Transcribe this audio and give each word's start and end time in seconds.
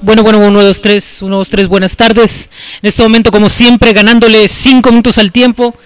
Bueno, 0.00 0.22
bueno, 0.24 0.40
uno, 0.40 0.62
dos, 0.62 0.80
tres, 0.80 1.22
uno, 1.22 1.36
dos, 1.36 1.48
tres, 1.48 1.68
buenas 1.68 1.96
tardes. 1.96 2.50
En 2.82 2.88
este 2.88 3.02
momento, 3.02 3.30
como 3.30 3.48
siempre, 3.48 3.92
ganándole 3.92 4.48
cinco 4.48 4.90
minutos 4.90 5.18
al 5.18 5.30
tiempo, 5.30 5.76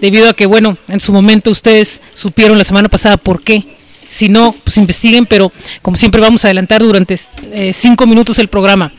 debido 0.00 0.30
a 0.30 0.34
que, 0.34 0.46
bueno, 0.46 0.78
en 0.88 0.98
su 0.98 1.12
momento 1.12 1.50
ustedes 1.50 2.00
supieron 2.14 2.56
la 2.56 2.64
semana 2.64 2.88
pasada 2.88 3.16
por 3.18 3.42
qué. 3.42 3.76
Si 4.08 4.28
no, 4.28 4.54
pues 4.64 4.78
investiguen, 4.78 5.26
pero 5.26 5.52
como 5.82 5.96
siempre 5.96 6.20
vamos 6.20 6.44
a 6.44 6.48
adelantar 6.48 6.82
durante 6.82 7.18
eh, 7.52 7.72
cinco 7.72 8.06
minutos 8.06 8.38
el 8.38 8.48
programa. 8.48 8.92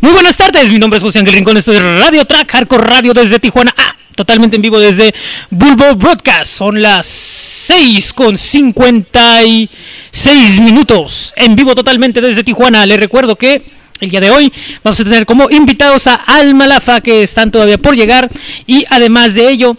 Muy 0.00 0.12
buenas 0.12 0.36
tardes, 0.36 0.70
mi 0.70 0.78
nombre 0.78 0.98
es 0.98 1.02
José 1.02 1.18
Ángel 1.18 1.34
Rincón, 1.34 1.56
estoy 1.56 1.76
de 1.76 1.98
Radio 1.98 2.24
Track, 2.24 2.52
Hardcore 2.52 2.84
Radio 2.84 3.14
desde 3.14 3.38
Tijuana. 3.38 3.74
Ah, 3.76 3.96
totalmente 4.14 4.56
en 4.56 4.62
vivo 4.62 4.78
desde 4.78 5.14
Bulbo 5.50 5.94
Broadcast. 5.96 6.52
Son 6.52 6.80
las 6.80 7.33
6 7.66 8.12
con 8.12 8.36
56 8.36 10.60
minutos. 10.60 11.32
En 11.34 11.56
vivo 11.56 11.74
totalmente 11.74 12.20
desde 12.20 12.44
Tijuana. 12.44 12.84
Les 12.84 13.00
recuerdo 13.00 13.36
que 13.36 13.62
el 14.00 14.10
día 14.10 14.20
de 14.20 14.30
hoy 14.30 14.52
vamos 14.82 15.00
a 15.00 15.04
tener 15.04 15.24
como 15.24 15.48
invitados 15.48 16.06
a 16.06 16.16
Almalafa 16.16 17.00
que 17.00 17.22
están 17.22 17.50
todavía 17.50 17.78
por 17.78 17.96
llegar. 17.96 18.30
Y 18.66 18.84
además 18.90 19.32
de 19.32 19.48
ello, 19.48 19.78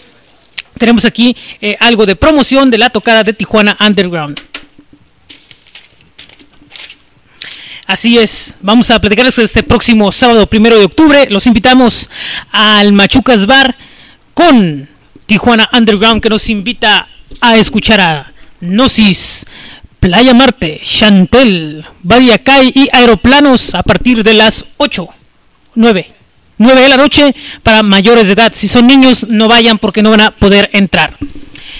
tenemos 0.79 1.05
aquí 1.05 1.37
eh, 1.61 1.77
algo 1.79 2.07
de 2.07 2.15
promoción 2.15 2.71
de 2.71 2.79
la 2.79 2.89
tocada 2.89 3.23
de 3.23 3.33
Tijuana 3.33 3.77
Underground. 3.79 4.41
Así 7.85 8.17
es, 8.17 8.57
vamos 8.61 8.89
a 8.89 8.99
platicarles 8.99 9.37
este 9.37 9.61
próximo 9.61 10.11
sábado 10.11 10.47
primero 10.47 10.79
de 10.79 10.85
octubre. 10.85 11.27
Los 11.29 11.45
invitamos 11.45 12.09
al 12.51 12.93
Machucas 12.93 13.45
Bar 13.45 13.75
con 14.33 14.89
Tijuana 15.27 15.69
Underground 15.71 16.23
que 16.23 16.29
nos 16.29 16.49
invita 16.49 17.09
a 17.41 17.55
escuchar 17.57 18.01
a 18.01 18.31
Gnosis, 18.61 19.45
Playa 19.99 20.33
Marte, 20.33 20.81
Chantel, 20.83 21.85
Badiacay 22.03 22.71
y 22.75 22.89
Aeroplanos 22.91 23.73
a 23.73 23.83
partir 23.83 24.23
de 24.23 24.33
las 24.33 24.65
8, 24.77 25.07
9, 25.75 26.13
9 26.57 26.81
de 26.81 26.89
la 26.89 26.97
noche 26.97 27.35
para 27.63 27.83
mayores 27.83 28.27
de 28.27 28.33
edad. 28.33 28.51
Si 28.53 28.67
son 28.67 28.87
niños, 28.87 29.25
no 29.29 29.47
vayan 29.47 29.77
porque 29.77 30.03
no 30.03 30.11
van 30.11 30.21
a 30.21 30.31
poder 30.31 30.69
entrar. 30.73 31.17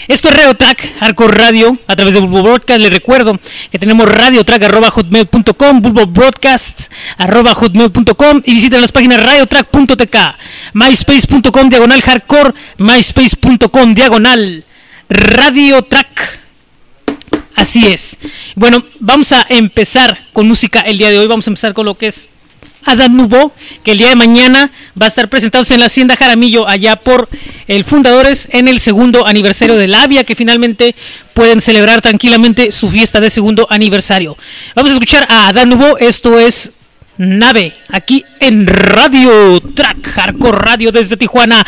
Esto 0.08 0.30
es 0.30 0.36
Radio 0.36 0.54
Track, 0.54 1.00
Hardcore 1.00 1.34
Radio, 1.34 1.78
a 1.88 1.96
través 1.96 2.14
de 2.14 2.20
Bulbo 2.20 2.44
Broadcast. 2.44 2.80
Les 2.80 2.92
recuerdo 2.92 3.40
que 3.72 3.80
tenemos 3.80 4.08
radiotrack.hotmail.com, 4.08 5.82
Bulbo 5.82 6.06
Broadcast, 6.06 6.92
arroba 7.18 7.56
hotmail.com 7.56 8.42
y 8.46 8.54
visiten 8.54 8.82
las 8.82 8.92
páginas 8.92 9.24
radiotrack.tk, 9.24 10.18
myspace.com, 10.74 11.70
diagonal 11.70 12.02
hardcore, 12.02 12.54
myspace.com, 12.78 13.94
diagonal 13.96 14.64
Radio 15.10 15.82
Track. 15.82 16.40
Así 17.56 17.88
es. 17.88 18.18
Bueno, 18.56 18.84
vamos 19.00 19.32
a 19.32 19.46
empezar 19.50 20.20
con 20.34 20.48
música 20.48 20.82
el 20.82 20.98
día 20.98 21.10
de 21.10 21.20
hoy. 21.20 21.28
Vamos 21.28 21.48
a 21.48 21.52
empezar 21.52 21.74
con 21.74 21.86
lo 21.86 21.96
que 21.96 22.08
es 22.08 22.30
Adán 22.84 23.18
Nubo, 23.18 23.52
que 23.84 23.92
el 23.92 23.98
día 23.98 24.10
de 24.10 24.16
mañana 24.16 24.72
va 25.00 25.06
a 25.06 25.10
estar 25.10 25.28
presentándose 25.28 25.74
en 25.74 25.80
la 25.80 25.88
Hacienda 25.88 26.16
Jaramillo, 26.16 26.68
allá 26.68 26.96
por 26.96 27.28
el 27.68 27.84
Fundadores, 27.84 28.48
en 28.52 28.68
el 28.68 28.80
segundo 28.80 29.26
aniversario 29.26 29.76
de 29.76 29.88
la 29.88 30.04
Avia, 30.04 30.24
que 30.24 30.36
finalmente 30.36 30.96
pueden 31.34 31.62
celebrar 31.62 32.02
tranquilamente 32.02 32.72
su 32.72 32.90
fiesta 32.90 33.20
de 33.20 33.32
segundo 33.32 33.68
aniversario. 33.70 34.38
Vamos 34.76 34.92
a 34.92 34.94
escuchar 34.94 35.26
a 35.30 35.50
Adán 35.50 35.70
Nubo, 35.70 35.98
esto 35.98 36.40
es 36.40 36.72
Nave, 37.18 37.74
aquí 37.90 38.24
en 38.40 38.68
Radio 38.68 39.62
Track, 39.74 40.08
Hardcore 40.10 40.58
Radio 40.58 40.92
desde 40.92 41.18
Tijuana. 41.18 41.66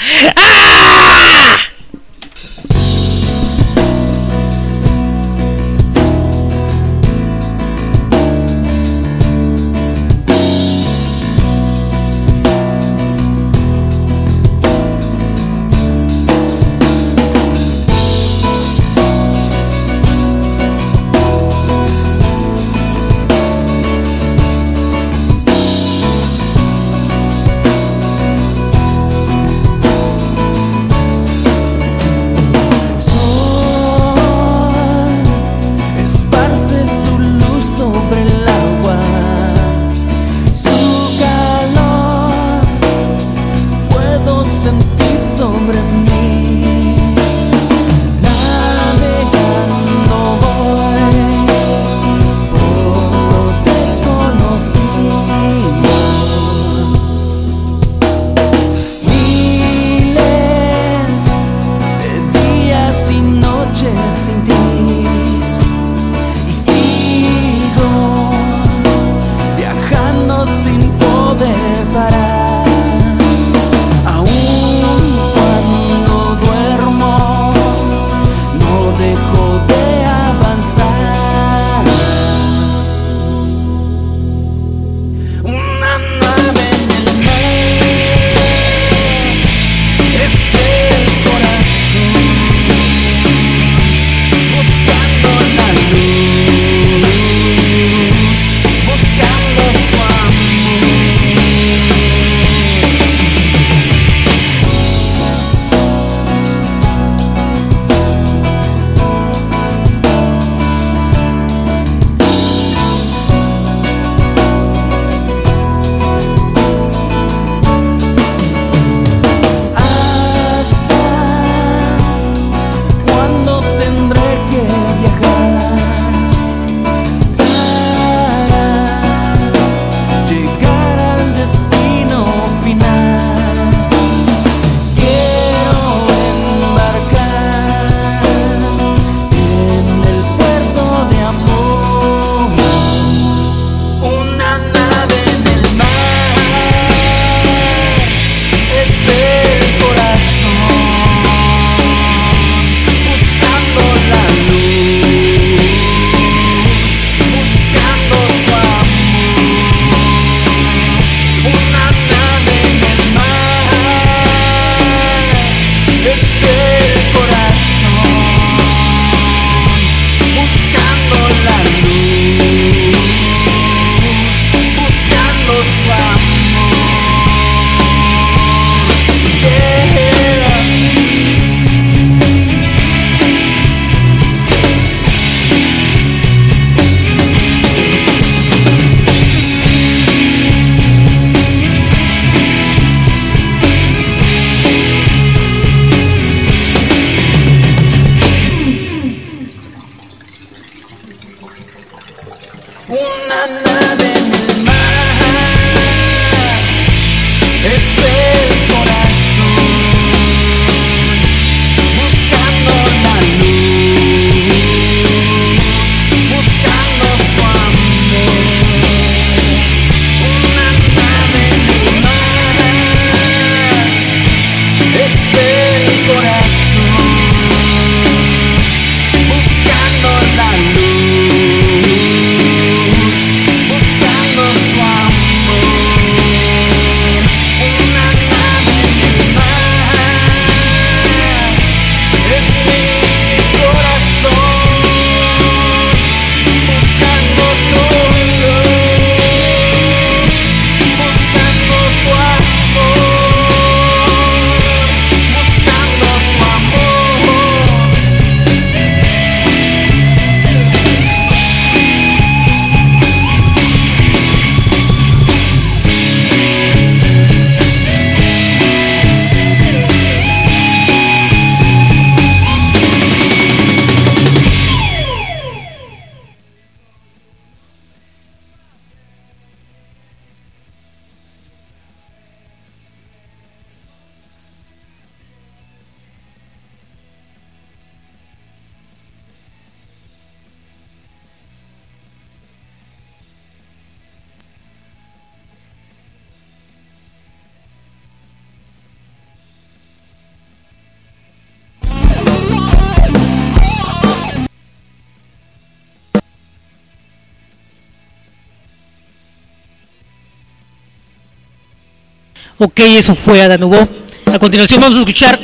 Ok, 312.77 312.83
eso 312.95 313.15
fue 313.15 313.41
Adán 313.41 313.63
Hugo. 313.63 313.87
A 314.31 314.37
continuación 314.37 314.79
vamos 314.79 314.97
a 314.97 314.99
escuchar 314.99 315.39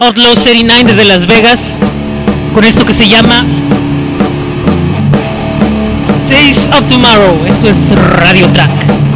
Outlaw 0.00 0.34
39 0.34 0.84
desde 0.84 1.04
Las 1.04 1.26
Vegas 1.26 1.78
con 2.54 2.64
esto 2.64 2.86
que 2.86 2.94
se 2.94 3.06
llama 3.06 3.44
Days 6.30 6.66
of 6.68 6.86
Tomorrow. 6.86 7.44
Esto 7.46 7.68
es 7.68 7.90
Radio 7.90 8.48
Track. 8.54 9.07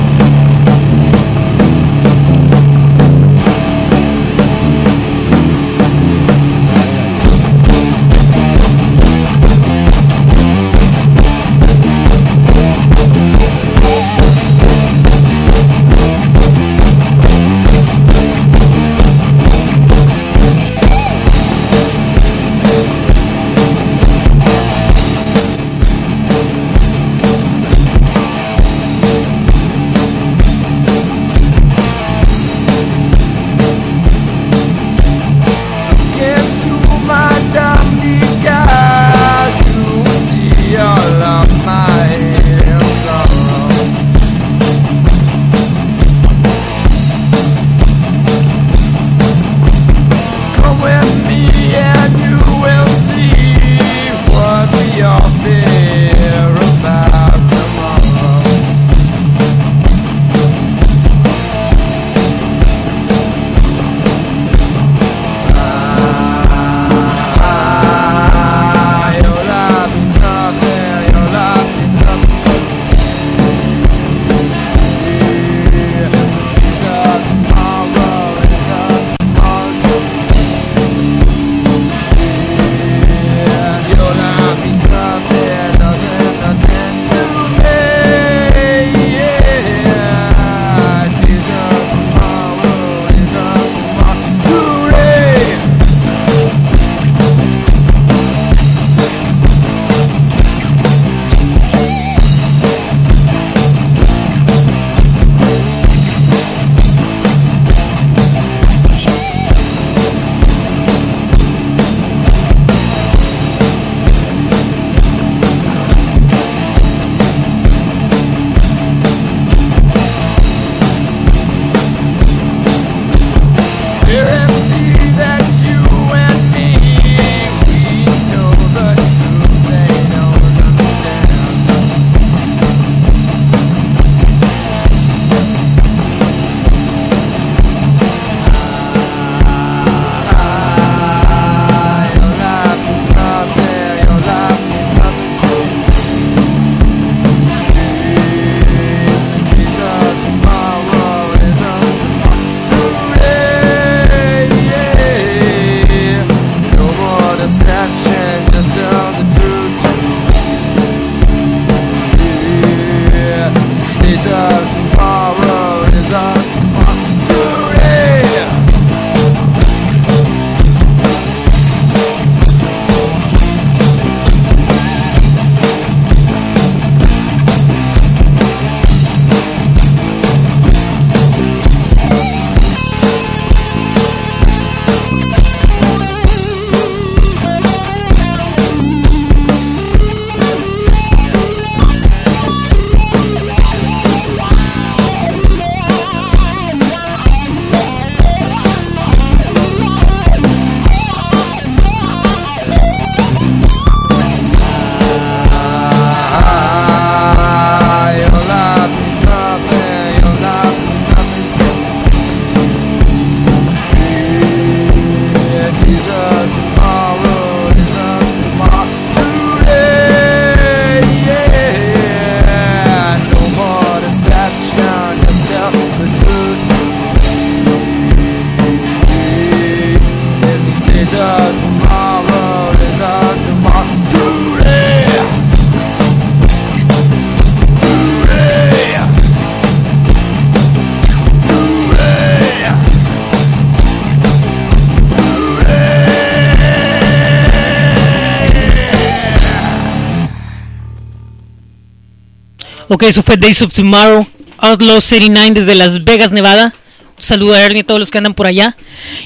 Ok, 252.93 253.05
eso 253.05 253.23
fue 253.23 253.39
Days 253.39 253.63
of 253.63 253.73
Tomorrow, 253.73 254.27
Outlaw 254.59 255.01
79 255.01 255.59
desde 255.59 255.75
Las 255.75 256.05
Vegas, 256.05 256.31
Nevada. 256.31 256.75
Un 257.17 257.23
saludo 257.23 257.55
a 257.55 257.63
Ernie 257.63 257.79
y 257.79 257.81
a 257.81 257.87
todos 257.87 257.99
los 257.99 258.11
que 258.11 258.19
andan 258.19 258.35
por 258.35 258.47
allá. 258.47 258.77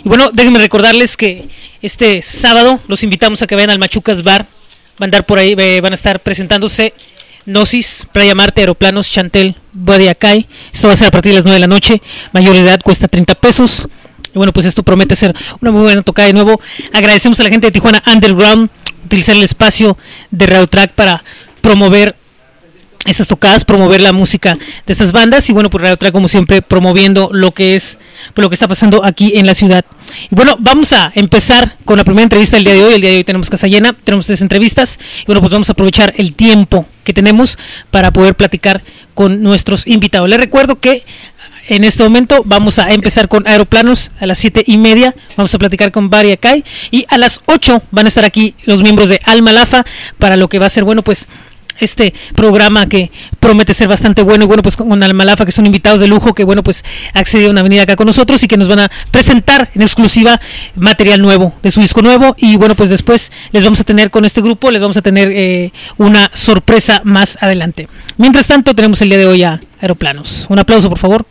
Y 0.05 0.09
bueno, 0.09 0.31
déjenme 0.33 0.61
recordarles 0.61 1.17
que 1.17 1.49
este 1.83 2.23
sábado 2.23 2.79
los 2.87 3.03
invitamos 3.03 3.43
a 3.43 3.49
que 3.49 3.57
vayan 3.57 3.71
al 3.71 3.81
Machucas 3.81 4.23
Bar. 4.23 4.47
Van 5.01 5.01
a 5.01 5.05
andar 5.07 5.27
por 5.27 5.41
ahí, 5.41 5.57
eh, 5.59 5.81
van 5.81 5.93
a 5.93 5.97
estar 5.97 6.21
presentándose 6.21 6.95
Gnosis, 7.45 8.07
Playa 8.13 8.37
Marte, 8.37 8.61
Aeroplanos, 8.61 9.11
Chantel, 9.11 9.57
Acay. 10.11 10.47
Esto 10.73 10.87
va 10.87 10.95
a 10.95 10.97
ser 10.97 11.09
a 11.09 11.11
partir 11.11 11.33
de 11.33 11.39
las 11.39 11.45
9 11.45 11.57
de 11.57 11.61
la 11.61 11.67
noche. 11.67 12.01
Mayor 12.31 12.55
edad 12.55 12.81
cuesta 12.81 13.09
30 13.09 13.35
pesos. 13.35 13.89
Y 14.33 14.39
bueno, 14.39 14.53
pues 14.53 14.67
esto 14.67 14.85
promete 14.85 15.17
ser 15.17 15.35
una 15.61 15.73
muy 15.73 15.83
buena 15.83 16.03
tocada 16.03 16.29
de 16.29 16.35
nuevo. 16.35 16.61
Agradecemos 16.93 17.41
a 17.41 17.43
la 17.43 17.51
gente 17.51 17.67
de 17.67 17.73
Tijuana 17.73 18.01
Underground 18.07 18.71
utilizar 19.07 19.35
el 19.35 19.43
espacio 19.43 19.99
de 20.31 20.47
Radio 20.47 20.69
Track 20.69 20.93
para 20.93 21.25
promover 21.61 22.15
estas 23.07 23.29
tocadas, 23.29 23.65
promover 23.65 24.01
la 24.01 24.13
música 24.13 24.57
de 24.87 24.93
estas 24.93 25.13
bandas 25.13 25.49
y 25.49 25.53
bueno, 25.53 25.71
por 25.71 25.83
Radio 25.83 25.97
Track 25.97 26.13
como 26.13 26.29
siempre 26.29 26.63
promoviendo 26.63 27.31
lo 27.33 27.53
que 27.53 27.77
es 27.77 27.99
por 28.35 28.43
lo 28.43 28.51
que 28.51 28.55
está 28.55 28.69
pasando 28.69 29.05
aquí 29.05 29.33
en 29.37 29.47
la 29.47 29.55
ciudad. 29.55 29.85
Y 30.31 30.35
bueno, 30.35 30.57
vamos 30.59 30.93
a 30.93 31.13
empezar 31.15 31.77
con 31.85 31.97
la 31.97 32.05
primera 32.05 32.25
entrevista 32.25 32.57
del 32.57 32.65
día 32.65 32.75
de 32.75 32.85
hoy. 32.85 32.95
El 32.95 33.01
día 33.01 33.11
de 33.11 33.17
hoy 33.19 33.25
tenemos 33.25 33.51
casa 33.51 33.67
llena, 33.67 33.93
tenemos 33.93 34.27
tres 34.27 34.43
entrevistas 34.43 34.99
y 35.23 35.27
bueno, 35.27 35.41
pues 35.41 35.53
vamos 35.53 35.69
a 35.69 35.73
aprovechar 35.73 36.13
el 36.17 36.35
tiempo 36.35 36.87
que 37.05 37.13
tenemos 37.13 37.59
para 37.91 38.11
poder 38.11 38.35
platicar 38.35 38.83
con 39.15 39.43
nuestros 39.43 39.87
invitados. 39.87 40.29
Les 40.29 40.39
recuerdo 40.39 40.79
que 40.81 41.05
en 41.69 41.83
este 41.83 42.03
momento 42.05 42.43
vamos 42.45 42.79
a 42.79 42.91
empezar 42.91 43.29
con 43.29 43.47
aeroplanos 43.47 44.13
a 44.21 44.27
las 44.27 44.39
siete 44.39 44.63
y 44.67 44.77
media. 44.77 45.15
Vamos 45.37 45.55
a 45.55 45.59
platicar 45.59 45.91
con 45.91 46.11
Bari. 46.11 46.39
Y 46.91 47.07
a 47.09 47.19
las 47.19 47.41
8 47.47 47.83
van 47.91 48.07
a 48.07 48.09
estar 48.09 48.25
aquí 48.25 48.55
los 48.65 48.83
miembros 48.83 49.09
de 49.09 49.19
Alma 49.25 49.53
Lafa 49.53 49.85
para 50.19 50.37
lo 50.37 50.49
que 50.49 50.59
va 50.59 50.67
a 50.67 50.71
ser, 50.71 50.85
bueno, 50.85 51.03
pues 51.03 51.29
este 51.81 52.15
programa 52.35 52.89
que 52.89 53.11
promete 53.41 53.75
ser 53.75 53.89
bastante 53.89 54.23
bueno 54.23 54.45
y 54.45 54.47
bueno 54.47 54.63
pues 54.63 54.77
con 54.77 55.03
Almalafa 55.03 55.45
que 55.45 55.53
son 55.53 55.67
invitados 55.67 56.01
de 56.01 56.09
lujo 56.09 56.35
que 56.35 56.45
bueno 56.45 56.63
pues 56.63 56.85
accedieron 57.15 57.59
a 57.59 57.63
venir 57.63 57.81
acá 57.81 57.97
con 57.97 58.07
nosotros 58.07 58.43
y 58.43 58.49
que 58.49 58.57
nos 58.57 58.69
van 58.69 58.81
a 58.81 58.91
presentar 59.11 59.71
en 59.75 59.83
exclusiva 59.83 60.41
material 60.75 61.21
nuevo 61.21 61.55
de 61.63 61.71
su 61.71 61.81
disco 61.81 62.03
nuevo. 62.03 62.35
Y 62.39 62.57
bueno 62.57 62.75
pues 62.75 62.91
después 62.91 63.33
les 63.53 63.65
vamos 63.65 63.81
a 63.81 63.85
tener 63.85 64.11
con 64.11 64.25
este 64.25 64.41
grupo 64.41 64.71
les 64.71 64.83
vamos 64.83 64.97
a 64.97 65.03
tener 65.03 65.31
eh, 65.33 65.73
una 65.97 66.31
sorpresa 66.33 67.01
más 67.05 67.39
adelante. 67.41 67.89
Mientras 68.17 68.47
tanto 68.47 68.75
tenemos 68.75 69.01
el 69.03 69.09
día 69.09 69.19
de 69.19 69.27
hoy 69.27 69.43
a 69.43 69.61
Aeroplanos. 69.81 70.47
Un 70.49 70.59
aplauso 70.59 70.89
por 70.89 70.99
favor. 70.99 71.27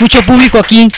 Mucho 0.00 0.22
público 0.22 0.58
aquí 0.58 0.88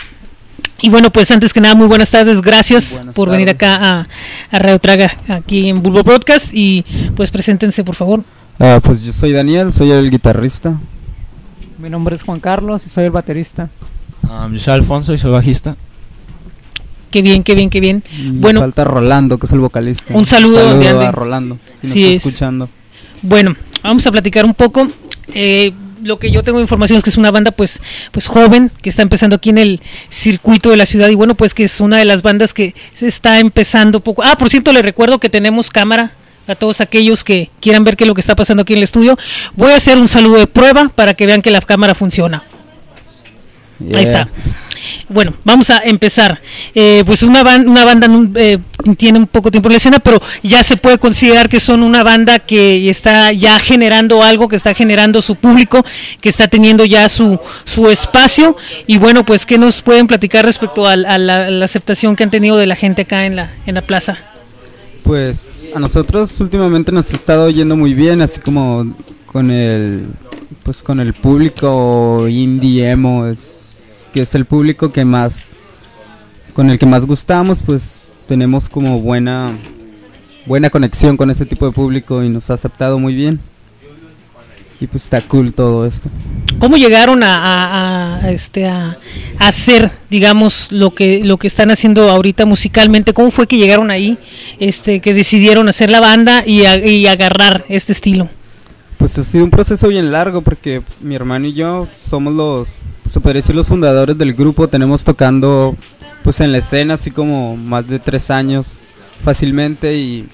y 0.82 0.90
bueno, 0.90 1.10
pues 1.10 1.30
antes 1.30 1.52
que 1.52 1.60
nada, 1.60 1.74
muy 1.74 1.86
buenas 1.86 2.10
tardes, 2.10 2.40
gracias 2.40 3.02
por 3.14 3.30
venir 3.30 3.50
acá 3.50 3.76
a, 3.76 4.08
a 4.50 4.58
Radio 4.58 4.78
Traga, 4.78 5.16
aquí 5.28 5.68
en 5.68 5.82
Bulbo 5.82 6.02
Broadcast, 6.02 6.50
y 6.52 6.84
pues 7.14 7.30
preséntense, 7.30 7.84
por 7.84 7.94
favor. 7.94 8.20
Uh, 8.58 8.80
pues 8.82 9.02
yo 9.02 9.12
soy 9.12 9.32
Daniel, 9.32 9.72
soy 9.72 9.90
el 9.90 10.10
guitarrista. 10.10 10.78
Mi 11.78 11.88
nombre 11.88 12.14
es 12.14 12.22
Juan 12.22 12.40
Carlos 12.40 12.84
y 12.86 12.90
soy 12.90 13.04
el 13.04 13.10
baterista. 13.10 13.70
Um, 14.22 14.52
yo 14.52 14.58
soy 14.58 14.74
Alfonso 14.74 15.14
y 15.14 15.18
soy 15.18 15.30
bajista. 15.30 15.76
Qué 17.10 17.22
bien, 17.22 17.42
qué 17.42 17.54
bien, 17.54 17.70
qué 17.70 17.80
bien. 17.80 18.04
Y 18.16 18.30
bueno, 18.30 18.60
falta 18.60 18.84
Rolando, 18.84 19.38
que 19.38 19.46
es 19.46 19.52
el 19.52 19.58
vocalista. 19.60 20.14
Un 20.14 20.26
saludo, 20.26 20.76
un 20.76 20.82
saludo 20.82 21.00
a 21.00 21.10
Rolando, 21.10 21.58
si 21.80 21.88
sí 21.88 22.02
nos 22.02 22.10
es. 22.10 22.26
escuchando. 22.26 22.68
Bueno, 23.22 23.56
vamos 23.82 24.06
a 24.06 24.12
platicar 24.12 24.44
un 24.44 24.54
poco. 24.54 24.88
Eh, 25.34 25.72
lo 26.02 26.18
que 26.18 26.30
yo 26.30 26.42
tengo 26.42 26.60
información 26.60 26.96
es 26.96 27.02
que 27.02 27.10
es 27.10 27.16
una 27.16 27.30
banda 27.30 27.50
pues 27.50 27.82
pues 28.10 28.26
joven 28.26 28.70
que 28.82 28.88
está 28.88 29.02
empezando 29.02 29.36
aquí 29.36 29.50
en 29.50 29.58
el 29.58 29.80
circuito 30.08 30.70
de 30.70 30.76
la 30.76 30.86
ciudad 30.86 31.08
y 31.08 31.14
bueno 31.14 31.34
pues 31.34 31.54
que 31.54 31.64
es 31.64 31.80
una 31.80 31.98
de 31.98 32.04
las 32.04 32.22
bandas 32.22 32.54
que 32.54 32.74
se 32.92 33.06
está 33.06 33.38
empezando 33.38 34.00
poco 34.00 34.22
ah 34.24 34.36
por 34.36 34.50
cierto 34.50 34.72
le 34.72 34.82
recuerdo 34.82 35.18
que 35.18 35.28
tenemos 35.28 35.70
cámara 35.70 36.12
a 36.46 36.54
todos 36.54 36.80
aquellos 36.80 37.22
que 37.24 37.50
quieran 37.60 37.84
ver 37.84 37.96
qué 37.96 38.04
es 38.04 38.08
lo 38.08 38.14
que 38.14 38.20
está 38.20 38.34
pasando 38.34 38.62
aquí 38.62 38.72
en 38.72 38.78
el 38.78 38.82
estudio. 38.82 39.16
Voy 39.54 39.70
a 39.70 39.76
hacer 39.76 39.98
un 39.98 40.08
saludo 40.08 40.38
de 40.38 40.48
prueba 40.48 40.88
para 40.88 41.14
que 41.14 41.26
vean 41.26 41.42
que 41.42 41.50
la 41.52 41.60
cámara 41.60 41.94
funciona. 41.94 42.42
Ahí 43.94 44.02
está 44.02 44.28
bueno, 45.08 45.34
vamos 45.44 45.70
a 45.70 45.78
empezar. 45.78 46.40
Eh, 46.74 47.02
pues 47.06 47.22
una, 47.22 47.42
una 47.42 47.84
banda 47.84 48.08
eh, 48.36 48.58
tiene 48.96 49.18
un 49.18 49.26
poco 49.26 49.50
tiempo 49.50 49.68
en 49.68 49.72
la 49.72 49.76
escena, 49.78 49.98
pero 49.98 50.20
ya 50.42 50.62
se 50.62 50.76
puede 50.76 50.98
considerar 50.98 51.48
que 51.48 51.60
son 51.60 51.82
una 51.82 52.02
banda 52.02 52.38
que 52.38 52.88
está 52.88 53.32
ya 53.32 53.58
generando 53.58 54.22
algo, 54.22 54.48
que 54.48 54.56
está 54.56 54.74
generando 54.74 55.22
su 55.22 55.36
público, 55.36 55.84
que 56.20 56.28
está 56.28 56.48
teniendo 56.48 56.84
ya 56.84 57.08
su, 57.08 57.38
su 57.64 57.90
espacio. 57.90 58.56
Y 58.86 58.98
bueno, 58.98 59.24
pues, 59.24 59.46
¿qué 59.46 59.58
nos 59.58 59.82
pueden 59.82 60.06
platicar 60.06 60.44
respecto 60.44 60.86
a, 60.86 60.92
a 60.92 61.18
la, 61.18 61.64
aceptación 61.64 62.16
que 62.16 62.24
han 62.24 62.30
tenido 62.30 62.56
de 62.56 62.66
la 62.66 62.76
gente 62.76 63.02
acá 63.02 63.26
en 63.26 63.36
la, 63.36 63.52
en 63.66 63.74
la 63.74 63.82
plaza? 63.82 64.18
Pues 65.02 65.38
a 65.74 65.78
nosotros 65.78 66.40
últimamente 66.40 66.92
nos 66.92 67.12
ha 67.12 67.16
estado 67.16 67.50
yendo 67.50 67.76
muy 67.76 67.94
bien, 67.94 68.22
así 68.22 68.40
como 68.40 68.94
con 69.26 69.50
el, 69.50 70.06
pues 70.62 70.78
con 70.78 71.00
el 71.00 71.14
público 71.14 72.26
indie 72.28 72.90
emo. 72.90 73.26
Es, 73.26 73.38
que 74.12 74.22
es 74.22 74.34
el 74.34 74.44
público 74.44 74.92
que 74.92 75.04
más 75.04 75.50
con 76.54 76.70
el 76.70 76.78
que 76.78 76.86
más 76.86 77.06
gustamos 77.06 77.60
pues 77.64 77.82
tenemos 78.26 78.68
como 78.68 79.00
buena 79.00 79.56
buena 80.46 80.70
conexión 80.70 81.16
con 81.16 81.30
ese 81.30 81.46
tipo 81.46 81.66
de 81.66 81.72
público 81.72 82.22
y 82.22 82.28
nos 82.28 82.50
ha 82.50 82.54
aceptado 82.54 82.98
muy 82.98 83.14
bien. 83.14 83.40
Y 84.80 84.86
pues 84.86 85.04
está 85.04 85.20
cool 85.20 85.52
todo 85.52 85.84
esto. 85.84 86.08
Cómo 86.58 86.78
llegaron 86.78 87.22
a, 87.22 87.36
a, 87.36 88.24
a 88.24 88.30
este 88.30 88.66
a, 88.66 88.96
a, 89.38 89.48
hacer 89.48 89.90
digamos 90.08 90.72
lo 90.72 90.94
que 90.94 91.22
lo 91.22 91.36
que 91.36 91.46
están 91.46 91.70
haciendo 91.70 92.08
ahorita 92.08 92.46
musicalmente 92.46 93.12
cómo 93.12 93.30
fue 93.30 93.46
que 93.46 93.58
llegaron 93.58 93.90
ahí 93.90 94.16
este 94.58 95.00
que 95.00 95.12
decidieron 95.12 95.68
hacer 95.68 95.90
la 95.90 96.00
banda 96.00 96.42
y, 96.46 96.66
y 96.66 97.06
agarrar 97.06 97.64
este 97.68 97.92
estilo 97.92 98.28
pues 98.96 99.16
ha 99.18 99.24
sido 99.24 99.44
un 99.44 99.50
proceso 99.50 99.88
bien 99.88 100.12
largo 100.12 100.40
porque 100.40 100.82
mi 101.00 101.14
hermano 101.14 101.46
y 101.46 101.54
yo 101.54 101.88
somos 102.08 102.34
los 102.34 102.68
se 103.12 103.20
podría 103.20 103.42
decir 103.42 103.54
los 103.54 103.66
fundadores 103.66 104.16
del 104.16 104.34
grupo, 104.34 104.68
tenemos 104.68 105.02
tocando 105.04 105.76
pues 106.22 106.40
en 106.40 106.52
la 106.52 106.58
escena 106.58 106.94
así 106.94 107.10
como 107.10 107.56
más 107.56 107.86
de 107.86 107.98
tres 107.98 108.30
años 108.30 108.66
fácilmente 109.24 109.96
y, 109.96 110.28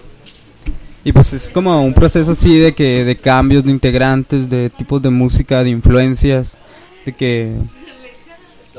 y 1.05 1.13
pues 1.13 1.33
es 1.33 1.51
como 1.51 1.83
un 1.83 1.95
proceso 1.95 2.33
así 2.33 2.59
de 2.59 2.75
que 2.75 3.05
de 3.05 3.17
cambios 3.17 3.65
de 3.65 3.71
integrantes, 3.71 4.51
de 4.51 4.71
tipos 4.71 5.01
de 5.01 5.11
música, 5.11 5.63
de 5.65 5.71
influencias, 5.71 6.53
de 7.05 7.13
que 7.13 7.53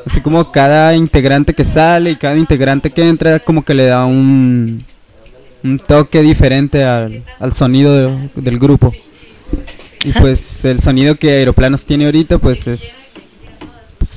así 0.05 0.21
como 0.21 0.51
cada 0.51 0.95
integrante 0.95 1.53
que 1.53 1.63
sale 1.63 2.11
y 2.11 2.15
cada 2.17 2.37
integrante 2.37 2.91
que 2.91 3.07
entra 3.07 3.39
como 3.39 3.63
que 3.63 3.73
le 3.73 3.85
da 3.87 4.05
un, 4.05 4.83
un 5.63 5.79
toque 5.79 6.21
diferente 6.21 6.83
al, 6.83 7.23
al 7.39 7.53
sonido 7.53 7.95
de, 7.95 8.29
del 8.35 8.59
grupo. 8.59 8.93
Y 10.03 10.11
pues 10.13 10.63
el 10.63 10.81
sonido 10.81 11.15
que 11.15 11.31
Aeroplanos 11.31 11.85
tiene 11.85 12.05
ahorita 12.05 12.37
pues 12.37 12.67
es 12.67 12.83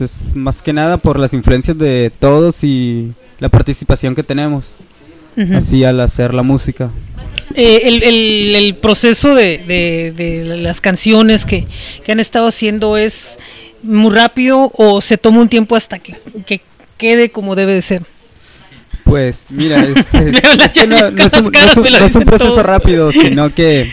pues 0.01 0.13
es 0.13 0.35
más 0.35 0.63
que 0.63 0.73
nada 0.73 0.97
por 0.97 1.19
las 1.19 1.35
influencias 1.35 1.77
de 1.77 2.11
todos 2.19 2.65
y 2.65 3.13
la 3.39 3.51
participación 3.51 4.15
que 4.15 4.23
tenemos 4.23 4.65
uh 5.37 5.41
-huh. 5.43 5.57
así 5.59 5.85
al 5.85 6.01
hacer 6.01 6.33
la 6.33 6.43
música. 6.43 6.91
Eh, 7.55 7.83
el, 7.85 8.03
el, 8.03 8.55
el, 8.57 8.75
proceso 8.77 9.35
de, 9.35 9.59
de, 9.59 10.13
de 10.17 10.57
las 10.57 10.81
canciones 10.81 11.45
que, 11.45 11.67
que, 12.03 12.13
han 12.13 12.21
estado 12.21 12.47
haciendo 12.47 12.97
es 12.97 13.39
muy 13.83 14.15
rápido 14.15 14.71
o 14.75 15.03
se 15.03 15.19
toma 15.19 15.41
un 15.41 15.49
tiempo 15.49 15.77
hasta 15.77 15.99
que, 15.99 16.17
que 16.47 16.63
quede 16.97 17.31
como 17.31 17.55
debe 17.55 17.75
de 17.75 17.83
ser. 17.83 18.03
Pues 19.05 19.47
mira, 19.51 19.83
es, 19.83 19.97
es, 20.15 20.65
es 20.65 20.73
que 20.73 20.87
no, 20.87 21.11
no, 21.11 21.25
es 21.25 21.33
un, 21.35 21.53
no, 21.53 22.07
es 22.07 22.15
un, 22.15 22.25
proceso 22.25 22.51
todo. 22.53 22.63
rápido, 22.63 23.13
sino 23.21 23.53
que 23.53 23.91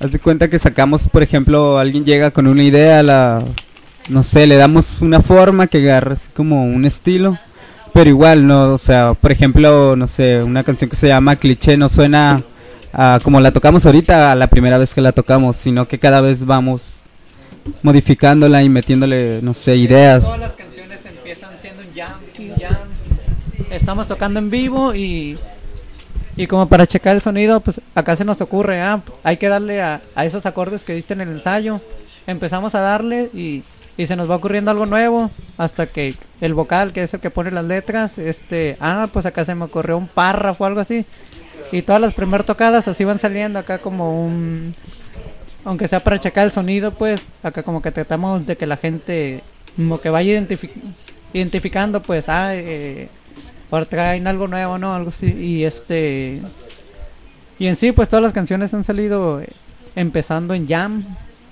haz 0.00 0.12
de 0.12 0.18
cuenta 0.18 0.48
que 0.48 0.58
sacamos, 0.58 1.02
por 1.12 1.22
ejemplo, 1.22 1.78
alguien 1.78 2.06
llega 2.06 2.30
con 2.30 2.46
una 2.46 2.62
idea, 2.62 3.02
la 3.02 3.44
no 4.08 4.22
sé, 4.22 4.46
le 4.46 4.56
damos 4.56 4.86
una 5.00 5.20
forma 5.20 5.66
que 5.66 5.78
agarre 5.78 6.12
así 6.12 6.28
como 6.34 6.64
un 6.64 6.84
estilo, 6.84 7.38
pero 7.92 8.10
igual, 8.10 8.46
no, 8.46 8.74
o 8.74 8.78
sea, 8.78 9.14
por 9.14 9.32
ejemplo, 9.32 9.96
no 9.96 10.06
sé, 10.06 10.42
una 10.42 10.64
canción 10.64 10.90
que 10.90 10.96
se 10.96 11.08
llama 11.08 11.36
Cliché 11.36 11.76
no 11.76 11.88
suena 11.88 12.42
a, 12.92 13.18
como 13.22 13.40
la 13.40 13.52
tocamos 13.52 13.86
ahorita 13.86 14.32
a 14.32 14.34
la 14.34 14.48
primera 14.48 14.78
vez 14.78 14.94
que 14.94 15.00
la 15.00 15.12
tocamos, 15.12 15.56
sino 15.56 15.86
que 15.88 15.98
cada 15.98 16.20
vez 16.20 16.44
vamos 16.44 16.82
modificándola 17.82 18.62
y 18.62 18.68
metiéndole, 18.68 19.40
no 19.42 19.54
sé, 19.54 19.76
ideas. 19.76 20.22
Todas 20.22 20.40
las 20.40 20.56
canciones 20.56 20.98
empiezan 21.06 21.50
siendo 21.60 21.82
un 21.82 21.94
jam, 21.94 22.12
un 22.38 22.54
jam. 22.56 22.88
Estamos 23.70 24.06
tocando 24.06 24.38
en 24.38 24.50
vivo 24.50 24.94
y 24.94 25.38
y 26.36 26.48
como 26.48 26.68
para 26.68 26.86
checar 26.86 27.14
el 27.14 27.22
sonido, 27.22 27.60
pues 27.60 27.80
acá 27.94 28.16
se 28.16 28.24
nos 28.24 28.40
ocurre, 28.40 28.80
ah, 28.80 29.00
hay 29.22 29.36
que 29.36 29.48
darle 29.48 29.80
a, 29.80 30.00
a 30.16 30.24
esos 30.24 30.46
acordes 30.46 30.82
que 30.82 30.94
diste 30.94 31.14
en 31.14 31.20
el 31.20 31.28
ensayo. 31.28 31.80
Empezamos 32.26 32.74
a 32.74 32.80
darle 32.80 33.30
y 33.32 33.62
y 33.96 34.06
se 34.06 34.16
nos 34.16 34.30
va 34.30 34.36
ocurriendo 34.36 34.70
algo 34.70 34.86
nuevo 34.86 35.30
hasta 35.56 35.86
que 35.86 36.14
el 36.40 36.54
vocal 36.54 36.92
que 36.92 37.04
es 37.04 37.14
el 37.14 37.20
que 37.20 37.30
pone 37.30 37.50
las 37.50 37.64
letras 37.64 38.18
este 38.18 38.76
ah 38.80 39.08
pues 39.12 39.26
acá 39.26 39.44
se 39.44 39.54
me 39.54 39.64
ocurrió 39.64 39.96
un 39.96 40.08
párrafo 40.08 40.64
o 40.64 40.66
algo 40.66 40.80
así. 40.80 41.06
Y 41.72 41.82
todas 41.82 42.00
las 42.00 42.14
primeras 42.14 42.46
tocadas 42.46 42.86
así 42.88 43.04
van 43.04 43.18
saliendo 43.18 43.58
acá 43.58 43.78
como 43.78 44.24
un 44.24 44.74
aunque 45.64 45.88
sea 45.88 46.00
para 46.00 46.18
checar 46.18 46.44
el 46.44 46.52
sonido 46.52 46.92
pues 46.92 47.26
acá 47.42 47.62
como 47.62 47.82
que 47.82 47.90
tratamos 47.90 48.46
de 48.46 48.56
que 48.56 48.66
la 48.66 48.76
gente 48.76 49.42
como 49.76 50.00
que 50.00 50.10
vaya 50.10 50.32
identific 50.32 50.70
identificando 51.32 52.02
pues 52.02 52.28
ah 52.28 52.54
eh, 52.54 53.08
traen 53.88 54.26
algo 54.26 54.46
nuevo 54.46 54.78
no 54.78 54.94
algo 54.94 55.08
así 55.08 55.26
y 55.26 55.64
este 55.64 56.40
Y 57.58 57.66
en 57.68 57.76
sí, 57.76 57.92
pues 57.92 58.08
todas 58.08 58.22
las 58.22 58.32
canciones 58.32 58.74
han 58.74 58.84
salido 58.84 59.40
eh, 59.40 59.48
empezando 59.94 60.54
en 60.54 60.66
jam, 60.66 61.04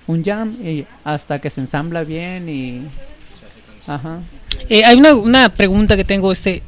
un 0.06 0.24
jam, 0.24 0.56
y 0.64 0.84
hasta 1.04 1.40
que 1.40 1.50
se 1.50 1.60
ensambla 1.60 2.04
bien 2.04 2.48
y... 2.48 2.82
Ajá. 3.86 4.20
Eh, 4.68 4.84
hay 4.84 4.96
una, 4.96 5.14
una 5.14 5.48
pregunta 5.48 5.96
que 5.96 6.04
tengo, 6.04 6.30
este, 6.30 6.62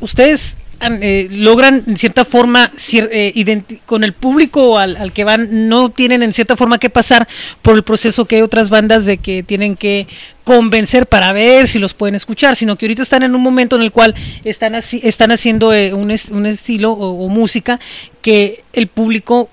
ustedes 0.00 0.56
eh, 0.78 1.28
logran 1.30 1.84
en 1.86 1.96
cierta 1.96 2.26
forma 2.26 2.70
eh, 2.92 3.62
con 3.86 4.04
el 4.04 4.12
público 4.12 4.78
al, 4.78 4.96
al 4.98 5.10
que 5.10 5.24
van 5.24 5.68
no 5.70 5.88
tienen 5.88 6.22
en 6.22 6.34
cierta 6.34 6.54
forma 6.54 6.76
que 6.78 6.90
pasar 6.90 7.26
por 7.62 7.76
el 7.76 7.82
proceso 7.82 8.26
que 8.26 8.36
hay 8.36 8.42
otras 8.42 8.68
bandas 8.68 9.06
de 9.06 9.16
que 9.16 9.42
tienen 9.42 9.74
que 9.74 10.06
convencer 10.44 11.06
para 11.06 11.32
ver 11.32 11.66
si 11.66 11.78
los 11.78 11.94
pueden 11.94 12.14
escuchar 12.14 12.56
sino 12.56 12.76
que 12.76 12.84
ahorita 12.84 13.00
están 13.00 13.22
en 13.22 13.34
un 13.34 13.42
momento 13.42 13.76
en 13.76 13.82
el 13.82 13.90
cual 13.90 14.14
están 14.44 14.74
así 14.74 15.00
están 15.02 15.32
haciendo 15.32 15.72
eh, 15.72 15.94
un, 15.94 16.14
un 16.30 16.46
estilo 16.46 16.92
o 16.92 17.26
música 17.30 17.80
que 18.20 18.62
el 18.74 18.86
público 18.86 19.48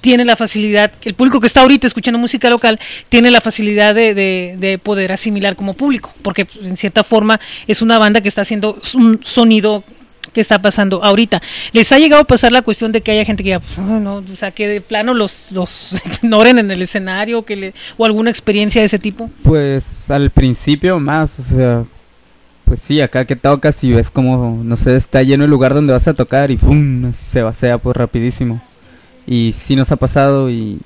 tiene 0.00 0.24
la 0.24 0.36
facilidad, 0.36 0.90
el 1.02 1.14
público 1.14 1.40
que 1.40 1.46
está 1.46 1.60
ahorita 1.62 1.86
escuchando 1.86 2.18
música 2.18 2.50
local 2.50 2.78
tiene 3.08 3.30
la 3.30 3.40
facilidad 3.40 3.94
de, 3.94 4.14
de- 4.14 4.56
de 4.58 4.78
poder 4.78 5.12
asimilar 5.12 5.54
como 5.56 5.74
público, 5.74 6.12
porque 6.22 6.44
pues, 6.44 6.66
en 6.66 6.76
cierta 6.76 7.04
forma 7.04 7.38
es 7.66 7.82
una 7.82 7.98
banda 7.98 8.20
que 8.20 8.28
está 8.28 8.42
haciendo 8.42 8.78
un 8.94 9.20
sonido 9.22 9.84
que 10.32 10.40
está 10.40 10.60
pasando 10.60 11.02
ahorita. 11.02 11.40
¿Les 11.72 11.90
ha 11.92 11.98
llegado 11.98 12.22
a 12.22 12.26
pasar 12.26 12.52
la 12.52 12.60
cuestión 12.62 12.92
de 12.92 13.00
que 13.00 13.10
haya 13.12 13.24
gente 13.24 13.42
que 13.42 13.50
diga, 13.50 13.62
"Ah, 13.78 13.98
no, 14.02 14.16
o 14.16 14.36
sea, 14.36 14.50
que 14.50 14.68
de 14.68 14.80
plano 14.80 15.14
los, 15.14 15.50
los 15.52 15.92
ignoren 16.22 16.58
en 16.58 16.70
el 16.70 16.82
escenario 16.82 17.44
que 17.44 17.56
le, 17.56 17.74
o 17.96 18.04
alguna 18.04 18.28
experiencia 18.30 18.82
de 18.82 18.86
ese 18.86 18.98
tipo? 18.98 19.30
Pues 19.44 20.10
al 20.10 20.30
principio 20.30 20.98
más, 21.00 21.30
o 21.38 21.42
sea, 21.42 21.84
pues 22.66 22.82
sí, 22.82 23.00
acá 23.00 23.24
que 23.24 23.36
tocas 23.36 23.82
y 23.84 23.92
ves 23.92 24.10
como, 24.10 24.60
no 24.64 24.76
sé, 24.76 24.96
está 24.96 25.22
lleno 25.22 25.44
el 25.44 25.50
lugar 25.50 25.72
donde 25.72 25.92
vas 25.92 26.08
a 26.08 26.14
tocar 26.14 26.50
y 26.50 26.56
¡pum! 26.56 27.12
se 27.32 27.40
vacía 27.42 27.78
pues 27.78 27.96
rapidísimo. 27.96 28.60
Y 29.26 29.54
sí 29.58 29.76
nos 29.76 29.90
ha 29.90 29.96
pasado 29.96 30.48
y 30.50 30.78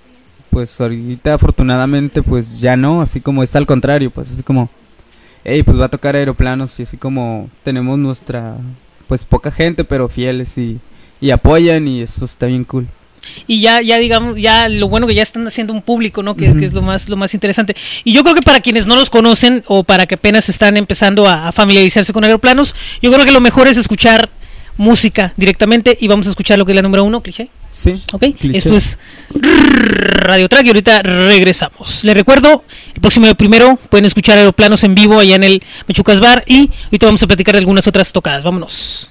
pues 0.50 0.81
ahorita 0.81 1.35
afortunadamente 1.35 2.22
pues 2.22 2.59
ya 2.59 2.76
no, 2.76 3.00
así 3.00 3.20
como 3.20 3.42
es 3.42 3.55
al 3.55 3.66
contrario, 3.66 4.11
pues 4.11 4.31
así 4.33 4.42
como, 4.42 4.68
hey, 5.44 5.62
pues 5.62 5.79
va 5.79 5.87
a 5.87 5.90
tocar 5.90 6.16
aeroplanos 6.16 6.79
y 6.79 6.83
así 6.83 6.96
como 6.96 7.48
tenemos 7.62 7.98
nuestra, 7.98 8.57
pues 9.07 9.24
poca 9.24 9.50
gente 9.50 9.85
pero 9.85 10.09
fieles 10.09 10.59
y, 10.59 10.79
y 11.20 11.31
apoyan 11.31 11.87
y 11.87 12.03
eso 12.03 12.24
está 12.24 12.46
bien 12.46 12.64
cool. 12.64 12.87
y 13.46 13.61
ya 13.61 13.83
ya 13.83 13.98
digamos 13.98 14.40
ya 14.40 14.68
lo 14.68 14.88
bueno 14.88 15.07
que 15.07 15.14
ya 15.14 15.22
están 15.22 15.46
haciendo 15.46 15.72
un 15.72 15.83
público 15.83 16.22
no 16.22 16.35
que, 16.35 16.55
que 16.57 16.64
es 16.64 16.72
lo 16.72 16.83
más 16.83 17.09
lo 17.09 17.16
más 17.16 17.33
interesante. 17.35 17.76
Y 18.03 18.12
yo 18.12 18.22
creo 18.22 18.35
que 18.35 18.42
para 18.42 18.61
quienes 18.61 18.87
no 18.87 18.96
los 18.96 19.11
conocen 19.11 19.62
o 19.66 19.85
para 19.85 20.07
que 20.07 20.16
apenas 20.16 20.48
están 20.48 20.76
empezando 20.76 21.29
a, 21.29 21.48
a 21.48 21.53
familiarizarse 21.53 22.12
con 22.12 22.24
aeroplanos 22.24 22.74
yo 23.03 23.12
creo 23.12 23.24
que 23.24 23.33
lo 23.33 23.40
mejor 23.40 23.68
es 23.68 23.76
escuchar 23.76 24.31
música 24.76 25.33
directamente 25.37 25.96
y 26.00 26.09
vamos 26.09 26.26
a 26.26 26.31
escuchar 26.31 26.59
lo 26.59 26.64
que 26.64 26.72
es 26.72 26.76
la 26.76 26.83
número 26.83 27.05
uno 27.05 27.20
cliché 27.20 27.50
Sí. 27.83 28.03
ok 28.12 28.25
Cliché. 28.38 28.59
esto 28.59 28.77
es 28.77 28.99
Radio 29.40 30.49
Track 30.49 30.66
y 30.66 30.69
ahorita 30.69 31.03
regresamos 31.03 32.05
les 32.05 32.14
recuerdo 32.14 32.64
el 32.95 33.01
próximo 33.01 33.35
primero 33.35 33.79
pueden 33.88 34.05
escuchar 34.05 34.37
aeroplanos 34.37 34.85
en 34.85 34.95
vivo 34.95 35.19
allá 35.19 35.37
en 35.37 35.45
el 35.45 35.62
Mechucas 35.87 36.21
Bar 36.21 36.45
y 36.47 36.71
ahorita 36.87 37.07
vamos 37.07 37.23
a 37.23 37.27
platicar 37.27 37.55
de 37.55 37.61
algunas 37.61 37.87
otras 37.87 38.12
tocadas 38.12 38.45
vámonos 38.45 39.10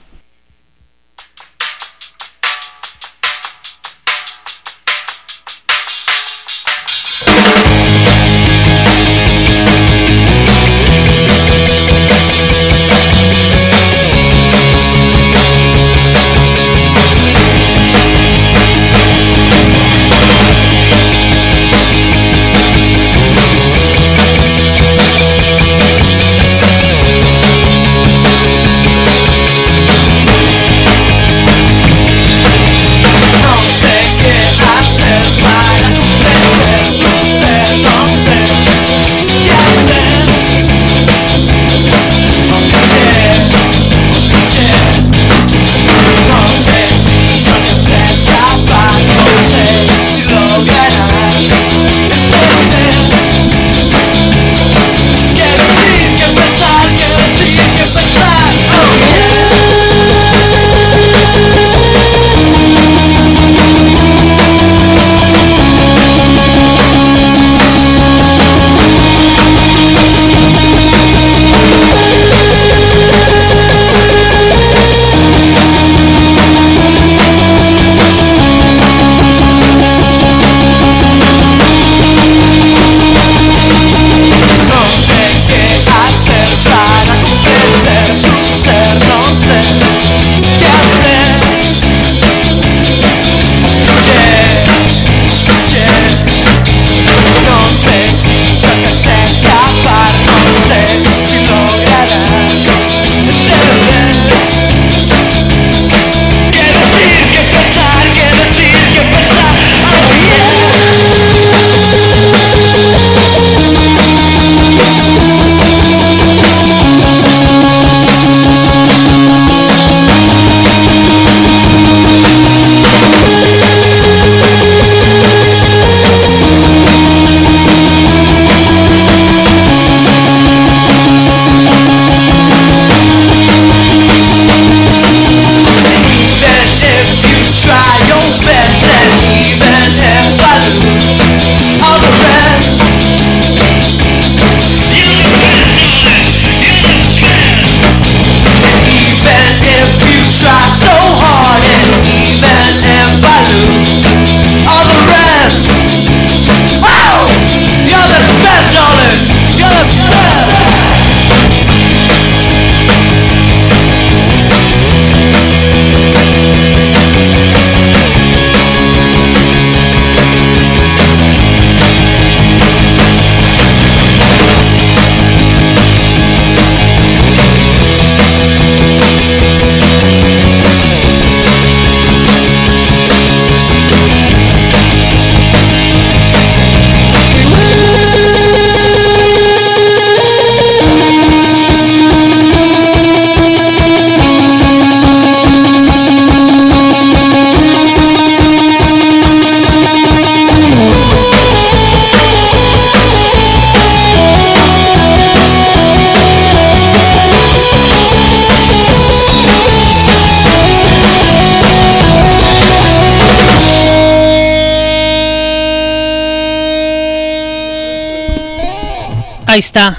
Ahí 219.49 219.61
está. 219.61 219.97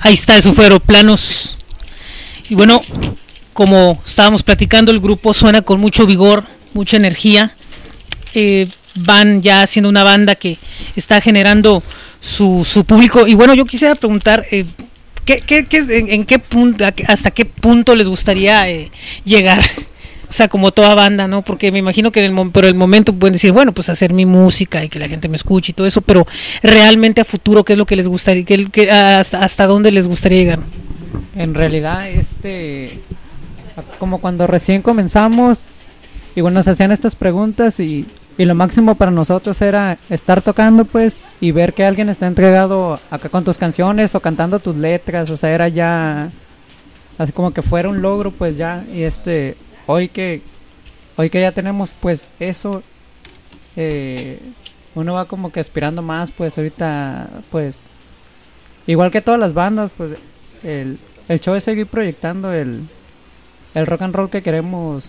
Ahí 0.00 0.12
está, 0.12 0.36
eso 0.36 0.52
fue 0.52 0.64
Aeroplanos. 0.64 1.56
Y 2.50 2.54
bueno, 2.54 2.82
como 3.54 4.02
estábamos 4.04 4.42
platicando, 4.42 4.92
el 4.92 5.00
grupo 5.00 5.32
suena 5.32 5.62
con 5.62 5.80
mucho 5.80 6.04
vigor, 6.04 6.44
mucha 6.74 6.98
energía. 6.98 7.54
Eh, 8.34 8.68
van 8.94 9.40
ya 9.40 9.62
haciendo 9.62 9.88
una 9.88 10.04
banda 10.04 10.34
que 10.34 10.58
está 10.94 11.22
generando 11.22 11.82
su, 12.20 12.62
su 12.62 12.84
público. 12.84 13.26
Y 13.26 13.32
bueno, 13.36 13.54
yo 13.54 13.64
quisiera 13.64 13.94
preguntar, 13.94 14.44
eh, 14.50 14.66
¿qué, 15.24 15.40
qué, 15.40 15.64
qué, 15.64 15.78
en, 15.78 16.10
en, 16.10 16.26
qué 16.26 16.38
punto, 16.40 16.84
hasta 17.08 17.30
qué 17.30 17.46
punto 17.46 17.96
les 17.96 18.08
gustaría 18.10 18.68
eh, 18.68 18.90
llegar? 19.24 19.64
O 20.32 20.34
sea, 20.34 20.48
como 20.48 20.72
toda 20.72 20.94
banda, 20.94 21.28
¿no? 21.28 21.42
Porque 21.42 21.70
me 21.70 21.78
imagino 21.78 22.10
que 22.10 22.24
en 22.24 22.38
el, 22.38 22.50
por 22.52 22.64
el 22.64 22.74
momento 22.74 23.12
pueden 23.12 23.34
decir, 23.34 23.52
bueno, 23.52 23.72
pues 23.72 23.90
hacer 23.90 24.14
mi 24.14 24.24
música 24.24 24.82
y 24.82 24.88
que 24.88 24.98
la 24.98 25.06
gente 25.06 25.28
me 25.28 25.36
escuche 25.36 25.72
y 25.72 25.74
todo 25.74 25.86
eso, 25.86 26.00
pero 26.00 26.26
realmente 26.62 27.20
a 27.20 27.24
futuro, 27.26 27.64
¿qué 27.64 27.74
es 27.74 27.78
lo 27.78 27.84
que 27.84 27.96
les 27.96 28.08
gustaría, 28.08 28.42
qué, 28.42 28.66
qué, 28.72 28.90
hasta, 28.90 29.40
hasta 29.44 29.66
dónde 29.66 29.90
les 29.90 30.08
gustaría 30.08 30.38
llegar? 30.38 30.60
En 31.36 31.52
realidad, 31.52 32.08
este, 32.08 32.98
como 33.98 34.22
cuando 34.22 34.46
recién 34.46 34.80
comenzamos, 34.80 35.66
y 36.34 36.40
bueno, 36.40 36.60
nos 36.60 36.66
hacían 36.66 36.92
estas 36.92 37.14
preguntas 37.14 37.78
y, 37.78 38.06
y 38.38 38.46
lo 38.46 38.54
máximo 38.54 38.94
para 38.94 39.10
nosotros 39.10 39.60
era 39.60 39.98
estar 40.08 40.40
tocando, 40.40 40.86
pues, 40.86 41.14
y 41.42 41.52
ver 41.52 41.74
que 41.74 41.84
alguien 41.84 42.08
está 42.08 42.26
entregado 42.26 42.98
acá 43.10 43.28
con 43.28 43.44
tus 43.44 43.58
canciones 43.58 44.14
o 44.14 44.20
cantando 44.20 44.60
tus 44.60 44.76
letras, 44.76 45.28
o 45.28 45.36
sea, 45.36 45.50
era 45.50 45.68
ya 45.68 46.30
así 47.18 47.32
como 47.32 47.50
que 47.50 47.60
fuera 47.60 47.90
un 47.90 48.00
logro, 48.00 48.30
pues 48.30 48.56
ya, 48.56 48.82
y 48.94 49.02
este, 49.02 49.58
hoy 49.86 50.08
que 50.08 50.42
hoy 51.16 51.30
que 51.30 51.40
ya 51.40 51.52
tenemos 51.52 51.90
pues 52.00 52.24
eso 52.40 52.82
eh, 53.76 54.38
uno 54.94 55.14
va 55.14 55.26
como 55.26 55.52
que 55.52 55.60
aspirando 55.60 56.02
más 56.02 56.30
pues 56.30 56.56
ahorita 56.56 57.28
pues 57.50 57.78
igual 58.86 59.10
que 59.10 59.20
todas 59.20 59.40
las 59.40 59.54
bandas 59.54 59.90
pues 59.96 60.12
el, 60.62 60.98
el 61.28 61.40
show 61.40 61.54
es 61.54 61.64
seguir 61.64 61.86
proyectando 61.86 62.52
el, 62.52 62.82
el 63.74 63.86
rock 63.86 64.02
and 64.02 64.14
roll 64.14 64.30
que 64.30 64.42
queremos 64.42 65.04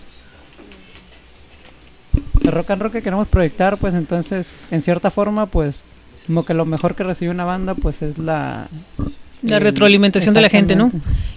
el 2.42 2.52
rock 2.52 2.70
and 2.70 2.82
roll 2.82 2.92
que 2.92 3.02
queremos 3.02 3.28
proyectar 3.28 3.76
pues 3.78 3.94
entonces 3.94 4.48
en 4.70 4.82
cierta 4.82 5.10
forma 5.10 5.46
pues 5.46 5.84
como 6.26 6.44
que 6.44 6.54
lo 6.54 6.64
mejor 6.64 6.94
que 6.94 7.02
recibe 7.02 7.30
una 7.30 7.44
banda 7.44 7.74
pues 7.74 8.02
es 8.02 8.18
la 8.18 8.68
la 9.42 9.56
el, 9.56 9.62
retroalimentación 9.62 10.34
de 10.34 10.40
la 10.40 10.48
gente 10.48 10.74
no 10.76 10.90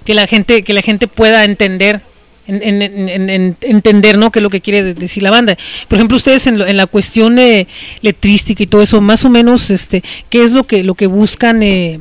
que 0.06 0.13
la 0.13 0.28
gente 0.28 0.63
que 0.63 0.73
la 0.73 0.82
gente 0.82 1.08
pueda 1.08 1.43
entender 1.43 2.02
en, 2.48 2.82
en, 2.82 3.10
en, 3.10 3.30
en, 3.30 3.58
entender 3.62 4.18
no 4.18 4.32
qué 4.32 4.40
es 4.40 4.44
lo 4.44 4.50
que 4.50 4.62
quiere 4.62 4.94
decir 4.94 5.22
la 5.22 5.32
banda 5.32 5.58
por 5.88 5.98
ejemplo 5.98 6.18
ustedes 6.18 6.48
en, 6.48 6.58
lo, 6.58 6.66
la 6.66 6.88
cuestión 6.88 7.38
eh, 7.40 7.68
letrística 8.02 8.64
y 8.64 8.68
todo 8.68 8.82
eso 8.82 9.02
más 9.02 9.26
o 9.26 9.30
menos 9.30 9.70
este 9.70 10.04
qué 10.30 10.44
es 10.44 10.52
lo 10.52 10.66
que 10.66 10.84
lo 10.84 10.96
que 10.96 11.08
buscan 11.08 11.62
eh, 11.62 12.00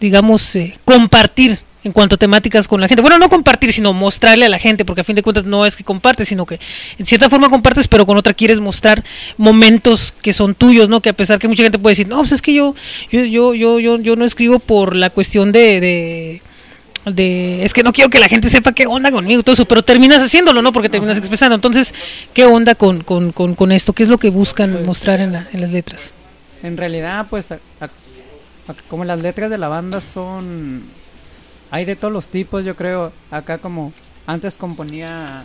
digamos 0.00 0.56
eh, 0.56 0.74
compartir 0.84 1.58
en 1.84 1.92
cuanto 1.92 2.14
a 2.14 2.18
temáticas 2.18 2.68
con 2.68 2.80
la 2.80 2.86
gente. 2.86 3.02
Bueno, 3.02 3.18
no 3.18 3.28
compartir, 3.28 3.72
sino 3.72 3.92
mostrarle 3.92 4.46
a 4.46 4.48
la 4.48 4.60
gente, 4.60 4.84
porque 4.84 5.00
a 5.00 5.04
fin 5.04 5.16
de 5.16 5.22
cuentas 5.24 5.44
no 5.44 5.66
es 5.66 5.74
que 5.74 5.82
compartes, 5.82 6.28
sino 6.28 6.46
que 6.46 6.60
en 6.96 7.06
cierta 7.06 7.28
forma 7.28 7.50
compartes, 7.50 7.88
pero 7.88 8.06
con 8.06 8.16
otra 8.16 8.34
quieres 8.34 8.60
mostrar 8.60 9.02
momentos 9.36 10.14
que 10.22 10.32
son 10.32 10.54
tuyos, 10.54 10.88
¿no? 10.88 11.00
Que 11.00 11.08
a 11.08 11.12
pesar 11.12 11.40
que 11.40 11.48
mucha 11.48 11.64
gente 11.64 11.80
puede 11.80 11.92
decir, 11.92 12.06
no, 12.06 12.18
pues 12.18 12.30
es 12.30 12.40
que 12.40 12.54
yo, 12.54 12.76
yo, 13.10 13.24
yo, 13.24 13.54
yo, 13.54 13.80
yo, 13.80 13.98
yo 13.98 14.14
no 14.14 14.24
escribo 14.24 14.60
por 14.60 14.94
la 14.94 15.10
cuestión 15.10 15.50
de 15.50 16.40
de 17.06 17.64
es 17.64 17.72
que 17.72 17.82
no 17.82 17.92
quiero 17.92 18.10
que 18.10 18.20
la 18.20 18.28
gente 18.28 18.48
sepa 18.48 18.72
qué 18.72 18.86
onda 18.86 19.10
conmigo 19.10 19.40
y 19.40 19.42
todo 19.42 19.54
eso, 19.54 19.64
pero 19.64 19.82
terminas 19.82 20.22
haciéndolo, 20.22 20.62
¿no? 20.62 20.72
Porque 20.72 20.88
terminas 20.88 21.18
expresando. 21.18 21.54
Entonces, 21.54 21.94
¿qué 22.32 22.44
onda 22.44 22.74
con, 22.74 23.02
con, 23.02 23.32
con, 23.32 23.54
con 23.54 23.72
esto? 23.72 23.92
¿Qué 23.92 24.02
es 24.04 24.08
lo 24.08 24.18
que 24.18 24.30
buscan 24.30 24.72
pues, 24.72 24.86
mostrar 24.86 25.20
en, 25.20 25.32
la, 25.32 25.48
en, 25.52 25.60
las 25.60 25.70
letras? 25.70 26.12
En 26.62 26.76
realidad, 26.76 27.26
pues, 27.28 27.50
a, 27.50 27.58
a, 27.80 27.88
como 28.88 29.04
las 29.04 29.20
letras 29.20 29.50
de 29.50 29.58
la 29.58 29.68
banda 29.68 30.00
son. 30.00 30.84
Hay 31.70 31.84
de 31.84 31.96
todos 31.96 32.12
los 32.12 32.28
tipos, 32.28 32.64
yo 32.64 32.76
creo. 32.76 33.12
Acá, 33.30 33.58
como 33.58 33.92
antes 34.26 34.56
componía 34.56 35.42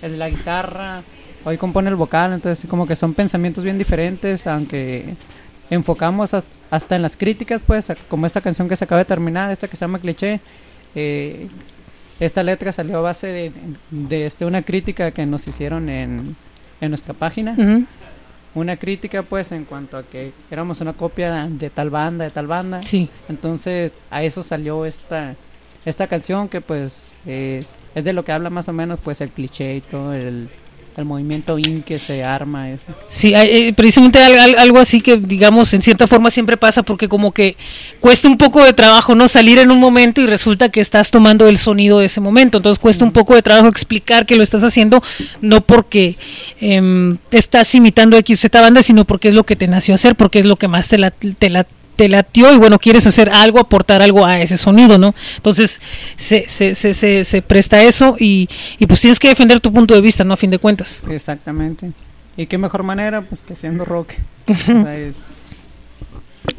el, 0.00 0.18
la 0.18 0.30
guitarra, 0.30 1.02
hoy 1.44 1.58
compone 1.58 1.90
el 1.90 1.96
vocal, 1.96 2.32
entonces, 2.32 2.68
como 2.70 2.86
que 2.86 2.96
son 2.96 3.12
pensamientos 3.12 3.64
bien 3.64 3.76
diferentes, 3.76 4.46
aunque 4.46 5.14
enfocamos 5.68 6.30
hasta 6.70 6.96
en 6.96 7.02
las 7.02 7.16
críticas, 7.16 7.62
pues, 7.66 7.92
como 8.08 8.24
esta 8.24 8.40
canción 8.40 8.68
que 8.68 8.76
se 8.76 8.84
acaba 8.84 9.00
de 9.00 9.04
terminar, 9.04 9.50
esta 9.50 9.68
que 9.68 9.76
se 9.76 9.82
llama 9.82 9.98
Cliché 9.98 10.40
eh, 10.96 11.48
esta 12.18 12.42
letra 12.42 12.72
salió 12.72 12.98
a 12.98 13.02
base 13.02 13.26
de, 13.26 13.52
de, 13.90 14.26
este, 14.26 14.46
una 14.46 14.62
crítica 14.62 15.10
que 15.12 15.26
nos 15.26 15.46
hicieron 15.46 15.88
en, 15.88 16.34
en 16.80 16.90
nuestra 16.90 17.14
página. 17.14 17.54
Uh 17.56 17.62
-huh. 17.62 17.86
Una 18.54 18.76
crítica, 18.78 19.22
pues, 19.22 19.52
en 19.52 19.66
cuanto 19.66 19.98
a 19.98 20.02
que 20.02 20.32
éramos 20.50 20.80
una 20.80 20.94
copia 20.94 21.46
de 21.46 21.68
tal 21.68 21.90
banda, 21.90 22.24
de 22.24 22.30
tal 22.30 22.46
banda. 22.46 22.80
Sí. 22.82 23.10
Entonces, 23.28 23.92
a 24.10 24.22
eso 24.22 24.42
salió 24.42 24.86
esta, 24.86 25.36
esta 25.84 26.06
canción 26.06 26.48
que, 26.48 26.62
pues, 26.62 27.12
eh, 27.26 27.64
es 27.94 28.04
de 28.04 28.14
lo 28.14 28.24
que 28.24 28.32
habla 28.32 28.48
más 28.48 28.66
o 28.68 28.72
menos, 28.72 28.98
pues, 29.04 29.20
el 29.20 29.28
cliché 29.28 29.76
y 29.76 29.80
todo, 29.82 30.14
el, 30.14 30.48
el 30.96 31.04
movimiento 31.04 31.58
in 31.58 31.82
que 31.82 31.98
se 31.98 32.24
arma 32.24 32.70
eso. 32.70 32.86
Sí, 33.10 33.34
hay, 33.34 33.72
precisamente 33.72 34.18
algo 34.18 34.78
así 34.78 35.00
que 35.00 35.16
digamos 35.16 35.72
en 35.74 35.82
cierta 35.82 36.06
forma 36.06 36.30
siempre 36.30 36.56
pasa 36.56 36.82
porque 36.82 37.08
como 37.08 37.32
que 37.32 37.56
cuesta 38.00 38.28
un 38.28 38.38
poco 38.38 38.64
de 38.64 38.72
trabajo 38.72 39.14
no 39.14 39.28
salir 39.28 39.58
en 39.58 39.70
un 39.70 39.78
momento 39.78 40.20
y 40.20 40.26
resulta 40.26 40.70
que 40.70 40.80
estás 40.80 41.10
tomando 41.10 41.48
el 41.48 41.58
sonido 41.58 41.98
de 41.98 42.06
ese 42.06 42.20
momento, 42.20 42.58
entonces 42.58 42.78
cuesta 42.78 43.04
un 43.04 43.12
poco 43.12 43.34
de 43.34 43.42
trabajo 43.42 43.68
explicar 43.68 44.26
que 44.26 44.36
lo 44.36 44.42
estás 44.42 44.64
haciendo 44.64 45.02
no 45.40 45.60
porque 45.60 46.16
eh, 46.60 47.16
estás 47.30 47.74
imitando 47.74 48.16
X 48.16 48.40
Z 48.40 48.60
banda, 48.60 48.82
sino 48.82 49.04
porque 49.04 49.28
es 49.28 49.34
lo 49.34 49.44
que 49.44 49.56
te 49.56 49.68
nació 49.68 49.94
hacer, 49.94 50.16
porque 50.16 50.38
es 50.38 50.46
lo 50.46 50.56
que 50.56 50.68
más 50.68 50.88
te 50.88 50.98
la, 50.98 51.10
te 51.10 51.50
la 51.50 51.66
te 51.96 52.08
latió 52.08 52.52
y 52.52 52.58
bueno, 52.58 52.78
quieres 52.78 53.06
hacer 53.06 53.30
algo, 53.30 53.58
aportar 53.58 54.02
algo 54.02 54.24
a 54.26 54.40
ese 54.40 54.56
sonido, 54.56 54.98
¿no? 54.98 55.14
Entonces 55.36 55.80
se, 56.16 56.48
se, 56.48 56.74
se, 56.74 56.94
se, 56.94 57.24
se 57.24 57.42
presta 57.42 57.82
eso 57.82 58.16
y, 58.18 58.48
y, 58.78 58.86
pues 58.86 59.00
tienes 59.00 59.18
que 59.18 59.28
defender 59.28 59.60
tu 59.60 59.72
punto 59.72 59.94
de 59.94 60.00
vista, 60.00 60.22
¿no? 60.22 60.34
A 60.34 60.36
fin 60.36 60.50
de 60.50 60.58
cuentas. 60.58 61.02
Exactamente. 61.08 61.92
¿Y 62.36 62.46
qué 62.46 62.58
mejor 62.58 62.82
manera? 62.82 63.22
Pues 63.22 63.40
que 63.40 63.54
siendo 63.54 63.84
rock. 63.84 64.12
o 64.48 64.54
sea, 64.54 64.96
es... 64.96 65.16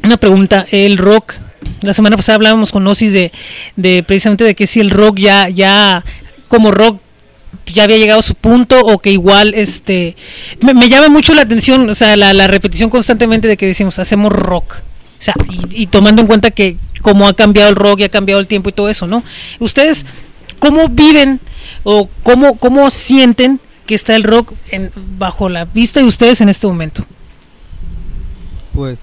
Una 0.04 0.16
pregunta, 0.16 0.66
el 0.70 0.98
rock, 0.98 1.34
la 1.82 1.94
semana 1.94 2.16
pasada 2.16 2.36
hablábamos 2.36 2.72
con 2.72 2.86
Osis 2.86 3.12
de, 3.12 3.32
de 3.76 4.02
precisamente 4.02 4.44
de 4.44 4.54
que 4.54 4.66
si 4.66 4.80
el 4.80 4.90
rock 4.90 5.18
ya, 5.18 5.48
ya 5.48 6.04
como 6.48 6.70
rock 6.70 7.00
ya 7.66 7.84
había 7.84 7.98
llegado 7.98 8.20
a 8.20 8.22
su 8.22 8.34
punto 8.34 8.80
o 8.80 8.98
que 8.98 9.10
igual 9.10 9.54
este 9.54 10.16
me, 10.60 10.74
me 10.74 10.88
llama 10.88 11.08
mucho 11.08 11.34
la 11.34 11.42
atención 11.42 11.88
o 11.88 11.94
sea 11.94 12.16
la, 12.16 12.32
la, 12.32 12.46
repetición 12.46 12.90
constantemente 12.90 13.48
de 13.48 13.56
que 13.56 13.66
decimos 13.66 13.98
hacemos 13.98 14.32
rock 14.32 14.76
o 15.18 15.22
sea, 15.22 15.34
y, 15.50 15.82
y, 15.82 15.86
tomando 15.86 16.22
en 16.22 16.28
cuenta 16.28 16.50
que 16.50 16.76
cómo 17.02 17.26
ha 17.26 17.34
cambiado 17.34 17.70
el 17.70 17.76
rock 17.76 18.00
y 18.00 18.04
ha 18.04 18.08
cambiado 18.08 18.40
el 18.40 18.46
tiempo 18.46 18.68
y 18.68 18.72
todo 18.72 18.88
eso, 18.88 19.06
¿no? 19.06 19.24
Ustedes, 19.58 20.06
¿cómo 20.58 20.88
viven 20.88 21.40
o 21.82 22.08
cómo, 22.22 22.56
cómo 22.56 22.90
sienten 22.90 23.60
que 23.86 23.94
está 23.94 24.14
el 24.14 24.22
rock 24.22 24.52
en, 24.70 24.92
bajo 25.18 25.48
la 25.48 25.64
vista 25.64 26.00
de 26.00 26.06
ustedes 26.06 26.40
en 26.40 26.48
este 26.48 26.66
momento? 26.66 27.04
Pues 28.74 29.00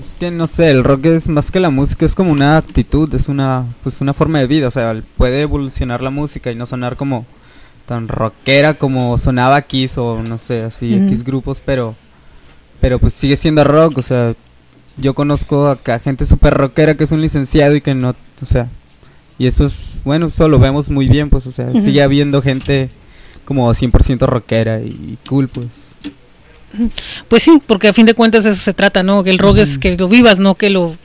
es 0.00 0.14
que 0.14 0.30
no 0.30 0.46
sé, 0.46 0.70
el 0.70 0.84
rock 0.84 1.06
es 1.06 1.28
más 1.28 1.50
que 1.50 1.60
la 1.60 1.70
música, 1.70 2.06
es 2.06 2.14
como 2.14 2.30
una 2.30 2.56
actitud, 2.56 3.12
es 3.14 3.28
una 3.28 3.66
pues 3.82 4.00
una 4.00 4.14
forma 4.14 4.38
de 4.38 4.46
vida, 4.46 4.68
o 4.68 4.70
sea, 4.70 5.00
puede 5.16 5.42
evolucionar 5.42 6.02
la 6.02 6.10
música 6.10 6.50
y 6.50 6.54
no 6.54 6.66
sonar 6.66 6.96
como 6.96 7.26
tan 7.84 8.06
rockera 8.06 8.74
como 8.74 9.18
sonaba 9.18 9.60
Kiss 9.62 9.98
o 9.98 10.22
no 10.22 10.38
sé, 10.38 10.62
así 10.62 10.86
mm. 10.86 11.08
X 11.08 11.24
grupos, 11.24 11.60
pero 11.64 11.96
pero 12.80 13.00
pues 13.00 13.14
sigue 13.14 13.36
siendo 13.36 13.64
rock, 13.64 13.98
o 13.98 14.02
sea, 14.02 14.34
yo 15.00 15.14
conozco 15.14 15.68
acá 15.68 15.98
gente 15.98 16.26
súper 16.26 16.54
rockera 16.54 16.96
que 16.96 17.04
es 17.04 17.12
un 17.12 17.20
licenciado 17.20 17.74
y 17.76 17.80
que 17.80 17.94
no, 17.94 18.14
o 18.42 18.46
sea, 18.46 18.68
y 19.38 19.46
eso 19.46 19.66
es, 19.66 19.98
bueno, 20.04 20.26
eso 20.26 20.48
lo 20.48 20.58
vemos 20.58 20.88
muy 20.88 21.08
bien, 21.08 21.30
pues, 21.30 21.46
o 21.46 21.52
sea, 21.52 21.66
uh 21.66 21.72
-huh. 21.74 21.84
sigue 21.84 22.02
habiendo 22.02 22.42
gente 22.42 22.90
como 23.44 23.72
100% 23.72 24.26
rockera 24.26 24.80
y 24.80 25.16
cool, 25.28 25.48
pues. 25.48 25.66
Pues 27.28 27.42
sí, 27.42 27.62
porque 27.66 27.88
a 27.88 27.92
fin 27.92 28.04
de 28.04 28.14
cuentas 28.14 28.44
eso 28.44 28.60
se 28.60 28.74
trata, 28.74 29.02
¿no? 29.02 29.24
Que 29.24 29.30
el 29.30 29.38
rock 29.38 29.54
uh 29.54 29.58
-huh. 29.58 29.62
es 29.62 29.78
que 29.78 29.96
lo 29.96 30.08
vivas, 30.08 30.38
no 30.38 30.54
que 30.54 30.68
lo 30.70 30.96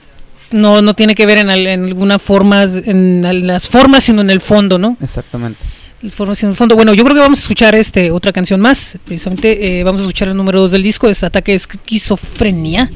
no 0.52 0.82
no 0.82 0.94
tiene 0.94 1.14
que 1.14 1.24
ver 1.26 1.38
en, 1.38 1.48
en 1.50 1.84
alguna 1.84 2.18
forma 2.18 2.64
en 2.64 3.46
las 3.46 3.68
formas, 3.68 4.04
sino 4.04 4.20
en 4.20 4.30
el 4.30 4.40
fondo, 4.40 4.78
¿no? 4.78 4.96
Exactamente 5.00 5.64
información 6.04 6.50
el 6.50 6.56
fondo. 6.56 6.76
Bueno, 6.76 6.94
yo 6.94 7.02
creo 7.04 7.14
que 7.14 7.20
vamos 7.20 7.38
a 7.38 7.42
escuchar 7.42 7.74
este 7.74 8.10
otra 8.10 8.32
canción 8.32 8.60
más. 8.60 8.98
Precisamente 9.04 9.80
eh, 9.80 9.84
vamos 9.84 10.02
a 10.02 10.04
escuchar 10.04 10.28
el 10.28 10.36
número 10.36 10.60
2 10.60 10.72
del 10.72 10.82
disco, 10.82 11.08
es 11.08 11.24
Ataque 11.24 11.52
de 11.52 11.56
Esquizofrenia. 11.56 12.90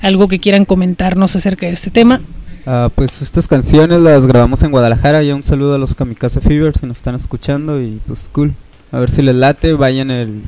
Algo 0.00 0.28
que 0.28 0.38
quieran 0.38 0.64
comentarnos 0.64 1.34
acerca 1.36 1.66
de 1.66 1.72
este 1.72 1.90
tema. 1.90 2.20
Uh, 2.66 2.88
pues 2.94 3.10
estas 3.20 3.46
canciones 3.46 4.00
las 4.00 4.26
grabamos 4.26 4.62
en 4.62 4.70
Guadalajara. 4.70 5.22
Ya 5.22 5.34
un 5.34 5.42
saludo 5.42 5.74
a 5.74 5.78
los 5.78 5.94
Kamikaze 5.94 6.40
Fever 6.40 6.72
si 6.78 6.86
nos 6.86 6.96
están 6.96 7.14
escuchando. 7.14 7.80
Y 7.80 8.00
pues 8.06 8.20
cool. 8.32 8.54
A 8.92 8.98
ver 8.98 9.10
si 9.10 9.22
les 9.22 9.34
late, 9.34 9.74
vayan 9.74 10.10
el 10.10 10.42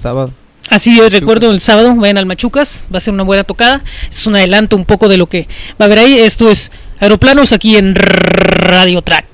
sábado. 0.00 0.32
Así 0.68 0.96
yo 0.96 1.08
recuerdo 1.08 1.52
el 1.52 1.60
sábado, 1.60 1.94
vayan 1.94 2.18
al 2.18 2.26
Machucas, 2.26 2.88
va 2.92 2.98
a 2.98 3.00
ser 3.00 3.14
una 3.14 3.22
buena 3.22 3.44
tocada. 3.44 3.82
Es 4.10 4.26
un 4.26 4.36
adelanto 4.36 4.76
un 4.76 4.84
poco 4.84 5.08
de 5.08 5.16
lo 5.16 5.28
que 5.28 5.48
va 5.80 5.84
a 5.84 5.86
haber 5.86 6.00
ahí. 6.00 6.18
Esto 6.18 6.50
es 6.50 6.72
Aeroplanos 6.98 7.52
aquí 7.52 7.76
en 7.76 7.94
Radio 7.94 9.00
Track. 9.00 9.26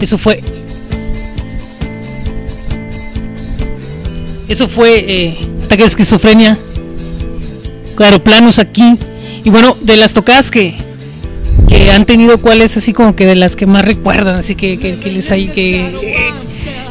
Eso 0.00 0.18
fue. 0.18 0.40
Eso 4.48 4.68
fue 4.68 5.04
eh, 5.06 5.38
ataque 5.64 5.82
de 5.82 5.88
esquizofrenia. 5.88 6.58
Claro, 7.96 8.22
planos 8.22 8.58
aquí. 8.58 8.96
Y 9.44 9.50
bueno, 9.50 9.76
de 9.80 9.96
las 9.96 10.12
tocadas 10.12 10.50
que, 10.50 10.74
que 11.68 11.90
han 11.90 12.04
tenido, 12.04 12.38
¿cuáles 12.38 12.76
así 12.76 12.92
como 12.92 13.16
que 13.16 13.26
de 13.26 13.34
las 13.34 13.56
que 13.56 13.66
más 13.66 13.84
recuerdan? 13.84 14.36
Así 14.36 14.54
que, 14.54 14.78
que, 14.78 15.10
les 15.10 15.30
hay 15.32 15.48
que. 15.48 16.32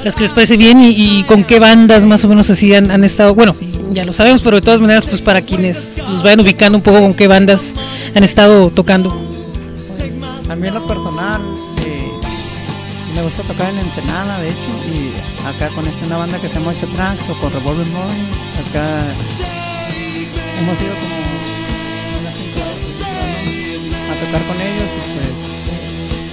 las 0.04 0.16
que 0.16 0.24
les 0.24 0.34
parece 0.34 0.58
bien 0.58 0.82
y, 0.82 1.24
con 1.24 1.44
qué 1.44 1.60
bandas 1.60 2.06
más 2.06 2.24
o 2.26 2.30
menos 2.30 2.50
así 2.50 2.74
han, 2.74 3.04
estado. 3.04 3.36
Bueno, 3.36 3.56
ya 3.92 4.06
lo 4.06 4.14
sabemos, 4.14 4.42
pero 4.42 4.58
de 4.58 4.62
todas 4.62 4.82
maneras, 4.82 5.06
pues 5.08 5.22
para 5.22 5.42
quienes 5.42 5.96
los 5.98 6.24
vayan 6.24 6.40
ubicando 6.40 6.78
un 6.78 6.84
poco 6.84 7.00
con 7.00 7.14
qué 7.14 7.28
bandas 7.28 7.76
han 8.16 8.24
estado 8.24 8.70
tocando. 8.70 9.28
En 10.50 10.74
lo 10.74 10.88
personal 10.88 11.37
gusta 13.38 13.54
tocar 13.54 13.69
en 13.71 13.80
Ensenada, 13.80 14.39
de 14.39 14.47
hecho, 14.47 14.69
y 14.91 15.45
acá 15.45 15.67
con 15.76 15.86
esta 15.88 16.06
una 16.06 16.17
banda 16.17 16.39
que 16.39 16.47
se 16.47 16.56
llama 16.56 16.71
Ocho 16.71 16.88
Tracks 16.95 17.30
o 17.30 17.34
con 17.36 17.54
Revolver 17.54 17.86
Morning, 17.88 18.26
acá 18.67 19.04
hemos 20.60 20.82
ido 20.82 20.93
como 20.95 21.15
unas 22.21 22.36
cinco 22.36 22.60
veces 22.65 22.97
¿no? 22.97 24.12
a 24.12 24.15
tocar 24.26 24.47
con 24.47 24.56
ellos 24.56 24.89
y 24.97 25.02
pues 25.13 25.30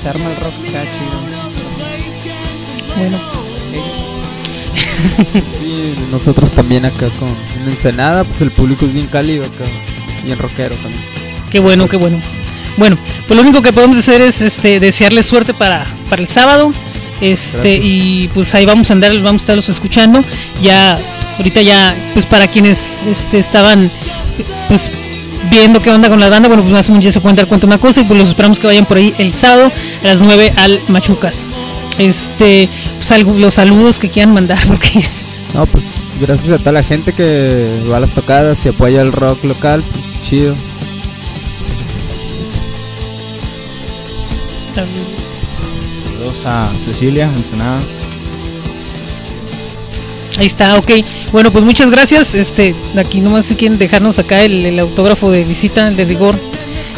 se 0.03 0.09
arma 0.09 0.31
el 0.31 0.37
rock 0.37 0.55
acá 0.69 0.83
chido. 0.95 1.19
Bueno, 2.97 3.19
Sí, 5.59 5.95
nosotros 6.11 6.51
también 6.53 6.85
acá 6.87 7.09
con 7.19 7.29
en 7.29 7.69
Ensenada, 7.69 8.25
pues 8.25 8.41
el 8.41 8.51
público 8.51 8.87
es 8.87 8.95
bien 8.95 9.09
cálido 9.09 9.43
acá, 9.43 9.65
bien 10.23 10.39
rockero 10.39 10.77
también. 10.77 11.05
qué 11.51 11.59
bueno, 11.59 11.89
qué 11.89 11.97
bueno. 11.97 12.21
Bueno, 12.77 12.97
pues 13.27 13.37
lo 13.37 13.43
único 13.43 13.63
que 13.63 13.73
podemos 13.73 13.99
hacer 13.99 14.21
es 14.21 14.41
este 14.41 14.81
desearles 14.81 15.27
suerte 15.27 15.53
para, 15.53 15.87
para 16.09 16.23
el 16.23 16.29
sábado. 16.29 16.73
Este, 17.21 17.57
Gracias. 17.59 17.81
y 17.85 18.29
pues 18.35 18.55
ahí 18.55 18.65
vamos 18.67 18.91
a 18.91 18.93
andar, 18.95 19.13
vamos 19.21 19.43
a 19.43 19.45
estarlos 19.45 19.69
escuchando. 19.69 20.21
Ya, 20.63 20.99
ahorita 21.39 21.63
ya, 21.63 21.97
pues 22.13 22.27
para 22.27 22.47
quienes 22.49 23.03
este, 23.11 23.39
estaban 23.39 23.91
pues 24.69 24.91
viendo 25.51 25.81
qué 25.81 25.91
onda 25.91 26.09
con 26.09 26.19
la 26.21 26.29
banda, 26.29 26.49
bueno, 26.49 26.63
pues 26.63 26.73
más 26.75 26.89
o 26.89 26.93
menos 26.93 27.05
ya 27.05 27.11
se 27.13 27.21
pueden 27.21 27.37
dar 27.37 27.47
cuenta 27.47 27.67
de 27.67 27.73
una 27.73 27.79
cosa 27.81 28.01
y 28.01 28.05
pues 28.05 28.19
los 28.19 28.29
esperamos 28.29 28.59
que 28.59 28.67
vayan 28.67 28.85
por 28.87 28.97
ahí 28.97 29.15
el 29.19 29.33
sábado 29.33 29.71
a 30.03 30.07
las 30.07 30.21
9 30.21 30.53
al 30.57 30.81
Machucas. 30.89 31.47
Este, 31.99 32.69
pues 32.97 33.11
algo- 33.13 33.35
los 33.39 33.55
saludos 33.55 33.99
que 33.99 34.09
quieran 34.11 34.35
mandar, 34.35 34.59
porque 34.67 35.03
No, 35.55 35.67
pues 35.67 35.85
gracias 36.21 36.51
a 36.53 36.59
toda 36.59 36.73
la 36.73 36.83
gente 36.83 37.13
que 37.13 37.81
va 37.91 37.99
a 37.99 38.01
las 38.01 38.11
tocadas 38.11 38.59
y 38.65 38.69
apoya 38.71 39.01
el 39.03 39.13
rock 39.13 39.45
local, 39.45 39.83
pues 39.93 40.03
chido. 40.29 40.55
A 46.47 46.71
Cecilia, 46.85 47.31
Ensenada. 47.37 47.79
Ahí 50.39 50.47
está, 50.47 50.77
ok. 50.79 50.91
Bueno, 51.33 51.51
pues 51.51 51.65
muchas 51.65 51.91
gracias. 51.91 52.35
Este, 52.35 52.75
aquí 52.99 53.21
nomás 53.21 53.47
si 53.47 53.55
quieren 53.55 53.79
dejarnos 53.79 54.19
acá 54.19 54.43
el, 54.43 54.67
el 54.67 54.79
autógrafo 54.81 55.31
de 55.31 55.45
visita 55.45 55.91
de 55.91 56.05
rigor. 56.05 56.35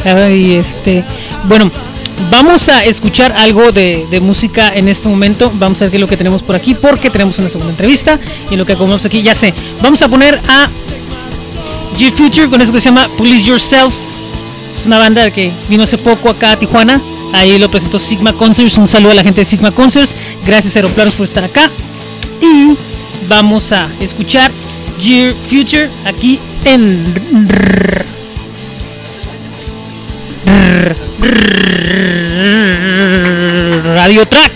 Ah, 0.04 0.30
Y 0.30 0.54
este, 0.54 1.04
bueno, 1.44 1.70
vamos 2.30 2.68
a 2.68 2.84
escuchar 2.84 3.32
algo 3.36 3.72
de, 3.72 4.06
de 4.10 4.20
música 4.20 4.72
en 4.74 4.88
este 4.88 5.08
momento. 5.08 5.52
Vamos 5.54 5.80
a 5.80 5.84
ver 5.84 5.90
qué 5.90 5.96
es 5.98 6.00
lo 6.00 6.08
que 6.08 6.16
tenemos 6.16 6.42
por 6.42 6.56
aquí, 6.56 6.74
porque 6.74 7.10
tenemos 7.10 7.38
una 7.38 7.48
segunda 7.48 7.72
entrevista. 7.72 8.18
Y 8.50 8.56
lo 8.56 8.64
que 8.64 8.72
acomodamos 8.72 9.04
aquí, 9.04 9.22
ya 9.22 9.34
sé. 9.34 9.52
Vamos 9.82 10.00
a 10.02 10.08
poner 10.08 10.40
a 10.48 10.68
G 11.98 12.10
Future 12.10 12.48
con 12.48 12.60
eso 12.60 12.72
que 12.72 12.80
se 12.80 12.86
llama 12.86 13.08
Police 13.18 13.44
Yourself. 13.44 13.94
Es 14.78 14.86
una 14.86 14.98
banda 14.98 15.30
que 15.30 15.52
vino 15.68 15.82
hace 15.82 15.98
poco 15.98 16.30
acá 16.30 16.52
a 16.52 16.56
Tijuana. 16.58 17.00
Ahí 17.36 17.58
lo 17.58 17.70
presentó 17.70 17.98
Sigma 17.98 18.32
Concerts. 18.32 18.78
Un 18.78 18.86
saludo 18.86 19.12
a 19.12 19.14
la 19.14 19.22
gente 19.22 19.42
de 19.42 19.44
Sigma 19.44 19.70
Concerts. 19.70 20.16
Gracias 20.46 20.74
Aeroplanos 20.74 21.14
por 21.14 21.24
estar 21.24 21.44
acá. 21.44 21.70
Y 22.40 22.74
vamos 23.28 23.72
a 23.72 23.90
escuchar 24.00 24.50
Year 24.98 25.34
Future 25.46 25.90
aquí 26.06 26.40
en 26.64 27.14
Radio 33.94 34.24
Track. 34.24 34.55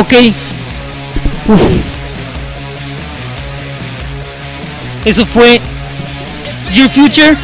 Ok. 0.00 0.12
Eso 5.04 5.26
fue 5.26 5.60
Your 6.72 6.88
Future 6.90 7.36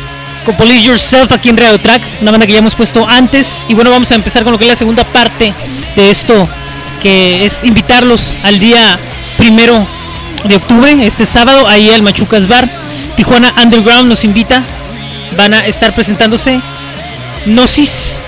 con 0.44 0.56
Police 0.56 0.82
Yourself 0.82 1.32
aquí 1.32 1.48
en 1.48 1.56
Radio 1.56 1.80
Track, 1.80 2.02
una 2.20 2.30
banda 2.30 2.46
que 2.46 2.52
ya 2.52 2.58
hemos 2.58 2.74
puesto 2.74 3.08
antes. 3.08 3.64
Y 3.68 3.74
bueno, 3.74 3.90
vamos 3.90 4.12
a 4.12 4.14
empezar 4.14 4.44
con 4.44 4.52
lo 4.52 4.58
que 4.58 4.66
es 4.66 4.68
la 4.70 4.76
segunda 4.76 5.04
parte 5.04 5.52
de 5.96 6.10
esto, 6.10 6.48
que 7.02 7.44
es 7.44 7.64
invitarlos 7.64 8.38
al 8.42 8.58
día 8.58 8.98
primero 9.36 9.86
de 10.44 10.56
octubre, 10.56 11.06
este 11.06 11.26
sábado, 11.26 11.66
ahí 11.66 11.90
al 11.90 12.02
Machucas 12.02 12.46
Bar. 12.46 12.68
Tijuana 13.16 13.52
Underground 13.62 14.08
nos 14.08 14.24
invita. 14.24 14.62
Van 15.36 15.54
a 15.54 15.66
estar 15.66 15.92
presentándose 15.94 16.60
Gnosis, 17.46 18.20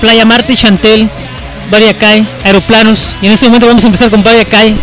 Playa 0.00 0.24
Marte, 0.24 0.56
Chantel, 0.56 1.10
Variacay, 1.70 2.26
Aeroplanos. 2.44 3.16
Y 3.20 3.26
en 3.26 3.32
este 3.32 3.46
momento 3.46 3.66
vamos 3.66 3.84
a 3.84 3.86
empezar 3.86 4.10
con 4.10 4.22
Variacay. 4.22 4.74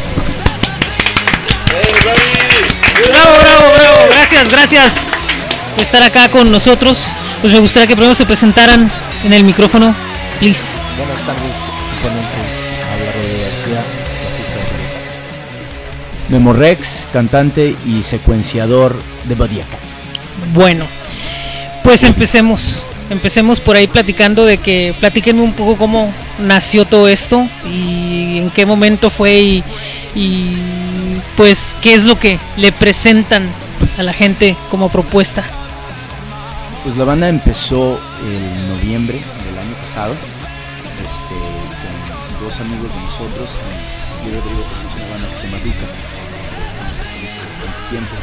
Bravo, 3.07 3.32
bravo, 3.41 3.73
bravo. 3.77 3.97
Gracias, 4.11 4.49
gracias 4.49 4.93
por 5.73 5.84
estar 5.84 6.03
acá 6.03 6.29
con 6.29 6.51
nosotros. 6.51 7.13
Pues 7.41 7.53
me 7.53 7.59
gustaría 7.59 7.88
que 7.88 7.95
primero 7.95 8.13
se 8.13 8.25
presentaran 8.25 8.91
en 9.23 9.34
el 9.34 9.43
micrófono, 9.43 9.95
please. 10.39 10.77
Buenas 10.97 11.21
tardes, 11.25 11.55
tijuanenses. 11.95 12.36
Habla 12.93 13.11
Rodrigo 13.11 13.41
García, 13.41 13.84
de. 16.29 16.38
Memorex, 16.38 17.07
cantante 17.11 17.75
y 17.86 18.03
secuenciador 18.03 18.95
de 19.25 19.36
Badiaca. 19.36 19.77
Bueno, 20.53 20.86
pues 21.84 22.03
empecemos. 22.03 22.86
Empecemos 23.09 23.59
por 23.59 23.75
ahí 23.75 23.88
platicando 23.88 24.45
de 24.45 24.57
que 24.57 24.95
platíquenme 24.99 25.41
un 25.41 25.53
poco 25.53 25.75
cómo 25.75 26.13
nació 26.41 26.85
todo 26.85 27.07
esto 27.07 27.47
y 27.65 28.39
en 28.39 28.49
qué 28.49 28.65
momento 28.65 29.09
fue 29.09 29.63
y, 30.15 30.57
pues 31.37 31.75
qué 31.81 31.93
es 31.93 32.03
lo 32.03 32.19
que 32.19 32.37
le 32.57 32.71
presentan 32.71 33.43
a 33.97 34.03
la 34.03 34.13
gente 34.13 34.55
como 34.69 34.89
propuesta. 34.89 35.43
Pues 36.83 36.97
la 36.97 37.05
banda 37.05 37.29
empezó 37.29 37.99
en 38.23 38.69
noviembre 38.69 39.15
del 39.17 39.57
año 39.57 39.75
pasado 39.87 40.13
este, 40.13 41.35
con 42.35 42.45
dos 42.47 42.59
amigos 42.59 42.93
de 42.93 43.01
nosotros, 43.01 43.49
yo 44.23 44.29
y 44.29 44.35
Rodrigo 44.35 44.63
tenemos 44.69 44.95
una 44.95 45.07
banda 45.13 45.29
que 45.29 45.35
se 45.35 45.43
llama 45.47 45.57
tiempo 47.89 48.15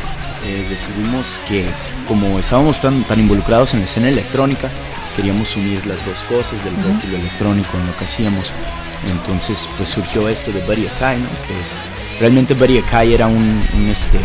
eh, 0.47 0.67
decidimos 0.69 1.41
que 1.49 1.67
como 2.07 2.39
estábamos 2.39 2.81
tan, 2.81 3.03
tan 3.05 3.21
involucrados 3.21 3.75
en 3.75 3.81
la 3.81 3.87
escena 3.87 4.09
electrónica, 4.09 4.71
queríamos 5.19 5.57
unir 5.57 5.85
las 5.85 5.99
dos 6.07 6.21
cosas, 6.29 6.63
del 6.63 6.77
rock 6.77 7.03
y 7.03 7.09
lo 7.09 7.17
electrónico 7.17 7.77
en 7.77 7.87
lo 7.89 7.97
que 7.97 8.05
hacíamos. 8.05 8.53
Entonces 9.11 9.69
pues 9.77 9.89
surgió 9.89 10.29
esto 10.29 10.53
de 10.53 10.61
Buddy 10.61 10.87
Akai, 10.87 11.19
¿no? 11.19 11.27
que 11.45 11.59
es 11.59 11.75
realmente 12.21 12.55
Buddy 12.55 12.79
Akai 12.79 13.15
era 13.15 13.27
un, 13.27 13.61
un, 13.75 13.89
este, 13.89 14.19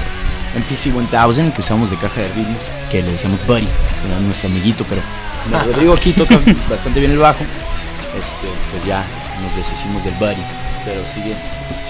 MPC 0.53 0.93
1000 0.93 1.51
que 1.51 1.61
usamos 1.61 1.89
de 1.89 1.97
caja 1.97 2.21
de 2.21 2.27
ritmos, 2.35 2.61
que 2.91 3.01
le 3.01 3.11
decíamos 3.11 3.39
Buddy, 3.47 3.67
era 4.07 4.19
nuestro 4.19 4.49
amiguito, 4.49 4.85
pero 4.87 5.01
como 5.45 5.63
Rodrigo 5.73 5.93
aquí 5.93 6.13
toca 6.13 6.39
bastante 6.69 6.99
bien 6.99 7.13
el 7.13 7.17
bajo, 7.17 7.41
este, 7.41 8.47
pues 8.71 8.85
ya 8.85 9.03
nos 9.41 9.55
deshicimos 9.55 10.03
del 10.05 10.13
Buddy, 10.13 10.43
pero 10.85 11.01
sigue, 11.15 11.33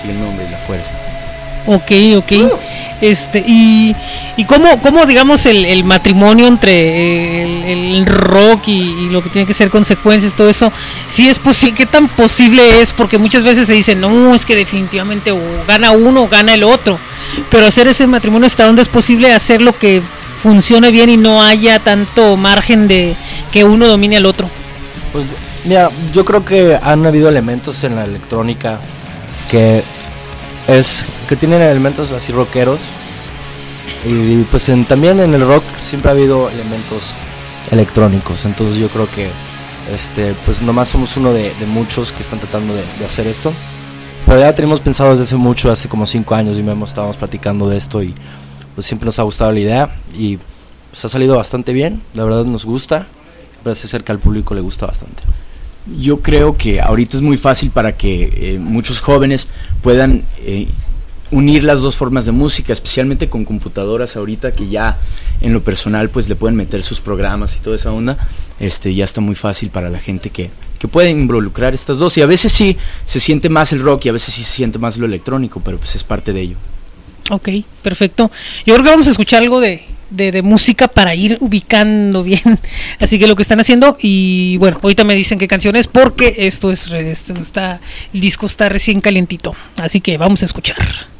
sigue 0.01 0.13
el 0.13 0.21
nombre 0.21 0.45
y 0.47 0.49
la 0.49 0.59
fuerza. 0.59 0.91
Ok, 1.65 1.91
ok. 2.17 2.31
Este, 3.01 3.43
y, 3.45 3.93
y 4.37 4.45
cómo, 4.45 4.79
cómo 4.81 5.05
digamos 5.05 5.45
el, 5.45 5.65
el 5.65 5.83
matrimonio 5.83 6.47
entre 6.47 7.43
el, 7.43 7.63
el 7.65 8.05
rock 8.05 8.69
y, 8.69 8.81
y, 8.81 9.09
lo 9.09 9.21
que 9.21 9.29
tiene 9.29 9.45
que 9.45 9.53
ser 9.53 9.69
consecuencias, 9.69 10.33
todo 10.33 10.49
eso, 10.49 10.71
si 11.07 11.27
es 11.27 11.37
posible, 11.37 11.75
qué 11.75 11.85
tan 11.85 12.07
posible 12.07 12.81
es, 12.81 12.93
porque 12.93 13.17
muchas 13.17 13.43
veces 13.43 13.67
se 13.67 13.73
dice, 13.73 13.93
no, 13.93 14.33
es 14.33 14.45
que 14.45 14.55
definitivamente 14.55 15.31
o 15.31 15.39
gana 15.67 15.91
uno 15.91 16.23
o 16.23 16.29
gana 16.29 16.53
el 16.53 16.63
otro, 16.63 16.97
pero 17.51 17.65
hacer 17.65 17.87
ese 17.87 18.07
matrimonio 18.07 18.47
hasta 18.47 18.65
dónde 18.65 18.81
es 18.81 18.87
posible 18.87 19.33
hacer 19.33 19.61
lo 19.61 19.77
que 19.77 20.01
funcione 20.41 20.89
bien 20.91 21.09
y 21.09 21.17
no 21.17 21.43
haya 21.43 21.79
tanto 21.79 22.37
margen 22.37 22.87
de 22.87 23.15
que 23.51 23.65
uno 23.65 23.87
domine 23.87 24.15
al 24.15 24.25
otro. 24.25 24.49
Pues 25.11 25.25
mira, 25.65 25.91
yo 26.13 26.23
creo 26.23 26.45
que 26.45 26.79
han 26.81 27.05
habido 27.05 27.27
elementos 27.27 27.83
en 27.83 27.97
la 27.97 28.05
electrónica 28.05 28.79
que 29.51 29.83
es 30.67 31.03
que 31.27 31.35
tienen 31.35 31.61
elementos 31.61 32.11
así 32.11 32.31
rockeros. 32.31 32.81
Y 34.05 34.43
pues 34.43 34.69
en, 34.69 34.85
también 34.85 35.19
en 35.19 35.33
el 35.33 35.45
rock 35.45 35.63
siempre 35.81 36.09
ha 36.09 36.13
habido 36.13 36.49
elementos 36.49 37.13
electrónicos. 37.71 38.45
Entonces 38.45 38.77
yo 38.77 38.89
creo 38.89 39.09
que 39.09 39.29
este 39.93 40.33
pues 40.45 40.61
nomás 40.61 40.89
somos 40.89 41.17
uno 41.17 41.33
de, 41.33 41.51
muchos 41.67 42.11
que 42.11 42.23
están 42.23 42.39
tratando 42.39 42.73
de, 42.73 43.05
hacer 43.05 43.27
esto. 43.27 43.53
Pero 44.25 44.39
ya 44.39 44.55
tenemos 44.55 44.79
pensado 44.79 45.11
desde 45.11 45.23
hace 45.23 45.35
mucho 45.35 45.71
hace 45.71 45.89
como 45.89 46.05
cinco 46.05 46.35
años 46.35 46.57
y 46.57 46.63
me 46.63 46.73
estábamos 46.85 47.17
platicando 47.17 47.67
de 47.67 47.77
esto 47.77 48.01
y 48.01 48.13
pues 48.73 48.87
siempre 48.87 49.05
nos 49.05 49.19
ha 49.19 49.23
gustado 49.23 49.51
la 49.51 49.59
idea 49.59 49.95
y 50.13 50.37
pues 50.37 51.03
ha 51.05 51.09
salido 51.09 51.35
bastante 51.35 51.73
bien. 51.73 52.01
La 52.13 52.23
verdad 52.23 52.45
nos 52.45 52.65
gusta. 52.65 53.07
Parece 53.63 53.87
ser 53.87 54.03
que 54.03 54.11
al 54.11 54.19
público 54.19 54.53
le 54.53 54.61
gusta 54.61 54.87
bastante 54.87 55.23
yo 55.85 56.21
creo 56.21 56.57
que 56.57 56.81
ahorita 56.81 57.17
es 57.17 57.21
muy 57.21 57.37
fácil 57.37 57.69
para 57.69 57.93
que 57.93 58.31
eh, 58.35 58.59
muchos 58.59 58.99
jóvenes 58.99 59.47
puedan 59.81 60.23
eh, 60.39 60.67
unir 61.31 61.63
las 61.63 61.81
dos 61.81 61.95
formas 61.95 62.25
de 62.25 62.31
música, 62.31 62.73
especialmente 62.73 63.27
con 63.27 63.43
computadoras 63.43 64.15
ahorita 64.15 64.53
que 64.53 64.69
ya 64.69 64.97
en 65.41 65.51
lo 65.53 65.63
personal 65.63 66.09
pues 66.09 66.29
le 66.29 66.35
pueden 66.35 66.55
meter 66.55 66.83
sus 66.83 67.01
programas 67.01 67.55
y 67.55 67.59
toda 67.59 67.75
esa 67.75 67.91
onda, 67.91 68.17
este 68.59 68.93
ya 68.93 69.03
está 69.03 69.19
muy 69.19 69.35
fácil 69.35 69.69
para 69.69 69.89
la 69.89 69.99
gente 69.99 70.29
que, 70.29 70.51
que 70.79 70.87
puede 70.87 71.09
involucrar 71.09 71.73
estas 71.73 71.97
dos 71.97 72.17
y 72.17 72.21
a 72.21 72.27
veces 72.27 72.51
sí 72.51 72.77
se 73.05 73.19
siente 73.19 73.49
más 73.49 73.73
el 73.73 73.81
rock 73.81 74.05
y 74.05 74.09
a 74.09 74.13
veces 74.13 74.33
sí 74.33 74.43
se 74.43 74.53
siente 74.53 74.79
más 74.79 74.97
lo 74.97 75.05
electrónico, 75.05 75.61
pero 75.63 75.77
pues 75.77 75.95
es 75.95 76.03
parte 76.03 76.33
de 76.33 76.41
ello. 76.41 76.57
Ok, 77.31 77.49
perfecto. 77.81 78.31
Yo 78.65 78.73
creo 78.73 78.83
que 78.83 78.91
vamos 78.91 79.07
a 79.07 79.11
escuchar 79.11 79.41
algo 79.41 79.59
de, 79.59 79.83
de, 80.13 80.31
de, 80.31 80.41
música 80.41 80.87
para 80.87 81.15
ir 81.15 81.37
ubicando 81.41 82.23
bien. 82.23 82.41
Así 82.99 83.19
que 83.19 83.27
lo 83.27 83.35
que 83.35 83.41
están 83.41 83.59
haciendo. 83.59 83.97
Y 84.01 84.57
bueno, 84.57 84.79
ahorita 84.81 85.03
me 85.03 85.15
dicen 85.15 85.39
qué 85.39 85.47
canción 85.47 85.75
es 85.75 85.87
porque 85.87 86.35
esto 86.37 86.71
es 86.71 86.91
esto 86.91 87.33
está, 87.39 87.79
el 88.13 88.21
disco 88.21 88.45
está 88.45 88.69
recién 88.69 89.01
calientito. 89.01 89.55
Así 89.77 90.01
que 90.01 90.17
vamos 90.17 90.41
a 90.41 90.45
escuchar. 90.45 91.12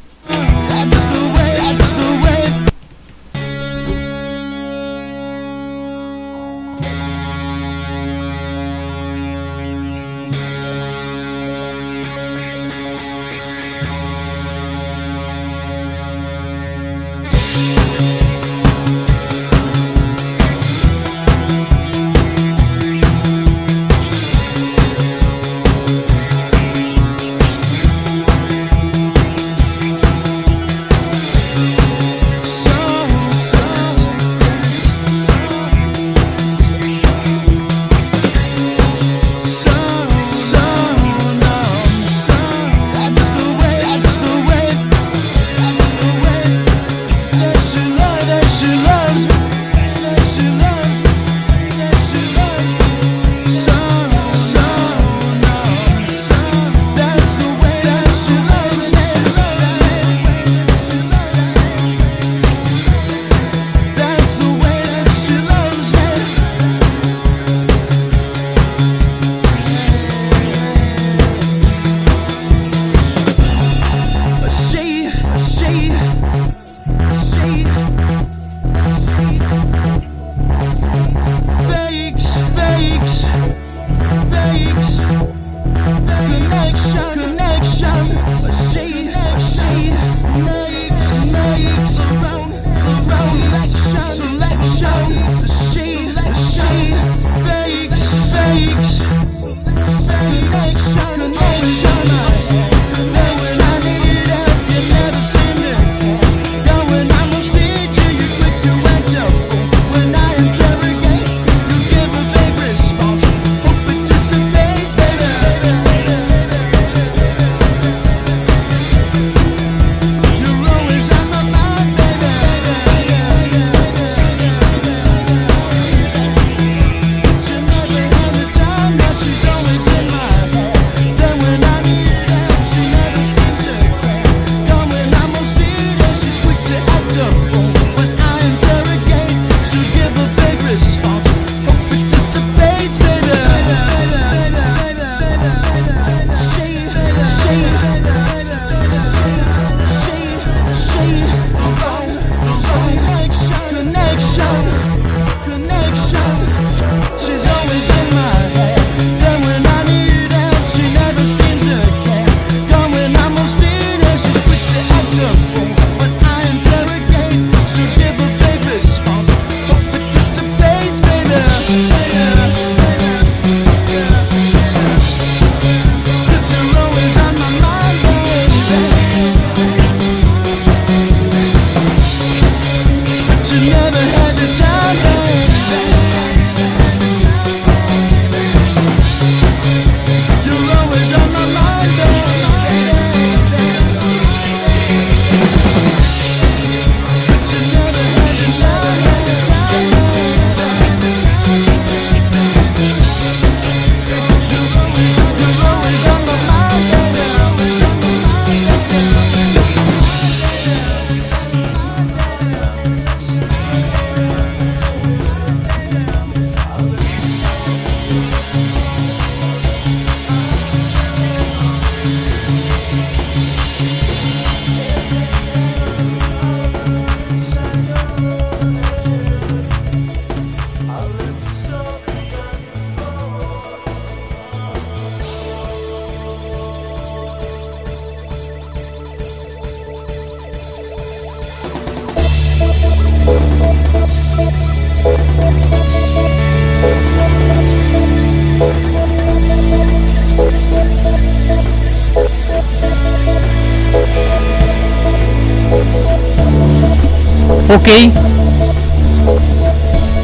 Ok. 257.84 257.90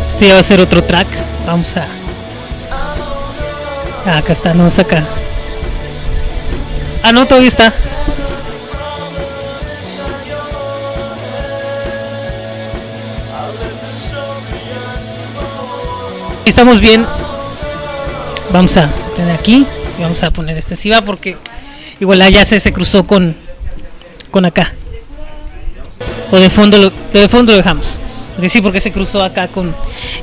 Este 0.08 0.28
ya 0.28 0.32
va 0.32 0.40
a 0.40 0.42
ser 0.42 0.60
otro 0.60 0.82
track. 0.82 1.06
Vamos 1.46 1.76
a. 1.76 1.86
Ah, 4.06 4.16
acá 4.16 4.32
está, 4.32 4.54
no 4.54 4.66
es 4.66 4.78
acá. 4.78 5.04
Ah, 7.02 7.12
no, 7.12 7.26
todavía 7.26 7.48
está. 7.48 7.70
Estamos 16.46 16.80
bien. 16.80 17.04
Vamos 18.54 18.74
a 18.78 18.88
tener 19.16 19.34
aquí. 19.34 19.66
Y 19.98 20.02
vamos 20.02 20.22
a 20.22 20.30
poner 20.30 20.56
este 20.56 20.76
sí 20.76 20.88
va 20.88 21.02
porque 21.02 21.36
igual 22.00 22.22
allá 22.22 22.46
se, 22.46 22.58
se 22.58 22.72
cruzó 22.72 23.06
con, 23.06 23.36
con 24.30 24.46
acá. 24.46 24.72
O 26.30 26.38
de 26.38 26.50
fondo 26.50 26.78
lo, 26.78 26.92
lo 27.12 27.20
de 27.20 27.28
fondo 27.28 27.52
lo 27.52 27.58
dejamos. 27.58 28.00
Porque 28.34 28.48
sí, 28.48 28.62
porque 28.62 28.80
se 28.80 28.92
cruzó 28.92 29.22
acá 29.22 29.48
con 29.48 29.74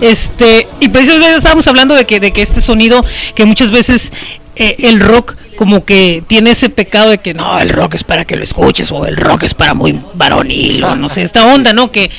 este. 0.01 0.67
Y 0.79 0.89
precisamente 0.89 1.35
estábamos 1.35 1.67
hablando 1.67 1.93
de 1.95 2.05
que, 2.05 2.19
de 2.19 2.31
que 2.31 2.41
este 2.41 2.61
sonido, 2.61 3.05
que 3.35 3.45
muchas 3.45 3.69
veces 3.69 4.11
eh, 4.55 4.75
el 4.79 4.99
rock 4.99 5.35
como 5.55 5.85
que 5.85 6.23
tiene 6.25 6.51
ese 6.51 6.69
pecado 6.69 7.09
de 7.09 7.17
que 7.17 7.33
no, 7.33 7.59
el 7.59 7.69
rock 7.69 7.95
es 7.95 8.03
para 8.03 8.25
que 8.25 8.35
lo 8.35 8.43
escuches, 8.43 8.91
o 8.91 9.05
el 9.05 9.17
rock 9.17 9.43
es 9.43 9.53
para 9.53 9.73
muy 9.73 9.99
varonil, 10.13 10.83
o 10.83 10.95
no 10.95 11.09
sé, 11.09 11.23
esta 11.23 11.53
onda, 11.53 11.73
¿no? 11.73 11.91
Que, 11.91 12.09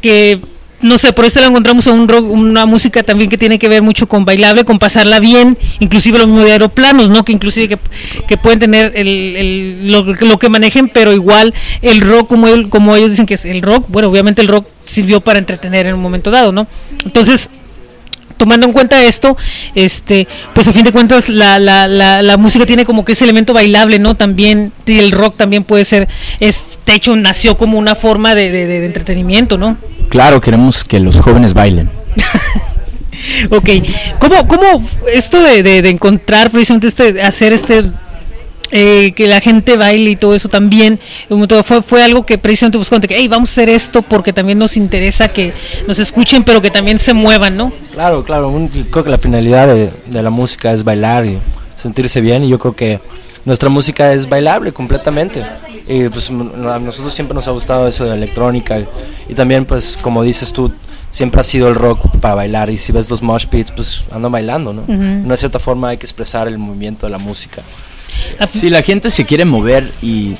que 0.00 0.40
no 0.84 0.98
sé, 0.98 1.14
por 1.14 1.24
este 1.24 1.40
lo 1.40 1.46
encontramos 1.46 1.86
en 1.86 1.94
un 1.94 2.08
rock, 2.08 2.28
una 2.30 2.66
música 2.66 3.02
también 3.02 3.30
que 3.30 3.38
tiene 3.38 3.58
que 3.58 3.68
ver 3.68 3.80
mucho 3.80 4.06
con 4.06 4.26
bailable, 4.26 4.64
con 4.66 4.78
pasarla 4.78 5.18
bien, 5.18 5.56
inclusive 5.80 6.18
lo 6.18 6.26
mismo 6.26 6.42
de 6.42 6.52
aeroplanos, 6.52 7.08
¿no? 7.08 7.24
Que 7.24 7.32
inclusive 7.32 7.78
que, 8.28 8.36
pueden 8.36 8.58
tener 8.58 8.92
el, 8.94 9.08
el- 9.08 9.90
lo, 9.90 10.02
lo 10.04 10.38
que 10.38 10.50
manejen, 10.50 10.88
pero 10.90 11.14
igual 11.14 11.54
el 11.80 12.02
rock, 12.02 12.28
como, 12.28 12.48
el- 12.48 12.68
como 12.68 12.94
ellos 12.94 13.10
dicen 13.12 13.24
que 13.24 13.32
es 13.34 13.46
el 13.46 13.62
rock, 13.62 13.86
bueno, 13.88 14.08
obviamente 14.10 14.42
el 14.42 14.48
rock 14.48 14.66
sirvió 14.84 15.22
para 15.22 15.38
entretener 15.38 15.86
en 15.86 15.94
un 15.94 16.02
momento 16.02 16.30
dado, 16.30 16.52
¿no? 16.52 16.66
Entonces, 17.06 17.48
tomando 18.36 18.66
en 18.66 18.72
cuenta 18.74 19.02
esto, 19.02 19.38
este, 19.74 20.28
pues 20.54 20.68
a 20.68 20.72
fin 20.74 20.84
de 20.84 20.92
cuentas 20.92 21.30
la, 21.30 21.58
la, 21.58 21.88
la, 21.88 22.20
la 22.20 22.36
música 22.36 22.66
tiene 22.66 22.84
como 22.84 23.06
que 23.06 23.12
ese 23.12 23.24
elemento 23.24 23.54
bailable, 23.54 23.98
¿no? 23.98 24.16
También, 24.16 24.70
el 24.86 25.12
rock 25.12 25.36
también 25.38 25.64
puede 25.64 25.86
ser, 25.86 26.08
es, 26.40 26.78
de 26.84 26.92
hecho 26.94 27.16
nació 27.16 27.56
como 27.56 27.78
una 27.78 27.94
forma 27.94 28.34
de- 28.34 28.50
de 28.50 28.84
entretenimiento, 28.84 29.56
¿no? 29.56 29.78
Claro, 30.14 30.40
queremos 30.40 30.84
que 30.84 31.00
los 31.00 31.16
jóvenes 31.18 31.54
bailen. 31.54 31.90
Ok, 33.50 33.68
¿cómo, 34.18 34.46
cómo 34.46 34.86
esto 35.12 35.42
de, 35.42 35.62
de, 35.62 35.80
de 35.82 35.88
encontrar 35.88 36.50
precisamente 36.50 36.86
este, 36.88 37.22
hacer 37.22 37.52
este, 37.54 37.84
eh, 38.70 39.12
que 39.16 39.26
la 39.26 39.40
gente 39.40 39.76
baile 39.78 40.10
y 40.10 40.16
todo 40.16 40.34
eso 40.34 40.48
también, 40.50 41.00
fue, 41.64 41.80
fue 41.82 42.02
algo 42.04 42.26
que 42.26 42.36
precisamente 42.36 42.76
buscó, 42.76 42.98
de 42.98 43.08
que, 43.08 43.16
hey, 43.16 43.26
vamos 43.28 43.48
a 43.48 43.52
hacer 43.52 43.70
esto 43.70 44.02
porque 44.02 44.32
también 44.34 44.58
nos 44.58 44.76
interesa 44.76 45.28
que 45.28 45.54
nos 45.88 45.98
escuchen, 45.98 46.44
pero 46.44 46.60
que 46.60 46.70
también 46.70 46.98
se 46.98 47.14
muevan, 47.14 47.56
¿no? 47.56 47.72
Claro, 47.94 48.24
claro. 48.24 48.50
un- 48.50 48.68
creo 48.68 49.02
que 49.04 49.10
la 49.10 49.18
finalidad 49.18 49.68
de, 49.68 49.90
de 50.06 50.22
la 50.22 50.30
música 50.30 50.72
es 50.72 50.84
bailar 50.84 51.24
y 51.24 51.38
sentirse 51.80 52.20
bien. 52.20 52.44
Y 52.44 52.48
yo 52.50 52.58
creo 52.58 52.76
que 52.76 53.00
nuestra 53.44 53.68
música 53.68 54.12
es 54.12 54.28
bailable 54.28 54.72
completamente. 54.72 55.44
Y 55.86 56.08
pues 56.08 56.30
a 56.30 56.78
nosotros 56.78 57.12
siempre 57.12 57.34
nos 57.34 57.46
ha 57.46 57.50
gustado 57.50 57.86
eso 57.88 58.04
de 58.04 58.10
la 58.10 58.16
electrónica. 58.16 58.80
Y, 59.28 59.34
también, 59.34 59.64
pues, 59.66 59.98
como 60.00 60.22
dices 60.22 60.52
tú, 60.52 60.72
siempre 61.10 61.40
ha 61.40 61.44
sido 61.44 61.68
el 61.68 61.74
rock 61.74 62.16
para 62.20 62.34
bailar. 62.34 62.70
Y 62.70 62.78
si 62.78 62.90
ves 62.92 63.10
los 63.10 63.20
mosh 63.22 63.46
pits, 63.46 63.70
pues 63.70 64.04
andan 64.10 64.32
bailando, 64.32 64.72
¿no? 64.72 64.82
De 64.82 64.94
una 65.26 65.36
cierta 65.36 65.58
forma 65.58 65.88
hay 65.90 65.96
que 65.98 66.06
expresar 66.06 66.48
el 66.48 66.56
movimiento 66.58 67.06
de 67.06 67.10
la 67.10 67.18
música. 67.18 67.62
A- 68.38 68.46
Si 68.46 68.70
la 68.70 68.82
gente 68.82 69.10
se 69.10 69.26
quiere 69.26 69.44
mover 69.44 69.90
y 70.02 70.36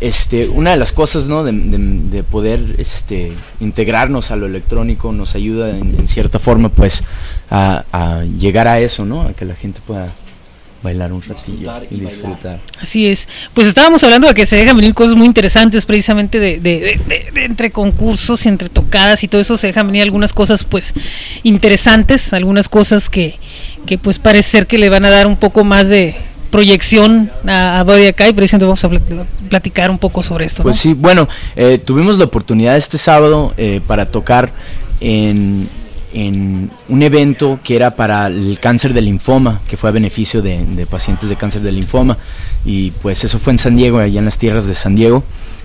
este 0.00 0.48
una 0.48 0.70
de 0.70 0.78
las 0.78 0.92
cosas 0.92 1.26
no 1.28 1.44
de, 1.44 1.52
de- 1.52 1.78
de 2.16 2.22
poder 2.22 2.76
este 2.78 3.32
integrarnos 3.60 4.30
a 4.30 4.36
lo 4.36 4.46
electrónico 4.46 5.12
nos 5.12 5.34
ayuda 5.34 5.68
en, 5.76 5.94
en 5.98 6.08
cierta 6.08 6.38
forma 6.38 6.70
pues 6.70 7.02
a, 7.50 7.84
a 7.92 8.22
llegar 8.24 8.66
a 8.66 8.78
eso 8.80 9.04
no 9.04 9.22
a 9.22 9.34
que 9.34 9.44
la 9.44 9.54
gente 9.54 9.80
pueda 9.86 10.10
bailar 10.82 11.12
un 11.12 11.20
ratillo 11.22 11.58
Disfrutar 11.58 11.82
y 11.90 12.00
disfrutar 12.00 12.60
Así 12.80 13.06
es. 13.06 13.28
Pues 13.54 13.66
estábamos 13.66 14.02
hablando 14.04 14.28
de 14.28 14.34
que 14.34 14.46
se 14.46 14.56
dejan 14.56 14.76
venir 14.76 14.94
cosas 14.94 15.14
muy 15.14 15.26
interesantes 15.26 15.84
precisamente 15.86 16.38
de, 16.40 16.58
de- 16.60 16.80
de- 16.80 17.00
de- 17.06 17.30
de 17.32 17.44
entre 17.44 17.70
concursos 17.70 18.46
y 18.46 18.48
entre 18.48 18.68
tocadas 18.70 19.22
y 19.24 19.28
todo 19.28 19.40
eso 19.40 19.56
se 19.56 19.66
dejan 19.66 19.86
venir 19.88 20.02
algunas 20.02 20.32
cosas 20.32 20.64
pues 20.64 20.94
interesantes, 21.42 22.32
algunas 22.32 22.68
cosas 22.68 23.08
que, 23.08 23.34
que 23.86 23.98
pues 23.98 24.18
parece 24.18 24.48
ser 24.50 24.66
que 24.66 24.78
le 24.78 24.88
van 24.88 25.04
a 25.04 25.10
dar 25.10 25.26
un 25.26 25.36
poco 25.36 25.64
más 25.64 25.88
de 25.88 26.14
proyección 26.50 27.30
a, 27.46 27.78
a 27.80 27.82
Body 27.84 28.06
acá 28.06 28.28
y 28.28 28.32
precisamente 28.32 28.64
vamos 28.66 28.84
a 28.84 28.88
plat- 28.90 29.24
platicar 29.48 29.90
un 29.90 29.98
poco 29.98 30.22
sobre 30.22 30.44
esto. 30.46 30.62
Pues 30.62 30.78
sí, 30.78 30.94
bueno, 30.94 31.28
eh, 31.56 31.78
tuvimos 31.84 32.18
la 32.18 32.24
oportunidad 32.24 32.76
este 32.76 32.98
sábado 32.98 33.54
eh, 33.56 33.80
para 33.86 34.06
tocar 34.06 34.50
en, 35.00 35.68
en 36.12 36.70
un 36.88 37.02
evento 37.02 37.60
que 37.62 37.76
era 37.76 37.94
para 37.94 38.26
el 38.26 38.58
cáncer 38.60 38.92
del 38.92 39.06
linfoma, 39.06 39.60
que 39.68 39.76
fue 39.76 39.90
a 39.90 39.92
beneficio 39.92 40.42
de, 40.42 40.64
de 40.64 40.86
pacientes 40.86 41.28
de 41.28 41.36
cáncer 41.36 41.62
del 41.62 41.76
linfoma. 41.76 42.18
Y 42.64 42.90
pues 42.90 43.24
eso 43.24 43.38
fue 43.38 43.52
en 43.52 43.58
San 43.58 43.76
Diego, 43.76 43.98
allá 43.98 44.18
en 44.18 44.24
las 44.24 44.38
tierras 44.38 44.66
de 44.66 44.74
San 44.74 44.94
Diego. 44.94 45.22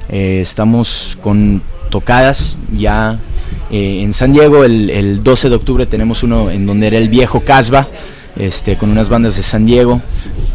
Eh, 0.10 0.40
estamos 0.42 1.18
con 1.22 1.62
tocadas 1.90 2.58
ya 2.72 3.20
eh, 3.72 4.02
en 4.04 4.14
San 4.14 4.34
Diego. 4.34 4.64
El, 4.64 4.90
el 4.90 5.24
12 5.24 5.50
de 5.50 5.56
octubre 5.56 5.86
tenemos 5.86 6.24
uno 6.24 6.52
en 6.52 6.66
donde 6.66 6.88
era 6.88 6.98
el 6.98 7.10
viejo 7.10 7.42
Casba. 7.42 7.88
Este, 8.38 8.78
con 8.78 8.90
unas 8.90 9.08
bandas 9.08 9.38
de 9.38 9.44
San 9.44 9.66
Diego. 9.66 10.02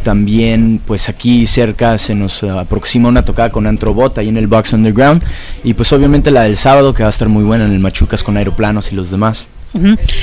También, 0.03 0.79
pues 0.85 1.09
aquí 1.09 1.47
cerca 1.47 1.97
se 1.97 2.13
nos 2.13 2.43
aproxima 2.43 3.09
una 3.09 3.25
tocada 3.25 3.49
con 3.49 3.65
Antrobot 3.65 4.19
ahí 4.19 4.29
en 4.29 4.37
el 4.37 4.45
Box 4.45 4.73
Underground. 4.73 5.23
Y 5.63 5.73
pues 5.73 5.91
obviamente 5.91 6.29
la 6.29 6.43
del 6.43 6.57
sábado 6.57 6.93
que 6.93 7.01
va 7.01 7.07
a 7.07 7.09
estar 7.09 7.27
muy 7.27 7.43
buena 7.43 7.65
en 7.65 7.71
el 7.71 7.79
Machucas 7.79 8.21
con 8.21 8.37
aeroplanos 8.37 8.91
y 8.91 8.95
los 8.95 9.09
demás. 9.09 9.47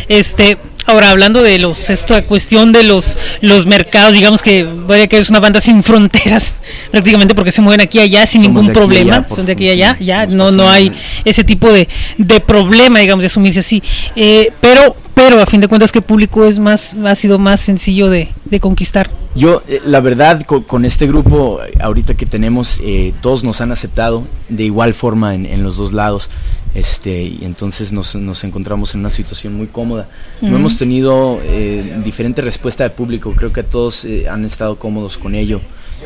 Este, 0.09 0.59
ahora 0.87 1.11
hablando 1.11 1.43
de 1.43 1.59
los 1.59 1.91
esta 1.91 2.23
cuestión 2.23 2.73
de 2.73 2.83
los 2.83 3.19
los 3.41 3.67
mercados, 3.67 4.15
digamos 4.15 4.43
que 4.43 4.65
vaya 4.65 5.07
que 5.07 5.19
es 5.19 5.31
una 5.31 5.41
banda 5.41 5.61
sin 5.61 5.83
fronteras 5.83 6.57
prácticamente 6.91 7.35
porque 7.35 7.53
se 7.53 7.61
mueven 7.61 7.81
aquí 7.81 7.99
y 7.99 8.03
allá 8.03 8.27
sin 8.27 8.43
Somos 8.45 8.63
ningún 8.63 8.73
problema, 8.73 9.17
allá, 9.17 9.29
son 9.29 9.47
de 9.47 9.53
aquí 9.53 9.67
y 9.67 9.71
allá, 9.71 9.97
ya 10.01 10.27
no 10.27 10.51
no 10.51 10.69
hay 10.69 10.93
ese 11.25 11.45
tipo 11.45 11.71
de, 11.73 11.89
de 12.17 12.41
problema, 12.41 12.99
digamos, 12.99 13.23
de 13.23 13.27
asumirse 13.27 13.61
así. 13.61 13.83
Eh, 14.17 14.51
pero 14.61 14.97
pero 15.19 15.41
a 15.43 15.47
fin 15.47 15.61
de 15.61 15.67
cuentas 15.67 15.91
que 15.91 16.01
público 16.01 16.45
es 16.45 16.61
más 16.61 16.95
ha 17.05 17.15
sido 17.17 17.41
más 17.41 17.59
sencillo 17.59 18.09
de, 18.09 18.29
de 18.45 18.61
conquistar. 18.61 19.11
Yo, 19.35 19.63
eh, 19.67 19.81
la 19.85 20.01
verdad, 20.01 20.47
co- 20.47 20.63
con, 20.63 20.85
este 20.85 21.09
grupo 21.09 21.61
eh, 21.61 21.73
ahorita 21.81 22.15
que 22.15 22.25
tenemos, 22.25 22.79
eh, 22.85 23.13
todos 23.21 23.43
nos 23.43 23.61
han 23.61 23.73
aceptado 23.73 24.23
de 24.49 24.63
igual 24.63 24.95
forma 24.95 25.35
en, 25.35 25.45
en 25.45 25.65
los 25.65 25.77
dos 25.77 25.93
lados. 25.93 26.31
Este, 26.77 27.25
y 27.25 27.41
entonces 27.43 27.91
nos, 27.93 28.15
nos 28.15 28.45
encontramos 28.45 28.95
en 28.95 29.01
una 29.01 29.11
situación 29.11 29.55
muy 29.55 29.67
cómoda. 29.67 30.07
No 30.41 30.55
hemos 30.55 30.79
tenido 30.79 31.41
eh, 31.43 32.01
diferente 32.05 32.41
respuesta 32.41 32.85
de 32.85 32.91
público, 32.91 33.33
creo 33.35 33.53
que 33.53 33.65
todos 33.65 34.05
eh, 34.05 34.29
han 34.29 34.45
estado 34.45 34.77
cómodos 34.77 35.19
con 35.19 35.35
ello 35.35 35.61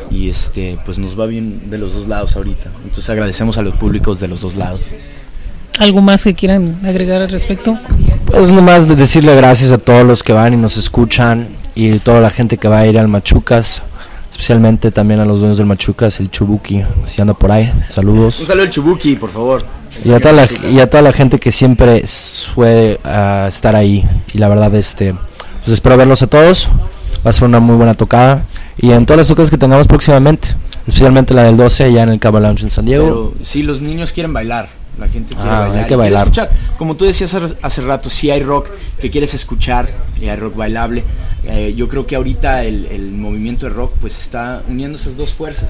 y 0.09 0.29
este, 0.29 0.79
pues 0.85 0.97
nos 0.97 1.19
va 1.19 1.27
bien 1.27 1.69
de 1.69 1.77
los 1.77 1.93
dos 1.93 2.07
lados 2.07 2.35
ahorita. 2.35 2.71
Entonces 2.83 3.07
agradecemos 3.11 3.59
a 3.59 3.61
los 3.61 3.75
públicos 3.75 4.19
de 4.19 4.27
los 4.27 4.41
dos 4.41 4.55
lados. 4.55 4.79
¿Algo 5.79 6.01
más 6.01 6.23
que 6.23 6.33
quieran 6.33 6.79
agregar 6.83 7.21
al 7.21 7.29
respecto? 7.29 7.77
Pues 8.25 8.51
nomás 8.51 8.87
de 8.87 8.95
decirle 8.95 9.35
gracias 9.35 9.71
a 9.71 9.77
todos 9.77 10.05
los 10.05 10.23
que 10.23 10.33
van 10.33 10.53
y 10.53 10.57
nos 10.57 10.77
escuchan 10.77 11.47
y 11.75 11.99
toda 11.99 12.21
la 12.21 12.29
gente 12.29 12.57
que 12.57 12.67
va 12.67 12.79
a 12.79 12.87
ir 12.87 12.99
al 12.99 13.07
Machucas, 13.07 13.81
especialmente 14.31 14.91
también 14.91 15.19
a 15.19 15.25
los 15.25 15.39
dueños 15.39 15.57
del 15.57 15.65
Machucas, 15.65 16.19
el 16.19 16.29
Chubuki, 16.29 16.83
si 17.05 17.21
anda 17.21 17.33
por 17.33 17.51
ahí, 17.51 17.71
saludos. 17.87 18.39
Un 18.39 18.47
saludo 18.47 18.63
al 18.63 18.69
Chubuki, 18.69 19.15
por 19.15 19.31
favor. 19.31 19.63
Y 20.05 20.11
a, 20.11 20.19
toda 20.19 20.33
la, 20.33 20.47
y 20.69 20.79
a 20.79 20.89
toda 20.89 21.03
la 21.03 21.13
gente 21.13 21.39
que 21.39 21.51
siempre 21.51 22.05
suele 22.07 22.99
ah, 23.03 23.45
estar 23.47 23.75
ahí. 23.75 24.05
Y 24.33 24.39
la 24.39 24.49
verdad, 24.49 24.73
este, 24.75 25.13
pues 25.63 25.73
espero 25.73 25.97
verlos 25.97 26.21
a 26.23 26.27
todos. 26.27 26.67
Va 27.25 27.29
a 27.29 27.33
ser 27.33 27.45
una 27.45 27.59
muy 27.59 27.75
buena 27.75 27.93
tocada. 27.93 28.43
Y 28.77 28.91
en 28.91 29.05
todas 29.05 29.19
las 29.19 29.27
tocadas 29.27 29.51
que 29.51 29.57
tengamos 29.57 29.87
próximamente, 29.87 30.49
especialmente 30.87 31.33
la 31.33 31.43
del 31.43 31.57
12 31.57 31.93
ya 31.93 32.03
en 32.03 32.09
el 32.09 32.19
Cabo 32.19 32.39
Lounge 32.39 32.63
en 32.63 32.69
San 32.69 32.85
Diego. 32.85 33.05
Pero 33.05 33.45
sí, 33.45 33.63
los 33.63 33.81
niños 33.81 34.11
quieren 34.11 34.33
bailar. 34.33 34.82
La 34.99 35.07
gente 35.07 35.33
quiere 35.33 35.49
Ah, 35.49 35.59
bailar. 35.59 35.71
hay 35.71 35.81
que 35.83 35.87
quiere 35.87 35.95
bailar. 35.97 36.23
escuchar. 36.23 36.49
Como 36.77 36.95
tú 36.95 37.05
decías 37.05 37.33
hace- 37.61 37.81
rato, 37.81 38.09
sí 38.09 38.29
hay 38.29 38.41
rock 38.43 38.69
que 39.01 39.09
quieres 39.09 39.33
escuchar, 39.33 39.89
y 40.21 40.27
hay 40.27 40.35
rock 40.37 40.55
bailable. 40.55 41.03
Eh, 41.45 41.73
yo 41.75 41.89
creo 41.89 42.05
que 42.05 42.15
ahorita 42.15 42.63
el, 42.63 42.85
el 42.85 43.11
movimiento 43.11 43.65
de 43.65 43.73
rock 43.73 43.93
pues 43.99 44.17
está 44.17 44.61
uniendo 44.69 44.97
esas 44.97 45.17
dos 45.17 45.33
fuerzas. 45.33 45.69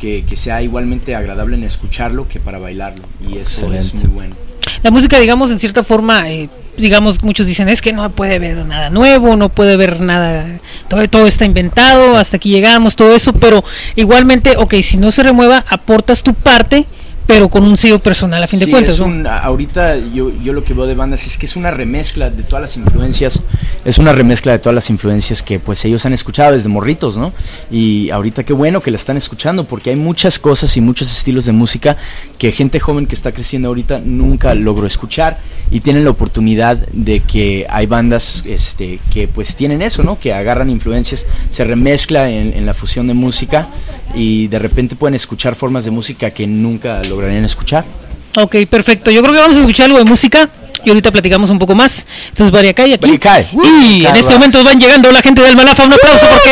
Que, 0.00 0.24
que 0.24 0.36
sea 0.36 0.62
igualmente 0.62 1.16
agradable 1.16 1.56
en 1.56 1.64
escucharlo 1.64 2.28
que 2.28 2.38
para 2.38 2.58
bailarlo. 2.60 3.02
Y 3.28 3.36
eso 3.38 3.72
es 3.72 3.92
muy 3.94 4.04
bueno. 4.06 4.36
La 4.84 4.92
música, 4.92 5.18
digamos, 5.18 5.50
en 5.50 5.58
cierta 5.58 5.82
forma, 5.82 6.30
eh, 6.30 6.48
digamos, 6.76 7.20
muchos 7.24 7.46
dicen, 7.48 7.68
es 7.68 7.82
que 7.82 7.92
no 7.92 8.08
puede 8.10 8.36
haber 8.36 8.64
nada 8.64 8.90
nuevo, 8.90 9.34
no 9.34 9.48
puede 9.48 9.72
haber 9.74 10.00
nada, 10.00 10.46
todo, 10.86 11.04
todo 11.08 11.26
está 11.26 11.44
inventado, 11.44 12.16
hasta 12.16 12.36
aquí 12.36 12.50
llegamos, 12.50 12.94
todo 12.94 13.12
eso, 13.12 13.32
pero 13.32 13.64
igualmente, 13.96 14.56
ok, 14.56 14.74
si 14.82 14.96
no 14.98 15.10
se 15.10 15.24
remueva, 15.24 15.64
aportas 15.68 16.22
tu 16.22 16.32
parte, 16.32 16.84
pero 17.28 17.50
con 17.50 17.62
un 17.62 17.76
sello 17.76 17.98
personal 17.98 18.42
a 18.42 18.46
fin 18.46 18.58
de 18.58 18.70
cuentas. 18.70 18.94
es 18.94 19.00
¿no? 19.00 19.06
un- 19.06 19.26
a- 19.26 19.38
ahorita 19.40 19.96
yo, 19.98 20.32
yo 20.42 20.54
lo 20.54 20.64
que 20.64 20.72
veo 20.72 20.86
de 20.86 20.94
bandas 20.94 21.26
es 21.26 21.36
que 21.36 21.44
es 21.44 21.56
una 21.56 21.70
remezcla 21.70 22.30
de 22.30 22.42
todas 22.42 22.62
las 22.62 22.76
influencias, 22.78 23.38
es 23.84 23.98
una 23.98 24.12
remezcla 24.14 24.52
de 24.52 24.58
todas 24.58 24.74
las 24.74 24.88
influencias 24.88 25.42
que 25.42 25.60
pues 25.60 25.84
ellos 25.84 26.06
han 26.06 26.14
escuchado 26.14 26.52
desde 26.54 26.68
morritos, 26.70 27.18
¿no? 27.18 27.34
Y 27.70 28.08
ahorita 28.08 28.44
qué 28.44 28.54
bueno 28.54 28.80
que 28.80 28.90
la 28.90 28.96
están 28.96 29.18
escuchando 29.18 29.64
porque 29.64 29.90
hay 29.90 29.96
muchas 29.96 30.38
cosas 30.38 30.74
y 30.78 30.80
muchos 30.80 31.12
estilos 31.14 31.44
de 31.44 31.52
música 31.52 31.98
que 32.38 32.52
gente 32.52 32.80
joven 32.80 33.06
que 33.06 33.14
está 33.14 33.32
creciendo 33.32 33.68
ahorita 33.68 34.00
nunca 34.04 34.54
logró 34.54 34.86
escuchar 34.86 35.38
y 35.70 35.80
tienen 35.80 36.04
la 36.04 36.10
oportunidad 36.10 36.76
de 36.76 37.20
que 37.20 37.66
hay 37.68 37.86
bandas 37.86 38.44
este, 38.46 39.00
que 39.12 39.28
pues 39.28 39.56
tienen 39.56 39.82
eso, 39.82 40.02
¿no? 40.02 40.18
Que 40.18 40.32
agarran 40.32 40.70
influencias, 40.70 41.26
se 41.50 41.64
remezcla 41.64 42.30
en, 42.30 42.54
en 42.54 42.64
la 42.64 42.74
fusión 42.74 43.08
de 43.08 43.14
música 43.14 43.68
y 44.14 44.46
de 44.48 44.58
repente 44.58 44.96
pueden 44.96 45.14
escuchar 45.14 45.54
formas 45.54 45.84
de 45.84 45.90
música 45.90 46.30
que 46.30 46.46
nunca 46.46 47.02
lograrían 47.04 47.44
escuchar. 47.44 47.84
Ok, 48.36 48.56
perfecto. 48.70 49.10
Yo 49.10 49.20
creo 49.22 49.34
que 49.34 49.40
vamos 49.40 49.56
a 49.56 49.60
escuchar 49.60 49.86
algo 49.86 49.98
de 49.98 50.04
música 50.04 50.48
y 50.84 50.90
ahorita 50.90 51.10
platicamos 51.10 51.50
un 51.50 51.58
poco 51.58 51.74
más. 51.74 52.06
Esto 52.30 52.44
es 52.44 52.50
Variacay 52.50 52.94
aquí. 52.94 53.18
Y 53.64 54.06
en 54.06 54.16
este 54.16 54.32
momento 54.34 54.62
van 54.62 54.78
llegando 54.78 55.10
la 55.10 55.22
gente 55.22 55.42
del 55.42 55.56
Malafa. 55.56 55.84
Un 55.84 55.92
aplauso 55.92 56.26
porque 56.28 56.50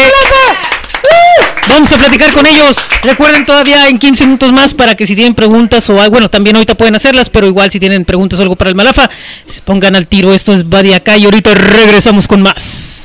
vamos 1.69 1.93
a 1.93 1.99
platicar 1.99 2.33
con 2.33 2.47
ellos. 2.47 2.91
Recuerden 3.03 3.45
todavía 3.45 3.89
en 3.89 3.99
15 3.99 4.27
minutos 4.27 4.53
más 4.53 4.75
para 4.75 4.95
que 4.95 5.07
si 5.07 5.15
tienen 5.15 5.35
preguntas 5.35 5.89
o 5.91 6.01
algo, 6.01 6.13
bueno, 6.13 6.31
también 6.31 6.57
ahorita 6.57 6.75
pueden 6.75 6.95
hacerlas, 6.95 7.31
pero 7.31 7.47
igual 7.47 7.71
si 7.71 7.81
tienen 7.81 8.05
preguntas 8.05 8.39
o 8.39 8.43
algo 8.43 8.57
para 8.57 8.71
el 8.71 8.77
Malafa, 8.77 9.11
se 9.47 9.61
pongan 9.63 9.97
al 9.97 10.07
tiro. 10.07 10.33
Esto 10.33 10.53
es 10.53 10.69
Variacay 10.69 11.23
y 11.23 11.25
ahorita 11.25 11.55
regresamos 11.55 12.27
con 12.27 12.43
más. 12.43 12.96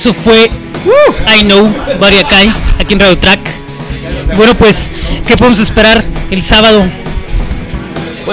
Eso 0.00 0.14
fue 0.14 0.50
I 1.38 1.42
Know, 1.42 1.70
Variacay, 2.00 2.50
aquí 2.78 2.94
en 2.94 3.00
Radio 3.00 3.18
Track. 3.18 3.40
Bueno, 4.34 4.56
pues, 4.56 4.90
¿qué 5.26 5.36
podemos 5.36 5.60
esperar 5.60 6.02
el 6.30 6.42
sábado? 6.42 6.86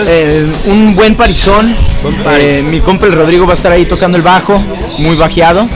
Eh, 0.05 0.49
un 0.67 0.95
buen 0.95 1.15
parizón. 1.15 1.75
Eh, 2.37 2.63
mi 2.65 2.79
compa 2.79 3.07
el 3.07 3.15
Rodrigo 3.15 3.45
va 3.45 3.51
a 3.51 3.55
estar 3.55 3.73
ahí 3.73 3.85
tocando 3.85 4.17
el 4.17 4.23
bajo, 4.23 4.63
muy 4.99 5.17
bajeado. 5.17 5.67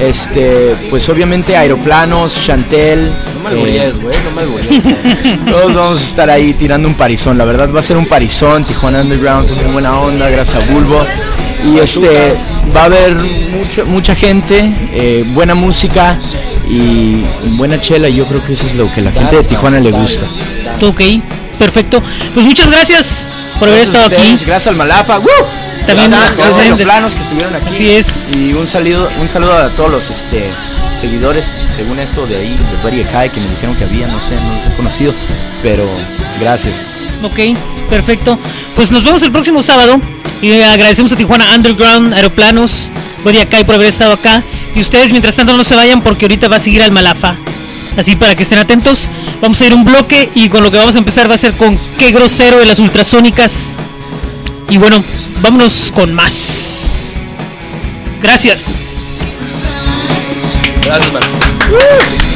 Este, 0.00 0.74
pues 0.90 1.08
obviamente 1.08 1.56
Aeroplanos, 1.56 2.36
Chantel. 2.44 3.12
No 3.44 3.50
me 3.62 3.76
eh, 3.76 3.92
güey, 3.92 4.16
no 4.24 5.44
me. 5.44 5.52
Todos 5.52 5.72
vamos 5.72 6.00
a 6.00 6.04
estar 6.04 6.30
ahí 6.30 6.52
tirando 6.54 6.88
un 6.88 6.94
parizón. 6.94 7.38
La 7.38 7.44
verdad 7.44 7.70
va 7.72 7.78
a 7.78 7.84
ser 7.84 7.96
un 7.96 8.06
parizón. 8.06 8.64
Tijuana 8.64 9.02
Underground 9.02 9.48
es 9.48 9.56
muy 9.56 9.72
buena 9.72 10.00
onda, 10.00 10.28
gracias 10.30 10.64
a 10.64 10.72
Bulbo. 10.72 11.06
Y 11.64 11.78
este 11.78 12.34
va 12.74 12.82
a 12.82 12.84
haber 12.84 13.14
mucha, 13.16 13.84
mucha 13.84 14.14
gente, 14.14 14.72
eh, 14.92 15.24
buena 15.28 15.54
música 15.54 16.16
y 16.68 17.22
buena 17.56 17.80
chela. 17.80 18.08
Yo 18.08 18.24
creo 18.26 18.44
que 18.44 18.52
eso 18.52 18.66
es 18.66 18.74
lo 18.74 18.92
que 18.92 19.02
la 19.02 19.12
gente 19.12 19.36
de 19.36 19.44
Tijuana 19.44 19.80
le 19.80 19.90
gusta. 19.90 20.26
Ok, 20.82 21.00
perfecto. 21.58 22.02
Pues 22.34 22.46
muchas 22.46 22.70
gracias 22.70 23.26
por 23.58 23.68
haber 23.68 23.80
estado 23.82 24.06
aquí. 24.06 24.36
Gracias 24.46 24.66
al 24.68 24.76
Malafa. 24.76 25.18
¡Woo! 25.18 25.26
También- 25.86 26.10
gracias, 26.10 26.30
a 26.30 26.36
también- 26.36 26.62
Aeroplanos 26.72 27.14
que 27.14 27.22
estuvieron 27.22 27.54
aquí. 27.54 27.68
Así 27.74 27.90
es. 27.90 28.32
Y 28.32 28.52
un 28.52 28.66
saludo, 28.66 29.08
un 29.20 29.28
saludo 29.28 29.52
a 29.54 29.68
todos 29.70 29.90
los 29.90 30.10
este, 30.10 30.44
seguidores, 31.00 31.46
según 31.74 31.98
esto 31.98 32.26
de 32.26 32.36
ahí, 32.36 32.58
de 32.84 33.02
Kai, 33.04 33.30
que 33.30 33.40
me 33.40 33.48
dijeron 33.48 33.74
que 33.76 33.84
había, 33.84 34.06
no 34.06 34.20
sé, 34.20 34.34
no 34.34 34.54
los 34.54 34.72
he 34.72 34.76
conocido, 34.76 35.14
pero 35.62 35.88
gracias. 36.40 36.74
Ok, 37.22 37.56
perfecto. 37.88 38.38
Pues 38.76 38.90
nos 38.90 39.02
vemos 39.04 39.22
el 39.22 39.32
próximo 39.32 39.62
sábado. 39.62 40.00
Y 40.40 40.52
agradecemos 40.62 41.12
a 41.12 41.16
Tijuana 41.16 41.54
Underground, 41.54 42.14
Aeroplanos, 42.14 42.90
Acai 43.42 43.64
por 43.64 43.74
haber 43.74 43.88
estado 43.88 44.12
acá. 44.12 44.42
Y 44.74 44.80
ustedes, 44.80 45.10
mientras 45.10 45.34
tanto, 45.34 45.56
no 45.56 45.64
se 45.64 45.74
vayan 45.74 46.02
porque 46.02 46.24
ahorita 46.24 46.48
va 46.48 46.56
a 46.56 46.60
seguir 46.60 46.82
al 46.82 46.92
Malafa. 46.92 47.36
Así 47.96 48.14
para 48.14 48.36
que 48.36 48.44
estén 48.44 48.58
atentos. 48.58 49.08
Vamos 49.40 49.60
a 49.60 49.66
ir 49.66 49.74
un 49.74 49.84
bloque 49.84 50.30
y 50.34 50.48
con 50.48 50.62
lo 50.62 50.70
que 50.70 50.78
vamos 50.78 50.94
a 50.94 50.98
empezar 50.98 51.28
va 51.28 51.34
a 51.34 51.38
ser 51.38 51.52
con 51.54 51.76
Qué 51.98 52.12
grosero 52.12 52.58
de 52.58 52.66
las 52.66 52.78
ultrasónicas. 52.78 53.76
Y 54.70 54.78
bueno, 54.78 55.02
vámonos 55.42 55.92
con 55.94 56.14
más. 56.14 57.14
Gracias. 58.22 58.66
Gracias, 60.84 61.12
man. 61.12 62.27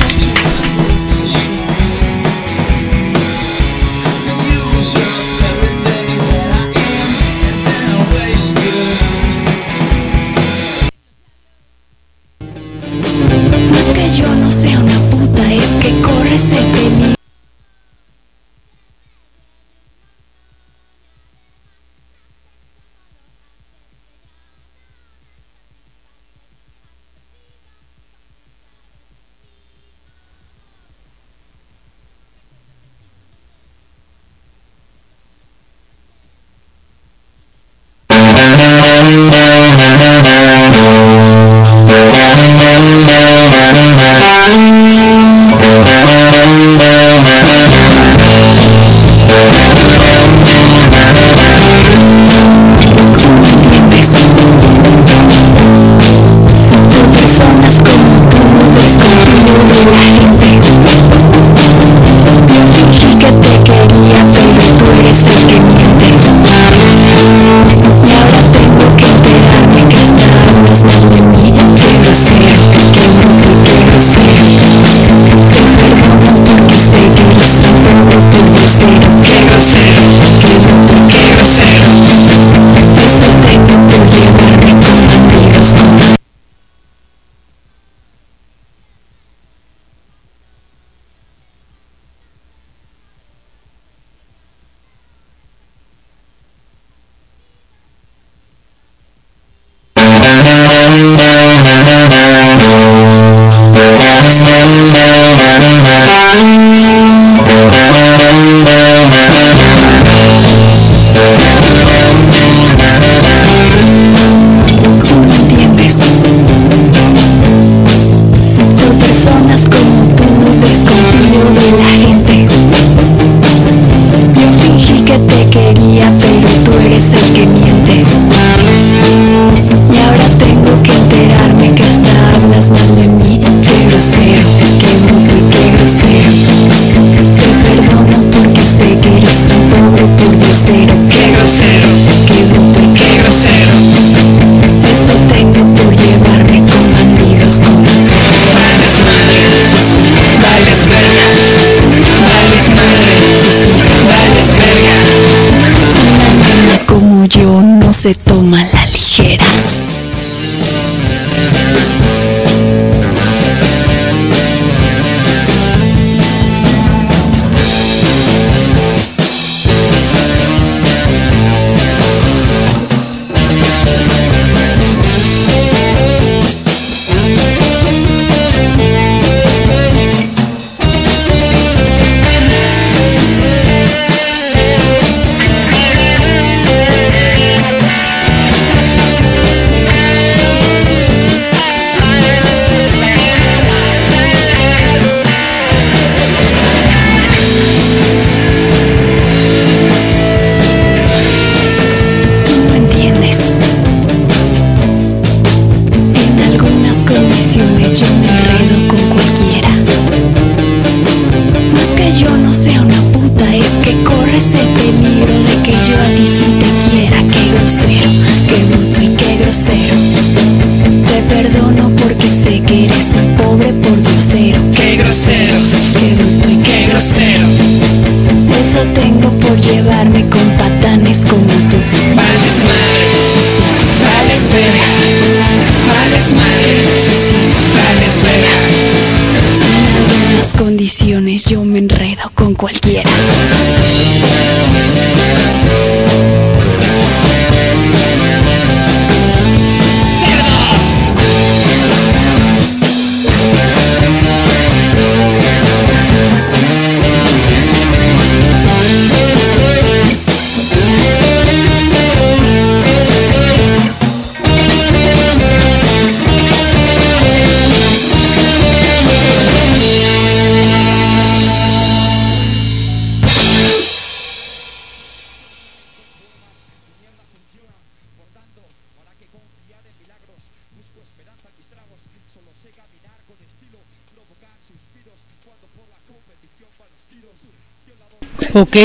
Ok, 288.54 288.76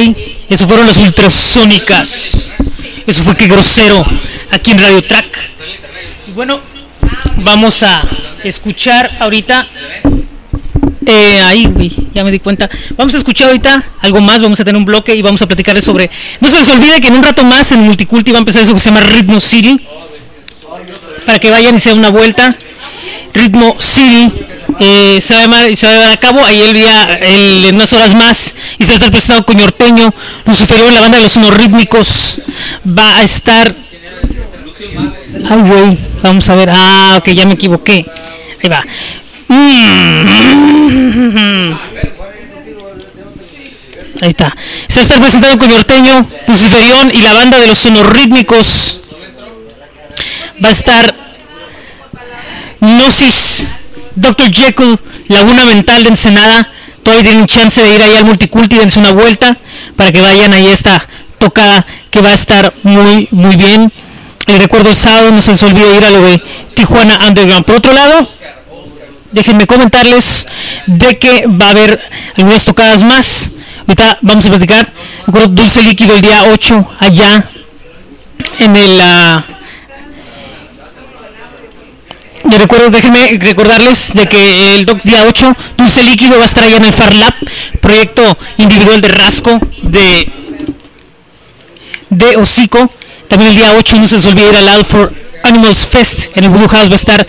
eso 0.49 0.65
fueron 0.65 0.87
las 0.87 0.97
ultrasónicas. 0.97 2.53
Eso 3.05 3.23
fue 3.23 3.35
que 3.35 3.47
grosero 3.47 4.05
aquí 4.49 4.71
en 4.71 4.79
Radio 4.79 5.01
Track. 5.03 5.37
Y 6.27 6.31
bueno, 6.31 6.61
vamos 7.37 7.83
a 7.83 8.01
escuchar 8.45 9.11
ahorita. 9.19 9.67
Eh, 11.05 11.41
ahí, 11.41 12.09
ya 12.13 12.23
me 12.23 12.31
di 12.31 12.39
cuenta. 12.39 12.69
Vamos 12.95 13.13
a 13.13 13.17
escuchar 13.17 13.47
ahorita 13.47 13.83
algo 13.99 14.21
más. 14.21 14.41
Vamos 14.41 14.57
a 14.59 14.63
tener 14.63 14.77
un 14.77 14.85
bloque 14.85 15.13
y 15.13 15.21
vamos 15.21 15.41
a 15.41 15.47
platicarles 15.47 15.83
sobre. 15.83 16.09
No 16.39 16.49
se 16.49 16.59
les 16.59 16.69
olvide 16.69 17.01
que 17.01 17.07
en 17.07 17.15
un 17.15 17.23
rato 17.23 17.43
más 17.43 17.69
en 17.73 17.81
Multiculti 17.81 18.31
va 18.31 18.37
a 18.37 18.39
empezar 18.39 18.61
eso 18.61 18.73
que 18.73 18.79
se 18.79 18.89
llama 18.89 19.01
Ritmo 19.01 19.41
City. 19.41 19.85
Para 21.25 21.39
que 21.39 21.49
vayan 21.49 21.75
y 21.75 21.79
se 21.81 21.89
den 21.89 21.99
una 21.99 22.09
vuelta. 22.09 22.55
Ritmo 23.37 23.75
City 23.79 24.31
eh, 24.79 25.19
se, 25.21 25.33
va 25.35 25.41
a 25.41 25.75
se 25.75 25.87
va 25.87 25.93
a 25.93 25.95
llevar 25.95 26.11
a 26.11 26.17
cabo. 26.17 26.43
Ahí 26.43 26.61
el 26.61 26.73
día 26.73 27.03
el- 27.21 27.65
en 27.65 27.75
unas 27.75 27.91
horas 27.93 28.13
más 28.15 28.55
y 28.77 28.83
se 28.83 28.89
va 28.89 28.93
a 28.93 28.97
estar 28.97 29.11
presentado 29.11 29.45
con 29.45 29.57
Norteño, 29.57 30.13
Luciferión, 30.45 30.93
la 30.93 31.01
banda 31.01 31.17
de 31.17 31.23
los 31.23 31.31
sonos 31.33 31.53
rítmicos 31.55 32.41
va 32.85 33.17
a 33.17 33.23
estar 33.23 33.75
ay 35.49 35.57
güey 35.61 35.97
vamos 36.21 36.49
a 36.49 36.55
ver 36.55 36.69
ah 36.71 37.15
ok 37.19 37.29
ya 37.29 37.45
me 37.45 37.53
equivoqué. 37.53 38.05
Ahí 38.63 38.69
va. 38.69 38.83
Mm. 39.49 40.27
ahí 44.21 44.29
está. 44.29 44.55
Se 44.87 45.01
estar 45.01 45.19
presentado 45.21 45.57
con 45.57 45.69
Norteño, 45.69 46.25
Luciferión 46.47 47.11
y 47.13 47.21
la 47.21 47.33
banda 47.33 47.59
de 47.59 47.67
los 47.67 47.77
sonos 47.79 48.05
rítmicos 48.07 49.01
va 50.63 50.69
a 50.69 50.71
estar 50.71 51.15
Gnosis, 52.79 53.67
Dr. 54.15 54.51
Jekyll, 54.51 54.99
Laguna 55.27 55.65
Mental 55.65 56.03
de 56.03 56.09
Ensenada. 56.09 56.69
Todavía 57.03 57.29
tienen 57.29 57.47
chance 57.47 57.81
de 57.81 57.95
ir 57.95 58.03
ahí 58.03 58.15
al 58.15 58.25
Multiculti 58.25 58.77
dense 58.77 58.99
una 58.99 59.11
vuelta 59.11 59.57
para 59.95 60.11
que 60.11 60.19
vayan 60.19 60.51
ahí 60.53 60.67
a 60.67 60.73
esta 60.73 61.05
tocada 61.39 61.85
que 62.09 62.21
va 62.21 62.29
a 62.29 62.33
estar 62.33 62.73
muy, 62.83 63.27
muy 63.31 63.55
bien. 63.55 63.91
Les 64.45 64.59
recuerdo 64.59 64.89
el 64.89 64.95
sábado, 64.95 65.31
no 65.31 65.41
se 65.41 65.51
les 65.51 65.63
olvide 65.63 65.97
ir 65.97 66.05
a 66.05 66.11
lo 66.11 66.21
de 66.21 66.41
Tijuana 66.73 67.19
Underground. 67.27 67.65
Por 67.65 67.75
otro 67.75 67.93
lado, 67.93 68.27
déjenme 69.31 69.67
comentarles 69.67 70.45
de 70.85 71.17
que 71.19 71.45
va 71.47 71.67
a 71.67 71.71
haber 71.71 72.01
algunas 72.37 72.65
tocadas 72.65 73.03
más. 73.03 73.51
Ahorita 73.81 74.17
vamos 74.21 74.45
a 74.45 74.49
platicar. 74.49 74.93
Recuerdo 75.25 75.47
Dulce 75.49 75.83
Líquido 75.83 76.15
el 76.15 76.21
día 76.21 76.43
8 76.51 76.87
allá 76.99 77.45
en 78.59 78.75
el... 78.75 78.99
ah, 79.01 79.43
yo 82.49 82.57
recuerdo, 82.57 82.89
déjenme 82.89 83.37
recordarles 83.39 84.13
de 84.13 84.27
que 84.27 84.75
el 84.75 84.85
doc 84.85 85.01
día 85.03 85.23
8, 85.27 85.55
Dulce 85.77 86.03
Líquido 86.03 86.37
va 86.37 86.43
a 86.43 86.47
estar 86.47 86.63
allá 86.63 86.77
en 86.77 86.85
el 86.85 86.93
FarLab, 86.93 87.33
proyecto 87.81 88.37
individual 88.57 89.01
de 89.01 89.07
Rasco 89.09 89.59
de, 89.83 90.29
de 92.09 92.37
Hocico. 92.37 92.91
También 93.27 93.51
el 93.51 93.55
día 93.57 93.73
8 93.77 93.95
no 93.99 94.07
se 94.07 94.15
les 94.15 94.25
olvide 94.25 94.49
ir 94.49 94.55
al 94.57 94.67
All 94.69 94.85
for 94.85 95.13
Animals 95.43 95.87
Fest 95.87 96.35
en 96.35 96.43
el 96.45 96.49
Voodoo 96.49 96.67
House 96.67 96.89
va 96.89 96.93
a 96.93 96.95
estar 96.95 97.27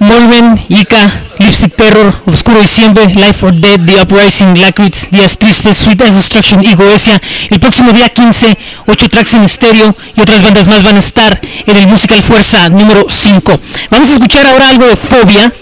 Molven, 0.00 0.58
Ica, 0.70 1.12
Lipstick 1.38 1.76
Terror, 1.76 2.22
Oscuro 2.24 2.58
Diciembre, 2.60 3.04
Life 3.14 3.34
for 3.34 3.52
Dead, 3.52 3.78
The 3.84 4.00
Uprising, 4.00 4.58
Lacrits, 4.58 5.10
Días 5.10 5.36
Tristes, 5.36 5.76
Sweet 5.76 6.00
as 6.00 6.14
Destruction 6.14 6.64
y 6.64 6.74
Goesia. 6.74 7.20
El 7.50 7.60
próximo 7.60 7.92
día 7.92 8.08
15, 8.08 8.56
8 8.86 9.08
tracks 9.10 9.34
en 9.34 9.44
estéreo 9.44 9.94
y 10.16 10.20
otras 10.22 10.42
bandas 10.42 10.68
más 10.68 10.82
van 10.82 10.96
a 10.96 11.00
estar 11.00 11.38
en 11.66 11.76
el 11.76 11.86
Musical 11.86 12.22
Fuerza 12.22 12.70
número 12.70 13.04
5. 13.10 13.60
Vamos 13.90 14.08
a 14.08 14.12
escuchar 14.14 14.46
ahora 14.46 14.70
algo 14.70 14.86
de 14.86 14.96
Fobia. 14.96 15.52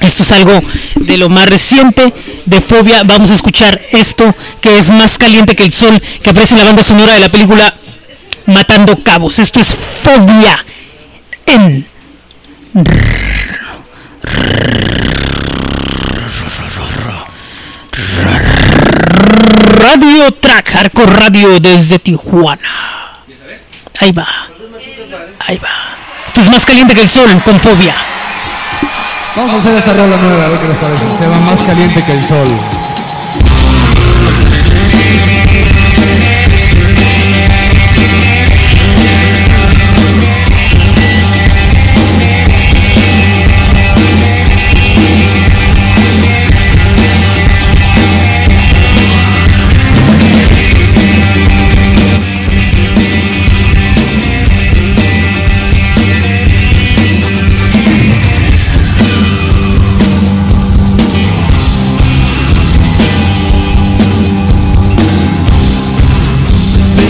Esto 0.00 0.22
es 0.22 0.32
algo 0.32 0.58
de 0.96 1.16
lo 1.18 1.28
más 1.28 1.46
reciente 1.46 2.14
de 2.46 2.60
Fobia. 2.62 3.02
Vamos 3.04 3.30
a 3.30 3.34
escuchar 3.34 3.82
esto 3.92 4.34
que 4.62 4.78
es 4.78 4.90
más 4.90 5.18
caliente 5.18 5.54
que 5.54 5.64
el 5.64 5.72
sol, 5.72 6.00
que 6.22 6.30
aparece 6.30 6.54
en 6.54 6.60
la 6.60 6.64
banda 6.64 6.82
sonora 6.82 7.12
de 7.12 7.20
la 7.20 7.28
película 7.28 7.76
Matando 8.46 8.96
Cabos. 9.02 9.38
Esto 9.38 9.60
es 9.60 9.76
Fobia 9.76 10.64
en 11.44 11.86
Radio 19.82 20.30
Track, 20.30 20.76
Arco 20.76 21.02
Radio 21.06 21.58
desde 21.58 21.98
Tijuana. 21.98 23.18
Ahí 24.00 24.12
va. 24.12 24.28
Ahí 25.40 25.58
va. 25.58 25.68
Esto 26.24 26.40
es 26.40 26.48
más 26.48 26.64
caliente 26.64 26.94
que 26.94 27.02
el 27.02 27.08
sol 27.08 27.42
con 27.44 27.58
fobia. 27.58 27.94
Vamos 29.34 29.52
a 29.54 29.56
hacer 29.56 29.74
esta 29.74 29.92
rola 29.92 30.16
nueva, 30.18 30.44
a 30.44 30.48
ver 30.50 30.60
qué 30.60 30.68
les 30.68 30.76
parece. 30.76 31.10
Se 31.10 31.24
llama 31.24 31.50
Más 31.50 31.62
caliente 31.62 32.04
que 32.04 32.12
el 32.12 32.22
sol. 32.22 32.46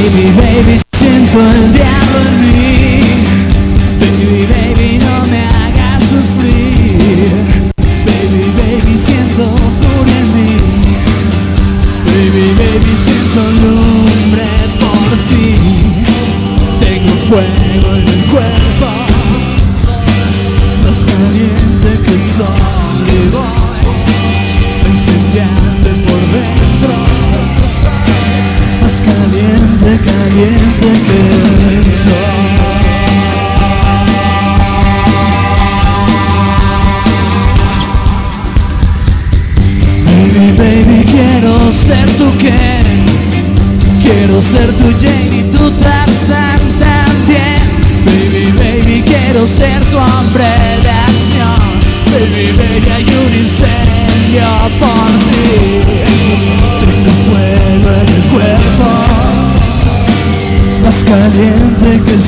Baby, 0.03 0.33
baby, 0.33 0.81
siento 0.91 1.39
el 1.39 1.92
caliente, 29.99 30.93
que 31.07 31.32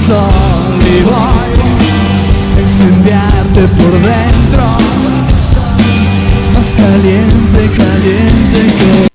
sol 0.07 0.81
y 0.83 1.03
voy 1.03 1.55
a 2.57 2.61
incendiarte 2.61 3.63
por 3.69 3.93
dentro, 4.03 4.65
más 6.53 6.75
caliente, 6.77 7.71
caliente 7.75 8.67
que... 8.79 9.14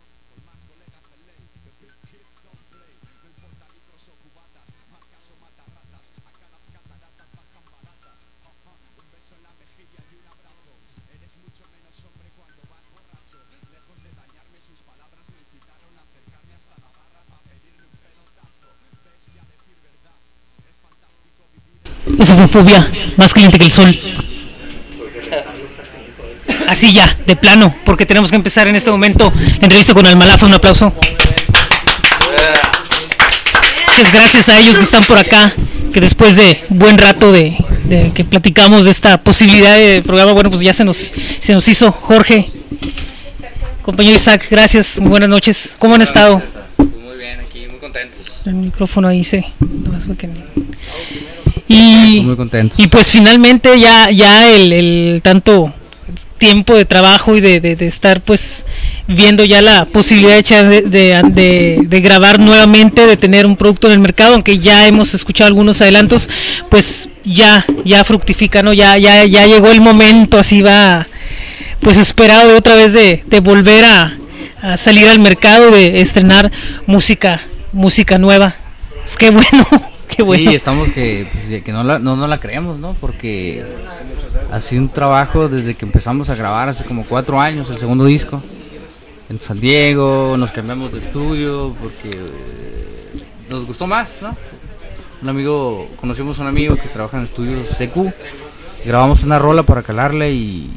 Eso 22.19 22.33
fue 22.35 22.47
fobia, 22.47 22.87
más 23.17 23.33
caliente 23.33 23.57
que 23.57 23.65
el 23.65 23.71
sol. 23.71 23.95
Así 26.67 26.93
ya, 26.93 27.15
de 27.25 27.35
plano, 27.35 27.73
porque 27.85 28.05
tenemos 28.05 28.29
que 28.29 28.35
empezar 28.35 28.67
en 28.67 28.75
este 28.75 28.91
momento 28.91 29.31
la 29.59 29.63
entrevista 29.63 29.93
con 29.93 30.05
Almalafa. 30.05 30.45
Un 30.45 30.53
aplauso. 30.53 30.93
Muchas 33.97 34.13
gracias 34.13 34.49
a 34.49 34.59
ellos 34.59 34.77
que 34.77 34.83
están 34.83 35.03
por 35.03 35.17
acá, 35.17 35.53
que 35.93 35.99
después 35.99 36.35
de 36.35 36.63
buen 36.69 36.97
rato 36.97 37.31
de, 37.31 37.57
de 37.85 38.11
que 38.13 38.23
platicamos 38.23 38.85
de 38.85 38.91
esta 38.91 39.19
posibilidad 39.21 39.75
de 39.75 40.01
programa, 40.05 40.31
bueno, 40.33 40.49
pues 40.49 40.61
ya 40.61 40.73
se 40.73 40.85
nos, 40.85 41.11
se 41.41 41.53
nos 41.53 41.67
hizo. 41.67 41.91
Jorge, 41.91 42.49
compañero 43.81 44.15
Isaac, 44.15 44.45
gracias, 44.49 44.99
muy 44.99 45.09
buenas 45.09 45.29
noches. 45.29 45.75
¿Cómo 45.79 45.95
han 45.95 46.01
estado? 46.01 46.41
Muy 46.77 47.17
bien, 47.17 47.39
aquí, 47.41 47.67
muy 47.67 47.79
contentos. 47.79 48.19
El 48.45 48.53
micrófono 48.53 49.07
ahí 49.07 49.23
fue 49.23 49.43
que- 50.17 50.29
Y, 51.69 52.21
Muy 52.25 52.35
contentos. 52.35 52.77
y 52.79 52.87
pues 52.87 53.11
finalmente 53.11 53.79
ya, 53.79 54.09
ya 54.11 54.49
el, 54.49 54.73
el 54.73 55.21
tanto 55.23 55.71
tiempo 56.39 56.73
de 56.75 56.85
trabajo 56.85 57.35
y 57.35 57.41
de, 57.41 57.59
de- 57.61 57.75
de 57.75 57.85
estar 57.85 58.21
pues 58.21 58.65
viendo 59.07 59.43
ya 59.45 59.61
la 59.61 59.85
posibilidad 59.85 60.41
de, 60.43 60.81
de, 61.31 61.77
de- 61.83 61.99
grabar 62.01 62.39
nuevamente, 62.39 63.05
de 63.05 63.17
tener 63.17 63.45
un 63.45 63.55
producto 63.55 63.87
en 63.87 63.93
el 63.93 63.99
mercado, 63.99 64.33
aunque 64.33 64.57
ya 64.57 64.87
hemos 64.87 65.13
escuchado 65.13 65.47
algunos 65.47 65.79
adelantos, 65.81 66.29
pues 66.69 67.09
ya, 67.23 67.65
ya 67.85 68.03
fructifica, 68.03 68.63
¿no? 68.63 68.73
Ya, 68.73 68.97
ya, 68.97 69.25
ya 69.25 69.45
llegó 69.45 69.69
el 69.69 69.81
momento, 69.81 70.39
así 70.39 70.61
va 70.61 71.07
pues 71.81 71.97
esperado 71.97 72.49
de 72.49 72.55
otra 72.55 72.75
vez 72.75 72.93
de, 72.93 73.23
de 73.27 73.39
volver 73.41 73.85
a, 73.85 74.17
a 74.61 74.75
salir 74.77 75.07
al 75.07 75.19
mercado, 75.19 75.69
de 75.71 76.01
estrenar 76.01 76.51
música, 76.87 77.41
música 77.73 78.17
nueva. 78.17 78.55
Es 79.05 79.15
que 79.17 79.29
bueno, 79.29 79.67
qué 80.15 80.23
bueno. 80.23 80.49
Sí, 80.49 80.55
estamos 80.55 80.89
que, 80.89 81.27
pues, 81.31 81.63
que 81.63 81.71
no, 81.71 81.83
la, 81.83 81.99
no, 81.99 82.15
no 82.15 82.27
la 82.27 82.39
creemos, 82.39 82.79
¿no? 82.79 82.95
Porque 82.99 83.63
ha 84.51 84.59
sido 84.59 84.81
un 84.81 84.89
trabajo 84.89 85.47
desde 85.47 85.75
que 85.75 85.85
empezamos 85.85 86.29
a 86.29 86.35
grabar 86.35 86.69
hace 86.69 86.83
como 86.83 87.05
cuatro 87.05 87.39
años, 87.39 87.69
el 87.69 87.77
segundo 87.77 88.05
disco. 88.05 88.41
En 89.29 89.39
San 89.39 89.59
Diego, 89.59 90.35
nos 90.37 90.51
cambiamos 90.51 90.91
de 90.91 90.99
estudio 90.99 91.75
porque 91.79 92.09
eh, 92.09 93.23
nos 93.47 93.65
gustó 93.67 93.85
más, 93.85 94.17
¿no? 94.21 94.35
Un 95.21 95.29
amigo, 95.29 95.87
conocimos 95.97 96.39
a 96.39 96.43
un 96.43 96.47
amigo 96.47 96.75
que 96.75 96.87
trabaja 96.87 97.17
en 97.17 97.23
estudios 97.25 97.67
CQ. 97.77 98.11
Grabamos 98.85 99.23
una 99.23 99.37
rola 99.37 99.63
para 99.63 99.83
calarle 99.83 100.31
y 100.31 100.71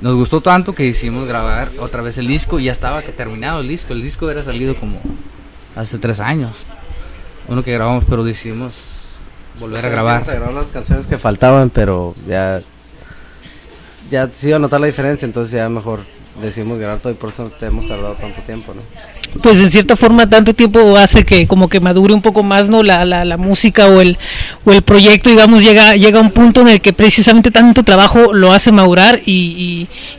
nos 0.00 0.14
gustó 0.14 0.40
tanto 0.40 0.74
que 0.74 0.84
decidimos 0.84 1.26
grabar 1.26 1.70
otra 1.78 2.00
vez 2.00 2.16
el 2.16 2.28
disco 2.28 2.58
y 2.58 2.64
ya 2.64 2.72
estaba 2.72 3.02
que 3.02 3.12
terminado 3.12 3.60
el 3.60 3.68
disco. 3.68 3.92
El 3.92 4.02
disco 4.02 4.30
era 4.30 4.42
salido 4.42 4.74
como 4.76 4.98
hace 5.76 5.98
tres 5.98 6.20
años. 6.20 6.52
Uno 7.48 7.62
que 7.62 7.72
grabamos, 7.72 8.04
pero 8.08 8.24
decidimos 8.24 8.72
volver 9.60 9.84
a 9.84 9.88
grabar. 9.88 10.14
Vamos 10.14 10.28
a 10.28 10.34
grabar 10.34 10.54
las 10.54 10.68
canciones 10.68 11.06
que 11.06 11.18
faltaban, 11.18 11.70
pero 11.70 12.14
ya. 12.26 12.60
Ya 14.10 14.28
se 14.30 14.48
iba 14.48 14.56
a 14.56 14.60
notar 14.60 14.80
la 14.80 14.86
diferencia, 14.86 15.26
entonces 15.26 15.52
ya 15.52 15.68
mejor 15.68 16.00
decidimos 16.40 16.78
grabar 16.78 16.98
todo 16.98 17.12
y 17.12 17.16
por 17.16 17.30
eso 17.30 17.50
te 17.58 17.66
hemos 17.66 17.86
tardado 17.88 18.14
tanto 18.14 18.40
tiempo, 18.42 18.74
¿no? 18.74 18.82
pues 19.42 19.58
en 19.58 19.70
cierta 19.70 19.96
forma 19.96 20.28
tanto 20.28 20.54
tiempo 20.54 20.96
hace 20.96 21.24
que 21.24 21.46
como 21.46 21.68
que 21.68 21.80
madure 21.80 22.14
un 22.14 22.22
poco 22.22 22.42
más 22.42 22.68
no 22.68 22.82
la, 22.82 23.04
la, 23.04 23.24
la 23.24 23.36
música 23.36 23.88
o 23.88 24.00
el 24.00 24.18
o 24.64 24.72
el 24.72 24.82
proyecto 24.82 25.30
digamos 25.30 25.62
llega 25.62 25.96
llega 25.96 26.18
a 26.18 26.22
un 26.22 26.30
punto 26.30 26.60
en 26.60 26.68
el 26.68 26.80
que 26.80 26.92
precisamente 26.92 27.50
tanto 27.50 27.82
trabajo 27.82 28.32
lo 28.32 28.52
hace 28.52 28.72
madurar 28.72 29.20
y, 29.24 29.32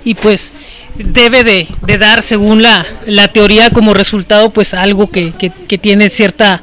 y, 0.04 0.10
y, 0.10 0.16
pues 0.16 0.54
debe 0.96 1.44
de, 1.44 1.68
de 1.86 1.98
dar 1.98 2.24
según 2.24 2.62
la, 2.62 2.86
la 3.06 3.28
teoría 3.30 3.70
como 3.70 3.94
resultado 3.94 4.50
pues 4.50 4.74
algo 4.74 5.10
que, 5.10 5.34
que, 5.34 5.50
que 5.50 5.78
tiene 5.78 6.10
cierta 6.10 6.62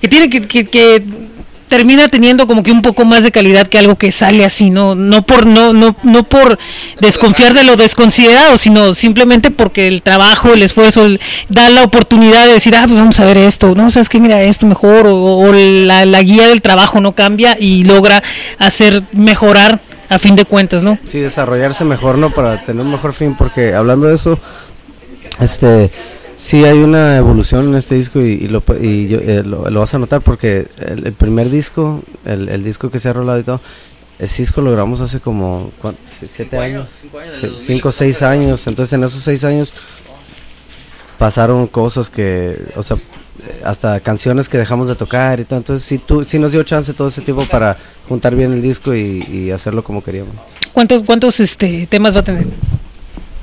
que 0.00 0.08
tiene 0.08 0.30
que, 0.30 0.42
que, 0.42 0.64
que 0.66 1.02
termina 1.68 2.08
teniendo 2.08 2.46
como 2.46 2.62
que 2.62 2.72
un 2.72 2.80
poco 2.80 3.04
más 3.04 3.24
de 3.24 3.30
calidad 3.30 3.66
que 3.66 3.78
algo 3.78 3.96
que 3.96 4.10
sale 4.10 4.42
así, 4.46 4.70
no 4.70 4.94
no 4.94 5.20
por 5.26 5.44
no 5.44 5.74
no 5.74 5.94
no 6.02 6.22
por 6.22 6.58
desconfiar 6.98 7.52
de 7.52 7.62
lo 7.62 7.76
desconsiderado, 7.76 8.56
sino 8.56 8.94
simplemente 8.94 9.50
porque 9.50 9.86
el 9.86 10.00
trabajo, 10.00 10.54
el 10.54 10.62
esfuerzo 10.62 11.04
el- 11.04 11.20
da 11.50 11.68
la 11.68 11.82
oportunidad 11.84 12.46
de 12.46 12.54
decir, 12.54 12.74
ah, 12.74 12.84
pues 12.86 12.98
vamos 12.98 13.20
a 13.20 13.24
ver 13.26 13.36
esto, 13.36 13.74
no 13.74 13.90
sabes 13.90 14.08
que 14.08 14.18
mira 14.18 14.40
esto 14.42 14.64
mejor 14.66 15.06
o, 15.06 15.16
o 15.38 15.52
la, 15.52 16.06
la 16.06 16.22
guía 16.22 16.48
del 16.48 16.62
trabajo 16.62 17.02
no 17.02 17.12
cambia 17.12 17.54
y 17.60 17.84
logra 17.84 18.22
hacer 18.58 19.02
mejorar 19.12 19.80
a 20.08 20.18
fin 20.18 20.36
de 20.36 20.46
cuentas, 20.46 20.82
¿no? 20.82 20.96
Sí, 21.06 21.18
desarrollarse 21.20 21.84
mejor, 21.84 22.16
¿no? 22.16 22.30
Para 22.30 22.62
tener 22.62 22.82
un 22.82 22.92
mejor 22.92 23.12
fin, 23.12 23.34
porque 23.36 23.74
hablando 23.74 24.06
de 24.06 24.14
eso, 24.14 24.38
este, 25.38 25.90
sí 26.38 26.64
hay 26.64 26.78
una 26.78 27.16
evolución 27.16 27.68
en 27.68 27.74
este 27.74 27.96
disco 27.96 28.20
y, 28.20 28.32
y 28.32 28.48
lo, 28.48 28.62
y 28.80 29.08
yo- 29.08 29.18
eh, 29.18 29.42
lo, 29.44 29.68
lo 29.68 29.80
vas 29.80 29.92
a 29.92 29.98
notar 29.98 30.20
porque 30.22 30.68
el, 30.78 31.06
el 31.08 31.12
primer 31.12 31.50
disco, 31.50 32.02
el, 32.24 32.48
el 32.48 32.62
disco 32.64 32.90
que 32.90 32.98
se 33.00 33.08
ha 33.08 33.12
rolado 33.12 33.40
y 33.40 33.42
todo, 33.42 33.60
ese 34.18 34.42
disco 34.42 34.60
lo 34.60 34.70
grabamos 34.72 35.00
hace 35.00 35.20
como 35.20 35.70
siete 36.28 36.56
años, 36.58 36.86
Sí, 37.40 37.46
cinco 37.58 37.88
o 37.88 37.92
seis 37.92 38.22
años, 38.22 38.66
entonces 38.66 38.92
en 38.92 39.04
esos 39.04 39.22
seis 39.22 39.42
años 39.44 39.74
pasaron 41.18 41.66
cosas 41.66 42.10
que, 42.10 42.56
o 42.76 42.82
sea, 42.82 42.96
hasta 43.64 43.98
canciones 44.00 44.48
que 44.48 44.58
dejamos 44.58 44.88
de 44.88 44.94
tocar 44.94 45.40
y 45.40 45.44
todo, 45.44 45.58
entonces 45.58 45.86
sí, 45.86 45.98
tú, 45.98 46.24
sí 46.24 46.38
nos 46.38 46.52
dio 46.52 46.62
chance 46.62 46.92
todo 46.94 47.08
ese 47.08 47.20
tiempo 47.22 47.46
para 47.46 47.76
juntar 48.08 48.34
bien 48.34 48.52
el 48.52 48.62
disco 48.62 48.94
y, 48.94 49.24
y 49.30 49.50
hacerlo 49.50 49.82
como 49.82 50.02
queríamos. 50.02 50.34
¿Cuántos 50.72 51.02
cuántos 51.02 51.40
este 51.40 51.86
temas 51.88 52.14
va 52.14 52.20
a 52.20 52.24
tener? 52.24 52.46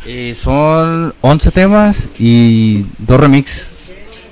Eh, 0.07 0.35
son 0.35 1.13
11 1.21 1.51
temas 1.51 2.09
y 2.19 2.85
dos 2.99 3.19
remix. 3.19 3.73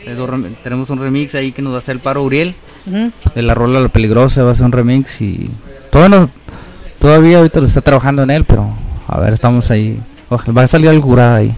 Eh, 0.05 0.13
dos 0.15 0.29
rem- 0.29 0.53
tenemos 0.63 0.89
un 0.89 0.99
remix 0.99 1.33
ahí 1.35 1.51
que 1.51 1.61
nos 1.61 1.71
va 1.73 1.77
a 1.77 1.79
hacer 1.79 1.93
el 1.95 1.99
paro 1.99 2.23
Uriel. 2.23 2.53
De 3.33 3.41
la 3.41 3.53
rola 3.55 3.79
La 3.79 3.87
Peligrosa 3.87 4.43
va 4.43 4.51
a 4.51 4.55
ser 4.55 4.65
un 4.65 4.71
remix 4.73 5.21
y 5.21 5.49
todavía, 5.91 6.19
no- 6.19 6.29
todavía 6.99 7.37
ahorita 7.37 7.59
lo 7.61 7.65
está 7.65 7.81
trabajando 7.81 8.23
en 8.23 8.29
él, 8.31 8.43
pero 8.45 8.69
a 9.07 9.19
ver, 9.19 9.33
estamos 9.33 9.71
ahí. 9.71 9.97
Ojalá, 10.29 10.53
va 10.53 10.61
a 10.63 10.67
salir 10.67 10.89
algo 10.89 11.07
curado 11.07 11.35
ahí. 11.37 11.55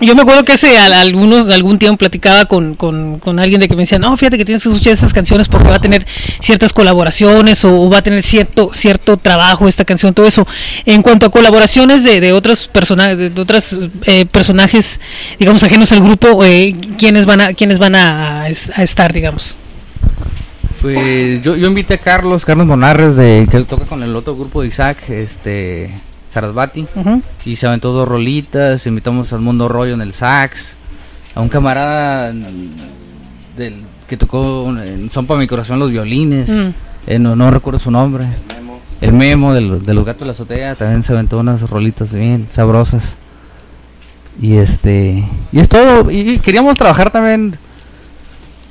Yo 0.00 0.14
me 0.14 0.22
acuerdo 0.22 0.44
que 0.44 0.52
hace 0.52 0.76
al- 0.78 0.92
algunos 0.92 1.48
algún 1.48 1.78
tiempo 1.78 1.96
platicaba 1.98 2.44
con, 2.44 2.74
con, 2.74 3.38
alguien 3.38 3.60
de 3.60 3.68
que 3.68 3.74
me 3.74 3.82
decía, 3.82 3.98
no, 3.98 4.16
fíjate 4.16 4.36
que 4.36 4.44
tienes 4.44 4.62
que 4.62 4.68
escuchar 4.68 4.92
estas 4.92 5.12
canciones 5.12 5.48
porque 5.48 5.68
va 5.68 5.76
a 5.76 5.80
tener 5.80 6.06
ciertas 6.40 6.72
colaboraciones 6.72 7.64
o, 7.64 7.88
va 7.88 7.98
a 7.98 8.02
tener 8.02 8.22
cierto 8.22 8.70
cierto 8.72 9.16
trabajo 9.16 9.68
esta 9.68 9.84
canción, 9.84 10.12
todo 10.14 10.26
eso. 10.26 10.46
En 10.84 11.02
cuanto 11.02 11.26
a 11.26 11.30
colaboraciones 11.30 12.04
de, 12.04 12.20
de 12.20 12.32
otros 12.32 12.68
personajes, 12.68 13.18
de, 13.18 13.30
de 13.30 13.40
otros 13.40 13.88
eh, 14.04 14.26
personajes, 14.26 15.00
digamos 15.38 15.62
ajenos 15.64 15.92
al 15.92 16.02
grupo, 16.02 16.44
eh, 16.44 16.74
quiénes 16.98 17.24
van 17.26 17.40
a 17.40 17.54
quiénes 17.54 17.78
van 17.78 17.94
a 17.94 18.48
estar, 18.48 19.12
digamos. 19.12 19.56
Pues 20.82 21.42
yo, 21.42 21.56
yo 21.56 21.66
invité 21.68 21.94
a 21.94 21.98
Carlos, 21.98 22.44
Carlos 22.44 22.66
Monarres, 22.66 23.16
de, 23.16 23.48
que 23.50 23.60
toca 23.64 23.86
con 23.86 24.02
el 24.02 24.14
otro 24.14 24.36
grupo 24.36 24.62
de 24.62 24.68
Isaac, 24.68 24.98
este, 25.08 25.90
Sarasvati. 26.40 26.86
Y 27.46 27.56
se 27.56 27.66
aventó 27.66 27.92
dos 27.92 28.06
rolitas, 28.06 28.86
invitamos 28.86 29.32
al 29.32 29.40
Mundo 29.40 29.68
Rollo 29.68 29.94
en 29.94 30.02
el 30.02 30.12
sax, 30.12 30.74
a 31.34 31.40
un 31.40 31.48
camarada 31.48 32.32
del, 33.56 33.82
que 34.06 34.16
tocó 34.16 34.68
en 34.78 35.10
Son 35.10 35.26
para 35.26 35.40
mi 35.40 35.46
corazón 35.46 35.78
los 35.78 35.90
violines, 35.90 36.50
eh, 37.06 37.18
no, 37.18 37.34
no 37.36 37.50
recuerdo 37.50 37.78
su 37.78 37.90
nombre, 37.90 38.26
el 39.00 39.12
Memo 39.12 39.54
de, 39.54 39.60
los- 39.62 39.86
de 39.86 39.94
los 39.94 40.04
Gatos 40.04 40.20
de 40.20 40.26
la 40.26 40.32
Azotea, 40.32 40.74
también 40.74 41.02
se 41.02 41.12
aventó 41.12 41.38
unas 41.38 41.62
rolitas 41.68 42.12
bien 42.12 42.46
sabrosas. 42.50 43.16
Y 44.40 44.56
este, 44.56 45.24
y 45.52 45.58
es 45.60 45.68
todo, 45.68 46.10
y 46.10 46.38
queríamos 46.40 46.76
trabajar 46.76 47.10
también, 47.10 47.56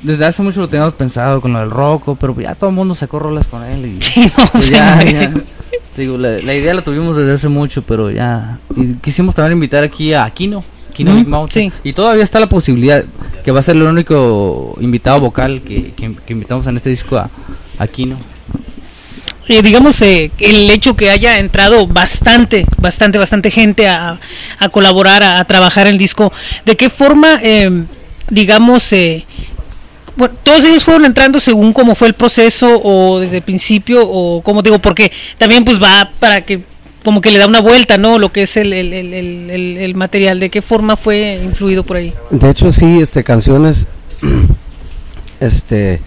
desde 0.03 0.23
hace 0.25 0.43
mucho 0.43 0.61
lo 0.61 0.67
teníamos 0.69 0.93
pensado 0.93 1.41
con 1.41 1.53
lo 1.53 1.59
del 1.59 1.71
Rocco, 1.71 2.15
pero 2.15 2.39
ya 2.39 2.53
todo 2.53 2.69
el 2.69 2.75
mundo 2.75 2.93
sacó 2.93 3.17
rolas 3.17 3.47
con 3.47 3.63
él 3.63 3.85
y... 3.87 4.01
Sí, 4.01 4.31
no, 4.37 4.45
Pues 4.51 4.69
ya. 4.69 4.99
Te 5.95 6.01
Digo, 6.01 6.17
la, 6.17 6.39
la 6.39 6.53
idea 6.53 6.73
la 6.73 6.81
tuvimos 6.83 7.15
desde 7.15 7.33
hace 7.33 7.47
mucho, 7.47 7.81
pero 7.81 8.11
ya. 8.11 8.57
Y 8.75 8.95
quisimos 8.95 9.33
también 9.35 9.53
invitar 9.53 9.83
aquí 9.83 10.13
a 10.13 10.25
Aquino, 10.25 10.63
Aquino 10.89 11.11
Ujú, 11.11 11.19
Big 11.19 11.27
Mouth. 11.27 11.51
sí. 11.51 11.71
Y 11.83 11.93
todavía 11.93 12.23
está 12.23 12.39
la 12.39 12.49
posibilidad 12.49 13.03
que 13.43 13.51
va 13.51 13.59
a 13.61 13.63
ser 13.63 13.75
el 13.75 13.83
único 13.83 14.75
invitado 14.81 15.19
vocal 15.21 15.61
que, 15.61 15.91
que, 15.93 16.13
que 16.25 16.33
invitamos 16.33 16.67
en 16.67 16.75
este 16.77 16.89
disco 16.89 17.17
a 17.17 17.29
Aquino. 17.79 18.17
eh, 19.47 19.61
digamos, 19.61 20.01
eh, 20.01 20.31
el 20.39 20.69
hecho 20.71 20.95
que 20.95 21.09
haya 21.11 21.37
entrado 21.39 21.85
bastante, 21.87 22.65
bastante, 22.77 23.17
bastante 23.17 23.51
gente 23.51 23.87
a, 23.87 24.19
a 24.59 24.69
colaborar, 24.69 25.21
a, 25.23 25.39
a 25.39 25.45
trabajar 25.45 25.87
el 25.87 25.97
disco, 25.97 26.33
¿de 26.65 26.75
qué 26.75 26.89
forma, 26.89 27.39
eh, 27.43 27.83
digamos, 28.31 28.91
eh, 28.91 29.23
bueno, 30.15 30.35
todos 30.43 30.63
ellos 30.63 30.83
fueron 30.83 31.05
entrando 31.05 31.39
según 31.39 31.73
cómo 31.73 31.95
fue 31.95 32.07
el 32.07 32.13
proceso 32.13 32.81
o 32.83 33.19
desde 33.19 33.37
el 33.37 33.43
principio 33.43 34.01
o 34.07 34.41
como 34.41 34.61
digo, 34.61 34.79
porque 34.79 35.11
también 35.37 35.65
pues 35.65 35.81
va 35.81 36.09
para 36.19 36.41
que 36.41 36.61
como 37.03 37.21
que 37.21 37.29
le 37.29 37.37
da 37.37 37.45
una 37.47 37.61
vuelta, 37.61 37.97
¿no? 37.97 38.17
Lo 38.17 38.31
que 38.31 38.41
es 38.43 38.57
el, 38.57 38.73
el, 38.73 38.91
el, 38.91 39.77
el- 39.77 39.95
material. 39.95 40.39
¿De 40.39 40.49
qué 40.49 40.63
forma 40.63 40.95
fue 40.97 41.39
influido 41.43 41.83
por 41.83 41.97
ahí? 41.97 42.11
De 42.31 42.49
hecho, 42.49 42.71
sí, 42.71 42.99
este, 42.99 43.23
canciones, 43.23 43.85
este, 45.39 46.01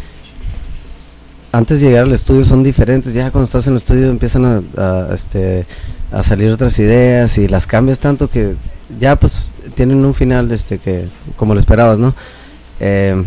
antes 1.53 1.81
de 1.81 1.87
llegar 1.89 2.05
al 2.05 2.13
estudio 2.13 2.45
son 2.45 2.63
diferentes. 2.63 3.15
Ya 3.15 3.31
cuando 3.31 3.45
estás 3.45 3.67
en 3.69 3.75
el 3.75 3.77
estudio 3.79 4.11
empiezan 4.11 4.45
a, 4.45 4.63
a, 4.77 5.15
este, 5.15 5.67
a 6.11 6.23
salir 6.23 6.51
otras 6.51 6.79
ideas 6.81 7.39
y 7.39 7.47
las 7.49 7.67
cambias 7.67 8.01
tanto 8.01 8.29
que 8.29 8.55
ya 8.99 9.17
pues 9.17 9.45
tienen 9.77 10.05
un 10.05 10.15
final, 10.15 10.51
este, 10.51 10.79
que 10.79 11.05
como 11.37 11.55
lo 11.55 11.61
esperabas, 11.61 11.99
¿no? 12.01 12.15
Eh, 12.81 13.23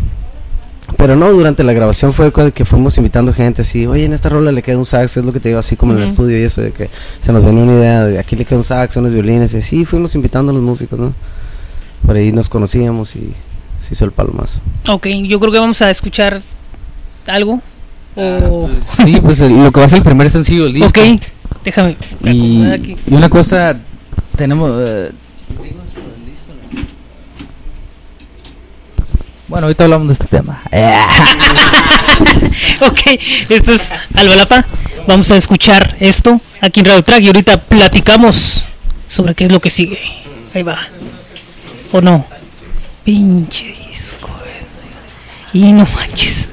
pero 0.96 1.16
no, 1.16 1.30
durante 1.32 1.62
la 1.64 1.72
grabación 1.72 2.12
fue 2.12 2.32
que 2.52 2.64
fuimos 2.64 2.96
invitando 2.98 3.32
gente 3.32 3.62
así, 3.62 3.86
oye, 3.86 4.04
en 4.04 4.12
esta 4.12 4.28
rola 4.28 4.52
le 4.52 4.62
queda 4.62 4.78
un 4.78 4.86
sax, 4.86 5.16
es 5.16 5.24
lo 5.24 5.32
que 5.32 5.40
te 5.40 5.48
digo 5.48 5.60
así 5.60 5.76
como 5.76 5.92
en 5.92 5.98
el 6.00 6.04
estudio 6.04 6.38
y 6.38 6.42
eso, 6.42 6.60
de 6.60 6.72
que 6.72 6.90
se 7.20 7.32
nos 7.32 7.44
venía 7.44 7.62
una 7.62 7.74
idea 7.74 8.04
de 8.06 8.18
aquí 8.18 8.36
le 8.36 8.44
queda 8.44 8.58
un 8.58 8.64
sax, 8.64 8.96
unos 8.96 9.12
violines 9.12 9.54
y 9.54 9.58
así 9.58 9.84
fuimos 9.84 10.14
invitando 10.14 10.50
a 10.50 10.54
los 10.54 10.62
músicos, 10.62 10.98
¿no? 10.98 11.14
Por 12.04 12.16
ahí 12.16 12.32
nos 12.32 12.48
conocíamos 12.48 13.14
y 13.16 13.32
se 13.78 13.94
hizo 13.94 14.04
el 14.04 14.12
palomazo. 14.12 14.60
Ok, 14.88 15.06
yo 15.24 15.38
creo 15.40 15.52
que 15.52 15.58
vamos 15.58 15.80
a 15.82 15.90
escuchar 15.90 16.42
algo. 17.26 17.60
O... 18.16 18.68
Sí, 19.04 19.18
pues 19.22 19.40
el- 19.40 19.62
lo 19.62 19.72
que 19.72 19.80
va 19.80 19.86
a 19.86 19.88
ser 19.88 19.98
el 19.98 20.04
primer 20.04 20.28
sencillo 20.30 20.64
del 20.64 20.74
disco. 20.74 20.88
ok, 21.00 21.20
déjame. 21.64 21.96
Y, 22.24 22.64
aquí. 22.70 22.96
y 23.06 23.14
una 23.14 23.30
cosa, 23.30 23.78
tenemos... 24.36 24.70
eh, 24.84 25.10
bueno, 29.52 29.66
ahorita 29.66 29.84
hablamos 29.84 30.06
de 30.08 30.12
este 30.14 30.26
tema. 30.28 30.62
ok, 32.80 33.00
esto 33.50 33.72
es 33.74 33.90
Albalapa. 34.14 34.64
Vamos 35.06 35.30
a 35.30 35.36
escuchar 35.36 35.94
esto 36.00 36.40
aquí 36.62 36.80
en 36.80 36.86
Radio 36.86 37.02
Track 37.02 37.20
y 37.20 37.26
ahorita 37.26 37.58
platicamos 37.60 38.66
sobre 39.06 39.34
qué 39.34 39.44
es 39.44 39.52
lo 39.52 39.60
que 39.60 39.68
sigue. 39.68 39.98
Ahí 40.54 40.62
va. 40.62 40.78
¿O 41.92 42.00
no? 42.00 42.24
Pinche 43.04 43.74
disco. 43.90 44.30
Y 45.52 45.70
no 45.72 45.86
manches. 45.96 46.48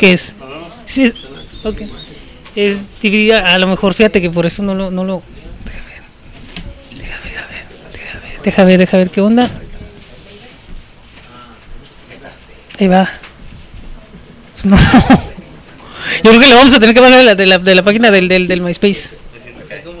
¿Qué 0.00 0.14
es? 0.14 0.34
Sí, 0.84 1.04
es- 1.04 1.14
ok. 1.64 1.82
Es 2.56 2.86
dividida, 3.00 3.54
a 3.54 3.58
lo 3.60 3.68
mejor 3.68 3.94
fíjate 3.94 4.20
que 4.20 4.30
por 4.30 4.46
eso 4.46 4.64
no 4.64 4.74
lo... 4.74 4.90
No 4.90 5.04
lo 5.04 5.22
deja 5.64 5.78
ver. 5.84 6.02
Deja 6.98 7.18
ver, 7.22 7.38
a 7.38 7.46
ver. 7.46 7.66
Deja 7.92 8.18
ver, 8.18 8.42
deja 8.42 8.64
ver, 8.64 8.78
deja 8.80 8.96
ver 8.96 9.10
qué 9.10 9.20
onda. 9.20 9.48
Ahí 12.80 12.88
va. 12.88 13.08
Pues 14.52 14.66
no. 14.66 14.76
Yo 16.24 16.30
creo 16.30 16.40
que 16.40 16.48
le 16.48 16.54
vamos 16.54 16.72
a 16.72 16.80
tener 16.80 16.94
que 16.94 17.00
bajar 17.00 17.18
de 17.18 17.24
la, 17.24 17.34
de 17.34 17.46
la, 17.46 17.58
de 17.58 17.74
la 17.74 17.82
página 17.82 18.10
del, 18.10 18.28
del, 18.28 18.48
del 18.48 18.60
MySpace. 18.60 19.10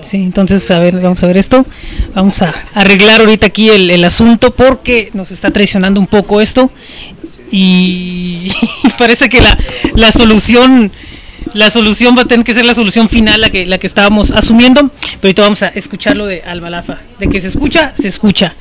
Sí, 0.00 0.16
entonces, 0.18 0.70
a 0.70 0.78
ver, 0.78 1.00
vamos 1.00 1.22
a 1.22 1.26
ver 1.26 1.36
esto. 1.36 1.66
Vamos 2.14 2.40
a 2.42 2.54
arreglar 2.74 3.20
ahorita 3.20 3.46
aquí 3.46 3.68
el, 3.70 3.90
el 3.90 4.04
asunto 4.04 4.52
porque 4.52 5.10
nos 5.12 5.30
está 5.32 5.50
traicionando 5.50 6.00
un 6.00 6.06
poco 6.06 6.40
esto. 6.40 6.70
Y 7.50 8.52
parece 8.98 9.28
que 9.28 9.40
la, 9.40 9.58
la 9.94 10.12
solución 10.12 10.92
la 11.54 11.70
solución 11.70 12.16
va 12.16 12.22
a 12.22 12.24
tener 12.26 12.44
que 12.44 12.52
ser 12.52 12.66
la 12.66 12.74
solución 12.74 13.08
final 13.08 13.40
la 13.40 13.48
que 13.48 13.64
la 13.64 13.78
que 13.78 13.86
estábamos 13.86 14.32
asumiendo 14.32 14.90
pero 15.20 15.28
ahorita 15.28 15.42
vamos 15.42 15.62
a 15.62 15.68
escucharlo 15.68 16.26
de 16.26 16.42
Albalafa 16.42 16.98
de 17.18 17.28
que 17.28 17.40
se 17.40 17.48
escucha 17.48 17.94
se 17.96 18.08
escucha 18.08 18.54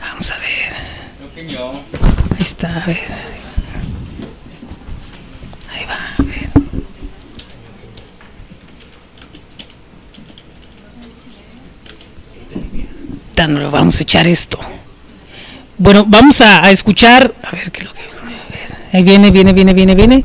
vamos 0.00 0.32
a 0.32 0.36
ver 0.38 0.74
ahí 1.36 2.42
está 2.42 2.82
a 2.82 2.86
ver 2.86 2.98
ahí 5.70 5.84
va 5.86 5.94
a 6.18 6.22
ver 6.22 6.50
No, 13.36 13.70
vamos 13.70 13.98
a 14.00 14.02
echar 14.02 14.26
esto 14.26 14.58
bueno 15.78 16.04
vamos 16.06 16.40
a, 16.40 16.64
a 16.64 16.70
escuchar 16.70 17.34
a 17.42 17.50
ver 17.50 17.70
qué 17.70 17.80
es 17.80 17.84
lo 17.86 17.92
que 17.92 18.00
a 18.00 18.04
ver, 18.24 18.76
ahí 18.92 19.02
viene 19.02 19.30
viene 19.30 19.52
viene 19.52 19.72
viene 19.74 19.94
viene 19.94 20.24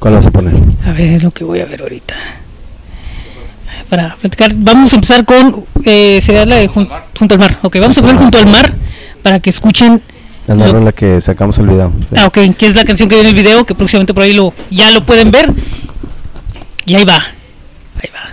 ¿Cuál 0.00 0.14
vas 0.14 0.26
a 0.26 0.30
poner? 0.30 0.54
a 0.86 0.92
ver, 0.92 1.10
es 1.12 1.22
lo 1.22 1.30
que 1.30 1.44
voy 1.44 1.60
a 1.60 1.64
ver 1.64 1.80
ahorita. 1.80 2.14
Para 3.88 4.16
platicar, 4.16 4.52
vamos 4.54 4.92
a 4.92 4.96
empezar 4.96 5.24
con. 5.24 5.64
Eh, 5.84 6.20
sería 6.20 6.44
la 6.44 6.56
de 6.56 6.68
jun- 6.68 6.88
Junto 7.18 7.34
al 7.34 7.40
Mar. 7.40 7.58
Ok, 7.62 7.76
vamos 7.80 7.96
a 7.96 8.00
poner 8.02 8.16
Junto 8.16 8.36
al 8.38 8.46
Mar 8.46 8.74
para 9.22 9.40
que 9.40 9.48
escuchen. 9.48 10.02
Es 10.46 10.56
la 10.56 10.66
rola 10.66 10.92
que 10.92 11.20
sacamos 11.22 11.56
el 11.58 11.68
video. 11.68 11.90
sí. 12.10 12.16
Ah, 12.18 12.26
ok, 12.26 12.38
que 12.56 12.66
es 12.66 12.74
la 12.74 12.84
canción 12.84 13.08
que 13.08 13.14
viene 13.14 13.30
en 13.30 13.36
el 13.36 13.42
video, 13.42 13.64
que 13.64 13.74
próximamente 13.74 14.12
por 14.12 14.24
ahí 14.24 14.34
lo 14.34 14.52
ya 14.70 14.90
lo 14.90 15.06
pueden 15.06 15.30
ver. 15.30 15.50
Y 16.84 16.94
ahí 16.96 17.04
va. 17.04 17.16
Ahí 18.02 18.10
va. 18.14 18.30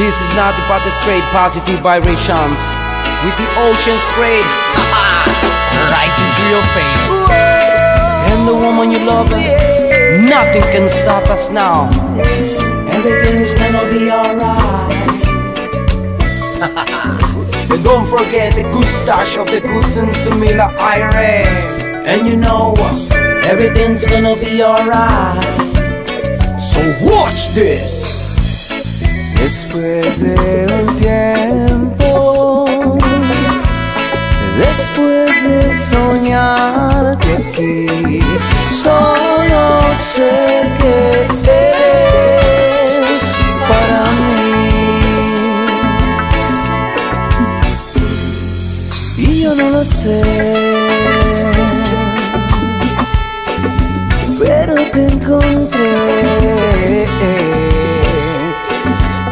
This 0.00 0.16
is 0.22 0.32
nothing 0.32 0.64
but 0.66 0.80
the 0.82 0.90
straight 1.02 1.22
positive 1.24 1.80
vibrations 1.80 2.60
with 3.20 3.36
the 3.36 3.48
ocean 3.68 3.98
sprayed 4.08 4.48
right 5.92 6.16
into 6.24 6.42
your 6.48 6.64
face. 6.72 7.08
And 8.32 8.48
the 8.48 8.54
woman 8.54 8.90
you 8.90 9.00
love, 9.04 9.28
nothing 10.24 10.62
can 10.72 10.88
stop 10.88 11.28
us 11.28 11.50
now. 11.50 11.90
Everything's 12.88 13.52
gonna 13.52 13.84
be 13.92 14.10
alright. 14.10 14.96
and 17.70 17.84
don't 17.84 18.06
forget 18.06 18.54
the 18.54 18.62
good 18.72 18.86
stash 18.86 19.36
of 19.36 19.48
the 19.50 19.60
goods 19.60 19.98
and 19.98 20.12
Samila 20.12 20.74
IRA. 20.78 21.44
And 22.08 22.26
you 22.26 22.36
know, 22.36 22.72
what? 22.72 23.12
everything's 23.44 24.06
gonna 24.06 24.34
be 24.40 24.62
alright. 24.62 25.44
So 26.58 26.80
watch 27.04 27.48
this. 27.52 28.19
Después 29.42 30.20
de 30.20 30.66
un 30.80 30.86
tiempo, 30.96 32.64
después 34.58 35.32
de 35.44 35.74
soñarte 35.74 37.30
aquí, 37.36 38.22
solo 38.70 39.62
sé 39.96 40.32
que 40.78 40.94
es 42.82 43.22
para 43.68 44.02
mí. 44.20 44.70
Y 49.16 49.20
yo 49.42 49.50
no 49.54 49.66
lo 49.70 49.84
sé, 49.84 50.22
pero 54.38 54.74
te 54.92 55.00
encontré. 55.08 55.90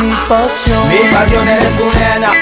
mi 0.00 0.10
pasión. 0.28 0.88
Mi 0.88 0.98
pasión 1.12 1.48
eres 1.48 1.76
tu 1.76 1.84
nena 1.84 2.32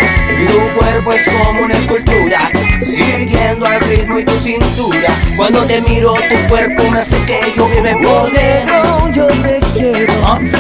y 0.40 0.46
tu 0.46 0.78
cuerpo 0.78 1.12
es 1.12 1.28
como 1.28 1.62
una 1.62 1.74
escultura, 1.74 2.50
siguiendo 2.80 3.66
al 3.66 3.80
ritmo 3.80 4.18
y 4.18 4.24
tu 4.24 4.38
cintura. 4.38 5.10
Cuando 5.36 5.62
te 5.64 5.80
miro, 5.82 6.14
tu 6.14 6.48
cuerpo 6.48 6.90
me 6.90 7.00
hace 7.00 7.22
que 7.24 7.52
yo 7.56 7.68
por 8.02 8.32
dentro. 8.32 9.10
Yo 9.12 9.26
te 9.26 9.60
quiero, 9.74 10.14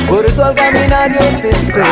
por 0.08 0.24
eso 0.26 0.44
al 0.44 0.54
caminar 0.54 1.10
yo 1.10 1.40
te 1.40 1.50
espero. 1.50 1.84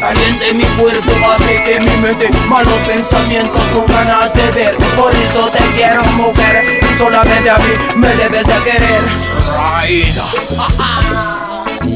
Caliente 0.00 0.54
mi 0.54 0.64
cuerpo 0.80 1.10
hace 1.32 1.64
que 1.64 1.80
mi 1.80 1.96
mente 1.96 2.30
malos 2.48 2.78
pensamientos 2.86 3.60
con 3.74 3.86
ganas 3.86 4.32
de 4.34 4.50
ver. 4.52 4.76
Por 4.96 5.12
eso 5.12 5.50
te 5.50 5.58
quiero 5.76 6.04
mujer 6.16 6.89
solamente 7.00 7.48
a 7.48 7.58
mí 7.58 7.72
me 7.96 8.08
debes 8.16 8.44
de 8.44 8.62
querer. 8.64 9.02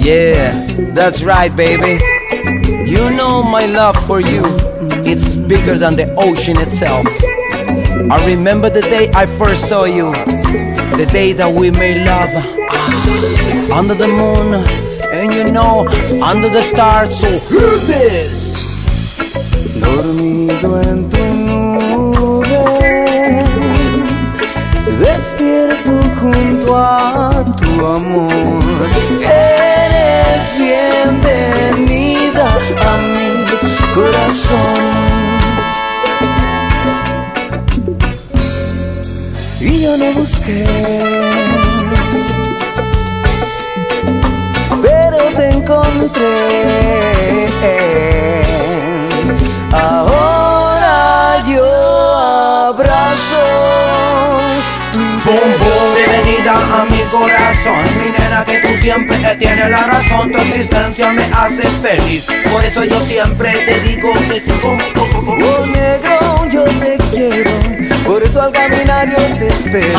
Yeah, 0.05 0.53
that's 0.95 1.23
right, 1.23 1.55
baby. 1.55 1.99
You 2.91 3.11
know 3.17 3.43
my 3.43 3.65
love 3.67 3.97
for 4.07 4.21
you, 4.21 4.43
it's 5.05 5.35
bigger 5.35 5.79
than 5.79 5.97
the 5.97 6.15
ocean 6.17 6.59
itself. 6.59 7.07
I 8.11 8.17
remember 8.27 8.69
the 8.69 8.83
day 8.83 9.11
I 9.15 9.25
first 9.25 9.69
saw 9.69 9.85
you, 9.85 10.11
the 11.01 11.09
day 11.11 11.33
that 11.33 11.55
we 11.55 11.71
made 11.71 12.05
love 12.05 12.33
under 13.73 13.95
the 13.95 14.09
moon, 14.09 14.65
and 15.13 15.33
you 15.33 15.51
know, 15.51 15.89
under 16.23 16.51
the 16.51 16.63
stars. 16.63 17.19
So 17.19 17.29
hear 17.49 17.71
this. 17.89 18.55
Dormido 19.81 20.83
en 20.83 21.09
junto 26.35 26.77
a 26.77 27.45
tu 27.57 27.87
amor. 27.87 28.89
Eres 29.21 30.57
bienvenida 30.59 32.47
a 32.79 32.93
mi 33.15 33.29
corazón. 33.95 34.83
Y 39.61 39.83
yo 39.83 39.97
no 39.97 40.13
busqué, 40.13 40.67
pero 44.83 45.19
te 45.37 45.51
encontré. 45.51 46.35
A 56.49 56.85
mi 56.85 57.01
corazón. 57.11 57.85
Mi 57.99 58.11
nena 58.11 58.45
que 58.45 58.59
tú 58.59 58.69
siempre 58.81 59.17
tienes 59.37 59.71
la 59.71 59.85
razón. 59.85 60.31
Tu 60.31 60.39
existencia 60.39 61.13
me 61.13 61.25
hace 61.25 61.63
feliz. 61.83 62.27
Por 62.53 62.65
eso 62.65 62.85
yo 62.85 63.01
siempre 63.01 63.53
te 63.65 63.81
digo 63.81 64.13
que 64.29 64.41
sí. 64.41 64.53
Oh 64.63 65.67
negro, 65.67 66.49
yo 66.51 66.65
te 66.65 66.99
quiero. 67.11 67.51
Por 68.07 68.23
eso 68.23 68.43
al 68.43 68.53
caminar 68.53 69.11
yo 69.11 69.39
te 69.39 69.49
espero. 69.49 69.99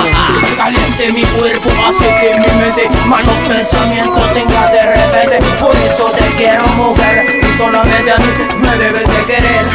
Caliente 0.57 1.11
mi 1.13 1.23
cuerpo 1.23 1.69
hace 1.87 2.05
que 2.21 2.35
mi 2.39 2.47
mente 2.61 2.89
Malos 3.07 3.39
pensamientos 3.47 4.33
tenga 4.33 4.71
de 4.71 4.83
repente. 4.83 5.47
Por 5.59 5.75
eso 5.75 6.11
te 6.11 6.25
quiero 6.37 6.67
mujer. 6.77 7.41
Y 7.41 7.57
solamente 7.57 8.11
a 8.11 8.17
mí 8.17 8.25
me 8.61 8.77
debes 8.77 9.07
de 9.07 9.25
querer. 9.25 9.65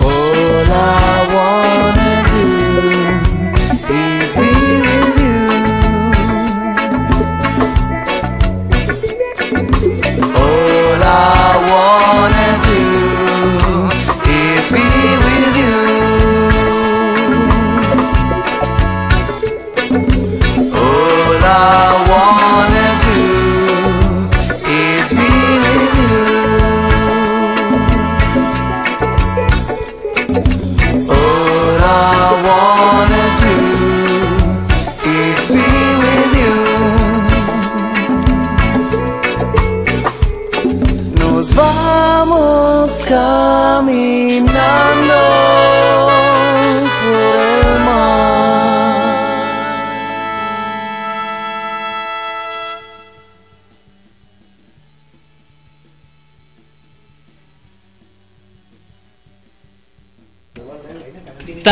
All 0.00 0.66
I 0.68 1.34
wanna 1.34 2.22
do 3.88 4.24
is 4.24 4.36
be 4.36 5.11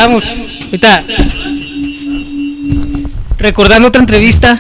Estábamos 0.01 0.24
ahorita 0.64 1.05
recordando 3.36 3.89
otra 3.89 4.01
entrevista. 4.01 4.59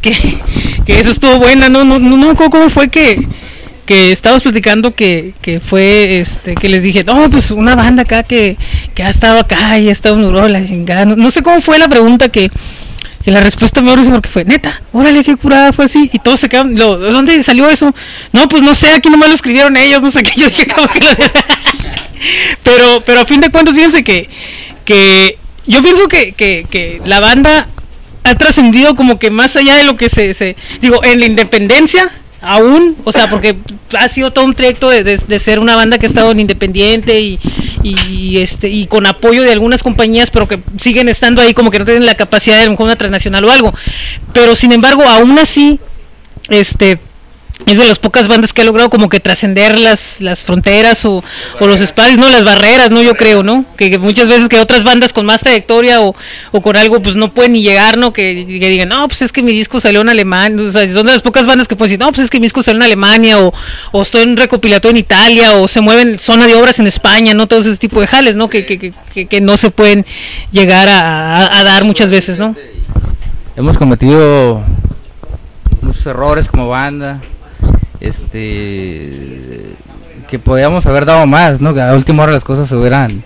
Que, 0.00 0.12
que 0.86 1.00
eso 1.00 1.10
estuvo 1.10 1.36
buena, 1.38 1.68
no, 1.68 1.82
no, 1.82 1.98
no, 1.98 2.16
no 2.16 2.36
cómo 2.36 2.70
fue 2.70 2.86
que, 2.88 3.26
que 3.84 4.12
estábamos 4.12 4.44
platicando 4.44 4.94
que, 4.94 5.34
que 5.42 5.58
fue 5.58 6.20
este 6.20 6.54
que 6.54 6.68
les 6.68 6.84
dije, 6.84 7.02
no, 7.02 7.28
pues 7.28 7.50
una 7.50 7.74
banda 7.74 8.02
acá 8.02 8.22
que, 8.22 8.56
que 8.94 9.02
ha 9.02 9.08
estado 9.10 9.40
acá 9.40 9.76
y 9.80 9.88
ha 9.88 9.90
estado 9.90 10.14
en 10.14 10.22
Europa, 10.22 10.48
la 10.48 10.64
chingada. 10.64 11.04
No, 11.04 11.16
no 11.16 11.32
sé 11.32 11.42
cómo 11.42 11.60
fue 11.60 11.80
la 11.80 11.88
pregunta 11.88 12.28
que, 12.28 12.48
que 13.24 13.32
la 13.32 13.40
respuesta 13.40 13.80
me 13.80 13.90
parece 13.90 14.12
porque 14.12 14.28
fue, 14.28 14.44
neta, 14.44 14.80
órale, 14.92 15.24
qué 15.24 15.34
curada 15.34 15.72
fue 15.72 15.86
así. 15.86 16.08
Y 16.12 16.20
todos 16.20 16.38
se 16.38 16.48
quedaron, 16.48 16.76
lo, 16.76 17.00
¿de 17.00 17.10
dónde 17.10 17.42
salió 17.42 17.68
eso? 17.68 17.92
No, 18.32 18.46
pues 18.46 18.62
no 18.62 18.76
sé, 18.76 18.92
aquí 18.92 19.10
nomás 19.10 19.28
lo 19.30 19.34
escribieron 19.34 19.76
ellos, 19.76 20.00
no 20.00 20.12
sé 20.12 20.22
qué. 20.22 20.30
Yo 20.40 20.46
dije, 20.46 20.64
que 20.66 20.80
lo- 20.80 20.88
pero, 22.62 23.02
pero 23.04 23.20
a 23.20 23.26
fin 23.26 23.40
de 23.40 23.50
cuentas, 23.50 23.74
fíjense 23.74 24.02
que, 24.04 24.28
que 24.88 25.36
yo 25.66 25.82
pienso 25.82 26.08
que, 26.08 26.32
que, 26.32 26.66
que 26.70 27.02
la 27.04 27.20
banda 27.20 27.68
ha 28.24 28.34
trascendido 28.36 28.94
como 28.96 29.18
que 29.18 29.30
más 29.30 29.54
allá 29.56 29.76
de 29.76 29.84
lo 29.84 29.96
que 29.96 30.08
se, 30.08 30.56
digo, 30.80 31.04
en 31.04 31.20
la 31.20 31.26
independencia 31.26 32.10
aún, 32.40 32.96
o 33.04 33.12
sea, 33.12 33.28
porque 33.28 33.56
ha 33.98 34.08
sido 34.08 34.32
todo 34.32 34.46
un 34.46 34.54
trayecto 34.54 34.88
de, 34.88 35.04
de- 35.04 35.18
de 35.18 35.38
ser 35.38 35.58
una 35.58 35.76
banda 35.76 35.98
que 35.98 36.06
ha 36.06 36.08
estado 36.08 36.30
en 36.30 36.40
independiente 36.40 37.20
y, 37.20 37.38
y, 37.82 38.38
este 38.38 38.68
y 38.70 38.86
con 38.86 39.04
apoyo 39.06 39.42
de 39.42 39.52
algunas 39.52 39.82
compañías, 39.82 40.30
pero 40.30 40.48
que 40.48 40.58
siguen 40.78 41.08
estando 41.10 41.42
ahí 41.42 41.52
como 41.52 41.70
que 41.70 41.80
no 41.80 41.84
tienen 41.84 42.06
la 42.06 42.14
capacidad 42.14 42.56
de 42.56 42.62
a 42.62 42.64
lo 42.66 42.70
mejor 42.70 42.86
una 42.86 42.96
transnacional 42.96 43.44
o 43.44 43.50
algo. 43.52 43.74
Pero 44.32 44.56
sin 44.56 44.72
embargo, 44.72 45.02
aún 45.02 45.38
así, 45.38 45.80
este 46.48 46.98
es 47.66 47.76
de 47.76 47.86
las 47.86 47.98
pocas 47.98 48.28
bandas 48.28 48.52
que 48.52 48.62
ha 48.62 48.64
logrado 48.64 48.88
como 48.88 49.08
que 49.08 49.20
trascender 49.20 49.78
las, 49.78 50.20
las 50.20 50.44
fronteras 50.44 51.04
o, 51.04 51.22
o 51.60 51.66
los 51.66 51.80
espacios, 51.80 52.16
no 52.18 52.28
las 52.30 52.44
barreras, 52.44 52.90
no 52.90 53.02
yo 53.02 53.14
creo, 53.14 53.42
¿no? 53.42 53.64
Que, 53.76 53.90
que 53.90 53.98
muchas 53.98 54.26
veces 54.28 54.48
que 54.48 54.58
otras 54.60 54.84
bandas 54.84 55.12
con 55.12 55.26
más 55.26 55.42
trayectoria 55.42 56.00
o, 56.00 56.14
o 56.52 56.62
con 56.62 56.76
algo 56.76 57.02
pues 57.02 57.16
no 57.16 57.34
pueden 57.34 57.52
ni 57.52 57.62
llegar, 57.62 57.98
¿no? 57.98 58.12
Que, 58.12 58.46
que 58.46 58.68
digan, 58.70 58.88
no, 58.88 59.06
pues 59.08 59.20
es 59.22 59.32
que 59.32 59.42
mi 59.42 59.52
disco 59.52 59.80
salió 59.80 60.00
en 60.00 60.08
Alemania, 60.08 60.64
o 60.64 60.70
sea, 60.70 60.90
son 60.92 61.06
de 61.06 61.12
las 61.12 61.20
pocas 61.22 61.46
bandas 61.46 61.68
que 61.68 61.76
pueden 61.76 61.90
decir, 61.90 62.00
no, 62.00 62.10
pues 62.12 62.24
es 62.24 62.30
que 62.30 62.38
mi 62.38 62.44
disco 62.46 62.62
salió 62.62 62.78
en 62.78 62.84
Alemania 62.84 63.38
o, 63.40 63.52
o 63.92 64.02
estoy 64.02 64.22
en 64.22 64.36
recopilatorio 64.36 64.92
en 64.92 64.96
Italia 64.98 65.52
o 65.54 65.68
se 65.68 65.80
mueven 65.80 66.18
zona 66.18 66.46
de 66.46 66.54
obras 66.54 66.78
en 66.78 66.86
España, 66.86 67.34
¿no? 67.34 67.48
Todo 67.48 67.58
ese 67.60 67.76
tipo 67.76 68.00
de 68.00 68.06
jales, 68.06 68.36
¿no? 68.36 68.48
Que, 68.48 68.64
que, 68.64 68.78
que, 68.78 68.92
que- 69.12 69.26
que 69.26 69.40
no 69.40 69.56
se 69.56 69.70
pueden 69.70 70.06
llegar 70.52 70.88
a, 70.88 71.36
a- 71.42 71.58
a 71.60 71.64
dar 71.64 71.84
muchas 71.84 72.10
veces, 72.10 72.38
¿no? 72.38 72.54
Hemos 73.56 73.76
cometido 73.76 74.62
muchos 75.82 76.06
errores 76.06 76.48
como 76.48 76.68
banda. 76.68 77.20
Este. 78.00 79.76
Que 80.28 80.38
podíamos 80.38 80.86
haber 80.86 81.06
dado 81.06 81.26
más, 81.26 81.60
¿no? 81.60 81.74
Que 81.74 81.80
a 81.82 81.94
última 81.94 82.22
hora 82.22 82.32
las 82.32 82.44
cosas 82.44 82.68
se 82.68 82.76
hubieran 82.76 83.22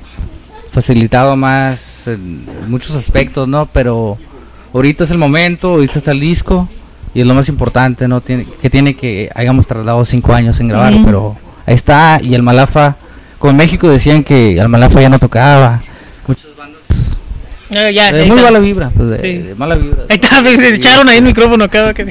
facilitado 0.70 1.36
más 1.36 2.06
en 2.06 2.46
muchos 2.68 2.96
aspectos, 2.96 3.46
¿no? 3.48 3.66
Pero 3.66 4.18
ahorita 4.72 5.04
es 5.04 5.10
el 5.10 5.18
momento, 5.18 5.70
ahorita 5.70 5.98
está 5.98 6.12
el 6.12 6.20
disco 6.20 6.68
y 7.14 7.20
es 7.20 7.26
lo 7.26 7.34
más 7.34 7.48
importante, 7.48 8.08
¿no? 8.08 8.20
Tiene, 8.20 8.46
que 8.60 8.70
tiene 8.70 8.94
que 8.94 9.30
hayamos 9.34 9.66
tardado 9.66 10.04
cinco 10.04 10.32
años 10.32 10.58
en 10.60 10.68
grabar, 10.68 10.94
pero 11.04 11.36
ahí 11.66 11.74
está. 11.74 12.20
Y 12.22 12.34
el 12.34 12.42
Malafa, 12.42 12.96
como 13.38 13.50
en 13.50 13.56
México 13.58 13.88
decían 13.88 14.24
que 14.24 14.58
el 14.58 14.68
Malafa 14.68 15.00
ya 15.00 15.08
no 15.08 15.18
tocaba. 15.18 15.82
Ah, 17.74 17.90
ya, 17.90 18.12
de 18.12 18.20
ahí 18.22 18.26
muy 18.28 18.36
está. 18.38 18.50
mala 18.50 18.58
vibra, 18.58 18.90
pues 18.90 19.08
de, 19.08 19.18
Sí. 19.20 19.38
de 19.38 19.54
mala 19.54 19.74
vibra. 19.76 20.02
Ahí 20.08 20.18
está, 20.22 20.42
me 20.42 20.52
echaron 20.68 21.08
ahí 21.08 21.18
el 21.18 21.24
micrófono 21.24 21.64
acá 21.64 21.92
que 21.94 22.06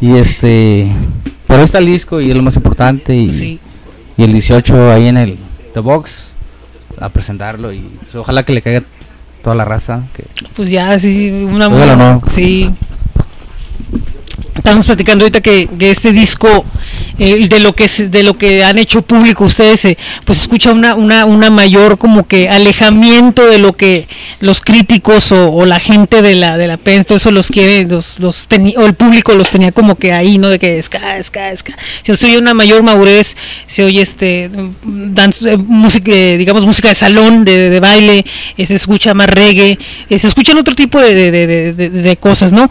Y 0.00 0.16
este. 0.16 0.88
Pero 1.46 1.60
ahí 1.60 1.64
está 1.64 1.78
el 1.78 1.86
disco 1.86 2.20
y 2.20 2.30
es 2.30 2.36
lo 2.36 2.42
más 2.42 2.56
importante. 2.56 3.14
Y, 3.14 3.32
Sí. 3.32 3.58
y 4.16 4.22
el 4.24 4.32
18 4.32 4.90
ahí 4.90 5.06
en 5.08 5.16
el 5.16 5.38
The 5.74 5.80
Box 5.80 6.32
a 7.00 7.08
presentarlo. 7.08 7.72
Y 7.72 7.80
pues, 8.00 8.14
ojalá 8.16 8.42
que 8.44 8.52
le 8.52 8.62
caiga 8.62 8.82
toda 9.42 9.56
la 9.56 9.64
raza. 9.64 10.02
Que, 10.14 10.24
Pues 10.54 10.70
ya, 10.70 10.98
sí, 10.98 11.12
sí, 11.14 11.30
una 11.30 11.68
Ojalá 11.68 11.96
no. 11.96 12.22
Sí. 12.30 12.70
Estamos 14.56 14.86
platicando 14.86 15.24
ahorita 15.24 15.40
que, 15.42 15.68
este 15.80 16.12
disco, 16.12 16.64
eh, 17.18 17.46
de 17.48 17.60
lo 17.60 17.72
que 17.74 17.88
de 17.88 18.22
lo 18.22 18.36
que 18.36 18.64
han 18.64 18.78
hecho 18.78 19.02
público 19.02 19.44
ustedes, 19.44 19.84
eh, 19.84 19.98
pues 20.24 20.40
escucha 20.40 20.72
una, 20.72 20.94
una, 20.94 21.24
una 21.24 21.50
mayor 21.50 21.98
como 21.98 22.26
que 22.26 22.48
alejamiento 22.48 23.46
de 23.46 23.58
lo 23.58 23.74
que 23.74 24.08
los 24.40 24.60
críticos 24.62 25.30
o, 25.32 25.64
la 25.66 25.78
gente 25.78 26.20
de 26.22 26.34
la 26.34 26.56
de 26.56 26.66
la 26.66 26.78
prensa, 26.78 27.14
eso 27.14 27.30
los 27.30 27.48
quiere, 27.48 27.84
los, 27.86 28.18
los 28.18 28.48
o 28.76 28.86
el 28.86 28.94
público 28.94 29.34
los 29.34 29.50
tenía 29.50 29.72
como 29.72 29.94
que 29.94 30.12
ahí, 30.12 30.38
¿no? 30.38 30.48
De 30.48 30.58
que 30.58 30.82
ska, 30.82 31.22
ska, 31.22 31.54
ska. 31.54 31.76
Se 32.02 32.12
oye 32.12 32.38
una 32.38 32.54
mayor 32.54 32.82
madurez, 32.82 33.36
se 33.66 33.84
oye 33.84 34.00
este 34.00 34.50
dance, 34.84 35.52
eh, 35.52 35.56
música, 35.58 36.10
eh, 36.12 36.38
digamos 36.38 36.64
música 36.66 36.88
de 36.88 36.94
salón, 36.94 37.44
de, 37.44 37.70
de 37.70 37.80
baile, 37.80 38.24
eh, 38.56 38.66
se 38.66 38.74
escucha 38.74 39.14
más 39.14 39.28
reggae, 39.28 39.78
eh, 40.10 40.18
se 40.18 40.26
escuchan 40.26 40.58
otro 40.58 40.74
tipo 40.74 40.98
de- 41.00 41.14
de- 41.14 41.90
de 41.90 42.16
cosas, 42.16 42.52
¿no? 42.52 42.68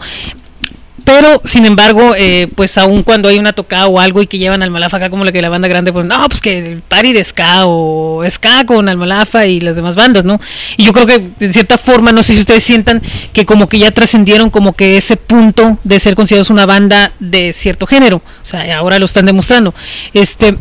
Pero, 1.06 1.40
sin 1.44 1.64
embargo, 1.66 2.16
eh, 2.16 2.48
pues 2.56 2.76
aún 2.76 3.04
cuando 3.04 3.28
hay 3.28 3.38
una 3.38 3.52
tocada 3.52 3.86
o 3.86 4.00
algo 4.00 4.22
y 4.22 4.26
que 4.26 4.38
llevan 4.38 4.64
al 4.64 4.72
Malafa 4.72 4.96
acá 4.96 5.08
como 5.08 5.24
la 5.24 5.30
que 5.30 5.40
la 5.40 5.48
banda 5.48 5.68
grande, 5.68 5.92
pues 5.92 6.04
no, 6.04 6.28
pues 6.28 6.40
que 6.40 6.58
el 6.58 6.80
party 6.80 7.12
de 7.12 7.22
ska 7.22 7.64
o 7.64 8.24
ska 8.28 8.66
con 8.66 8.88
Almalafa 8.88 9.46
y 9.46 9.60
las 9.60 9.76
demás 9.76 9.94
bandas, 9.94 10.24
¿no? 10.24 10.40
Y 10.76 10.84
yo 10.84 10.92
creo 10.92 11.06
que 11.06 11.30
de 11.38 11.52
cierta 11.52 11.78
forma, 11.78 12.10
no 12.10 12.24
sé 12.24 12.34
si 12.34 12.40
ustedes 12.40 12.64
sientan 12.64 13.00
que 13.32 13.46
como 13.46 13.68
que 13.68 13.78
ya 13.78 13.92
trascendieron 13.92 14.50
como 14.50 14.72
que 14.72 14.96
ese 14.96 15.16
punto 15.16 15.78
de 15.84 16.00
ser 16.00 16.16
considerados 16.16 16.50
una 16.50 16.66
banda 16.66 17.12
de 17.20 17.52
cierto 17.52 17.86
género. 17.86 18.16
O 18.16 18.46
sea, 18.46 18.76
ahora 18.76 18.98
lo 18.98 19.04
están 19.04 19.26
demostrando. 19.26 19.76
Este, 20.12 20.58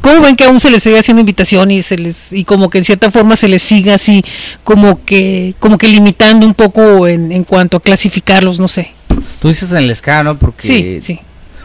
¿Cómo 0.00 0.22
ven 0.22 0.36
que 0.36 0.44
aún 0.44 0.58
se 0.58 0.70
les 0.70 0.82
sigue 0.82 0.98
haciendo 0.98 1.20
invitación 1.20 1.70
y 1.70 1.82
se 1.82 1.98
les 1.98 2.32
y 2.32 2.44
como 2.44 2.70
que 2.70 2.78
en 2.78 2.84
cierta 2.84 3.10
forma 3.10 3.36
se 3.36 3.48
les 3.48 3.62
siga 3.62 3.94
así 3.94 4.24
como 4.62 5.04
que 5.04 5.54
como 5.58 5.76
que 5.76 5.88
limitando 5.88 6.46
un 6.46 6.54
poco 6.54 7.06
en, 7.06 7.30
en 7.30 7.44
cuanto 7.44 7.76
a 7.76 7.80
clasificarlos, 7.80 8.58
no 8.58 8.68
sé? 8.68 8.94
Tú 9.40 9.48
dices 9.48 9.70
en 9.72 9.78
el 9.78 9.94
ska, 9.96 10.22
¿no? 10.24 10.36
Porque 10.38 10.66
Sí, 10.66 11.02
sí. 11.02 11.20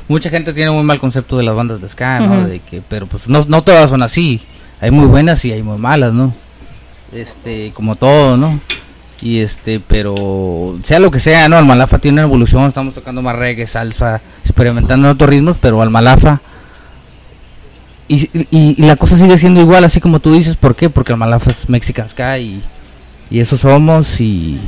mucha 0.08 0.30
gente 0.30 0.54
tiene 0.54 0.72
muy 0.72 0.84
mal 0.84 1.00
concepto 1.00 1.38
de 1.38 1.44
las 1.44 1.56
bandas 1.56 1.82
de 1.82 1.88
ska, 1.90 2.20
¿no? 2.20 2.48
De 2.48 2.60
que, 2.60 2.82
pero 2.88 3.06
pues 3.08 3.28
no, 3.28 3.46
no 3.48 3.64
todas 3.64 3.90
son 3.90 4.02
así. 4.04 4.42
Hay 4.82 4.92
muy 4.92 5.06
buenas 5.08 5.44
y 5.46 5.52
hay 5.52 5.62
muy 5.64 5.78
malas, 5.78 6.14
¿no? 6.14 6.34
Este, 7.12 7.72
como 7.74 7.96
todo, 7.96 8.38
¿no? 8.38 8.60
Y 9.22 9.40
este, 9.40 9.82
pero 9.82 10.78
sea 10.84 11.00
lo 11.00 11.12
que 11.12 11.20
sea, 11.20 11.50
¿no? 11.50 11.60
El 11.60 11.66
Malafa 11.66 12.00
tiene 12.00 12.16
una 12.16 12.22
evolución, 12.22 12.66
estamos 12.66 12.94
tocando 12.94 13.22
más 13.22 13.36
reggae, 13.36 13.68
salsa, 13.68 14.22
experimentando 14.44 15.08
en 15.10 15.14
otros 15.16 15.30
ritmos, 15.30 15.58
pero 15.60 15.82
al 15.82 15.90
Malafa 15.90 16.40
y, 18.08 18.24
y, 18.34 18.48
y 18.82 18.86
la 18.88 18.96
cosa 18.96 19.18
sigue 19.18 19.38
siendo 19.38 19.60
igual, 19.62 19.84
así 19.84 20.00
como 20.00 20.20
tú 20.20 20.34
dices, 20.34 20.56
¿por 20.56 20.76
qué? 20.76 20.90
Porque 20.90 21.12
el 21.12 21.18
Malafa 21.20 21.52
es 21.52 21.70
Mexican 21.70 22.10
Ska 22.10 22.40
y, 22.40 22.62
y 23.30 23.40
eso 23.40 23.58
somos 23.58 24.20
y 24.22 24.60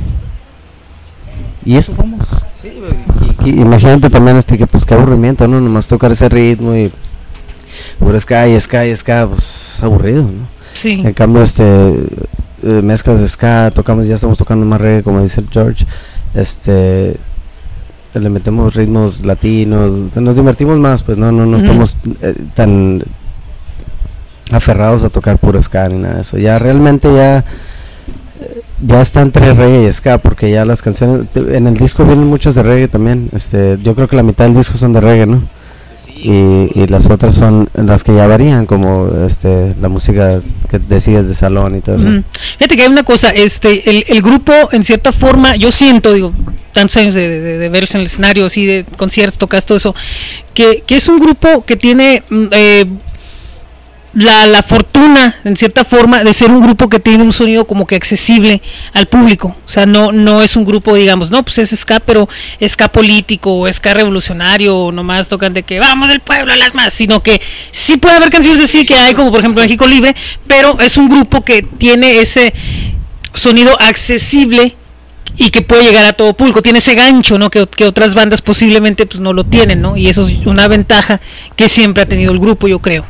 y 1.64 1.76
eso 1.76 1.94
somos. 1.94 2.26
Y- 3.44 3.60
imagínate 3.60 4.08
también 4.10 4.36
este 4.36 4.56
que 4.56 4.66
pues 4.66 4.84
qué 4.84 4.94
aburrimiento, 4.94 5.48
¿no? 5.48 5.60
Nomás 5.60 5.88
tocar 5.88 6.12
ese 6.12 6.28
ritmo 6.28 6.74
y 6.74 6.92
puro 7.98 8.18
ska 8.20 8.48
y 8.48 8.60
ska 8.60 8.86
y 8.86 8.96
ska, 8.96 9.26
pues 9.28 9.44
es 9.76 9.82
aburrido, 9.82 10.22
¿no? 10.22 10.46
Sí. 10.74 11.02
En 11.04 11.12
cambio, 11.12 11.42
este 11.42 11.62
eh, 11.64 12.82
mezclas 12.82 13.20
de 13.20 13.28
ska, 13.28 13.70
tocamos, 13.74 14.06
ya 14.06 14.14
estamos 14.14 14.38
tocando 14.38 14.64
más 14.64 14.80
reggae, 14.80 15.02
como 15.02 15.22
dice 15.22 15.42
George, 15.50 15.84
este 16.34 17.16
le 18.14 18.28
metemos 18.28 18.74
ritmos 18.74 19.24
latinos, 19.24 19.90
nos 20.14 20.36
divertimos 20.36 20.78
más, 20.78 21.02
pues 21.02 21.16
no, 21.16 21.32
no, 21.32 21.46
no 21.46 21.56
estamos 21.56 21.96
eh, 22.20 22.34
tan 22.54 23.02
aferrados 24.50 25.02
a 25.02 25.08
tocar 25.08 25.38
puro 25.38 25.62
ska 25.62 25.88
ni 25.88 25.98
nada 25.98 26.16
de 26.16 26.20
eso. 26.20 26.36
Ya 26.36 26.58
realmente 26.58 27.12
ya 27.14 27.44
ya 28.82 29.00
está 29.00 29.22
entre 29.22 29.54
reggae 29.54 29.88
y 29.88 29.92
ska 29.92 30.18
porque 30.18 30.50
ya 30.50 30.64
las 30.64 30.82
canciones 30.82 31.26
en 31.34 31.66
el 31.66 31.76
disco 31.76 32.04
vienen 32.04 32.26
muchas 32.26 32.54
de 32.54 32.62
reggae 32.62 32.88
también. 32.88 33.28
Este, 33.32 33.78
yo 33.82 33.94
creo 33.94 34.08
que 34.08 34.16
la 34.16 34.22
mitad 34.22 34.44
del 34.44 34.54
disco 34.54 34.76
son 34.76 34.92
de 34.92 35.00
reggae, 35.00 35.26
¿no? 35.26 35.42
Y, 36.24 36.86
las 36.86 37.10
otras 37.10 37.34
son 37.34 37.68
las 37.74 38.04
que 38.04 38.14
ya 38.14 38.26
varían 38.26 38.66
como 38.66 39.10
este 39.26 39.74
la 39.80 39.88
música 39.88 40.40
que 40.70 40.78
decides 40.78 41.26
de 41.26 41.34
salón 41.34 41.76
y 41.76 41.80
todo 41.80 41.96
eso. 41.96 42.08
Ujú. 42.08 42.22
Fíjate 42.58 42.76
que 42.76 42.82
hay 42.82 42.88
una 42.88 43.02
cosa, 43.02 43.30
este, 43.30 43.88
el, 43.90 44.04
el 44.06 44.22
grupo 44.22 44.52
en 44.72 44.84
cierta 44.84 45.10
forma, 45.10 45.56
yo 45.56 45.72
siento, 45.72 46.12
digo, 46.12 46.32
tantos 46.72 46.96
años 46.98 47.14
de, 47.14 47.28
de, 47.28 47.58
de 47.58 47.68
verlos 47.68 47.94
en 47.94 48.02
el 48.02 48.06
escenario, 48.06 48.46
así 48.46 48.66
de 48.66 48.84
conciertos, 48.96 49.38
tocas 49.38 49.64
todo 49.66 49.76
eso, 49.76 49.94
que, 50.54 50.84
que 50.86 50.96
es 50.96 51.08
un 51.08 51.18
grupo 51.18 51.64
que 51.64 51.76
tiene 51.76 52.22
mm, 52.28 52.44
eh, 52.52 52.86
la, 54.14 54.46
la 54.46 54.62
fortuna, 54.62 55.36
en 55.44 55.56
cierta 55.56 55.84
forma, 55.84 56.22
de 56.22 56.32
ser 56.32 56.50
un 56.50 56.60
grupo 56.60 56.88
que 56.88 57.00
tiene 57.00 57.24
un 57.24 57.32
sonido 57.32 57.66
como 57.66 57.86
que 57.86 57.96
accesible 57.96 58.60
al 58.92 59.06
público. 59.06 59.56
O 59.64 59.68
sea, 59.68 59.86
no, 59.86 60.12
no 60.12 60.42
es 60.42 60.56
un 60.56 60.64
grupo, 60.64 60.94
digamos, 60.94 61.30
no, 61.30 61.42
pues 61.42 61.58
es 61.58 61.70
ska, 61.78 62.00
pero 62.00 62.28
ska 62.66 62.88
político, 62.88 63.60
o 63.60 63.72
ska 63.72 63.94
revolucionario, 63.94 64.90
nomás 64.92 65.28
tocan 65.28 65.54
de 65.54 65.62
que 65.62 65.78
vamos 65.80 66.08
del 66.08 66.20
pueblo 66.20 66.52
a 66.52 66.56
las 66.56 66.74
más, 66.74 66.92
sino 66.92 67.22
que 67.22 67.40
sí 67.70 67.96
puede 67.96 68.16
haber 68.16 68.30
canciones 68.30 68.62
así 68.62 68.84
que 68.84 68.94
hay, 68.96 69.14
como 69.14 69.30
por 69.30 69.40
ejemplo 69.40 69.62
México 69.62 69.86
Libre, 69.86 70.14
pero 70.46 70.78
es 70.80 70.96
un 70.96 71.08
grupo 71.08 71.42
que 71.42 71.62
tiene 71.62 72.18
ese 72.20 72.52
sonido 73.32 73.80
accesible 73.80 74.76
y 75.38 75.50
que 75.50 75.62
puede 75.62 75.84
llegar 75.84 76.04
a 76.04 76.12
todo 76.12 76.34
público, 76.34 76.62
tiene 76.62 76.80
ese 76.80 76.94
gancho, 76.94 77.38
¿no? 77.38 77.48
Que, 77.48 77.66
que 77.66 77.86
otras 77.86 78.14
bandas 78.14 78.42
posiblemente 78.42 79.06
pues 79.06 79.20
no 79.20 79.32
lo 79.32 79.44
tienen, 79.44 79.80
¿no? 79.80 79.96
Y 79.96 80.08
eso 80.08 80.28
es 80.28 80.46
una 80.46 80.68
ventaja 80.68 81.22
que 81.56 81.70
siempre 81.70 82.02
ha 82.02 82.06
tenido 82.06 82.32
el 82.32 82.38
grupo, 82.38 82.68
yo 82.68 82.80
creo. 82.80 83.06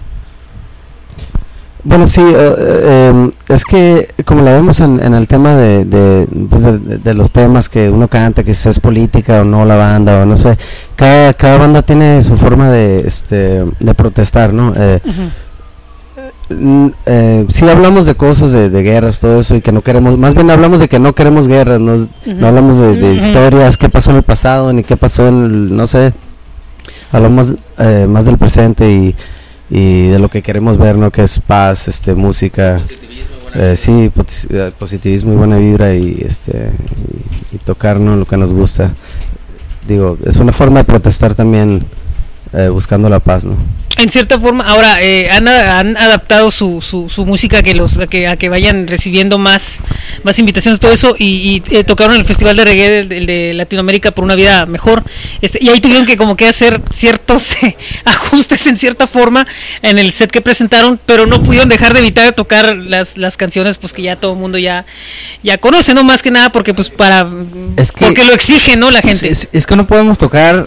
Bueno, 1.84 2.06
sí, 2.06 2.20
eh, 2.20 2.54
eh, 2.58 3.08
em, 3.10 3.30
es 3.48 3.64
que 3.64 4.14
como 4.24 4.42
la 4.42 4.52
vemos 4.52 4.78
en, 4.78 5.02
en 5.02 5.14
el 5.14 5.26
tema 5.26 5.56
de, 5.56 5.84
de, 5.84 6.28
pues, 6.48 6.62
de- 6.62 6.78
de 6.98 7.14
los 7.14 7.32
temas 7.32 7.68
que 7.68 7.90
uno 7.90 8.06
canta, 8.06 8.44
que 8.44 8.54
si 8.54 8.68
es 8.68 8.78
política 8.78 9.40
o 9.40 9.44
no 9.44 9.64
la 9.64 9.74
banda, 9.74 10.22
o 10.22 10.24
no 10.26 10.36
sé, 10.36 10.56
cada, 10.94 11.34
cada 11.34 11.58
banda 11.58 11.82
tiene 11.82 12.22
su 12.22 12.36
forma 12.36 12.70
de, 12.70 13.00
este, 13.00 13.64
de 13.80 13.94
protestar, 13.94 14.52
¿no? 14.52 14.72
Eh, 14.76 15.00
eh, 17.06 17.46
sí 17.48 17.68
hablamos 17.68 18.06
de 18.06 18.14
cosas, 18.14 18.52
de, 18.52 18.68
guerras, 18.82 19.18
todo 19.20 19.40
eso, 19.40 19.56
y 19.56 19.60
que 19.60 19.72
no 19.72 19.80
queremos, 19.80 20.18
más 20.18 20.34
bien 20.34 20.50
hablamos 20.50 20.78
de 20.80 20.88
que 20.88 20.98
no 20.98 21.14
queremos 21.14 21.48
guerras, 21.48 21.80
no, 21.80 22.06
no 22.26 22.46
hablamos 22.46 22.78
de, 22.78 23.14
historias, 23.14 23.76
qué 23.76 23.88
pasó 23.88 24.10
en 24.10 24.18
el 24.18 24.22
pasado, 24.22 24.72
ni 24.72 24.84
qué 24.84 24.96
pasó 24.96 25.26
en 25.28 25.44
el, 25.44 25.76
no 25.76 25.86
sé, 25.86 26.12
hablamos 27.10 27.54
eh, 27.78 28.06
más 28.08 28.26
del 28.26 28.38
presente 28.38 28.90
y, 28.90 29.16
y 29.74 30.08
de 30.08 30.18
lo 30.18 30.28
que 30.28 30.42
queremos 30.42 30.76
ver, 30.76 30.96
¿no? 30.96 31.10
Que 31.10 31.22
es 31.22 31.40
paz, 31.40 31.88
este, 31.88 32.14
música, 32.14 32.82
eh, 33.54 33.74
sí, 33.74 34.12
eh, 34.50 34.72
positivismo 34.78 35.32
y 35.32 35.36
buena 35.36 35.56
vibra 35.56 35.94
y, 35.94 36.22
este, 36.22 36.72
y, 37.50 37.56
y 37.56 37.58
tocar, 37.58 37.98
¿no? 37.98 38.14
Lo 38.16 38.26
que 38.26 38.36
nos 38.36 38.52
gusta. 38.52 38.92
Digo, 39.88 40.18
es 40.26 40.36
una 40.36 40.52
forma 40.52 40.80
de 40.80 40.84
protestar 40.84 41.34
también 41.34 41.82
eh, 42.52 42.68
buscando 42.68 43.08
la 43.08 43.20
paz, 43.20 43.44
¿no? 43.44 43.56
En 43.98 44.08
cierta 44.08 44.40
forma, 44.40 44.64
ahora 44.64 45.02
eh, 45.02 45.28
han, 45.30 45.46
adaptado 45.46 46.50
su, 46.50 46.80
su, 46.80 47.10
su 47.10 47.26
música 47.26 47.58
a 47.58 47.62
que 47.62 47.74
los 47.74 47.98
a 47.98 48.06
que, 48.06 48.26
a 48.26 48.36
que 48.36 48.48
vayan 48.48 48.88
recibiendo 48.88 49.36
más 49.38 49.82
más 50.24 50.38
invitaciones 50.38 50.80
todo 50.80 50.92
eso 50.92 51.14
y, 51.18 51.62
y, 51.70 51.76
eh, 51.76 51.84
tocaron 51.84 52.16
el 52.16 52.24
festival 52.24 52.56
de 52.56 52.64
reggae 52.64 52.88
del, 52.90 53.08
del 53.10 53.26
de 53.26 53.52
Latinoamérica 53.54 54.10
por 54.10 54.24
una 54.24 54.34
vida 54.34 54.64
mejor 54.64 55.04
este 55.42 55.58
y 55.62 55.68
ahí 55.68 55.80
tuvieron 55.80 56.06
que 56.06 56.16
como 56.16 56.36
que 56.36 56.48
hacer 56.48 56.80
ciertos 56.92 57.54
ajustes 58.06 58.66
en 58.66 58.78
cierta 58.78 59.06
forma 59.06 59.46
en 59.82 59.98
el 59.98 60.12
set 60.12 60.30
que 60.30 60.40
presentaron 60.40 60.98
pero 61.04 61.26
no 61.26 61.42
pudieron 61.42 61.68
dejar 61.68 61.92
de 61.92 62.00
evitar 62.00 62.24
de 62.24 62.32
tocar 62.32 62.74
las, 62.74 63.18
las 63.18 63.36
canciones 63.36 63.76
pues 63.76 63.92
que 63.92 64.00
ya 64.02 64.16
todo 64.16 64.32
el 64.32 64.38
mundo 64.38 64.56
ya 64.56 64.86
ya 65.42 65.58
conoce 65.58 65.92
no 65.92 66.02
más 66.02 66.22
que 66.22 66.30
nada 66.30 66.50
porque 66.50 66.72
pues 66.72 66.88
para 66.88 67.28
Es 67.76 67.92
que- 67.92 68.06
porque 68.06 68.24
lo 68.24 68.32
exige 68.32 68.76
no 68.76 68.90
la 68.90 69.02
gente 69.02 69.28
Es, 69.28 69.48
es 69.52 69.66
que 69.66 69.76
no 69.76 69.86
podemos 69.86 70.16
tocar. 70.16 70.66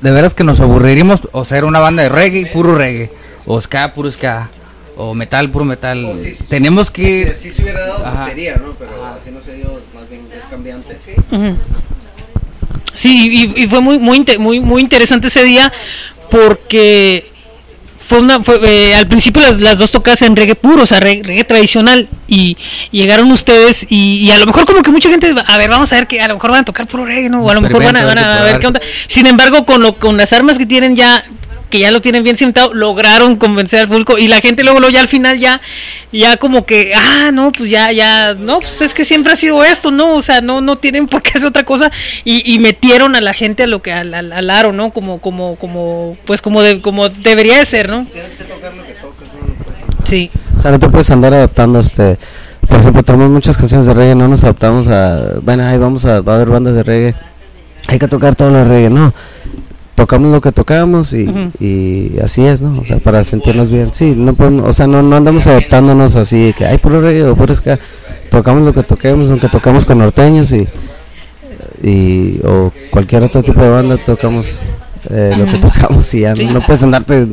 De 0.00 0.10
veras 0.10 0.34
que 0.34 0.44
nos 0.44 0.60
aburriríamos 0.60 1.20
o 1.32 1.44
ser 1.44 1.64
una 1.64 1.78
banda 1.80 2.02
de 2.02 2.08
reggae, 2.08 2.46
puro 2.46 2.74
reggae. 2.76 3.10
O 3.46 3.60
ska, 3.60 3.94
puro 3.94 4.10
ska. 4.10 4.50
O 4.96 5.14
metal, 5.14 5.50
puro 5.50 5.64
metal. 5.64 6.18
Tenemos 6.48 6.90
que. 6.90 7.34
si 7.34 7.50
se 7.50 7.62
hubiera 7.62 7.80
dado, 7.86 8.06
Ajá. 8.06 8.26
sería, 8.28 8.56
¿no? 8.56 8.72
Pero 8.78 9.04
así 9.06 9.30
no 9.30 9.40
se 9.40 9.54
dio, 9.54 9.80
más 9.94 10.08
bien 10.08 10.22
es 10.36 10.44
cambiante. 10.46 10.98
Sí, 12.94 13.52
y, 13.56 13.62
y 13.64 13.68
fue 13.68 13.80
muy 13.80 13.98
muy 13.98 14.24
muy 14.38 14.60
muy 14.60 14.80
interesante 14.82 15.26
ese 15.28 15.44
día 15.44 15.70
porque 16.30 17.30
fue 18.06 18.18
una 18.20 18.42
fue, 18.42 18.60
eh, 18.62 18.94
al 18.94 19.06
principio 19.08 19.42
las, 19.42 19.60
las 19.60 19.78
dos 19.78 19.90
tocadas 19.90 20.22
en 20.22 20.36
reggae 20.36 20.54
puro, 20.54 20.82
o 20.84 20.86
sea, 20.86 21.00
reggae, 21.00 21.22
reggae 21.22 21.44
tradicional 21.44 22.08
y, 22.28 22.56
y 22.92 23.00
llegaron 23.00 23.30
ustedes 23.32 23.86
y, 23.90 24.18
y 24.26 24.30
a 24.30 24.38
lo 24.38 24.46
mejor 24.46 24.64
como 24.64 24.82
que 24.82 24.90
mucha 24.90 25.08
gente, 25.08 25.34
a 25.46 25.58
ver, 25.58 25.68
vamos 25.70 25.92
a 25.92 25.96
ver 25.96 26.06
que 26.06 26.20
a 26.20 26.28
lo 26.28 26.34
mejor 26.34 26.50
van 26.50 26.60
a 26.60 26.64
tocar 26.64 26.86
puro 26.86 27.04
reggae, 27.04 27.28
¿no? 27.28 27.42
O 27.44 27.50
a 27.50 27.54
lo 27.54 27.60
mejor 27.60 27.82
van 27.84 27.96
a, 27.96 28.06
van 28.06 28.18
a- 28.18 28.40
a 28.40 28.42
ver 28.44 28.58
qué 28.60 28.66
onda. 28.68 28.80
Sin 29.08 29.26
embargo, 29.26 29.66
con 29.66 29.82
lo 29.82 29.96
con 29.98 30.16
las 30.16 30.32
armas 30.32 30.58
que 30.58 30.66
tienen 30.66 30.94
ya 30.96 31.24
que 31.76 31.82
ya 31.82 31.90
lo 31.90 32.00
tienen 32.00 32.22
bien 32.24 32.36
cimentado, 32.38 32.72
lograron 32.72 33.36
convencer 33.36 33.80
al 33.80 33.88
público 33.88 34.16
y 34.16 34.28
la 34.28 34.40
gente 34.40 34.64
luego, 34.64 34.80
luego 34.80 34.92
ya 34.92 35.00
al 35.00 35.08
final 35.08 35.38
ya 35.38 35.60
ya 36.10 36.38
como 36.38 36.64
que 36.64 36.92
ah 36.94 37.30
no 37.32 37.52
pues 37.52 37.68
ya 37.68 37.92
ya 37.92 38.32
no 38.34 38.60
pues 38.60 38.80
es 38.80 38.94
que 38.94 39.04
siempre 39.04 39.34
ha 39.34 39.36
sido 39.36 39.62
esto 39.62 39.90
no 39.90 40.14
o 40.14 40.22
sea 40.22 40.40
no 40.40 40.62
no 40.62 40.76
tienen 40.76 41.06
por 41.06 41.20
qué 41.20 41.32
hacer 41.36 41.48
otra 41.48 41.64
cosa 41.64 41.92
y, 42.24 42.50
y 42.50 42.58
metieron 42.60 43.14
a 43.14 43.20
la 43.20 43.34
gente 43.34 43.64
a 43.64 43.66
lo 43.66 43.82
que 43.82 43.92
al, 43.92 44.14
al, 44.14 44.32
al 44.32 44.50
aro 44.50 44.72
no 44.72 44.90
como 44.90 45.20
como 45.20 45.56
como 45.56 46.16
pues 46.24 46.40
como 46.40 46.62
de, 46.62 46.80
como 46.80 47.10
debería 47.10 47.58
de 47.58 47.66
ser 47.66 47.90
no 47.90 48.06
Tienes 48.12 48.34
que 48.34 48.44
tocar 48.44 48.74
lo 48.74 48.82
que 48.84 48.92
tocas, 48.94 49.28
sí. 50.04 50.30
O 50.56 50.58
sea, 50.58 50.70
no 50.70 50.78
te 50.78 50.88
puedes 50.88 51.10
andar 51.10 51.34
adaptando, 51.34 51.80
este, 51.80 52.16
por 52.68 52.80
ejemplo, 52.80 53.02
tomamos 53.02 53.30
muchas 53.30 53.56
canciones 53.56 53.86
de 53.86 53.94
reggae, 53.94 54.14
no 54.14 54.26
nos 54.26 54.42
adaptamos 54.44 54.88
a, 54.88 55.34
bueno, 55.42 55.66
ahí 55.66 55.76
vamos 55.76 56.04
a, 56.06 56.20
va 56.22 56.32
a 56.32 56.36
haber 56.36 56.48
bandas 56.48 56.74
de 56.74 56.82
reggae, 56.82 57.14
hay 57.88 57.98
que 57.98 58.08
tocar 58.08 58.34
todo 58.34 58.50
lo 58.50 58.58
de 58.58 58.64
reggae, 58.64 58.90
no, 58.90 59.12
tocamos 59.96 60.30
lo 60.30 60.40
que 60.40 60.52
tocamos 60.52 61.12
y, 61.12 61.24
y 61.58 62.18
así 62.22 62.44
es, 62.44 62.60
¿no? 62.62 62.78
O 62.80 62.84
sea, 62.84 62.98
para 62.98 63.24
sentirnos 63.24 63.70
bien, 63.70 63.90
sí, 63.92 64.14
no 64.16 64.34
podemos, 64.34 64.68
o 64.68 64.72
sea, 64.72 64.86
no, 64.86 65.02
no 65.02 65.16
andamos 65.16 65.46
adaptándonos 65.48 66.14
así, 66.14 66.54
que 66.56 66.64
hay 66.66 66.78
puro 66.78 67.00
reggae 67.00 67.24
o 67.24 67.34
puro 67.34 67.56
ska, 67.56 67.78
tocamos 68.30 68.62
lo 68.62 68.72
que 68.72 68.84
toquemos, 68.84 69.28
aunque 69.30 69.48
tocamos 69.48 69.84
con 69.84 69.98
norteños 69.98 70.52
y, 70.52 70.68
y 71.82 72.40
o 72.44 72.72
cualquier 72.90 73.24
otro 73.24 73.42
tipo 73.42 73.60
de 73.60 73.70
banda, 73.70 73.96
tocamos 73.96 74.60
eh, 75.10 75.34
lo 75.36 75.46
que 75.46 75.58
tocamos 75.58 76.12
y 76.14 76.20
ya, 76.20 76.36
Sí. 76.36 76.44
no, 76.44 76.60
puedes 76.64 76.82
andarte 76.82 77.28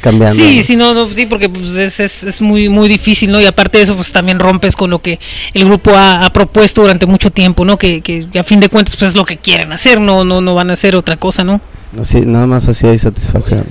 cambiando. 0.00 0.36
Sí, 0.42 0.56
¿no? 0.58 0.62
sí, 0.62 0.76
no, 0.76 0.94
no, 0.94 1.08
sí, 1.08 1.26
porque 1.26 1.48
pues, 1.48 1.76
es, 1.76 2.00
es, 2.00 2.22
es 2.24 2.40
muy 2.40 2.68
muy 2.68 2.88
difícil, 2.88 3.30
¿no? 3.30 3.40
Y 3.40 3.46
aparte 3.46 3.78
de 3.78 3.84
eso, 3.84 3.94
pues 3.94 4.10
también 4.10 4.38
rompes 4.38 4.74
con 4.74 4.88
lo 4.90 5.00
que 5.00 5.18
el 5.52 5.64
grupo 5.66 5.90
ha, 5.94 6.24
ha 6.24 6.32
propuesto 6.32 6.80
durante 6.82 7.04
mucho 7.06 7.30
tiempo, 7.30 7.64
¿no? 7.64 7.76
Que, 7.76 8.00
que 8.00 8.26
a 8.38 8.42
fin 8.42 8.60
de 8.60 8.68
cuentas, 8.70 8.96
pues 8.96 9.10
es 9.10 9.16
lo 9.16 9.24
que 9.24 9.36
quieren 9.36 9.72
hacer, 9.72 10.00
no 10.00 10.24
no 10.24 10.40
no 10.40 10.54
van 10.54 10.70
a 10.70 10.72
hacer 10.74 10.96
otra 10.96 11.16
cosa, 11.16 11.44
¿no? 11.44 11.60
Así, 12.00 12.20
nada 12.22 12.46
más 12.46 12.68
así 12.68 12.86
hay 12.86 12.98
satisfacción. 12.98 13.64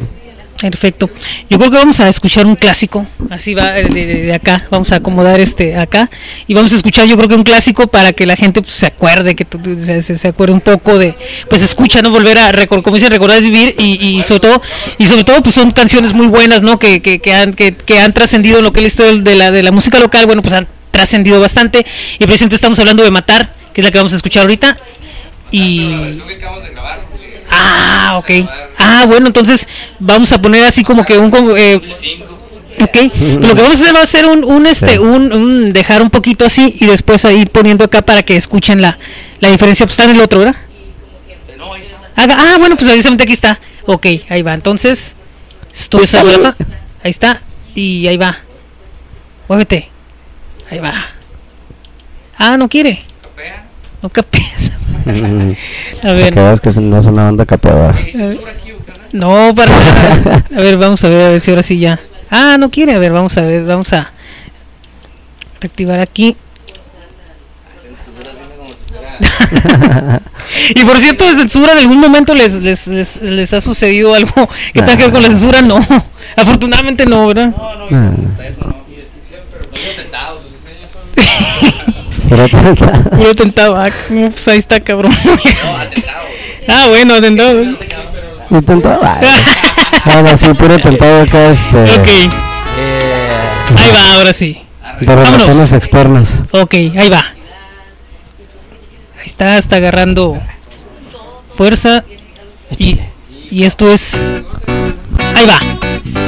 Perfecto. 0.60 1.10
Yo 1.50 1.58
creo 1.60 1.70
que 1.70 1.78
vamos 1.78 2.00
a 2.00 2.08
escuchar 2.08 2.46
un 2.46 2.56
clásico, 2.56 3.06
así 3.30 3.54
va 3.54 3.78
eh, 3.78 3.90
de, 3.90 4.06
de- 4.06 4.22
de 4.24 4.34
acá, 4.34 4.66
vamos 4.72 4.90
a 4.94 4.96
acomodar 4.96 5.38
este 5.42 5.76
acá 5.76 6.10
y 6.48 6.54
vamos 6.54 6.72
a 6.72 6.78
escuchar 6.78 7.06
yo 7.08 7.18
creo 7.18 7.28
que 7.28 7.36
un 7.36 7.44
clásico 7.44 7.88
para 7.88 8.14
que 8.14 8.26
la 8.26 8.38
gente 8.38 8.62
pues, 8.62 8.74
se 8.74 8.86
acuerde, 8.86 9.36
que 9.36 9.46
se, 9.84 10.02
se- 10.02 10.16
se 10.18 10.28
acuerde 10.30 10.54
un 10.54 10.62
poco 10.62 10.98
de, 10.98 11.14
pues 11.50 11.62
escucha, 11.62 12.02
no 12.02 12.10
volver 12.10 12.38
a 12.38 12.54
recordar, 12.54 12.84
como 12.84 12.96
dicen, 12.96 13.12
recordar 13.12 13.38
es 13.40 13.44
vivir 13.44 13.76
y, 13.78 13.96
y 14.18 14.24
sobre 14.24 14.40
todo, 14.40 14.62
y 14.98 15.06
sobre 15.08 15.26
todo 15.26 15.44
pues 15.44 15.56
son 15.56 15.72
canciones 15.72 16.14
muy 16.14 16.28
buenas, 16.28 16.62
¿no? 16.62 16.80
Que, 16.80 17.02
que, 17.02 17.20
que 17.20 17.34
han, 17.34 17.54
que, 17.54 17.76
que 17.76 18.00
han 18.00 18.14
trascendido 18.14 18.60
en 18.60 18.64
lo 18.64 18.72
que 18.72 18.80
es 18.80 18.84
la 18.84 18.88
historia 18.88 19.22
de 19.22 19.36
la, 19.36 19.52
de 19.52 19.62
la 19.62 19.72
música 19.74 20.00
local, 20.00 20.26
bueno 20.26 20.42
pues 20.42 20.54
han 20.54 20.68
trascendido 20.90 21.42
bastante 21.42 21.86
y 22.18 22.26
presente 22.26 22.56
estamos 22.56 22.80
hablando 22.80 23.04
de 23.04 23.12
Matar, 23.12 23.54
que 23.74 23.82
es 23.82 23.86
la 23.86 23.92
que 23.92 23.98
vamos 23.98 24.14
a 24.14 24.16
escuchar 24.16 24.44
ahorita 24.44 24.78
y... 25.52 25.80
Ah, 27.50 28.16
ok. 28.18 28.30
Ah, 28.78 29.06
bueno, 29.08 29.28
entonces 29.28 29.68
vamos 30.00 30.32
a 30.32 30.42
poner 30.42 30.64
así 30.64 30.84
como 30.84 31.06
que 31.06 31.18
un... 31.18 31.32
eh, 31.58 31.76
ok, 32.82 32.98
lo 33.42 33.56
que 33.56 33.62
vamos 33.62 33.80
a 33.80 33.84
hacer 33.84 33.96
va 33.96 34.02
a 34.02 34.06
ser 34.06 34.26
un, 34.26 34.44
un 34.44 34.66
este, 34.68 35.00
un, 35.00 35.32
un 35.32 35.74
dejar 35.74 36.02
un 36.02 36.10
poquito 36.10 36.46
así 36.46 36.76
y 36.80 36.86
después 36.86 37.24
a 37.26 37.32
ir 37.32 37.50
poniendo 37.50 37.86
acá 37.86 38.02
para 38.02 38.24
que 38.24 38.36
escuchen 38.36 38.82
la, 38.82 38.98
la 39.40 39.50
diferencia. 39.50 39.86
Pues 39.86 39.94
está 39.98 40.10
en 40.10 40.18
el 40.18 40.22
otro, 40.22 40.40
¿verdad? 40.40 40.56
Ah, 42.18 42.56
bueno, 42.58 42.76
pues 42.76 42.90
precisamente 42.90 43.24
aquí 43.24 43.34
está. 43.34 43.60
Ok, 43.86 44.06
ahí 44.30 44.42
va. 44.42 44.54
Entonces, 44.54 45.16
estoy 45.74 46.04
esa 46.04 46.24
Rafa. 46.24 46.56
Ahí 47.04 47.12
está. 47.12 47.42
Y 47.76 48.08
ahí 48.08 48.18
va. 48.18 48.38
Muévete. 49.48 49.90
Ahí 50.72 50.80
va. 50.80 50.94
Ah, 52.38 52.58
no 52.58 52.68
quiere. 52.68 53.02
No 54.02 54.10
capeas. 54.10 54.55
A 56.03 56.14
ver. 56.14 56.34
Que 56.34 56.53
que 56.61 56.82
no 56.82 56.98
es 56.98 57.06
una 57.06 57.26
banda 57.26 57.45
capeadora. 57.45 57.95
No, 59.11 59.53
para. 59.56 59.72
A 60.56 60.60
ver, 60.60 60.77
vamos 60.77 61.03
a 61.03 61.10
ver, 61.10 61.26
a 61.27 61.30
ver 61.30 61.40
si 61.40 61.52
ahora 61.52 61.64
sí 61.64 61.80
ya. 61.80 61.99
Ah, 62.30 62.57
no 62.60 62.69
quiere. 62.72 62.94
A 62.94 62.98
ver, 62.98 63.11
vamos 63.11 63.38
a 63.38 63.41
ver, 63.41 63.64
vamos 63.64 63.94
a 63.94 64.11
reactivar 65.61 65.99
aquí. 65.99 66.36
y 70.76 70.84
por 70.84 70.98
cierto, 70.98 71.26
de 71.26 71.34
censura, 71.36 71.72
en 71.73 71.77
algún 71.80 71.99
momento 71.99 72.34
les, 72.34 72.56
les, 72.56 72.88
les, 72.88 73.22
les 73.22 73.53
ha 73.53 73.61
sucedido 73.61 74.14
algo 74.14 74.49
que 74.73 74.82
tenga 74.82 74.98
que 74.98 75.03
ver 75.03 75.11
con 75.14 75.22
la 75.22 75.30
censura, 75.30 75.61
no. 75.61 75.80
Afortunadamente 76.36 77.06
no, 77.06 77.27
¿verdad? 77.27 77.53
Ah. 82.26 82.30
Puro 82.30 82.47
tentado. 82.49 83.10
Puro 83.11 83.35
tentado. 83.35 83.76
Ah, 83.76 83.89
pues 84.07 84.47
ahí 84.47 84.57
está, 84.57 84.80
cabrón. 84.80 85.11
ah, 86.68 86.85
bueno, 86.88 87.15
atentado. 87.15 87.61
Y 87.61 88.61
tentado. 88.61 89.02
Ahora 90.06 90.38
sí, 90.38 90.47
puro 90.53 90.77
tentado 90.80 91.22
acá, 91.23 91.49
este. 91.49 91.77
Ok. 91.77 92.07
Ahí 93.77 93.91
va, 93.91 94.14
ahora 94.15 94.34
sí. 94.34 94.61
De 94.99 95.07
relaciones 95.07 95.47
Vámonos. 95.47 95.73
externas. 95.73 96.43
Ok, 96.52 96.73
ahí 96.73 97.10
va. 97.10 97.26
Ahí 99.19 99.26
está, 99.26 99.57
está 99.57 99.77
agarrando 99.77 100.39
fuerza. 101.57 102.03
Y, 102.77 102.99
y 103.52 103.64
esto 103.64 103.91
es. 103.91 104.27
Ahí 105.18 105.45
va. 105.47 106.24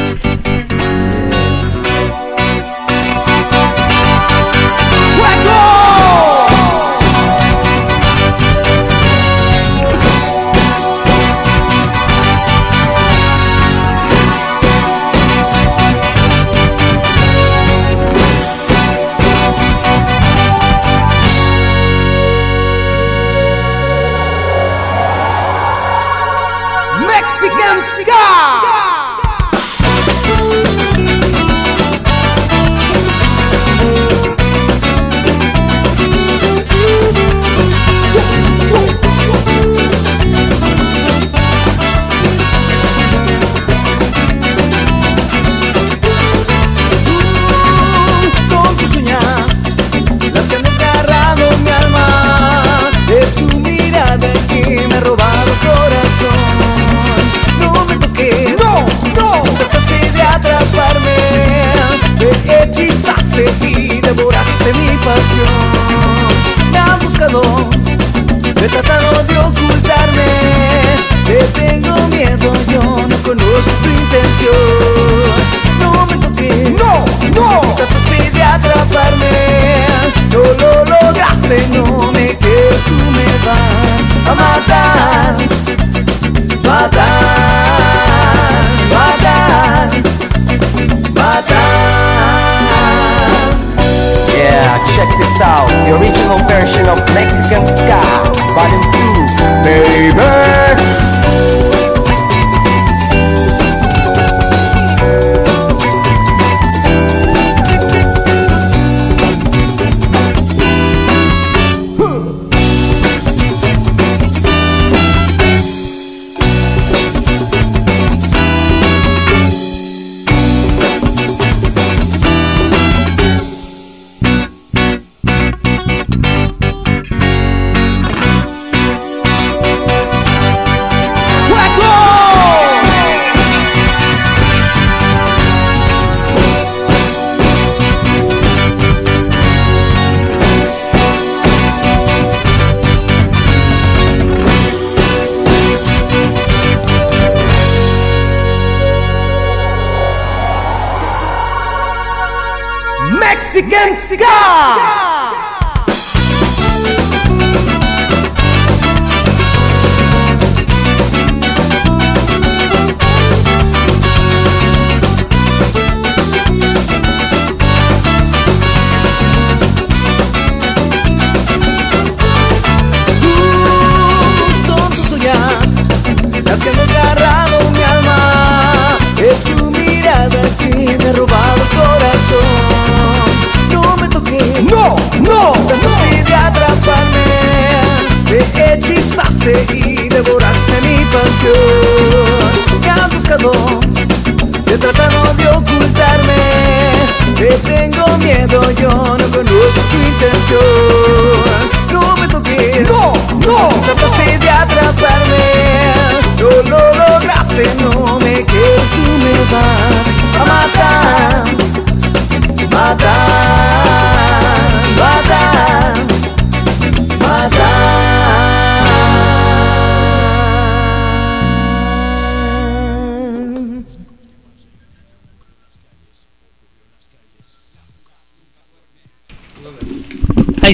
Lograste, 81.47 81.69
no 81.69 82.11
me 82.11 82.27
quedes, 82.37 82.83
tú 82.83 82.93
me 82.93 83.25
vas 83.45 84.27
a 84.27 84.35
matar. 84.35 85.47
Yeah, 94.35 94.77
check 94.95 95.09
this 95.17 95.41
out. 95.41 95.67
The 95.85 95.97
original 95.97 96.39
version 96.47 96.87
of 96.87 96.97
Mexican 97.13 97.65
Ska, 97.65 98.01
Volume 98.53 98.91
2, 98.93 99.63
baby. 99.63 100.86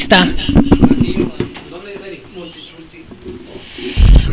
Está. 0.03 0.27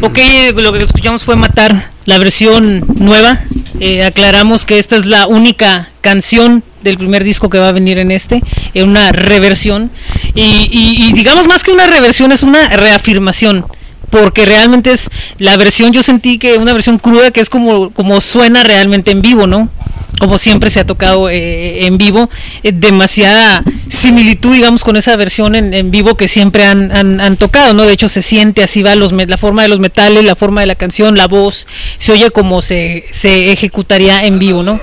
Ok, 0.00 0.18
lo 0.56 0.72
que 0.72 0.78
escuchamos 0.82 1.22
fue 1.22 1.36
Matar, 1.36 1.92
la 2.06 2.18
versión 2.18 2.84
nueva. 2.96 3.38
Eh, 3.78 4.02
aclaramos 4.02 4.66
que 4.66 4.80
esta 4.80 4.96
es 4.96 5.06
la 5.06 5.28
única 5.28 5.88
canción 6.00 6.64
del 6.82 6.98
primer 6.98 7.22
disco 7.22 7.48
que 7.48 7.60
va 7.60 7.68
a 7.68 7.72
venir 7.72 7.98
en 7.98 8.10
este, 8.10 8.42
en 8.74 8.88
una 8.88 9.12
reversión. 9.12 9.92
Y 10.34 11.12
digamos 11.12 11.46
más 11.46 11.62
que 11.62 11.70
una 11.70 11.86
reversión, 11.86 12.32
es 12.32 12.42
una 12.42 12.70
reafirmación. 12.70 13.64
Porque 14.10 14.46
realmente 14.46 14.90
es 14.90 15.08
la 15.38 15.56
versión, 15.56 15.92
yo 15.92 16.02
sentí 16.02 16.38
que 16.38 16.58
una 16.58 16.72
versión 16.72 16.98
cruda 16.98 17.30
que 17.30 17.40
es 17.40 17.48
como, 17.48 17.90
como 17.90 18.20
suena 18.20 18.64
realmente 18.64 19.12
en 19.12 19.22
vivo, 19.22 19.46
¿no? 19.46 19.70
Como 20.18 20.36
siempre 20.36 20.68
se 20.68 20.80
ha 20.80 20.84
tocado 20.84 21.30
eh, 21.30 21.86
en 21.86 21.96
vivo, 21.96 22.28
eh, 22.64 22.72
demasiada 22.72 23.62
similitud, 23.90 24.54
digamos, 24.54 24.84
con 24.84 24.96
esa 24.96 25.16
versión 25.16 25.54
en, 25.54 25.74
en 25.74 25.90
vivo 25.90 26.16
que 26.16 26.28
siempre 26.28 26.64
han, 26.64 26.92
han, 26.92 27.36
tocado, 27.36 27.74
¿no? 27.74 27.84
De 27.84 27.92
hecho, 27.92 28.08
se 28.08 28.22
siente 28.22 28.62
así, 28.62 28.82
va 28.82 28.94
los, 28.94 29.12
la 29.12 29.36
forma 29.36 29.62
de 29.62 29.68
los 29.68 29.80
metales, 29.80 30.24
la 30.24 30.36
forma 30.36 30.60
de 30.60 30.68
la 30.68 30.74
canción, 30.74 31.16
la 31.16 31.26
voz, 31.26 31.66
se 31.98 32.12
oye 32.12 32.30
como 32.30 32.62
se, 32.62 33.04
se 33.10 33.52
ejecutaría 33.52 34.24
en 34.24 34.38
vivo, 34.38 34.62
¿no? 34.62 34.80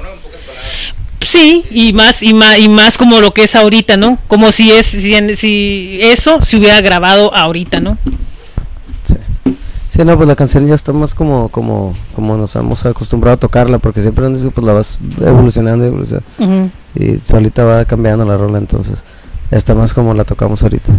Sí, 1.21 1.63
y 1.71 1.93
más, 1.93 2.21
y 2.21 2.33
más, 2.33 2.59
y 2.59 2.69
más 2.69 2.97
como 2.97 3.19
lo 3.19 3.33
que 3.33 3.43
es 3.43 3.55
ahorita, 3.55 3.97
¿no? 3.97 4.19
Como 4.27 4.51
si 4.51 4.71
es, 4.71 4.85
si, 4.85 5.35
si 5.35 5.99
eso 6.01 6.41
se 6.41 6.57
hubiera 6.57 6.79
grabado 6.81 7.35
ahorita, 7.35 7.79
¿no? 7.79 7.97
Sí, 9.97 10.05
no, 10.05 10.15
pues 10.15 10.27
la 10.27 10.35
canción 10.35 10.67
ya 10.67 10.75
está 10.75 10.93
más 10.93 11.15
como, 11.15 11.49
como, 11.49 11.95
como 12.15 12.37
nos 12.37 12.55
hemos 12.55 12.85
acostumbrado 12.85 13.33
a 13.33 13.39
tocarla, 13.39 13.79
porque 13.79 13.99
siempre 14.01 14.27
en 14.27 14.35
disco 14.35 14.51
pues 14.51 14.65
la 14.65 14.73
vas 14.73 14.99
evolucionando, 15.19 15.85
y 15.85 15.87
evolucionando, 15.87 16.69
y 16.93 17.17
solita 17.17 17.63
va 17.63 17.83
cambiando 17.83 18.23
la 18.23 18.37
rola, 18.37 18.59
entonces 18.59 19.03
está 19.49 19.73
más 19.73 19.95
como 19.95 20.13
la 20.13 20.23
tocamos 20.23 20.61
ahorita. 20.61 20.93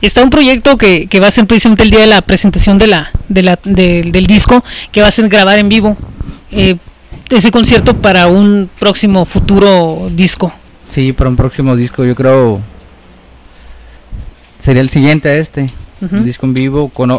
Está 0.00 0.22
un 0.22 0.30
proyecto 0.30 0.78
que, 0.78 1.08
que 1.08 1.18
va 1.18 1.26
a 1.26 1.30
ser 1.32 1.46
precisamente 1.48 1.82
el 1.82 1.90
día 1.90 2.00
de 2.00 2.06
la 2.06 2.22
presentación 2.22 2.78
de 2.78 2.86
la, 2.86 3.10
de 3.28 3.42
la, 3.42 3.58
del- 3.64 4.12
del 4.12 4.26
disco, 4.28 4.62
que 4.92 5.00
va 5.00 5.08
a 5.08 5.10
ser 5.10 5.28
grabar 5.28 5.58
en 5.58 5.68
vivo 5.68 5.96
eh, 6.52 6.76
ese 7.30 7.50
concierto 7.50 7.96
para 7.96 8.28
un 8.28 8.70
próximo 8.78 9.24
futuro 9.24 10.08
disco. 10.12 10.52
Sí, 10.88 11.12
para 11.12 11.28
un 11.30 11.34
próximo 11.36 11.74
disco 11.74 12.04
yo 12.04 12.14
creo 12.14 12.60
sería 14.60 14.82
el 14.82 14.88
siguiente 14.90 15.28
a 15.30 15.34
este, 15.36 15.70
Un 16.00 16.24
disco 16.24 16.44
en 16.46 16.54
vivo 16.54 16.88
con, 16.90 17.10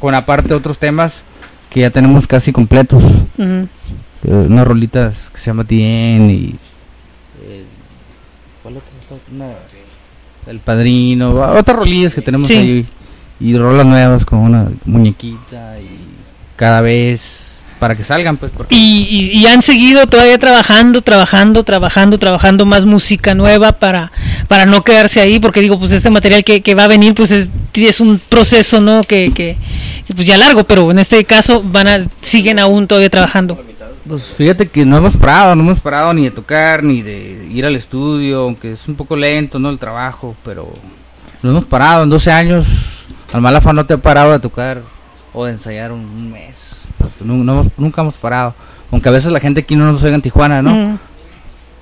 con 0.00 0.14
aparte 0.14 0.54
otros 0.54 0.78
temas 0.78 1.22
que 1.70 1.80
ya 1.80 1.90
tenemos 1.90 2.26
casi 2.26 2.52
completos. 2.52 3.02
Eh, 3.38 3.66
unas 4.24 4.66
rolitas 4.66 5.30
que 5.30 5.38
se 5.38 5.46
llama 5.46 5.64
Tien 5.64 6.30
y 6.30 6.54
eh, 7.46 7.64
¿cuál 8.62 8.76
otra 8.78 8.88
una- 9.32 9.52
El 10.50 10.58
Padrino, 10.60 11.30
otras 11.34 11.76
rolillas 11.76 12.14
que 12.14 12.22
tenemos 12.22 12.48
Sí. 12.48 12.54
ahí 12.56 12.86
y 13.40 13.56
rolas 13.56 13.86
nuevas 13.86 14.24
con 14.24 14.38
una 14.40 14.68
muñequita 14.84 15.78
y 15.80 15.98
cada 16.56 16.80
vez 16.80 17.43
para 17.78 17.94
que 17.96 18.04
salgan 18.04 18.36
pues 18.36 18.52
porque 18.52 18.74
Y, 18.74 19.06
y- 19.10 19.38
y 19.40 19.46
han 19.46 19.60
seguido 19.62 20.06
todavía 20.06 20.38
trabajando, 20.38 21.02
trabajando, 21.02 21.64
trabajando, 21.64 22.18
trabajando 22.18 22.64
más 22.66 22.84
música 22.86 23.34
nueva 23.34 23.72
para, 23.72 24.10
para 24.48 24.64
no 24.66 24.82
quedarse 24.84 25.20
ahí, 25.20 25.38
porque 25.40 25.60
digo, 25.60 25.78
pues 25.78 25.92
este 25.92 26.10
material 26.10 26.44
que, 26.44 26.62
que 26.62 26.74
va 26.74 26.84
a 26.84 26.88
venir, 26.88 27.14
pues 27.14 27.30
es, 27.30 27.48
es 27.74 28.00
un 28.00 28.18
proceso, 28.28 28.80
¿no? 28.80 29.02
Que, 29.04 29.56
pues 30.14 30.26
ya 30.26 30.36
largo, 30.38 30.64
pero 30.64 30.90
en 30.90 30.98
este 30.98 31.24
caso 31.24 31.62
van 31.62 31.88
a, 31.88 32.06
siguen 32.20 32.58
aún 32.58 32.86
todavía 32.86 33.10
trabajando. 33.10 33.60
Pues 34.06 34.22
fíjate 34.36 34.68
que 34.68 34.84
no 34.84 34.98
hemos 34.98 35.16
parado, 35.16 35.54
no 35.56 35.62
hemos 35.62 35.80
parado 35.80 36.12
ni 36.12 36.24
de 36.24 36.30
tocar, 36.30 36.82
ni 36.84 37.00
de 37.02 37.48
ir 37.50 37.64
al 37.64 37.74
estudio, 37.74 38.42
aunque 38.42 38.72
es 38.72 38.86
un 38.86 38.96
poco 38.96 39.16
lento, 39.16 39.58
¿no? 39.58 39.70
El 39.70 39.78
trabajo, 39.78 40.36
pero 40.44 40.70
no 41.42 41.50
hemos 41.50 41.64
parado. 41.64 42.04
En 42.04 42.10
12 42.10 42.30
años, 42.30 42.66
Almalafa 43.32 43.72
no 43.72 43.86
te 43.86 43.94
ha 43.94 43.98
parado 43.98 44.32
de 44.32 44.40
tocar 44.40 44.82
o 45.32 45.46
de 45.46 45.52
ensayar 45.52 45.90
un 45.90 46.30
mes. 46.30 46.83
No- 47.22 47.34
no 47.44 47.52
hemos- 47.52 47.68
nunca 47.76 48.02
hemos 48.02 48.14
parado. 48.16 48.54
Aunque 48.90 49.08
a 49.08 49.12
veces 49.12 49.32
la 49.32 49.40
gente 49.40 49.60
aquí 49.60 49.76
no 49.76 49.90
nos 49.90 50.02
oiga 50.02 50.14
en 50.14 50.22
Tijuana, 50.22 50.62
¿no? 50.62 50.72
Ujú. 50.90 50.98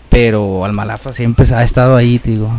Pero 0.08 0.64
Almalafa 0.66 1.10
siempre 1.14 1.46
ha 1.54 1.62
estado 1.64 1.96
ahí, 1.96 2.18
te 2.18 2.32
digo. 2.32 2.50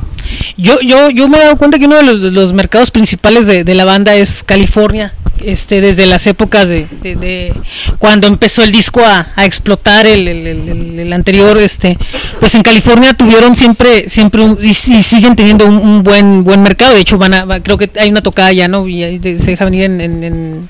Yo, 0.57 0.79
yo, 0.81 1.11
yo 1.11 1.27
me 1.27 1.37
he 1.37 1.41
dado 1.41 1.55
cuenta 1.57 1.77
que 1.77 1.85
uno 1.85 1.97
de 1.97 2.03
los, 2.03 2.21
de 2.21 2.31
los 2.31 2.51
mercados 2.51 2.89
principales 2.89 3.45
de, 3.45 3.63
de 3.63 3.75
la 3.75 3.85
banda 3.85 4.15
es 4.15 4.43
California, 4.43 5.13
este, 5.43 5.79
desde 5.79 6.07
las 6.07 6.25
épocas 6.25 6.69
de, 6.69 7.53
cuando 7.99 8.25
empezó 8.25 8.63
el 8.63 8.71
disco 8.71 9.01
a, 9.05 9.27
a 9.35 9.45
explotar 9.45 10.07
el, 10.07 10.27
el- 10.27 10.47
el- 10.47 10.69
el- 10.69 10.99
el 10.99 11.13
anterior, 11.13 11.59
este, 11.59 11.95
pues 12.39 12.55
en 12.55 12.63
California 12.63 13.13
tuvieron 13.13 13.55
siempre, 13.55 14.09
siempre 14.09 14.41
un- 14.41 14.57
y, 14.59 14.69
y 14.69 14.73
siguen 14.73 15.35
teniendo 15.35 15.67
un, 15.67 15.75
un 15.77 16.01
buen, 16.03 16.43
buen 16.43 16.63
mercado. 16.63 16.95
De 16.95 17.01
hecho, 17.01 17.19
van 17.19 17.35
a, 17.35 17.59
creo 17.61 17.77
que 17.77 17.91
hay 17.99 18.09
una 18.09 18.23
tocada 18.23 18.51
ya, 18.51 18.67
¿no? 18.67 18.87
Y 18.87 19.19
se 19.21 19.51
deja 19.51 19.65
venir 19.65 19.83
en, 19.83 20.01
en- 20.01 20.23
en- 20.23 20.69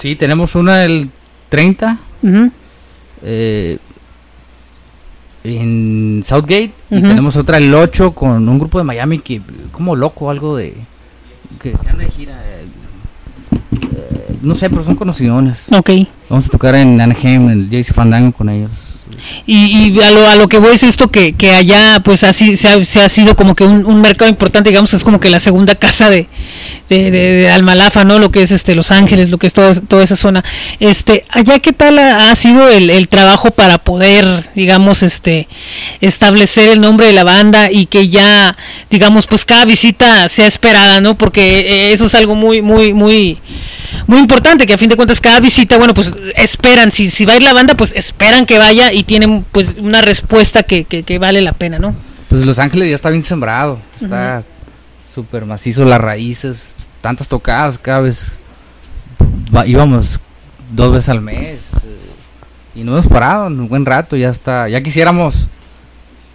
Sí, 0.00 0.16
tenemos 0.16 0.56
una 0.56 0.84
el 0.84 1.08
30 1.54 1.98
Ujú. 2.22 2.50
eh, 3.22 3.78
en 5.44 6.22
Southgate 6.24 6.72
y 6.90 7.00
tenemos 7.00 7.36
otra 7.36 7.58
el 7.58 7.72
8 7.72 8.10
con 8.12 8.48
un 8.48 8.58
grupo 8.58 8.78
de 8.78 8.84
Miami 8.84 9.18
que 9.20 9.40
como 9.70 9.94
loco 9.94 10.30
algo 10.30 10.56
de 10.56 10.74
que 11.60 11.74
anda 11.88 12.04
de 12.04 12.10
gira 12.10 12.32
eh, 12.44 12.64
eh, 13.92 14.36
no 14.42 14.54
sé 14.54 14.68
pero 14.70 14.82
son 14.84 14.96
conocidones 14.96 15.66
Ok. 15.70 15.90
vamos 16.28 16.46
a 16.46 16.48
tocar 16.48 16.74
en 16.74 17.00
Anaheim 17.00 17.50
en 17.50 17.50
el 17.50 17.70
JC 17.70 17.92
Fandango 17.92 18.32
con 18.32 18.48
ellos 18.48 18.70
Y, 19.46 19.92
y 19.92 20.02
a, 20.02 20.10
lo, 20.10 20.28
a 20.28 20.36
lo 20.36 20.48
que 20.48 20.58
voy 20.58 20.74
es 20.74 20.82
esto 20.82 21.08
que, 21.08 21.34
que 21.34 21.52
allá 21.52 22.00
pues 22.04 22.24
así 22.24 22.56
se 22.56 22.68
ha, 22.68 22.82
se 22.84 23.02
ha 23.02 23.08
sido 23.08 23.36
como 23.36 23.54
que 23.54 23.64
un, 23.64 23.84
un 23.84 24.00
mercado 24.00 24.28
importante, 24.28 24.70
digamos, 24.70 24.94
es 24.94 25.04
como 25.04 25.20
que 25.20 25.30
la 25.30 25.40
segunda 25.40 25.74
casa 25.74 26.10
de, 26.10 26.28
de, 26.88 27.50
Almalafa, 27.50 28.04
¿no? 28.04 28.18
Lo 28.18 28.30
que 28.30 28.42
es 28.42 28.50
este 28.50 28.74
Los 28.74 28.90
Ángeles, 28.90 29.30
lo 29.30 29.38
que 29.38 29.46
es 29.46 29.52
toda, 29.52 29.74
toda 29.74 30.04
esa 30.04 30.16
zona. 30.16 30.44
Este, 30.80 31.24
allá 31.28 31.58
qué 31.58 31.72
tal 31.72 31.98
ha, 31.98 32.30
ha 32.30 32.34
sido 32.34 32.68
el, 32.68 32.90
el 32.90 33.08
trabajo 33.08 33.50
para 33.50 33.78
poder, 33.78 34.50
digamos, 34.54 35.02
este 35.02 35.48
establecer 36.00 36.68
el 36.68 36.80
nombre 36.80 37.06
de 37.06 37.12
la 37.12 37.24
banda 37.24 37.70
y 37.70 37.86
que 37.86 38.08
ya, 38.08 38.56
digamos, 38.90 39.26
pues 39.26 39.44
cada 39.44 39.64
visita 39.64 40.28
sea 40.28 40.46
esperada, 40.46 41.00
¿no? 41.00 41.16
Porque 41.16 41.60
eh, 41.60 41.92
eso 41.92 42.06
es 42.06 42.14
algo 42.14 42.34
muy, 42.34 42.62
muy, 42.62 42.92
muy 42.92 43.38
muy 44.06 44.18
importante 44.18 44.66
que 44.66 44.74
a 44.74 44.78
fin 44.78 44.88
de 44.88 44.96
cuentas 44.96 45.20
cada 45.20 45.40
visita 45.40 45.76
bueno 45.78 45.94
pues 45.94 46.12
esperan 46.36 46.90
si, 46.92 47.10
si 47.10 47.24
va 47.24 47.34
a 47.34 47.36
ir 47.36 47.42
la 47.42 47.52
banda 47.54 47.74
pues 47.76 47.92
esperan 47.96 48.46
que 48.46 48.58
vaya 48.58 48.92
y 48.92 49.02
tienen 49.04 49.44
pues 49.52 49.76
una 49.78 50.02
respuesta 50.02 50.62
que, 50.62 50.84
que, 50.84 51.02
que 51.02 51.18
vale 51.18 51.40
la 51.42 51.52
pena 51.52 51.78
no 51.78 51.94
pues 52.28 52.44
Los 52.44 52.58
Ángeles 52.58 52.88
ya 52.90 52.96
está 52.96 53.10
bien 53.10 53.22
sembrado 53.22 53.78
está 54.00 54.42
súper 55.14 55.46
macizo 55.46 55.84
las 55.84 56.00
raíces 56.00 56.72
tantas 57.00 57.28
tocadas 57.28 57.78
cada 57.78 58.00
vez 58.00 58.32
va- 59.54 59.66
íbamos 59.66 60.20
dos 60.70 60.92
veces 60.92 61.08
al 61.08 61.20
mes 61.20 61.60
eh, 61.84 62.80
y 62.80 62.84
no 62.84 62.92
hemos 62.92 63.06
parado 63.06 63.46
un 63.46 63.68
buen 63.68 63.86
rato 63.86 64.16
ya 64.16 64.30
está 64.30 64.68
ya 64.68 64.82
quisiéramos 64.82 65.46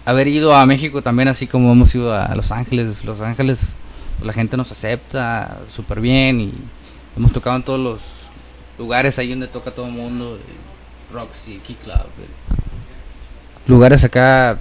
haber 0.06 0.28
ido 0.28 0.54
a 0.54 0.64
México 0.66 1.02
también 1.02 1.28
así 1.28 1.46
como 1.46 1.72
hemos 1.72 1.94
ido 1.94 2.14
a 2.14 2.34
Los 2.34 2.50
Ángeles 2.52 3.04
Los 3.04 3.20
Ángeles 3.20 3.58
la 4.24 4.32
gente 4.32 4.56
nos 4.56 4.70
acepta 4.72 5.58
súper 5.74 6.00
bien 6.00 6.40
y 6.40 6.52
hemos 7.16 7.32
tocado 7.32 7.56
en 7.56 7.62
todos 7.62 7.80
los 7.80 8.00
lugares 8.78 9.18
ahí 9.18 9.30
donde 9.30 9.46
toca 9.48 9.70
todo 9.70 9.86
el 9.86 9.92
mundo 9.92 10.36
eh, 10.40 11.12
Roxy, 11.14 11.60
Key 11.66 11.76
Club 11.84 11.96
eh, 11.96 12.50
lugares 13.66 14.04
acá 14.04 14.58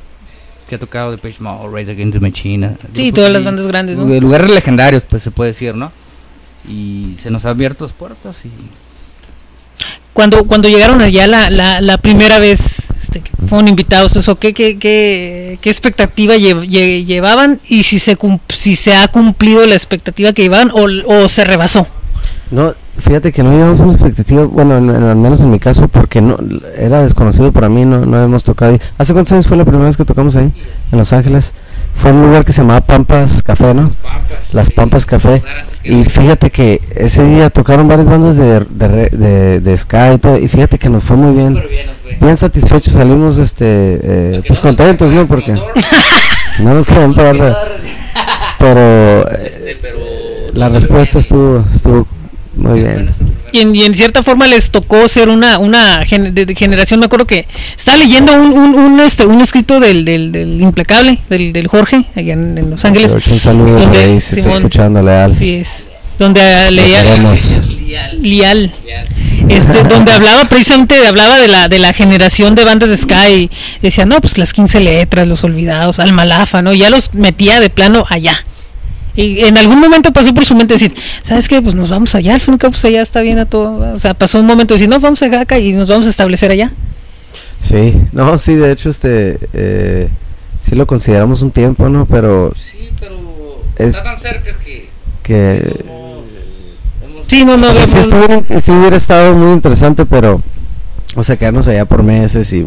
que 0.67 0.75
ha 0.75 0.79
tocado 0.79 1.11
de 1.11 1.17
Page 1.17 1.37
Mode, 1.39 1.69
Rage 1.71 1.91
Against 1.91 2.13
the 2.13 2.19
Machine 2.19 2.77
Sí, 2.93 3.03
grupos 3.03 3.13
todas 3.15 3.31
las 3.31 3.43
bandas 3.43 3.65
grandes, 3.67 3.97
¿no? 3.97 4.05
lu- 4.05 4.21
lugares 4.21 4.51
legendarios 4.51 5.03
pues 5.09 5.23
se 5.23 5.31
puede 5.31 5.51
decir 5.51 5.73
no 5.75 5.91
y 6.67 7.15
se 7.19 7.31
nos 7.31 7.45
ha 7.45 7.51
abierto 7.51 7.85
las 7.85 7.93
puertas 7.93 8.37
y 8.45 8.49
cuando 10.13 10.43
cuando 10.45 10.67
llegaron 10.67 11.01
allá 11.01 11.27
la, 11.27 11.49
la, 11.49 11.79
la 11.81 11.97
primera 11.97 12.39
vez 12.39 12.91
este, 12.91 13.21
que 13.21 13.31
fueron 13.47 13.67
invitados 13.69 14.15
eso 14.17 14.37
qué 14.37 14.53
qué, 14.53 14.77
qué, 14.77 15.57
qué 15.61 15.69
expectativa 15.69 16.35
lle- 16.35 16.67
lle- 16.67 17.05
llevaban 17.05 17.61
y 17.69 17.83
si 17.83 17.99
se 17.99 18.17
si 18.49 18.75
se 18.75 18.95
ha 18.95 19.07
cumplido 19.07 19.65
la 19.65 19.75
expectativa 19.75 20.33
que 20.33 20.41
llevaban 20.43 20.71
o, 20.71 20.87
o 21.07 21.29
se 21.29 21.45
rebasó 21.45 21.87
No, 22.51 22.73
fíjate 22.97 23.31
que 23.31 23.43
no 23.43 23.51
llevamos 23.51 23.79
una 23.79 23.91
expectativa, 23.93 24.43
bueno, 24.45 24.77
en- 24.77 24.89
en- 24.89 25.03
al 25.03 25.15
menos 25.15 25.39
en 25.41 25.51
mi 25.51 25.59
caso, 25.59 25.87
porque 25.87 26.19
no 26.19 26.37
era 26.77 27.01
desconocido 27.03 27.51
para 27.51 27.69
mí, 27.69 27.85
no, 27.85 28.05
no 28.05 28.17
habíamos 28.17 28.43
tocado 28.43 28.71
ahí. 28.71 28.81
¿Hace 28.97 29.13
cuántos 29.13 29.31
años 29.33 29.45
fue 29.47 29.55
la 29.57 29.65
primera 29.65 29.85
vez 29.85 29.97
que 29.97 30.05
tocamos 30.05 30.35
ahí? 30.35 30.51
En 30.91 30.97
Los 30.97 31.13
Ángeles. 31.13 31.53
Fue 31.95 32.11
en 32.11 32.17
un 32.17 32.27
lugar 32.27 32.45
que 32.45 32.51
se 32.53 32.61
llamaba 32.61 32.81
Pampas 32.81 33.43
Café, 33.43 33.73
¿no? 33.73 33.91
Las 34.53 34.69
Pampas 34.69 35.05
Café. 35.05 35.43
Y 35.83 36.05
fíjate 36.05 36.49
que 36.49 36.81
ese 36.95 37.23
día 37.25 37.49
tocaron 37.49 37.87
varias 37.87 38.07
bandas 38.07 38.35
de, 38.37 38.61
de, 38.69 39.09
de, 39.11 39.59
de 39.59 39.77
ska 39.77 40.13
y 40.13 40.17
todo, 40.17 40.37
y 40.37 40.47
fíjate 40.47 40.77
que 40.79 40.89
nos 40.89 41.03
fue 41.03 41.17
muy 41.17 41.35
bien. 41.35 41.61
Bien 42.21 42.37
satisfechos, 42.37 42.93
salimos 42.93 43.37
este, 43.37 43.65
eh, 43.67 44.41
pues 44.47 44.59
contentos, 44.59 45.11
¿no? 45.11 45.27
Porque 45.27 45.51
no 45.53 46.73
nos 46.73 46.87
querían 46.87 47.13
pagar, 47.13 47.35
la- 47.35 47.57
pero 48.57 49.29
eh, 49.31 50.51
la 50.53 50.69
respuesta 50.69 51.19
estuvo, 51.19 51.63
estuvo 51.73 52.07
muy 52.55 52.79
bien. 52.81 53.09
y 53.51 53.59
en, 53.59 53.75
y 53.75 53.83
en 53.83 53.95
cierta 53.95 54.23
forma 54.23 54.47
les 54.47 54.69
tocó 54.71 55.07
ser 55.07 55.29
una 55.29 55.57
una 55.59 56.01
generación 56.05 56.99
me 56.99 57.05
acuerdo 57.05 57.25
que 57.27 57.45
estaba 57.77 57.97
leyendo 57.97 58.33
un, 58.33 58.51
un, 58.57 58.75
un, 58.75 58.99
este 58.99 59.25
un 59.25 59.39
escrito 59.41 59.79
del, 59.79 60.03
del, 60.05 60.31
del 60.31 60.59
implacable 60.61 61.19
del, 61.29 61.53
del 61.53 61.67
Jorge 61.67 62.03
allá 62.15 62.33
en, 62.33 62.57
en 62.57 62.69
Los 62.71 62.83
Ángeles 62.85 63.15
un 63.29 63.39
saludo 63.39 63.79
donde- 63.79 63.97
ahí, 64.03 64.19
si 64.19 64.39
está 64.39 64.49
escuchando 64.51 65.01
leal. 65.01 65.31
Así 65.31 65.55
es. 65.55 65.87
Donde 66.17 66.41
ah, 66.41 66.69
leía. 66.69 67.01
queremos. 67.01 67.61
Lial. 68.19 68.71
Este, 69.47 69.83
donde 69.89 70.11
hablaba 70.11 70.45
precisamente 70.45 70.95
hablaba 71.07 71.39
de 71.39 71.47
la 71.47 71.69
de 71.69 71.79
la 71.79 71.93
generación 71.93 72.55
de 72.55 72.65
bandas 72.65 72.89
de 72.89 72.97
Sky 72.97 73.49
decía 73.81 74.05
no 74.05 74.19
pues 74.19 74.37
las 74.37 74.51
15 74.53 74.79
letras 74.81 75.27
los 75.27 75.43
olvidados 75.45 75.99
Almalafa 75.99 76.61
no 76.61 76.73
ya 76.73 76.89
los 76.89 77.13
metía 77.13 77.59
de 77.61 77.69
plano 77.69 78.05
allá 78.09 78.43
y 79.21 79.39
en 79.41 79.57
algún 79.57 79.79
momento 79.79 80.11
pasó 80.13 80.33
por 80.33 80.45
su 80.45 80.55
mente 80.55 80.73
decir 80.75 80.93
sabes 81.23 81.47
qué 81.47 81.61
pues 81.61 81.75
nos 81.75 81.89
vamos 81.89 82.15
allá 82.15 82.33
al 82.35 82.39
fin 82.39 82.53
y 82.53 82.55
al 82.55 82.59
cabo, 82.59 82.71
pues 82.71 82.85
allá 82.85 83.01
está 83.01 83.21
bien 83.21 83.39
a 83.39 83.45
todo 83.45 83.93
o 83.93 83.99
sea 83.99 84.13
pasó 84.13 84.39
un 84.39 84.45
momento 84.45 84.73
de 84.73 84.79
decir 84.79 84.89
no 84.89 84.99
vamos 84.99 85.21
acá 85.23 85.59
y 85.59 85.73
nos 85.73 85.89
vamos 85.89 86.07
a 86.07 86.09
establecer 86.09 86.51
allá 86.51 86.71
Sí, 87.61 87.93
no, 88.13 88.37
sí, 88.37 88.55
de 88.55 88.71
hecho, 88.71 88.89
este, 88.89 89.37
eh, 89.53 90.07
sí 90.61 90.75
lo 90.75 90.87
consideramos 90.87 91.41
un 91.41 91.51
tiempo, 91.51 91.89
¿no? 91.89 92.05
Pero 92.05 92.53
Sí, 92.55 92.89
pero 92.99 93.15
Es- 93.77 93.89
está 93.89 94.03
tan 94.03 94.17
cerca 94.17 94.51
que 94.63 94.87
que 95.21 95.85
sí 97.27 97.45
no 97.45 97.57
no 97.57 97.69
o 97.69 97.73
sea, 97.73 97.85
sí, 97.85 97.95
no, 97.95 97.99
estuviera, 98.01 98.61
sí 98.61 98.71
hubiera 98.71 98.95
estado 98.95 99.35
muy 99.35 99.51
interesante, 99.51 100.05
pero, 100.05 100.41
o 101.15 101.23
sea, 101.23 101.37
quedarnos 101.37 101.67
allá 101.67 101.85
por 101.85 102.01
meses 102.01 102.51
y 102.53 102.65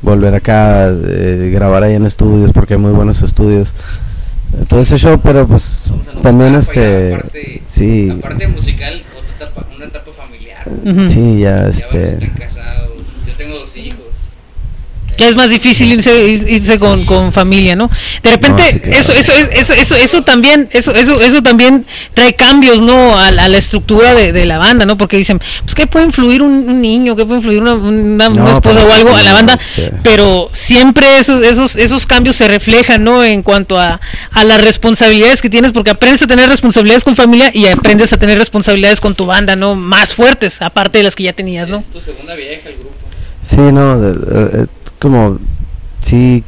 volver 0.00 0.34
acá, 0.34 0.88
eh, 0.88 1.50
grabar 1.52 1.82
ahí 1.82 1.94
en 1.94 2.06
estudios, 2.06 2.52
porque 2.52 2.74
hay 2.74 2.80
muy 2.80 2.92
buenos 2.92 3.22
estudios. 3.22 3.74
Todo 4.68 4.80
ese 4.80 4.98
show, 4.98 5.18
pero 5.22 5.46
pues 5.46 5.90
también 6.22 6.54
este, 6.54 7.18
sí, 7.68 8.06
la 8.06 8.16
parte 8.16 8.46
musical 8.48 9.02
otra 9.18 9.34
etapa, 9.46 9.66
una 9.74 9.86
etapa 9.86 10.12
familiar 10.12 10.62
Ujú. 10.84 11.06
sí, 11.06 11.40
ya 11.40 11.62
Ya 11.62 11.68
este, 11.68 12.12
están 12.14 12.28
casados 12.30 12.92
yo 13.26 13.32
tengo 13.34 13.58
dos 13.58 13.76
hijos 13.76 14.06
es 15.28 15.36
más 15.36 15.50
difícil 15.50 15.92
irse, 15.92 16.26
irse 16.48 16.78
con, 16.78 17.04
con 17.04 17.32
familia, 17.32 17.76
¿no? 17.76 17.90
De 18.22 18.30
repente, 18.30 18.62
No, 18.62 18.68
sí, 18.70 18.80
claro. 18.80 18.98
eso, 18.98 19.12
eso, 19.12 19.32
eso, 19.52 19.72
eso, 19.74 19.94
eso 19.96 20.22
también, 20.22 20.68
eso, 20.72 20.94
eso, 20.94 21.20
eso 21.20 21.42
también 21.42 21.84
trae 22.14 22.34
cambios, 22.34 22.80
¿no? 22.80 23.18
A, 23.18 23.30
la- 23.30 23.44
a 23.44 23.48
la 23.48 23.58
estructura 23.58 24.14
de, 24.14 24.32
de 24.32 24.44
la 24.46 24.58
banda, 24.58 24.84
¿no? 24.86 24.96
Porque 24.96 25.16
dicen, 25.16 25.40
pues 25.62 25.74
¿qué 25.74 25.86
puede 25.86 26.06
influir 26.06 26.42
un, 26.42 26.52
un 26.68 26.80
niño? 26.80 27.16
¿Qué 27.16 27.24
puede 27.24 27.38
influir 27.40 27.62
una, 27.62 27.74
una, 27.74 28.28
una 28.28 28.42
No, 28.44 28.50
esposa 28.50 28.84
o 28.84 28.92
algo 28.92 29.14
a 29.16 29.22
la 29.22 29.32
banda? 29.32 29.54
este- 29.54 29.92
Pero 30.02 30.48
siempre 30.52 31.18
esos, 31.18 31.40
esos, 31.42 31.76
esos 31.76 32.06
cambios 32.06 32.36
se 32.36 32.48
reflejan, 32.48 33.04
¿no? 33.04 33.24
En 33.24 33.42
cuanto 33.42 33.78
a, 33.78 34.00
a 34.30 34.44
las 34.44 34.60
responsabilidades 34.60 35.40
que 35.42 35.50
tienes, 35.50 35.72
porque 35.72 35.90
aprendes 35.90 36.22
a 36.22 36.26
tener 36.26 36.48
responsabilidades 36.48 37.04
con 37.04 37.16
familia 37.16 37.50
y 37.54 37.66
aprendes 37.66 38.12
a 38.12 38.16
tener 38.16 38.38
responsabilidades 38.38 39.00
con 39.00 39.14
tu 39.14 39.26
banda, 39.26 39.56
¿no? 39.56 39.74
Más 39.74 40.14
fuertes, 40.14 40.60
aparte 40.62 40.98
de 40.98 41.04
las 41.04 41.14
que 41.14 41.22
ya 41.24 41.32
tenías, 41.32 41.68
¿no? 41.68 41.82
tu 41.92 42.00
segunda 42.00 42.34
vieja 42.34 42.68
el 42.68 42.74
grupo 42.76 42.90
sí, 43.42 43.56
no, 43.58 43.98
de- 44.00 44.12
de- 44.12 44.62
es 44.62 44.68
como, 45.02 45.38
sí, 46.00 46.42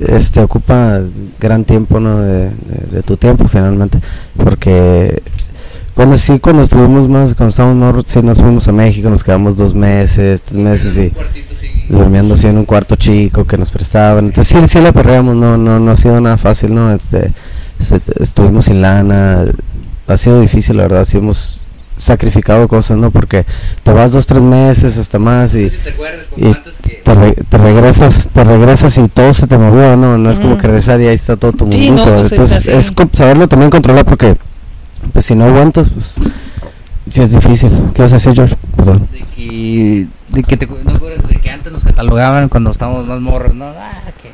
este, 0.00 0.40
ocupa 0.40 1.00
gran 1.38 1.64
tiempo, 1.64 2.00
¿no? 2.00 2.20
De, 2.20 2.44
de- 2.46 2.86
de 2.92 3.02
tu 3.02 3.16
tiempo 3.16 3.46
finalmente, 3.48 3.98
porque 4.36 5.22
cuando 5.94 6.16
sí, 6.16 6.38
cuando 6.38 6.62
estuvimos 6.62 7.08
más, 7.08 7.34
cuando 7.34 7.50
estábamos 7.50 7.94
más, 7.94 8.04
sí 8.06 8.22
nos 8.22 8.38
fuimos 8.40 8.66
a 8.68 8.72
México, 8.72 9.10
nos 9.10 9.22
quedamos 9.22 9.56
dos 9.56 9.74
meses, 9.74 10.40
tres 10.42 10.56
meses 10.56 10.96
y 10.98 11.12
durmiendo 11.92 12.34
así 12.34 12.46
en 12.46 12.58
un 12.58 12.64
cuarto 12.64 12.96
chico 12.96 13.44
que 13.46 13.58
nos 13.58 13.70
prestaban, 13.70 14.26
entonces 14.26 14.60
sí, 14.60 14.68
sí 14.68 14.80
la 14.80 14.92
perreamos, 14.92 15.34
no, 15.36 15.56
no, 15.58 15.78
no 15.80 15.90
ha 15.90 15.96
sido 15.96 16.20
nada 16.20 16.36
fácil, 16.36 16.74
¿no? 16.74 16.92
Este, 16.92 17.32
se- 17.80 18.00
estuvimos 18.20 18.66
sin 18.66 18.80
lana, 18.82 19.44
ha 20.06 20.16
sido 20.16 20.40
difícil, 20.40 20.76
la 20.76 20.84
verdad, 20.84 21.04
sí 21.04 21.18
hemos 21.18 21.60
sacrificado 21.98 22.66
cosas, 22.68 22.96
¿no? 22.96 23.10
Porque 23.10 23.44
te 23.82 23.92
vas 23.92 24.12
dos, 24.12 24.26
tres 24.26 24.42
meses, 24.42 24.96
hasta 24.96 25.18
más 25.18 25.54
y, 25.54 25.68
te 25.70 25.90
acuerdas 25.90 26.26
como 26.28 26.46
y 26.46 26.52
antes 26.52 26.74
que- 26.82 26.94
te, 27.04 27.14
re- 27.14 27.34
te 27.48 27.58
regresas, 27.58 28.28
te 28.32 28.44
regresas 28.44 28.96
y 28.98 29.08
todo 29.08 29.32
se 29.32 29.46
te 29.46 29.58
movió, 29.58 29.96
¿no? 29.96 30.16
No 30.16 30.30
es 30.30 30.38
como 30.40 30.52
Ujú. 30.52 30.60
que 30.62 30.66
regresar 30.68 31.00
y 31.00 31.08
ahí 31.08 31.14
está 31.14 31.36
todo 31.36 31.52
tu 31.52 31.70
Sí, 31.70 31.90
mundo. 31.90 32.06
no, 32.06 32.14
pues, 32.16 32.32
Entonces 32.32 32.68
es 32.68 32.92
saberlo 33.12 33.48
también 33.48 33.70
controlar 33.70 34.04
porque 34.04 34.36
pues 35.12 35.24
si 35.26 35.34
no 35.34 35.44
aguantas, 35.46 35.90
pues 35.90 36.16
sí 37.08 37.22
es 37.22 37.32
difícil. 37.32 37.70
¿Qué 37.94 38.02
vas 38.02 38.12
a 38.12 38.16
hacer, 38.16 38.34
George? 38.34 38.56
Perdón. 38.76 39.08
de 39.12 39.24
que 39.34 40.06
de 40.28 40.42
que 40.42 40.56
te 40.56 40.66
no 40.66 40.92
acuerdas 40.94 41.26
de 41.28 41.36
que 41.36 41.50
antes 41.50 41.72
nos 41.72 41.82
catalogaban 41.84 42.48
cuando 42.48 42.70
estábamos 42.70 43.06
más 43.06 43.18
morros 43.20 43.54
no 43.54 43.66
ah 43.66 44.02
que 44.22 44.30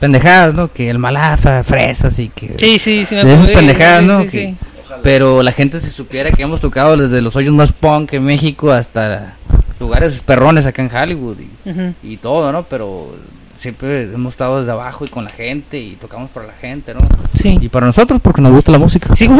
pendejadas 0.00 0.54
no 0.54 0.70
que 0.72 0.90
el 0.90 0.98
malafa 0.98 1.62
fresas 1.64 2.18
y 2.18 2.28
que 2.28 2.54
Sí, 2.58 2.78
sí, 2.78 3.04
sí, 3.06 3.14
me 3.14 3.24
de 3.24 3.30
esas 3.34 3.42
acuerdo, 3.48 3.58
pendejadas 3.60 4.00
sí, 4.00 4.06
no 4.06 4.20
sí, 4.22 4.28
Que- 4.28 4.54
pero 5.02 5.42
la 5.42 5.52
gente 5.52 5.80
si 5.80 5.90
supiera 5.90 6.30
que 6.32 6.42
hemos 6.42 6.60
tocado 6.60 6.96
desde 6.96 7.20
los 7.22 7.34
hoyos 7.36 7.54
más 7.54 7.72
punk 7.72 8.12
en 8.14 8.24
México 8.24 8.70
hasta 8.72 9.34
lugares 9.80 10.20
perrones 10.24 10.66
acá 10.66 10.82
en 10.82 10.90
Hollywood 10.94 11.36
y, 12.02 12.16
todo 12.18 12.50
no 12.52 12.62
pero 12.64 13.14
siempre 13.56 14.02
hemos 14.04 14.34
estado 14.34 14.60
desde 14.60 14.72
abajo 14.72 15.04
y 15.04 15.08
con 15.08 15.24
la 15.24 15.30
gente 15.30 15.78
y 15.78 15.92
tocamos 15.92 16.30
para 16.30 16.46
la 16.46 16.52
gente 16.54 16.94
no 16.94 17.00
Sí. 17.34 17.58
y 17.60 17.68
para 17.68 17.86
nosotros 17.86 18.20
porque 18.22 18.40
nos 18.42 18.52
gusta 18.52 18.72
la 18.72 18.78
música 18.78 19.14
Sí, 19.16 19.28
hubo- 19.28 19.34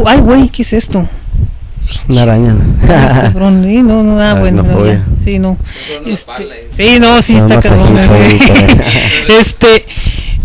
hubo- 0.00 0.08
ay, 0.08 0.20
güey, 0.20 0.48
¿qué 0.48 0.62
es 0.62 0.72
esto? 0.72 1.06
Una 2.08 2.22
araña. 2.22 2.54
Cabrón, 2.86 3.64
sí, 3.64 3.82
no, 3.82 4.02
no, 4.02 4.20
ah, 4.22 4.34
bueno, 4.34 4.62
no, 4.62 4.86
ya, 4.86 5.04
sí, 5.22 5.38
no. 5.38 5.58
Este, 6.06 6.68
sí, 6.70 6.98
no, 7.00 7.20
sí 7.20 7.36
está 7.36 7.60
cabrón. 7.60 7.98
Este, 9.28 9.84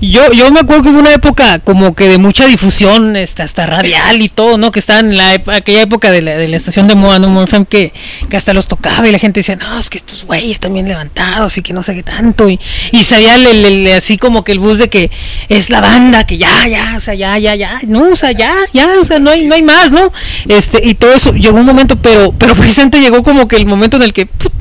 yo, 0.02 0.32
yo 0.32 0.52
me 0.52 0.60
acuerdo 0.60 0.84
que 0.84 0.90
hubo 0.90 1.00
una 1.00 1.14
época 1.14 1.60
como 1.60 1.96
que 1.96 2.08
de 2.08 2.18
mucha 2.18 2.46
difusión, 2.46 3.16
este, 3.16 3.42
hasta 3.44 3.66
radial 3.66 4.22
y 4.22 4.30
todo, 4.30 4.58
¿no? 4.58 4.72
Que 4.72 4.80
estaba 4.80 5.00
en 5.00 5.18
la 5.18 5.32
aquella 5.48 5.82
época 5.82 6.12
de 6.12 6.22
la, 6.22 6.32
de 6.38 6.48
la 6.48 6.56
estación 6.58 6.88
de 6.88 6.96
moda, 6.96 7.18
¿no? 7.20 7.30
Morfem, 7.30 7.66
que, 7.66 7.94
que 8.30 8.38
hasta 8.38 8.54
los 8.54 8.68
tocaba 8.68 9.08
y 9.08 9.12
la 9.12 9.20
gente 9.20 9.40
decía, 9.40 9.56
no, 9.56 9.80
es 9.80 9.90
que 9.90 9.98
estos 9.98 10.24
güeyes 10.26 10.52
están 10.52 10.74
bien 10.74 10.88
levantados 10.88 11.58
y 11.58 11.62
que 11.62 11.74
no 11.74 11.82
sé 11.84 11.96
qué 11.96 12.04
tanto. 12.04 12.48
Y, 12.50 12.60
y 12.92 13.04
salía 13.04 13.36
el- 13.36 13.48
el- 13.48 13.66
el- 13.88 13.94
así 13.94 14.18
como 14.18 14.44
que 14.44 14.52
el 14.52 14.60
bus 14.60 14.78
de 14.78 14.90
que 14.90 15.10
es 15.50 15.70
la 15.70 15.82
banda, 15.82 16.26
que 16.26 16.38
ya, 16.38 16.68
ya, 16.68 16.94
o 16.96 17.00
sea, 17.00 17.16
ya, 17.16 17.38
ya, 17.40 17.56
ya, 17.56 17.80
no, 17.88 18.12
o 18.12 18.16
sea, 18.16 18.32
ya, 18.34 18.54
ya, 18.74 18.88
o 19.02 19.04
sea, 19.04 19.18
no 19.20 19.32
hay, 19.32 19.46
no 19.46 19.56
hay 19.56 19.64
más, 19.64 19.92
¿no? 19.92 20.12
Este, 20.48 20.80
y 20.88 20.94
todo 20.96 21.14
eso, 21.16 21.34
llegó 21.34 21.58
un 21.58 21.66
momento, 21.66 21.96
pero, 21.96 22.32
pero 22.38 22.54
precisamente 22.56 23.00
llegó 23.00 23.24
como 23.24 23.48
que 23.48 23.56
el 23.56 23.66
momento 23.66 23.98
en 23.98 24.04
el 24.04 24.14
que, 24.14 24.26
¡put! 24.28 24.52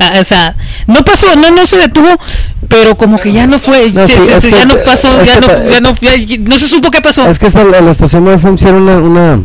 Ah, 0.00 0.14
o 0.18 0.24
sea, 0.24 0.56
no 0.86 1.04
pasó, 1.04 1.26
no, 1.36 1.50
no 1.50 1.66
se 1.66 1.76
detuvo, 1.76 2.08
pero 2.68 2.96
como 2.96 3.18
que 3.18 3.32
ya 3.32 3.46
no 3.46 3.58
fue, 3.58 3.90
No, 3.92 4.06
sí, 4.08 4.14
se- 4.40 4.48
que- 4.50 4.56
ya 4.56 4.64
no 4.64 4.74
pasó, 4.84 5.22
ya 5.22 5.38
que 5.38 5.46
no, 5.46 5.70
ya 5.70 5.80
no, 5.80 5.94
ya- 5.94 6.38
no 6.38 6.58
se 6.58 6.68
supo 6.68 6.90
qué 6.90 7.02
pasó. 7.02 7.28
Es 7.28 7.38
que 7.38 7.46
esta- 7.48 7.64
la, 7.64 7.80
la 7.82 7.90
estación 7.90 8.24
de 8.24 8.34
FM 8.34 8.56
sí 8.58 8.66
era 8.66 8.76
una, 8.78 8.96
una, 8.98 9.40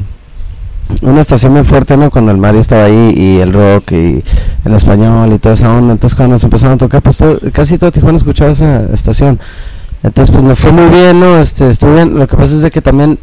una 1.01 1.21
estación 1.21 1.51
muy 1.53 1.63
fuerte, 1.63 1.97
¿no? 1.97 2.09
Cuando 2.09 2.31
el 2.31 2.37
Mario 2.37 2.61
estaba 2.61 2.85
ahí 2.85 3.13
y 3.17 3.39
el 3.39 3.51
rock 3.51 3.91
y 3.91 4.23
el 4.63 4.73
español 4.73 5.33
y 5.33 5.39
toda 5.39 5.55
esa 5.55 5.71
onda. 5.73 5.93
Entonces 5.93 6.15
cuando 6.15 6.33
nos 6.35 6.43
empezaron 6.43 6.75
a 6.75 6.77
tocar, 6.77 7.01
pues 7.01 7.17
todo- 7.17 7.39
casi 7.51 7.77
todo 7.77 7.91
Tijuana 7.91 8.17
escuchaba 8.17 8.51
esa 8.51 8.83
estación. 8.93 9.39
Entonces 10.03 10.31
pues 10.31 10.43
me 10.43 10.55
fue 10.55 10.71
muy 10.71 10.89
bien, 10.89 11.19
¿no? 11.19 11.39
Este, 11.39 11.67
estuve 11.69 11.95
bien. 11.95 12.17
Lo 12.17 12.27
que 12.27 12.37
pasa 12.37 12.55
es 12.55 12.61
de 12.61 12.71
que 12.71 12.81
también 12.81 13.17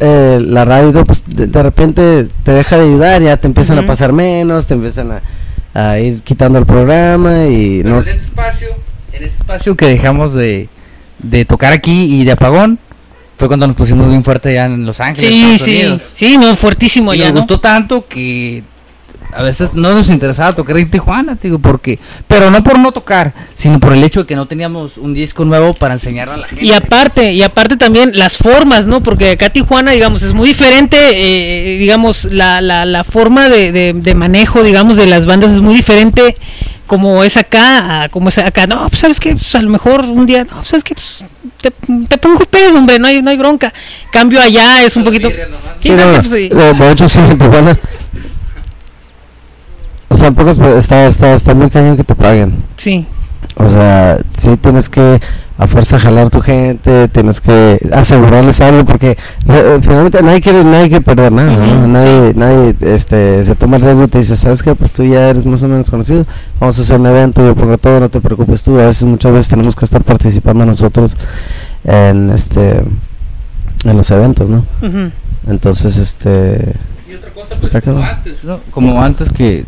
eh, 0.00 0.40
la 0.44 0.64
radio, 0.64 1.04
pues 1.04 1.24
de, 1.26 1.46
de 1.48 1.62
repente 1.62 2.28
te 2.44 2.52
deja 2.52 2.76
de 2.76 2.82
ayudar, 2.84 3.20
ya 3.22 3.36
te 3.36 3.46
empiezan 3.46 3.78
a 3.78 3.86
pasar 3.86 4.12
menos, 4.12 4.66
te 4.66 4.74
empiezan 4.74 5.12
a, 5.12 5.20
a 5.74 5.98
ir 5.98 6.22
quitando 6.22 6.58
el 6.58 6.66
programa 6.66 7.46
y 7.46 7.78
Pero 7.82 7.90
no... 7.90 8.02
en 8.02 8.08
este 8.08 8.22
espacio, 8.24 8.68
en 9.12 9.24
este 9.24 9.38
espacio 9.38 9.76
que 9.76 9.86
dejamos 9.86 10.34
de, 10.34 10.68
de 11.18 11.44
tocar 11.44 11.72
aquí 11.72 12.20
y 12.20 12.24
de 12.24 12.32
apagón, 12.32 12.78
fue 13.38 13.48
cuando 13.48 13.66
nos 13.66 13.76
pusimos 13.76 14.08
bien 14.08 14.22
fuerte 14.22 14.54
ya 14.54 14.66
en 14.66 14.84
Los 14.86 15.00
Ángeles, 15.00 15.30
Sí, 15.30 15.40
Estados 15.42 15.60
sí, 15.62 15.70
Unidos. 15.76 16.10
sí, 16.14 16.38
no, 16.38 16.56
fuertísimo 16.56 17.14
Y 17.14 17.18
ya, 17.18 17.24
nos 17.26 17.34
¿no? 17.34 17.40
gustó 17.40 17.60
tanto 17.60 18.06
que 18.06 18.62
a 19.34 19.42
veces 19.42 19.70
no 19.74 19.92
nos 19.92 20.10
interesaba 20.10 20.54
tocar 20.54 20.76
en 20.76 20.90
Tijuana, 20.90 21.36
digo, 21.40 21.58
porque, 21.58 21.98
pero 22.28 22.50
no 22.50 22.62
por 22.62 22.78
no 22.78 22.92
tocar, 22.92 23.32
sino 23.54 23.80
por 23.80 23.92
el 23.94 24.04
hecho 24.04 24.20
de 24.20 24.26
que 24.26 24.36
no 24.36 24.46
teníamos 24.46 24.98
un 24.98 25.14
disco 25.14 25.44
nuevo 25.44 25.72
para 25.72 25.94
enseñar 25.94 26.28
a 26.28 26.36
la 26.36 26.48
gente. 26.48 26.64
Y 26.64 26.72
aparte, 26.72 27.32
y 27.32 27.42
aparte 27.42 27.76
también 27.76 28.12
las 28.14 28.36
formas, 28.36 28.86
¿no? 28.86 29.02
Porque 29.02 29.30
acá 29.30 29.50
Tijuana, 29.50 29.92
digamos, 29.92 30.22
es 30.22 30.32
muy 30.32 30.48
diferente, 30.48 30.96
eh, 31.12 31.78
digamos, 31.78 32.24
la, 32.24 32.60
la, 32.60 32.84
la 32.84 33.04
forma 33.04 33.48
de, 33.48 33.72
de, 33.72 33.92
de 33.94 34.14
manejo, 34.14 34.62
digamos, 34.62 34.96
de 34.96 35.06
las 35.06 35.26
bandas 35.26 35.52
es 35.52 35.60
muy 35.60 35.74
diferente 35.74 36.36
como 36.86 37.24
es 37.24 37.38
acá, 37.38 38.02
a 38.02 38.08
como 38.10 38.28
es 38.28 38.36
acá. 38.36 38.66
No, 38.66 38.86
pues 38.90 39.00
sabes 39.00 39.18
que 39.18 39.32
pues, 39.32 39.54
a 39.54 39.62
lo 39.62 39.70
mejor 39.70 40.04
un 40.04 40.26
día, 40.26 40.44
no, 40.44 40.56
pues, 40.56 40.68
sabes 40.68 40.84
que 40.84 40.94
pues, 40.94 41.24
te, 41.62 41.70
te 42.06 42.18
pongo 42.18 42.44
pedo, 42.44 42.76
hombre, 42.76 42.98
no 42.98 43.06
hay, 43.06 43.22
no 43.22 43.30
hay 43.30 43.38
bronca. 43.38 43.72
Cambio 44.10 44.42
allá 44.42 44.82
es 44.82 44.94
un 44.96 45.04
poquito... 45.04 45.30
Sí, 45.30 45.36
Sí, 45.78 45.88
¿sabes 45.88 46.06
no, 46.06 46.22
qué? 46.22 46.28
Pues, 46.28 46.70
sí. 46.74 46.78
de 46.84 46.92
hecho 46.92 47.08
sí, 47.08 47.18
en 47.18 47.38
Tijuana. 47.38 47.78
O 50.12 50.14
sea, 50.14 50.28
en 50.28 50.34
pocas 50.34 50.58
está, 50.58 51.06
está, 51.06 51.32
está 51.32 51.54
muy 51.54 51.70
cañón 51.70 51.96
que 51.96 52.04
te 52.04 52.14
paguen. 52.14 52.54
Sí. 52.76 53.06
O 53.56 53.66
sea, 53.66 54.18
sí 54.36 54.56
tienes 54.58 54.88
que 54.88 55.20
a 55.58 55.66
fuerza 55.66 55.98
jalar 55.98 56.28
tu 56.28 56.40
gente, 56.40 57.08
tienes 57.08 57.40
que 57.40 57.78
asegurarles 57.92 58.60
algo 58.60 58.84
porque 58.84 59.16
eh, 59.48 59.78
finalmente 59.80 60.22
nadie 60.22 60.40
quiere, 60.40 60.64
nadie 60.64 60.88
quiere 60.88 61.04
perder 61.04 61.30
nada, 61.32 61.86
Nadie, 61.86 62.32
nadie 62.34 62.74
este, 62.80 63.44
se 63.44 63.54
toma 63.54 63.76
el 63.76 63.82
riesgo 63.82 64.04
y 64.04 64.08
te 64.08 64.18
dice, 64.18 64.36
¿sabes 64.36 64.62
qué? 64.62 64.74
Pues 64.74 64.92
tú 64.92 65.04
ya 65.04 65.28
eres 65.28 65.46
más 65.46 65.62
o 65.62 65.68
menos 65.68 65.88
conocido, 65.88 66.26
vamos 66.58 66.78
a 66.78 66.82
hacer 66.82 66.98
un 66.98 67.06
evento, 67.06 67.44
yo 67.46 67.54
pongo 67.54 67.78
todo, 67.78 68.00
no 68.00 68.08
te 68.08 68.20
preocupes 68.20 68.62
tú. 68.62 68.78
A 68.78 68.86
veces, 68.86 69.04
muchas 69.04 69.32
veces 69.32 69.48
tenemos 69.48 69.76
que 69.76 69.84
estar 69.84 70.02
participando 70.02 70.66
nosotros 70.66 71.16
en 71.84 72.30
este 72.30 72.82
en 73.84 73.96
los 73.96 74.10
eventos, 74.10 74.48
¿no? 74.48 74.64
Entonces, 75.48 75.96
este... 75.96 76.74
Y 77.10 77.14
otra 77.14 77.30
cosa, 77.30 77.56
pues, 77.60 77.72
como 77.82 78.02
antes, 78.02 78.44
¿no? 78.44 78.60
Como 78.70 79.02
antes 79.02 79.30
que 79.30 79.64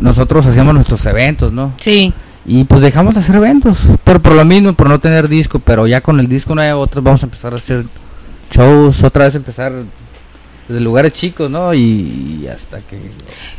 nosotros 0.00 0.46
hacíamos 0.46 0.74
nuestros 0.74 1.04
eventos, 1.06 1.52
¿no? 1.52 1.72
Sí. 1.78 2.12
Y 2.46 2.64
pues 2.64 2.80
dejamos 2.80 3.14
de 3.14 3.20
hacer 3.20 3.36
eventos, 3.36 3.78
pero 4.02 4.20
por 4.20 4.34
lo 4.34 4.44
mismo, 4.44 4.72
por 4.72 4.88
no 4.88 4.98
tener 4.98 5.28
disco, 5.28 5.58
pero 5.58 5.86
ya 5.86 6.00
con 6.00 6.18
el 6.20 6.28
disco 6.28 6.54
nuevo, 6.54 6.80
otros 6.80 7.04
vamos 7.04 7.22
a 7.22 7.26
empezar 7.26 7.52
a 7.52 7.56
hacer 7.56 7.84
shows, 8.50 9.04
otra 9.04 9.24
vez 9.26 9.34
empezar 9.34 9.72
desde 10.70 10.80
lugares 10.84 11.12
chicos, 11.12 11.50
¿no? 11.50 11.74
Y, 11.74 12.46
hasta 12.52 12.78
que 12.78 12.96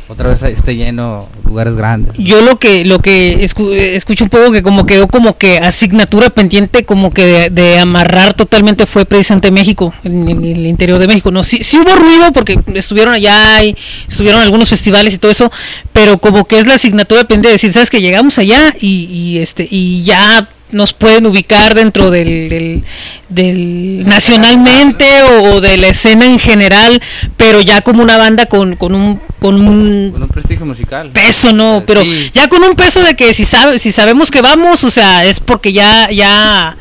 otra 0.08 0.30
vez 0.30 0.42
esté 0.42 0.74
lleno 0.74 1.28
lugares 1.44 1.74
grandes. 1.74 2.14
Yo 2.18 2.40
lo 2.40 2.58
que 2.58 2.84
lo 2.84 3.00
que 3.00 3.40
escu- 3.44 3.72
escucho 3.72 4.24
un 4.24 4.30
poco 4.30 4.50
que 4.50 4.62
como 4.62 4.86
quedó 4.86 5.08
como 5.08 5.36
que 5.36 5.58
asignatura 5.58 6.30
pendiente 6.30 6.84
como 6.84 7.12
que 7.12 7.50
de, 7.50 7.78
amarrar 7.78 8.34
totalmente 8.34 8.86
fue 8.86 9.04
precisamente 9.04 9.50
México, 9.50 9.94
en, 10.04 10.28
el 10.28 10.66
interior 10.66 10.98
de 10.98 11.06
México. 11.06 11.30
No, 11.30 11.42
sí, 11.42 11.60
sí 11.62 11.78
hubo 11.78 11.94
ruido 11.96 12.32
porque 12.32 12.58
estuvieron 12.74 13.14
allá 13.14 13.62
y 13.62 13.76
estuvieron 14.08 14.40
algunos 14.40 14.68
festivales 14.68 15.14
y 15.14 15.18
todo 15.18 15.30
eso, 15.30 15.50
pero 15.92 16.18
como 16.18 16.46
que 16.46 16.58
es 16.58 16.66
la 16.66 16.74
asignatura 16.74 17.24
pendiente 17.24 17.48
de 17.48 17.52
decir, 17.54 17.72
sabes 17.72 17.90
que 17.90 18.00
llegamos 18.00 18.38
allá 18.38 18.74
y 18.80 19.38
este 19.38 19.68
y 19.70 20.02
ya 20.02 20.48
nos 20.72 20.92
pueden 20.92 21.26
ubicar 21.26 21.74
dentro 21.74 22.10
del, 22.10 22.48
del, 22.48 22.84
del- 23.28 24.02
nacionalmente 24.06 25.04
o, 25.22 25.54
o 25.54 25.60
de 25.60 25.76
la 25.76 25.88
escena 25.88 26.24
en 26.26 26.38
general, 26.38 27.00
pero 27.36 27.60
ya 27.60 27.82
como 27.82 28.02
una 28.02 28.16
banda 28.16 28.46
con, 28.46 28.76
con 28.76 28.94
un 28.94 29.20
con 29.38 29.60
un 29.60 30.10
Con 30.12 30.22
un 30.22 30.28
prestigio 30.28 30.64
musical. 30.66 31.10
peso, 31.10 31.52
no, 31.52 31.82
pero 31.86 32.02
sí. 32.02 32.30
ya 32.32 32.48
con 32.48 32.62
un 32.62 32.74
peso 32.74 33.02
de 33.02 33.14
que 33.16 33.34
si 33.34 33.44
sabe, 33.44 33.78
si 33.78 33.92
sabemos 33.92 34.30
que 34.30 34.40
vamos, 34.40 34.82
o 34.84 34.90
sea, 34.90 35.24
es 35.24 35.40
porque 35.40 35.72
ya, 35.72 36.10
ya, 36.10 36.76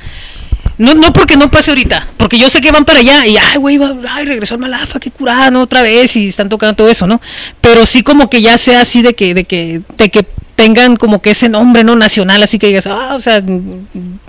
no, 0.77 0.93
no 0.93 1.11
porque 1.11 1.37
no 1.37 1.49
pase 1.51 1.71
ahorita, 1.71 2.07
porque 2.17 2.37
yo 2.37 2.49
sé 2.49 2.61
que 2.61 2.71
van 2.71 2.85
para 2.85 2.99
allá 2.99 3.25
y 3.25 3.35
ay, 3.37 3.57
güey, 3.57 3.79
ay, 4.09 4.25
regresó 4.25 4.55
el 4.55 4.61
Malafa, 4.61 4.99
qué 4.99 5.09
curada, 5.11 5.49
¿no? 5.51 5.61
Otra 5.63 5.81
vez 5.81 6.15
y 6.15 6.27
están 6.27 6.49
tocando 6.49 6.75
todo 6.75 6.89
eso, 6.89 7.07
¿no? 7.07 7.19
Pero 7.61 7.85
sí 7.85 8.03
como 8.03 8.29
que 8.29 8.41
ya 8.41 8.57
sea 8.57 8.81
así 8.81 9.01
de 9.01 9.15
que, 9.15 9.33
de 9.33 9.43
que, 9.43 9.81
de 9.97 10.09
que 10.09 10.25
tengan 10.61 10.95
como 10.95 11.23
que 11.23 11.31
ese 11.31 11.49
nombre, 11.49 11.83
¿no? 11.83 11.95
Nacional, 11.95 12.43
así 12.43 12.59
que 12.59 12.67
digas, 12.67 12.85
ah, 12.85 13.15
o 13.15 13.19
sea, 13.19 13.41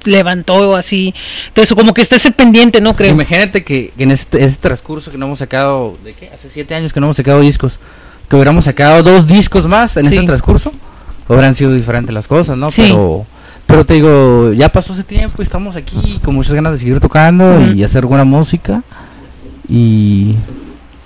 levantó 0.05 0.77
así, 0.77 1.15
eso, 1.55 1.77
como 1.77 1.93
que 1.93 2.01
esté 2.01 2.17
ese 2.17 2.31
pendiente, 2.31 2.81
¿no? 2.81 2.97
Creo. 2.97 3.11
Imagínate 3.13 3.63
que, 3.63 3.93
que 3.95 4.03
en 4.03 4.11
este, 4.11 4.43
este 4.43 4.59
transcurso 4.63 5.11
que 5.11 5.19
no 5.19 5.27
hemos 5.27 5.41
sacado, 5.41 5.99
¿de 6.03 6.15
qué? 6.15 6.31
Hace 6.33 6.49
siete 6.49 6.75
años 6.75 6.95
que 6.95 7.01
no 7.01 7.07
hemos 7.07 7.19
sacado 7.19 7.41
discos, 7.41 7.79
que 8.31 8.37
hubiéramos 8.37 8.65
sacado 8.65 9.03
dos 9.03 9.27
discos 9.27 9.69
más 9.69 9.95
en 9.99 10.07
Sí. 10.07 10.15
este 10.15 10.27
transcurso, 10.27 10.73
hubieran 11.29 11.55
sido 11.55 11.75
diferentes 11.75 12.15
las 12.15 12.27
cosas, 12.27 12.57
¿no? 12.57 12.71
Sí. 12.71 12.83
Pero, 12.83 13.27
pero 13.67 13.85
te 13.85 13.95
digo, 13.95 14.55
ya 14.55 14.71
pasó 14.71 14.95
ese 14.95 15.05
tiempo 15.05 15.37
y 15.41 15.43
estamos 15.43 15.77
aquí 15.77 16.19
con 16.25 16.35
muchas 16.35 16.55
ganas 16.55 16.73
de 16.73 16.79
seguir 16.79 16.99
tocando 16.99 17.61
y 17.75 17.85
hacer 17.85 18.07
buena 18.07 18.25
música 18.25 18.83
y, 19.69 20.37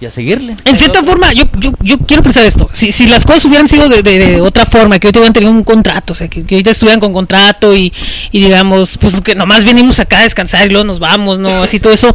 y 0.01 0.05
a 0.07 0.11
seguirle. 0.11 0.57
En 0.65 0.77
cierta 0.77 1.03
forma, 1.03 1.33
yo, 1.33 1.45
yo, 1.59 1.73
yo 1.81 1.97
quiero 1.99 2.23
pensar 2.23 2.45
esto. 2.45 2.69
Si, 2.73 2.93
si 2.93 3.07
las 3.07 3.25
cosas 3.25 3.45
hubieran 3.47 3.67
sido 3.69 3.89
de, 3.89 4.03
de- 4.03 4.19
de 4.19 4.41
otra 4.43 4.67
forma, 4.67 4.99
que 4.99 5.07
ahorita 5.07 5.21
hubieran 5.21 5.33
tenido 5.33 5.53
un 5.53 5.65
contrato, 5.65 6.13
o 6.13 6.17
sea, 6.17 6.29
que, 6.29 6.45
que 6.45 6.57
ahorita 6.57 6.71
estuvieran 6.71 7.01
con 7.01 7.13
contrato 7.15 7.75
y, 7.75 7.93
y 8.31 8.41
digamos, 8.41 8.99
pues 9.01 9.21
que 9.23 9.35
nomás 9.35 9.65
venimos 9.65 9.99
acá 10.01 10.19
a 10.19 10.23
descansar 10.23 10.67
y 10.67 10.71
luego 10.71 10.85
nos 10.85 10.99
vamos, 10.99 11.39
¿no? 11.39 11.63
Así 11.63 11.81
todo 11.81 11.93
eso. 11.93 12.15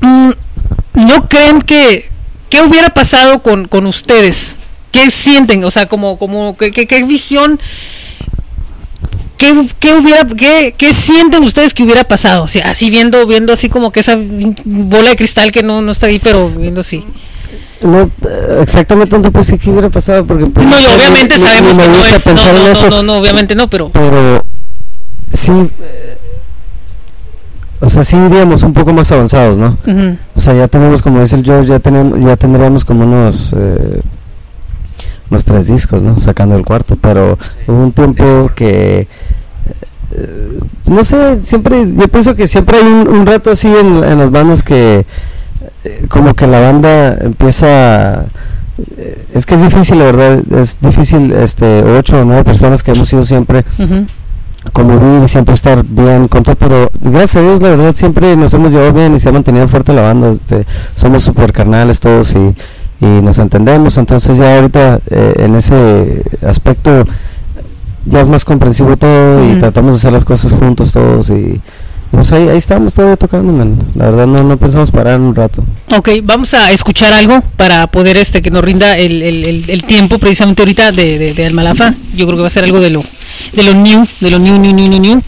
mm, 0.00 0.30
¿No 0.94 1.28
creen 1.28 1.62
que, 1.62 2.10
qué 2.50 2.62
hubiera 2.62 2.90
pasado 2.90 3.42
con, 3.42 3.68
con 3.68 3.86
ustedes? 3.86 4.58
¿Qué 4.92 5.10
sienten? 5.10 5.62
O 5.64 5.70
sea, 5.70 5.86
como, 5.86 6.18
como, 6.18 6.56
¿qué, 6.56 6.72
qué, 6.72 6.86
qué 6.86 7.02
visión? 7.04 7.60
¿Qué, 9.36 9.54
qué 9.78 9.92
hubiera, 9.94 10.24
qué, 10.26 10.74
qué 10.76 10.92
sienten 10.94 11.42
ustedes 11.42 11.74
que 11.74 11.82
hubiera 11.82 12.04
pasado? 12.04 12.44
O 12.44 12.48
sea, 12.48 12.70
así 12.70 12.88
viendo, 12.90 13.26
viendo 13.26 13.52
así 13.52 13.68
como 13.68 13.90
que 13.92 14.00
esa 14.00 14.16
bola 14.64 15.10
de 15.10 15.16
cristal 15.16 15.52
que 15.52 15.62
no, 15.62 15.82
no 15.82 15.92
está 15.92 16.06
ahí, 16.06 16.18
pero 16.18 16.48
viendo 16.50 16.80
así. 16.80 17.04
No, 17.82 18.10
exactamente 18.62 19.18
puedo 19.18 19.38
decir 19.44 19.58
qué 19.58 19.70
hubiera 19.70 19.90
pasado 19.90 20.24
porque 20.24 20.46
pues, 20.46 20.66
No, 20.66 20.78
y 20.78 20.82
ni- 20.82 20.94
obviamente 20.94 21.36
ni- 21.36 21.42
ni 21.42 21.48
sabemos 21.48 21.76
me 21.76 21.82
que 21.82 21.88
no 21.90 22.06
es. 22.06 22.26
No, 22.26 22.32
no, 22.34 22.68
eso, 22.68 22.84
no, 22.90 22.96
no, 22.96 23.02
no, 23.02 23.16
obviamente 23.18 23.54
no, 23.54 23.68
pero. 23.68 23.90
pero 23.90 24.44
sí 25.34 25.52
eh, 25.52 26.16
o 27.80 27.90
sea 27.90 28.02
sí 28.04 28.16
iríamos 28.16 28.62
un 28.62 28.72
poco 28.72 28.92
más 28.94 29.12
avanzados 29.12 29.58
no 29.58 29.76
o 30.34 30.40
sea 30.40 30.54
ya 30.54 30.66
tenemos 30.66 31.02
como 31.02 31.20
dice 31.20 31.36
el 31.36 31.44
George 31.44 31.68
ya 31.68 31.78
tenemos 31.78 32.18
ya 32.20 32.36
tendríamos 32.36 32.84
como 32.86 33.04
unos 33.04 33.52
eh, 33.54 34.00
unos 35.28 35.44
tres 35.44 35.66
discos 35.66 36.02
no 36.02 36.18
sacando 36.20 36.56
el 36.56 36.64
cuarto 36.64 36.96
pero 36.98 37.38
hubo 37.66 37.82
un 37.82 37.92
tiempo 37.92 38.50
que 38.54 39.00
eh, 39.00 39.06
no 40.86 41.04
sé 41.04 41.38
siempre 41.44 41.84
yo 41.96 42.08
pienso 42.08 42.34
que 42.34 42.46
siempre 42.48 42.78
hay 42.78 42.84
un, 42.86 43.08
un 43.08 43.26
rato 43.26 43.50
así 43.50 43.68
en, 43.68 44.02
en 44.04 44.18
las 44.18 44.30
bandas 44.30 44.62
que 44.62 45.04
eh, 45.84 46.06
como 46.08 46.34
que 46.34 46.46
la 46.46 46.60
banda 46.60 47.16
empieza 47.20 48.24
eh, 48.98 49.24
es 49.34 49.46
que 49.46 49.54
es 49.56 49.62
difícil 49.62 49.98
la 49.98 50.04
verdad 50.04 50.40
es 50.60 50.78
difícil 50.80 51.32
este 51.32 51.82
ocho 51.82 52.20
o 52.20 52.24
nueve 52.24 52.44
personas 52.44 52.82
que 52.82 52.92
hemos 52.92 53.08
sido 53.08 53.24
siempre 53.24 53.64
Ujú. 53.78 54.06
convivir 54.72 55.22
y 55.24 55.28
siempre 55.28 55.54
estar 55.54 55.84
bien 55.84 56.28
con 56.28 56.42
todo, 56.42 56.56
pero 56.56 56.90
gracias 57.00 57.36
a 57.36 57.40
Dios 57.40 57.62
la 57.62 57.70
verdad 57.70 57.94
siempre 57.94 58.36
nos 58.36 58.52
hemos 58.54 58.72
llevado 58.72 58.92
bien 58.92 59.14
y 59.14 59.18
se 59.20 59.28
ha 59.28 59.32
mantenido 59.32 59.66
fuerte 59.68 59.92
la 59.92 60.02
banda, 60.02 60.30
este, 60.30 60.64
somos 60.94 61.22
super 61.22 61.52
carnales 61.52 62.00
todos 62.00 62.32
y, 62.32 62.54
y 63.04 63.06
nos 63.22 63.38
entendemos, 63.38 63.96
entonces 63.98 64.38
ya 64.38 64.56
ahorita 64.56 65.00
eh, 65.10 65.34
en 65.38 65.54
ese 65.56 66.22
aspecto 66.46 67.04
ya 68.06 68.20
es 68.20 68.28
más 68.28 68.44
comprensivo 68.44 68.96
todo 68.96 69.44
y 69.44 69.50
Ujú. 69.50 69.58
tratamos 69.60 69.94
de 69.94 69.98
hacer 69.98 70.12
las 70.12 70.24
cosas 70.24 70.52
juntos 70.52 70.92
todos 70.92 71.28
y 71.30 71.60
pues 72.10 72.30
ahí, 72.32 72.48
ahí 72.48 72.56
estamos 72.56 72.94
todavía 72.94 73.16
tocando, 73.16 73.52
man. 73.52 73.76
la 73.96 74.06
verdad 74.10 74.26
no, 74.26 74.42
no 74.44 74.56
pensamos 74.56 74.90
parar 74.92 75.20
un 75.20 75.34
rato. 75.34 75.64
Ok, 75.96 76.08
vamos 76.22 76.54
a 76.54 76.70
escuchar 76.70 77.12
algo 77.12 77.42
para 77.56 77.86
poder 77.88 78.16
este 78.16 78.40
que 78.42 78.50
nos 78.50 78.64
rinda 78.64 78.96
el, 78.96 79.22
el, 79.22 79.44
el, 79.44 79.64
el 79.68 79.84
tiempo 79.84 80.18
precisamente 80.18 80.62
ahorita 80.62 80.92
de, 80.92 81.18
de, 81.18 81.34
de 81.34 81.46
Almalafa. 81.46 81.92
Yo 82.14 82.24
creo 82.26 82.36
que 82.36 82.42
va 82.42 82.46
a 82.46 82.50
ser 82.50 82.64
algo 82.64 82.78
de 82.80 82.90
lo 82.90 83.02
de 83.52 83.62
lo 83.64 83.74
new, 83.74 84.06
de 84.20 84.30
lo 84.30 84.38
new, 84.38 84.56
new, 84.58 84.72
new, 84.72 84.88
new, 84.88 85.00
new. 85.00 85.22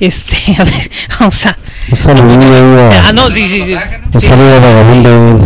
Este, 0.00 0.36
a 0.58 0.64
ver, 0.64 0.90
vamos 1.20 1.44
a. 1.46 1.56
Un 1.90 1.96
saludo 1.96 2.90
Ah, 3.06 3.12
no, 3.12 3.30
sí, 3.30 3.46
sí, 3.46 3.62
sí. 3.66 3.74
un 4.12 4.20
saludo 4.20 4.54
a 4.56 4.58
Vagabundo, 4.60 5.40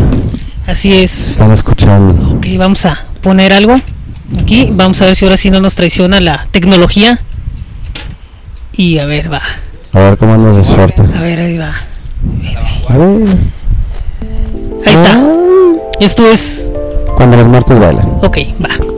Así 0.66 0.94
es. 1.02 1.30
están 1.30 1.50
escuchando. 1.50 2.36
Ok, 2.36 2.46
vamos 2.56 2.86
a 2.86 3.04
poner 3.20 3.52
algo 3.52 3.80
aquí. 4.40 4.68
Vamos 4.72 5.00
a 5.02 5.06
ver 5.06 5.16
si 5.16 5.24
ahora 5.24 5.36
sí 5.36 5.50
no 5.50 5.60
nos 5.60 5.74
traiciona 5.74 6.20
la 6.20 6.46
tecnología. 6.50 7.18
Y 8.72 8.98
a 8.98 9.06
ver, 9.06 9.32
va. 9.32 9.42
A 9.92 9.98
ver 10.00 10.18
cómo 10.18 10.34
andas 10.34 10.56
de 10.56 10.64
suerte. 10.64 11.02
A 11.02 11.20
ver, 11.20 11.40
ahí 11.40 11.58
va. 11.58 11.72
A 12.88 12.96
ver, 12.96 13.28
Ahí 14.86 14.94
está. 14.94 15.20
Esto 16.00 16.26
es. 16.30 16.70
cuando 17.16 17.36
los 17.36 17.48
muertos 17.48 17.78
bailan. 17.78 18.06
Ok, 18.22 18.38
va. 18.62 18.97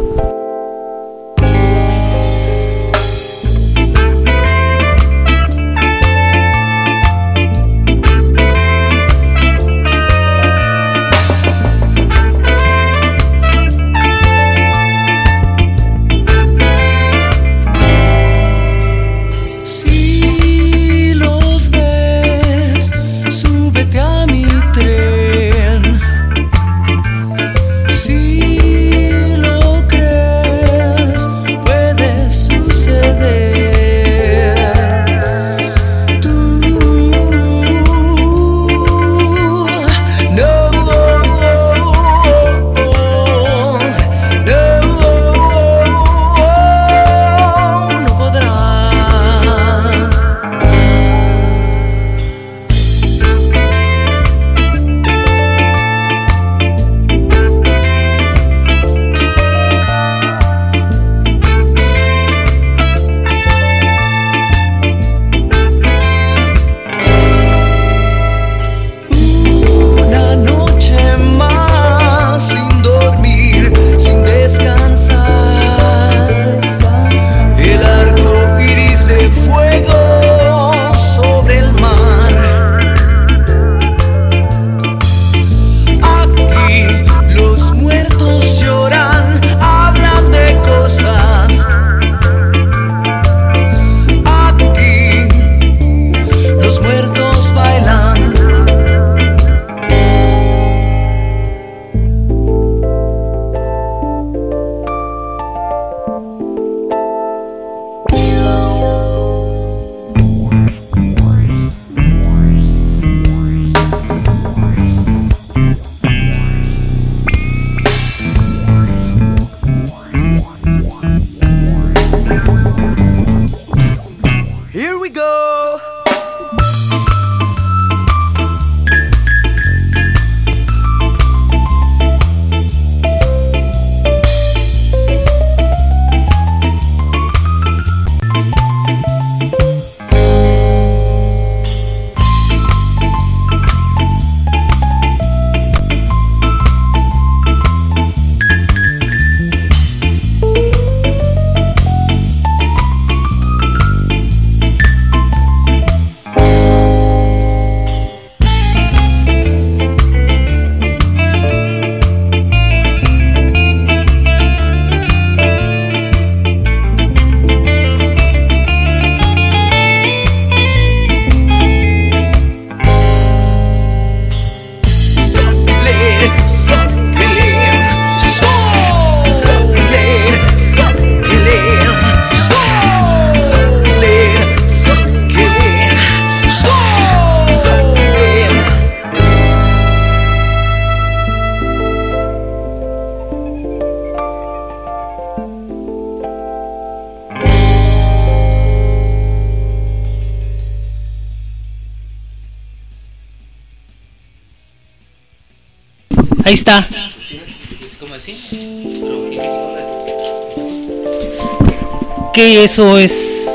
Eso 212.65 212.99
es. 212.99 213.49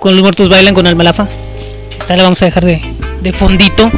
Con 0.00 0.14
los 0.14 0.22
muertos 0.22 0.48
bailan 0.48 0.74
con 0.74 0.86
Almalafa. 0.86 1.26
Esta 1.98 2.16
la 2.16 2.22
vamos 2.22 2.40
a 2.42 2.46
dejar 2.46 2.64
de, 2.64 2.80
de 3.20 3.32
fondito. 3.32 3.90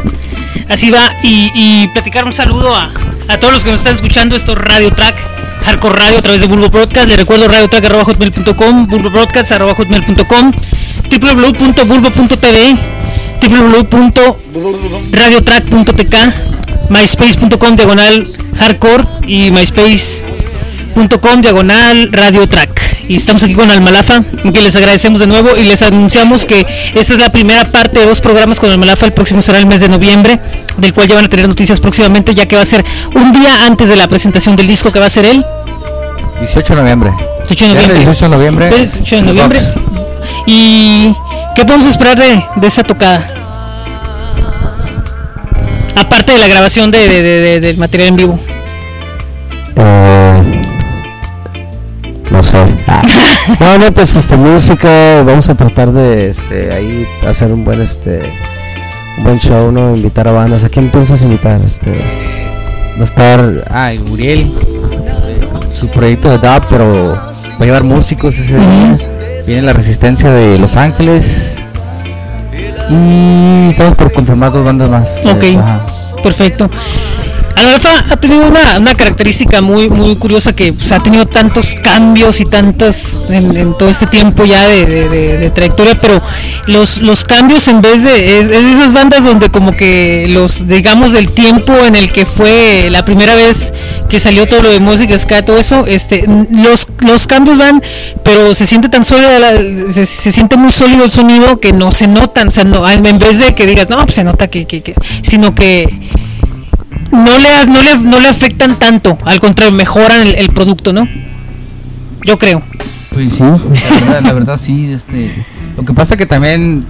Así 0.69 0.91
va. 0.91 1.17
Y, 1.23 1.87
platicar 1.89 2.25
un 2.25 2.33
saludo 2.33 2.75
a, 2.75 2.91
a 3.29 3.39
todos 3.39 3.53
los 3.53 3.63
que 3.65 3.71
nos 3.71 3.81
están 3.81 3.93
escuchando. 3.95 4.37
Esto 4.37 4.53
es 4.53 4.59
Radio 4.59 4.93
Track. 4.93 5.17
Hardcore 5.65 5.95
Radio 5.95 6.19
a 6.19 6.23
través 6.23 6.41
de 6.41 6.47
Bulbo 6.47 6.71
Broadcast. 6.71 7.09
Les 7.09 7.19
recuerdo 7.19 7.49
radiotrack.hotmail.com, 7.49 8.87
bulbobroadcast.hotmail.com, 8.87 10.53
www.bulbo.tv, 11.11 12.77
www.radiotrack.tk, 13.43 16.15
myspace.com 16.89 17.77
diagonal 17.77 18.27
hardcore 18.59 19.05
y 19.27 19.51
myspace.com 19.51 21.43
diagonal 21.43 22.11
radio 22.13 22.49
track. 22.49 22.80
Y 23.11 23.17
estamos 23.17 23.43
aquí 23.43 23.55
con 23.55 23.69
Almalafa, 23.69 24.23
que 24.55 24.61
les 24.63 24.77
agradecemos 24.77 25.19
de 25.19 25.27
nuevo 25.27 25.57
y 25.57 25.65
les 25.65 25.83
anunciamos 25.83 26.45
que 26.47 26.65
esta 26.95 27.15
es 27.15 27.19
la 27.19 27.29
primera 27.33 27.65
parte 27.65 27.99
de 27.99 28.07
dos 28.07 28.21
programas 28.21 28.61
con 28.61 28.71
Almalafa. 28.71 29.05
El 29.07 29.13
próximo 29.13 29.43
será 29.43 29.59
el 29.59 29.67
mes 29.67 29.81
de 29.81 29.89
noviembre, 29.89 30.39
del 30.77 30.95
cual 30.95 31.09
ya 31.09 31.17
van 31.17 31.25
a 31.25 31.29
tener 31.29 31.49
noticias 31.49 31.81
próximamente, 31.81 32.33
ya 32.35 32.47
que 32.47 32.55
va 32.55 32.63
a 32.63 32.65
ser 32.65 32.85
un 33.17 33.33
día 33.33 33.67
antes 33.67 33.89
de 33.89 33.97
la 33.97 34.07
presentación 34.07 34.55
del 34.55 34.69
disco, 34.69 34.93
que 34.93 35.01
va 35.01 35.07
a 35.07 35.11
ser 35.11 35.25
el 35.25 35.45
18 36.39 36.77
de 36.77 36.81
noviembre. 36.83 37.11
18 37.49 37.65
de 37.67 37.75
noviembre. 37.75 37.97
18 37.99 38.21
de 38.25 38.29
noviembre. 38.31 38.71
18 38.77 39.17
de 39.17 39.23
noviembre. 39.23 39.61
¿Y 40.47 41.13
qué 41.57 41.65
podemos 41.65 41.89
esperar 41.89 42.17
de, 42.17 42.41
de 42.61 42.67
esa 42.69 42.85
tocada? 42.85 43.27
Aparte 45.97 46.31
de 46.31 46.39
la 46.39 46.47
grabación 46.47 46.93
de, 46.93 47.09
de- 47.09 47.23
de- 47.23 47.41
de- 47.41 47.61
del 47.61 47.77
material 47.77 48.11
en 48.11 48.17
vivo. 48.17 48.39
Eh, 49.77 50.20
no 52.31 52.43
sé. 52.43 52.57
Ah. 52.87 53.03
No, 53.59 53.79
no, 53.79 53.93
pues 53.93 54.15
este 54.15 54.37
música, 54.37 55.23
vamos 55.25 55.49
a 55.49 55.55
tratar 55.57 55.91
de 55.93 56.29
este 56.31 56.73
ahí 56.73 57.07
hacer 57.27 57.51
un 57.53 57.65
buen 57.65 57.81
este 57.81 58.21
un 59.19 59.25
buen 59.25 59.39
show, 59.41 59.73
¿no? 59.73 59.97
Invitar 59.97 60.29
a 60.29 60.33
bandas. 60.33 60.63
¿A 60.63 60.69
quién 60.69 60.89
piensas 60.91 61.23
invitar? 61.23 61.61
Este 61.65 61.91
Va 62.99 63.03
a 63.03 63.05
estar, 63.05 63.53
ah, 63.71 63.93
Uriel, 64.11 64.53
su 65.75 65.89
proyecto 65.89 66.29
de 66.31 66.39
dub, 66.39 66.63
pero 66.69 67.13
va 67.15 67.59
a 67.61 67.65
llevar 67.65 67.83
músicos 67.83 68.39
ese 68.39 68.57
día. 68.57 68.97
Viene 69.47 69.63
la 69.63 69.73
resistencia 69.73 70.31
de 70.31 70.59
Los 70.59 70.77
Ángeles. 70.77 71.57
Y 72.91 73.69
estamos 73.69 73.95
por 73.97 74.13
confirmar 74.13 74.53
dos 74.53 74.65
bandas 74.65 74.91
más. 74.91 75.09
Ok, 75.25 75.43
Eh, 75.43 75.59
perfecto. 76.23 76.69
Almalafa 77.57 78.07
ha 78.09 78.17
tenido 78.17 78.47
una, 78.47 78.79
una 78.79 78.95
característica 78.95 79.61
muy 79.61 79.91
muy 79.91 80.17
curiosa 80.17 80.55
que 80.55 80.73
pues, 80.73 80.93
ha 80.93 81.03
tenido 81.03 81.27
tantos 81.27 81.77
cambios 81.83 82.41
y 82.41 82.47
tantas 82.47 83.19
en, 83.29 83.75
todo 83.79 83.89
este 83.89 84.07
tiempo 84.07 84.45
ya 84.45 84.67
de, 84.67 85.51
trayectoria, 85.55 86.01
pero 86.01 86.23
los, 86.67 86.99
los 87.03 87.25
cambios 87.25 87.69
en 87.69 87.83
vez 87.83 88.03
de 88.03 88.39
es, 88.39 88.47
es 88.47 88.65
esas 88.65 88.93
bandas 88.93 89.25
donde 89.25 89.51
como 89.51 89.73
que 89.73 90.27
los 90.31 90.67
digamos 90.69 91.13
del 91.13 91.31
tiempo 91.31 91.73
en 91.85 91.97
el 91.97 92.13
que 92.13 92.25
fue 92.25 92.89
la 92.91 93.05
primera 93.05 93.35
vez 93.35 93.75
que 94.09 94.21
salió 94.21 94.49
todo 94.49 94.63
lo 94.63 94.71
de 94.71 94.81
música 94.81 95.19
ska 95.19 95.45
todo 95.45 95.59
eso, 95.59 95.87
este 95.87 96.25
los 96.51 96.89
los 97.01 97.27
cambios 97.27 97.59
van, 97.59 97.83
pero 98.25 98.55
se 98.55 98.67
siente 98.67 98.89
tan 98.89 99.05
sólido 99.05 99.31
se, 99.93 100.07
siente 100.07 100.57
muy 100.57 100.71
sólido 100.73 101.05
el 101.05 101.11
sonido 101.11 101.61
que 101.61 101.73
no 101.73 101.91
se 101.91 102.07
notan, 102.07 102.49
o 102.49 102.51
sea, 102.51 102.65
no 102.65 102.89
en 102.89 103.19
vez 103.19 103.39
de 103.39 103.55
que 103.55 103.67
digas, 103.67 103.89
no, 103.89 104.03
pues 104.05 104.15
se 104.15 104.25
nota 104.25 104.49
que- 104.49 104.67
que-", 104.67 104.95
sino 105.23 105.55
que 105.55 105.89
no 107.11 107.39
le, 107.39 107.67
no 107.67 107.83
le, 107.83 107.97
no 107.99 108.21
le 108.21 108.29
afectan 108.29 108.79
tanto, 108.79 109.19
al 109.25 109.41
contrario, 109.41 109.73
mejoran 109.73 110.21
el, 110.23 110.35
el 110.37 110.49
producto, 110.51 110.93
¿no? 110.93 111.07
Yo 112.25 112.39
creo. 112.39 112.63
Pues 113.13 113.33
sí, 113.33 113.41
la 113.43 113.57
verdad, 114.01 114.23
la 114.23 114.33
verdad 114.33 114.61
sí, 114.63 114.93
este, 114.93 115.45
lo 115.77 115.85
que 115.85 115.93
pasa 115.93 116.17
que 116.17 116.27
también 116.27 116.87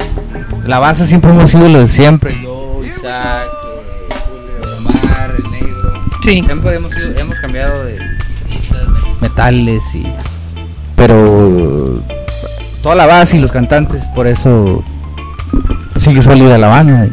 la 0.67 0.79
base 0.79 1.07
siempre 1.07 1.31
hemos 1.31 1.51
sido 1.51 1.69
lo 1.69 1.81
de 1.81 1.89
siempre, 1.89 2.37
yo, 2.43 2.81
Isaac, 2.85 3.47
eh, 3.47 4.15
Julio, 4.61 4.77
Omar, 4.79 5.31
el 5.39 5.51
negro, 5.51 5.93
Sí. 6.23 6.43
siempre 6.45 6.75
hemos, 6.75 6.93
sido- 6.93 7.17
hemos 7.19 7.39
cambiado 7.41 7.85
de 7.85 7.99
metales 9.21 9.83
y, 9.95 10.05
pero 10.97 12.03
toda 12.83 12.95
la 12.95 13.07
base 13.07 13.37
y 13.37 13.41
los 13.41 13.53
cantantes, 13.53 14.05
por 14.15 14.27
eso 14.27 14.83
sigue 15.99 16.23
sólida 16.23 16.59
la 16.59 16.69
banda, 16.69 17.09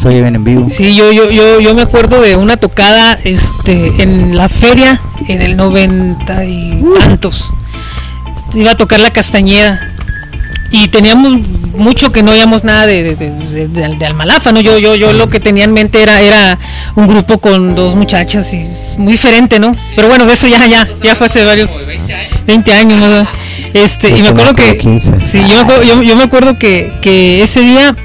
y 0.00 0.02
se 0.02 0.08
oye 0.08 0.22
bien 0.22 0.34
en 0.36 0.44
vivo. 0.44 0.66
Sí, 0.70 0.94
yo, 0.94 1.12
yo, 1.12 1.30
yo, 1.30 1.60
yo 1.60 1.74
me 1.74 1.82
acuerdo 1.82 2.20
de 2.20 2.36
una 2.36 2.56
tocada 2.56 3.18
este, 3.24 4.02
en 4.02 4.36
la 4.36 4.48
feria 4.48 5.00
en 5.28 5.42
el 5.42 5.56
noventa 5.56 6.44
y 6.44 6.82
tantos. 6.98 7.52
Iba 8.54 8.72
a 8.72 8.76
tocar 8.76 9.00
la 9.00 9.10
castañeda. 9.10 9.80
Y 10.72 10.86
teníamos 10.86 11.32
mucho 11.76 12.12
que 12.12 12.22
no 12.22 12.30
oíamos 12.30 12.62
nada 12.62 12.86
de, 12.86 13.16
de, 13.16 13.66
de- 13.68 14.06
Almalafa, 14.06 14.52
¿no? 14.52 14.60
Yo, 14.60 14.78
yo, 14.78 14.94
yo 14.94 15.12
lo 15.12 15.28
que 15.28 15.40
tenía 15.40 15.64
en 15.64 15.72
mente 15.72 16.00
era, 16.00 16.20
era 16.20 16.58
un 16.94 17.08
grupo 17.08 17.38
con 17.38 17.74
dos 17.74 17.96
muchachas 17.96 18.52
y 18.52 18.58
es 18.58 18.94
muy 18.96 19.12
diferente, 19.12 19.58
¿no? 19.58 19.72
Pero 19.96 20.06
bueno, 20.06 20.26
de 20.26 20.34
eso 20.34 20.46
ya, 20.46 20.64
ya, 20.68 20.86
ya 21.02 21.16
fue 21.16 21.26
hace 21.26 21.44
varios 21.44 21.76
20 22.46 22.72
años, 22.72 23.00
¿no? 23.00 23.28
Este, 23.74 24.10
y 24.10 24.22
me 24.22 24.28
acuerdo 24.28 24.54
que 24.54 24.78
como 24.78 24.96
15. 24.98 25.24
sí, 25.24 25.40
yo 25.48 25.54
me 25.56 25.60
acuerdo, 25.60 25.82
yo, 25.82 26.02
yo 26.04 26.14
me 26.16 26.22
acuerdo 26.22 26.56
que, 26.56 26.92
que 27.02 27.42
ese 27.42 27.60
día 27.62 27.96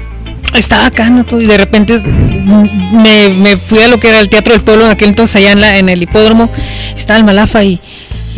estaba 0.54 0.86
acá, 0.86 1.10
¿no? 1.10 1.24
Y 1.40 1.46
de 1.46 1.56
repente 1.56 2.00
me, 2.00 3.28
me 3.28 3.56
fui 3.56 3.80
a 3.80 3.88
lo 3.88 3.98
que 3.98 4.08
era 4.08 4.20
el 4.20 4.28
Teatro 4.28 4.52
del 4.52 4.62
Pueblo 4.62 4.86
en 4.86 4.92
aquel 4.92 5.10
entonces 5.10 5.36
allá 5.36 5.52
en, 5.52 5.60
la, 5.60 5.76
en 5.76 5.88
el 5.88 6.02
hipódromo. 6.02 6.50
Estaba 6.96 7.18
el 7.18 7.24
Malafa 7.24 7.64
y, 7.64 7.80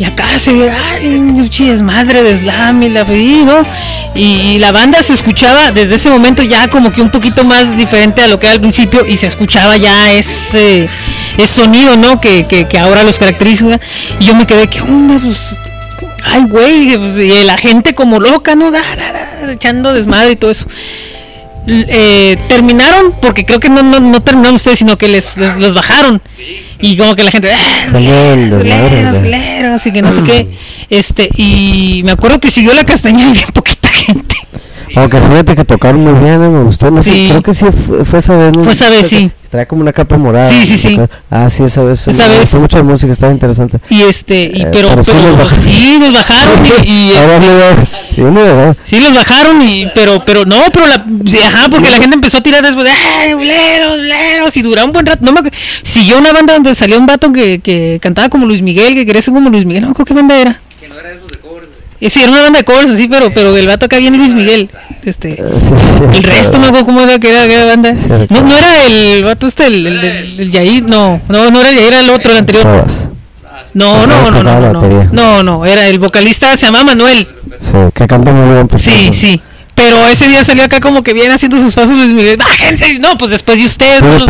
acá 0.05 0.39
se 0.39 0.53
ve, 0.53 0.71
ay, 0.71 1.49
es 1.59 1.81
madre 1.81 2.23
de 2.23 2.35
slam 2.35 2.81
y 2.83 2.89
la 2.89 3.03
¿no? 3.03 3.65
Y, 4.15 4.57
la 4.59 4.71
banda 4.71 5.03
se 5.03 5.13
escuchaba 5.13 5.71
desde 5.71 5.95
ese 5.95 6.09
momento 6.09 6.41
ya 6.41 6.69
como 6.69 6.91
que 6.91 7.01
un 7.01 7.09
poquito 7.09 7.43
más 7.43 7.77
diferente 7.77 8.21
a 8.21 8.27
lo 8.27 8.39
que 8.39 8.47
era 8.47 8.53
al 8.53 8.61
principio 8.61 9.05
y 9.05 9.17
se 9.17 9.27
escuchaba 9.27 9.77
ya 9.77 10.11
ese, 10.11 10.89
ese 11.37 11.53
sonido, 11.63 11.97
¿no? 11.97 12.19
Que, 12.21 12.45
que, 12.47 12.67
que 12.67 12.79
ahora 12.79 13.03
los 13.03 13.17
caracteriza. 13.17 13.79
Y 14.19 14.25
yo 14.25 14.35
me 14.35 14.47
quedé, 14.47 14.67
¿qué 14.67 14.81
onda? 14.81 15.19
Pues, 15.21 15.57
ay, 16.23 16.43
güey, 16.47 16.97
pues, 16.97 17.19
y 17.19 17.43
la 17.43 17.57
gente 17.57 17.93
como 17.93 18.19
loca, 18.19 18.55
¿no? 18.55 18.71
Da, 18.71 18.81
echando 19.51 19.93
desmadre 19.93 20.31
y 20.31 20.35
todo 20.35 20.51
eso. 20.51 20.65
Eh, 21.67 22.37
terminaron 22.47 23.13
porque 23.21 23.45
creo 23.45 23.59
que 23.59 23.69
no, 23.69 23.83
no, 23.83 23.99
no 23.99 24.21
terminaron 24.23 24.55
ustedes 24.55 24.79
sino 24.79 24.97
que 24.97 25.07
les, 25.07 25.37
les- 25.37 25.55
los 25.57 25.73
bajaron. 25.75 26.21
Y 26.81 26.97
como 26.97 27.13
que 27.15 27.23
la 27.23 27.31
gente 27.31 27.51
"Ah, 27.53 27.89
Salió 27.91 28.33
el 28.33 28.49
desmadre, 28.49 28.87
culeros, 28.89 29.13
ya. 29.15 29.21
culeros", 29.21 29.85
y 29.87 29.91
que 29.91 30.01
no 30.01 30.11
sé 30.11 30.23
qué 30.23 30.47
este 30.89 31.29
y 31.35 32.01
me 32.05 32.11
acuerdo 32.11 32.39
que 32.39 32.49
siguió 32.49 32.73
la 32.73 32.83
castaña 32.85 33.31
bien 33.31 33.45
poquita 33.53 33.89
gente 33.89 34.28
Aunque 34.95 35.21
fíjate 35.21 35.55
que 35.55 35.65
tocaron 35.65 36.01
muy 36.03 36.13
bien, 36.19 36.43
eh, 36.43 36.49
me 36.49 36.63
gustó. 36.63 36.89
No 36.91 37.01
sé, 37.03 37.11
Sí. 37.13 37.27
creo 37.29 37.43
que 37.43 37.53
sí 37.53 37.65
fue, 37.87 38.05
fue 38.05 38.19
esa 38.19 38.35
vez. 38.35 38.57
¿no? 38.57 38.63
Fue 38.63 38.73
esa 38.73 38.89
vez, 38.89 39.07
sí. 39.07 39.31
Trae 39.49 39.65
como 39.65 39.81
una 39.81 39.91
capa 39.93 40.15
morada. 40.17 40.47
Sí, 40.47 40.63
sí, 40.65 40.77
sí. 40.77 40.99
Ah, 41.31 41.49
sí, 41.49 41.63
esa 41.63 41.83
vez. 41.83 42.07
Esa 42.07 42.27
vez. 42.27 42.53
la 42.71 42.83
música, 42.83 43.11
estaba 43.11 43.31
interesante. 43.31 43.79
y 43.89 44.01
este 44.03 44.51
y 44.53 44.61
Eh, 44.61 44.67
pero 44.71 44.89
pero 44.89 45.03
sí 45.03 45.11
pero 45.13 45.27
los 45.29 45.37
bajaron. 45.37 45.63
sí 45.63 45.97
los 45.99 46.13
bajaron 46.13 46.65
y, 46.85 46.91
y, 46.91 47.11
este. 47.13 48.75
Sí, 48.85 48.99
los 48.99 49.13
bajaron 49.13 49.61
y 49.61 49.87
pero 49.95 50.23
pero 50.25 50.45
no, 50.45 50.57
pero 50.73 50.85
la 50.87 50.95
ajá, 51.45 51.67
porque 51.69 51.89
la 51.89 51.97
gente 51.97 52.15
empezó 52.15 52.37
a 52.37 52.41
tirar 52.43 52.61
después 52.63 52.85
de 52.85 52.91
ay, 52.91 53.33
boleros, 53.33 53.97
boleros 53.97 54.57
y 54.57 54.61
duró 54.61 54.85
un 54.85 54.91
buen 54.91 55.05
rato. 55.05 55.25
No 55.25 55.31
me 55.31 55.51
siguió 55.83 56.17
una 56.19 56.31
banda 56.31 56.53
donde 56.53 56.75
salió 56.75 56.99
un 56.99 57.05
vato 57.05 57.31
que, 57.31 57.59
que 57.59 57.99
cantaba 58.01 58.29
como 58.29 58.45
Luis 58.45 58.61
Miguel, 58.61 58.93
que 58.93 59.05
quería 59.05 59.21
ser 59.21 59.33
como 59.33 59.49
Luis 59.49 59.65
Miguel, 59.65 59.83
no 59.83 59.89
acuerdo 59.91 60.05
qué 60.05 60.13
banda 60.13 60.37
era. 60.37 60.61
Eh, 62.01 62.09
Sí, 62.09 62.21
era 62.21 62.31
una 62.31 62.41
banda 62.43 62.59
de 62.59 62.65
covers 62.65 62.91
así, 62.91 63.07
pero 63.07 63.31
pero 63.33 63.55
el 63.57 63.67
vato 63.67 63.85
acá 63.85 63.97
viene 63.97 64.17
Luis 64.17 64.33
Miguel. 64.33 64.69
Este 65.03 65.35
sí, 65.35 65.67
sí, 65.69 66.03
el 66.13 66.23
resto 66.23 66.53
no 66.53 66.59
me 66.59 66.67
acuerdo 66.67 66.85
cómo 66.85 67.01
era 67.01 67.19
que 67.19 67.29
era, 67.29 67.43
era 67.45 67.65
banda. 67.65 67.93
No, 68.29 68.41
no 68.41 68.57
era 68.57 68.85
el 68.85 69.23
vato 69.23 69.47
este 69.47 69.67
el, 69.67 69.85
el, 69.87 70.03
el, 70.03 70.39
el 70.39 70.51
Yair, 70.51 70.83
no, 70.83 71.21
no, 71.27 71.51
no 71.51 71.59
era 71.59 71.69
el 71.69 71.75
Yair, 71.75 71.87
era 71.87 71.99
el 71.99 72.09
otro, 72.09 72.31
el 72.31 72.37
anterior. 72.37 72.65
No, 73.73 73.93
Pues 73.95 74.07
no, 74.07 74.31
no, 74.31 74.31
no, 74.31 74.43
la 74.43 74.73
no, 74.73 74.81
no, 75.11 75.43
no, 75.43 75.65
era 75.65 75.87
el 75.87 75.99
vocalista 75.99 76.55
se 76.57 76.65
llama 76.65 76.83
Manuel. 76.83 77.27
Sí, 77.59 77.73
que 77.93 78.07
canta 78.07 78.31
muy 78.31 78.53
bien. 78.55 78.67
Sí, 78.77 79.09
sí. 79.13 79.41
Pero 79.79 80.07
ese 80.07 80.27
día 80.27 80.43
salió 80.43 80.63
acá 80.65 80.79
como 80.79 81.01
que 81.03 81.13
viene 81.13 81.33
haciendo 81.33 81.57
sus 81.57 81.73
pasos 81.73 81.95
Luis 81.95 82.11
Miguel. 82.11 82.37
Bájense. 82.37 82.99
No, 82.99 83.17
pues 83.17 83.31
después 83.31 83.57
de 83.57 83.65
ustedes. 83.65 84.01
Pero 84.01 84.25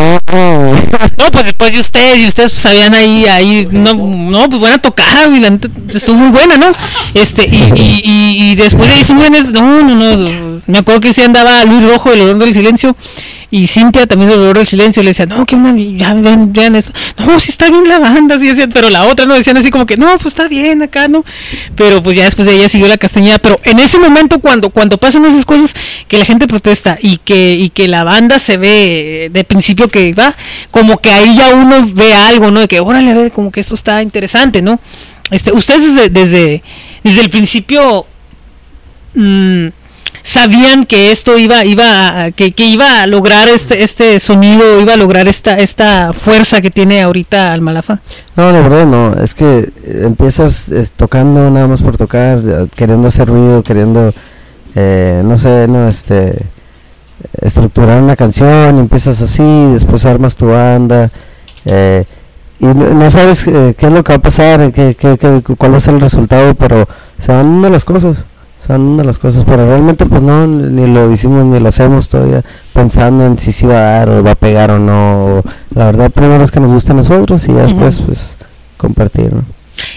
No, 1.17 1.31
pues 1.31 1.45
después 1.45 1.73
de 1.73 1.79
ustedes. 1.79 2.19
Y 2.19 2.27
ustedes 2.27 2.51
pues 2.51 2.61
sabían 2.61 2.93
ahí, 2.93 3.25
ahí. 3.25 3.67
No, 3.71 3.93
no 3.93 4.47
pues 4.49 4.59
buena 4.59 4.77
tocada. 4.79 5.27
Y 5.27 5.39
la 5.39 5.49
neta, 5.49 5.67
estuvo 5.89 6.15
muy 6.17 6.29
buena, 6.29 6.57
¿no? 6.57 6.71
Este, 7.13 7.45
y, 7.47 7.71
y, 7.75 8.01
y, 8.03 8.51
y 8.51 8.55
después 8.55 8.87
de 8.89 8.95
ahí 8.95 9.03
suben. 9.03 9.35
es- 9.35 9.51
No, 9.51 9.81
no, 9.83 9.95
no. 9.95 10.59
Me 10.67 10.77
acuerdo 10.79 11.01
que 11.01 11.13
sí 11.13 11.21
andaba 11.21 11.63
Luis 11.65 11.83
Rojo, 11.83 12.11
el 12.13 12.21
olor 12.21 12.37
del 12.37 12.53
silencio. 12.53 12.95
Y 13.51 13.65
Cintia 13.67 14.05
también 14.05 14.29
del 14.29 14.39
olor 14.39 14.57
del 14.57 14.67
silencio 14.67 15.01
le 15.01 15.09
decía, 15.09 15.25
no, 15.25 15.45
que 15.45 15.55
una, 15.55 15.75
ya 15.75 16.13
vean, 16.13 16.53
vean 16.53 16.75
eso, 16.75 16.93
no, 17.17 17.39
sí 17.39 17.49
está 17.49 17.69
bien 17.69 17.87
la 17.87 17.97
banda, 17.97 18.37
sí 18.37 18.47
decían, 18.47 18.69
pero 18.71 18.89
la 18.89 19.05
otra 19.05 19.25
no 19.25 19.33
decían 19.33 19.57
así 19.57 19.71
como 19.71 19.85
que, 19.87 19.97
no, 19.97 20.07
pues 20.17 20.27
está 20.27 20.47
bien 20.47 20.83
acá, 20.83 21.07
¿no? 21.07 21.25
Pero 21.75 22.03
pues 22.03 22.15
ya 22.15 22.25
después 22.25 22.47
de 22.47 22.55
ella 22.55 22.69
siguió 22.69 22.87
la 22.87 22.97
castañeda, 22.97 23.39
pero 23.39 23.59
en 23.63 23.79
ese 23.79 23.97
momento 23.97 24.39
cuando, 24.39 24.69
cuando 24.69 24.97
pasan 24.99 25.25
esas 25.25 25.45
cosas 25.45 25.73
que 26.07 26.19
la 26.19 26.25
gente 26.25 26.47
protesta 26.47 26.97
y 27.01 27.17
que, 27.17 27.53
y 27.53 27.69
que 27.69 27.87
la 27.87 28.03
banda 28.03 28.37
se 28.37 28.57
ve 28.57 29.29
de 29.31 29.43
principio 29.43 29.87
que 29.87 30.13
va, 30.13 30.35
como 30.69 30.99
que 30.99 31.11
ahí 31.11 31.35
ya 31.35 31.55
uno 31.55 31.87
ve 31.91 32.13
algo, 32.13 32.51
¿no? 32.51 32.59
De 32.59 32.67
que, 32.67 32.79
órale, 32.79 33.09
a 33.09 33.15
ver, 33.15 33.31
como 33.31 33.51
que 33.51 33.61
esto 33.61 33.73
está 33.73 34.03
interesante, 34.03 34.61
¿no? 34.61 34.79
Este, 35.31 35.51
ustedes 35.51 35.95
desde, 35.95 36.09
desde, 36.09 36.63
desde 37.03 37.21
el 37.21 37.29
principio 37.29 38.05
mm, 39.15 39.67
sabían 40.21 40.85
que 40.85 41.11
esto 41.11 41.37
iba 41.37 41.65
iba 41.65 42.25
a- 42.25 42.31
que, 42.31 42.51
que 42.51 42.65
iba 42.65 43.01
a 43.01 43.07
lograr 43.07 43.47
este 43.49 43.83
este 43.83 44.19
sonido 44.19 44.79
iba 44.81 44.93
a 44.93 44.97
lograr 44.97 45.27
esta 45.27 45.57
esta 45.59 46.13
fuerza 46.13 46.61
que 46.61 46.71
tiene 46.71 47.01
ahorita 47.01 47.53
Almalafa 47.53 47.99
No, 48.35 48.51
la 48.51 48.61
verdad 48.61 48.85
no, 48.85 49.13
es 49.23 49.33
que 49.33 49.69
empiezas 49.85 50.69
eh, 50.69 50.87
tocando 50.95 51.49
nada 51.49 51.67
más 51.67 51.81
por 51.81 51.97
tocar, 51.97 52.39
queriendo 52.75 53.07
hacer 53.09 53.27
ruido, 53.27 53.63
queriendo, 53.63 54.13
eh, 54.75 55.21
no 55.25 55.37
sé, 55.37 55.67
no, 55.67 55.87
este, 55.89 56.37
estructurar 57.41 58.01
una 58.01 58.15
canción, 58.15 58.79
empiezas 58.79 59.21
así, 59.21 59.43
después 59.73 60.05
armas 60.05 60.35
tu 60.35 60.47
banda, 60.47 61.09
eh, 61.65 62.05
y 62.59 62.65
no, 62.65 62.89
no 62.93 63.11
sabes 63.11 63.45
eh, 63.47 63.75
qué 63.77 63.87
es 63.87 63.91
lo 63.91 64.03
que 64.03 64.13
va 64.13 64.17
a 64.17 64.21
pasar, 64.21 64.71
qué, 64.71 64.95
qué- 64.97 65.17
qué- 65.17 65.41
cuál 65.57 65.73
va 65.73 65.77
a 65.77 65.81
ser 65.81 65.93
el 65.95 66.01
resultado, 66.01 66.53
pero 66.55 66.87
se 67.17 67.31
van 67.31 67.53
dando 67.53 67.69
las 67.69 67.85
cosas, 67.85 68.25
se 68.69 68.73
dando 68.73 69.03
las 69.03 69.19
cosas, 69.19 69.43
pero 69.45 69.65
realmente 69.65 70.05
pues 70.05 70.21
no, 70.21 70.45
ni 70.47 70.85
lo 70.87 71.11
hicimos 71.11 71.45
ni 71.45 71.59
lo 71.59 71.69
hacemos 71.69 72.09
todavía 72.09 72.43
pensando 72.73 73.25
en 73.25 73.37
si 73.37 73.51
sí 73.51 73.65
va 73.65 73.75
a 73.77 73.81
dar 73.99 74.09
o 74.09 74.23
va 74.23 74.31
a 74.31 74.35
pegar 74.35 74.71
o 74.71 74.79
no, 74.79 75.41
la 75.75 75.85
verdad 75.85 76.11
primero 76.11 76.43
es 76.43 76.51
que 76.51 76.59
nos 76.59 76.71
gusta 76.71 76.93
a 76.93 76.95
nosotros 76.95 77.43
y 77.47 77.53
ya 77.53 77.63
después 77.63 78.01
pues 78.05 78.37
compartir, 78.77 79.33
¿no? 79.33 79.43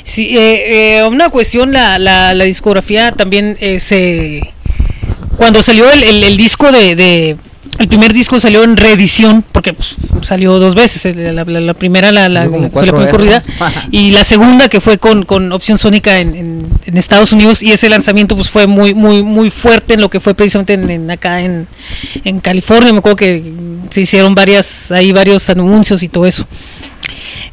Sí, 0.04 0.36
eh, 0.38 0.98
eh, 0.98 1.04
una 1.08 1.28
cuestión, 1.30 1.72
la, 1.72 1.98
la, 1.98 2.34
la 2.34 2.44
discografía 2.44 3.12
también 3.12 3.56
eh, 3.60 3.80
se... 3.80 4.52
Cuando 5.36 5.62
salió 5.62 5.90
el, 5.90 6.02
el, 6.04 6.22
el 6.22 6.36
disco 6.36 6.70
de, 6.70 6.94
de- 6.94 7.36
El 7.78 7.88
primer 7.88 8.12
disco 8.12 8.38
salió 8.38 8.62
en 8.64 8.76
reedición, 8.76 9.42
porque 9.50 9.72
pues, 9.72 9.96
salió 10.20 10.58
dos 10.58 10.74
veces. 10.74 11.16
La, 11.16 11.32
la- 11.32 11.44
la 11.60 11.74
primera 11.74 12.12
la, 12.12 12.28
la- 12.28 12.44
fue 12.70 12.82
la 12.86 13.10
y 13.90 14.10
la 14.10 14.24
segunda 14.24 14.68
que 14.68 14.80
fue 14.80 14.98
con, 14.98 15.24
con 15.24 15.50
opción 15.52 15.78
sónica 15.78 16.18
en, 16.20 16.34
en- 16.34 16.66
en 16.84 16.96
Estados 16.98 17.32
Unidos 17.32 17.62
y 17.62 17.72
ese 17.72 17.88
lanzamiento 17.88 18.36
pues 18.36 18.50
fue 18.50 18.66
muy 18.66 18.94
muy 18.94 19.22
muy 19.22 19.50
fuerte 19.50 19.94
en 19.94 20.00
lo 20.02 20.10
que 20.10 20.20
fue 20.20 20.34
precisamente 20.34 20.74
en, 20.74 20.90
en 20.90 21.10
acá 21.10 21.40
en, 21.40 21.66
en 22.24 22.40
California. 22.40 22.92
Me 22.92 22.98
acuerdo 22.98 23.16
que 23.16 23.42
se 23.90 24.02
hicieron 24.02 24.34
varias, 24.34 24.92
ahí 24.92 25.10
varios 25.12 25.48
anuncios 25.50 26.02
y 26.02 26.08
todo 26.08 26.26
eso. 26.26 26.46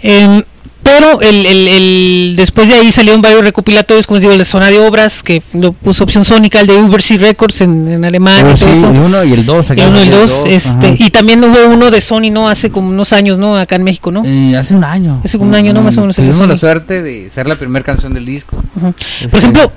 Em, 0.01 0.43
pero 0.89 1.21
el, 1.21 1.45
el- 1.45 1.67
el- 1.67 2.33
después 2.35 2.67
de 2.67 2.73
ahí 2.75 2.91
salieron 2.91 3.21
varios 3.21 3.43
recopilatorios, 3.43 4.07
como 4.07 4.15
les 4.15 4.23
digo, 4.23 4.31
el 4.33 4.39
de 4.39 4.45
Zona 4.45 4.69
de 4.71 4.79
Obras, 4.79 5.21
que 5.23 5.41
lo 5.53 5.71
puso 5.73 6.03
Opción 6.03 6.25
Sónica, 6.25 6.59
el 6.59 6.67
de 6.67 6.77
Ubersea 6.77 7.17
Records 7.19 7.61
en, 7.61 7.87
en 7.87 8.05
Alemania, 8.05 8.45
Oh, 8.51 8.55
y 8.55 8.59
todo 8.59 8.69
sí, 8.73 8.77
eso. 8.79 8.89
el 8.89 8.97
uno 8.99 9.23
y 9.23 9.33
el 9.33 9.45
dos, 9.45 9.69
acá 9.69 9.83
El 9.83 9.89
uno 9.89 9.99
y 9.99 10.01
el 10.01 10.05
salió 10.07 10.21
el 10.21 10.27
dos, 10.27 10.43
dos, 10.43 10.51
este, 10.51 10.87
ajá. 10.87 10.95
y 10.97 11.09
también 11.11 11.43
hubo 11.43 11.67
uno 11.71 11.91
de 11.91 12.01
Sony, 12.01 12.31
¿no? 12.31 12.49
Hace 12.49 12.69
como 12.71 12.89
unos 12.89 13.13
años, 13.13 13.37
¿no? 13.37 13.55
Acá 13.57 13.75
en 13.75 13.83
México, 13.83 14.11
¿no? 14.11 14.23
Eh, 14.25 14.57
hace 14.57 14.73
un 14.73 14.83
año. 14.83 15.21
Hace 15.23 15.37
como 15.37 15.49
un 15.49 15.55
año, 15.55 15.73
¿no? 15.73 15.81
Más 15.81 15.97
o 15.97 16.01
menos 16.01 16.15
Tuvimos 16.15 16.47
la 16.47 16.57
suerte 16.57 17.03
de 17.03 17.29
ser 17.29 17.47
la 17.47 17.55
primera 17.55 17.85
canción 17.85 18.13
del 18.13 18.25
disco. 18.25 18.61
Por 19.29 19.39
ejemplo, 19.39 19.71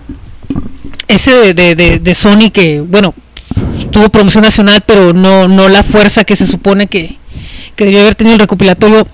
ese 1.08 1.32
de, 1.34 1.54
de, 1.54 1.74
de- 1.74 1.98
de 1.98 2.14
Sony 2.14 2.50
que, 2.52 2.80
bueno, 2.80 3.14
tuvo 3.90 4.08
promoción 4.08 4.44
nacional, 4.44 4.82
pero 4.86 5.12
no, 5.12 5.46
no 5.48 5.68
la 5.68 5.82
fuerza 5.82 6.24
que 6.24 6.36
se 6.36 6.46
supone 6.46 6.86
que, 6.86 7.16
que 7.76 7.84
debió 7.84 8.00
haber 8.00 8.14
tenido 8.14 8.34
el 8.34 8.40
recopilatorio. 8.40 9.06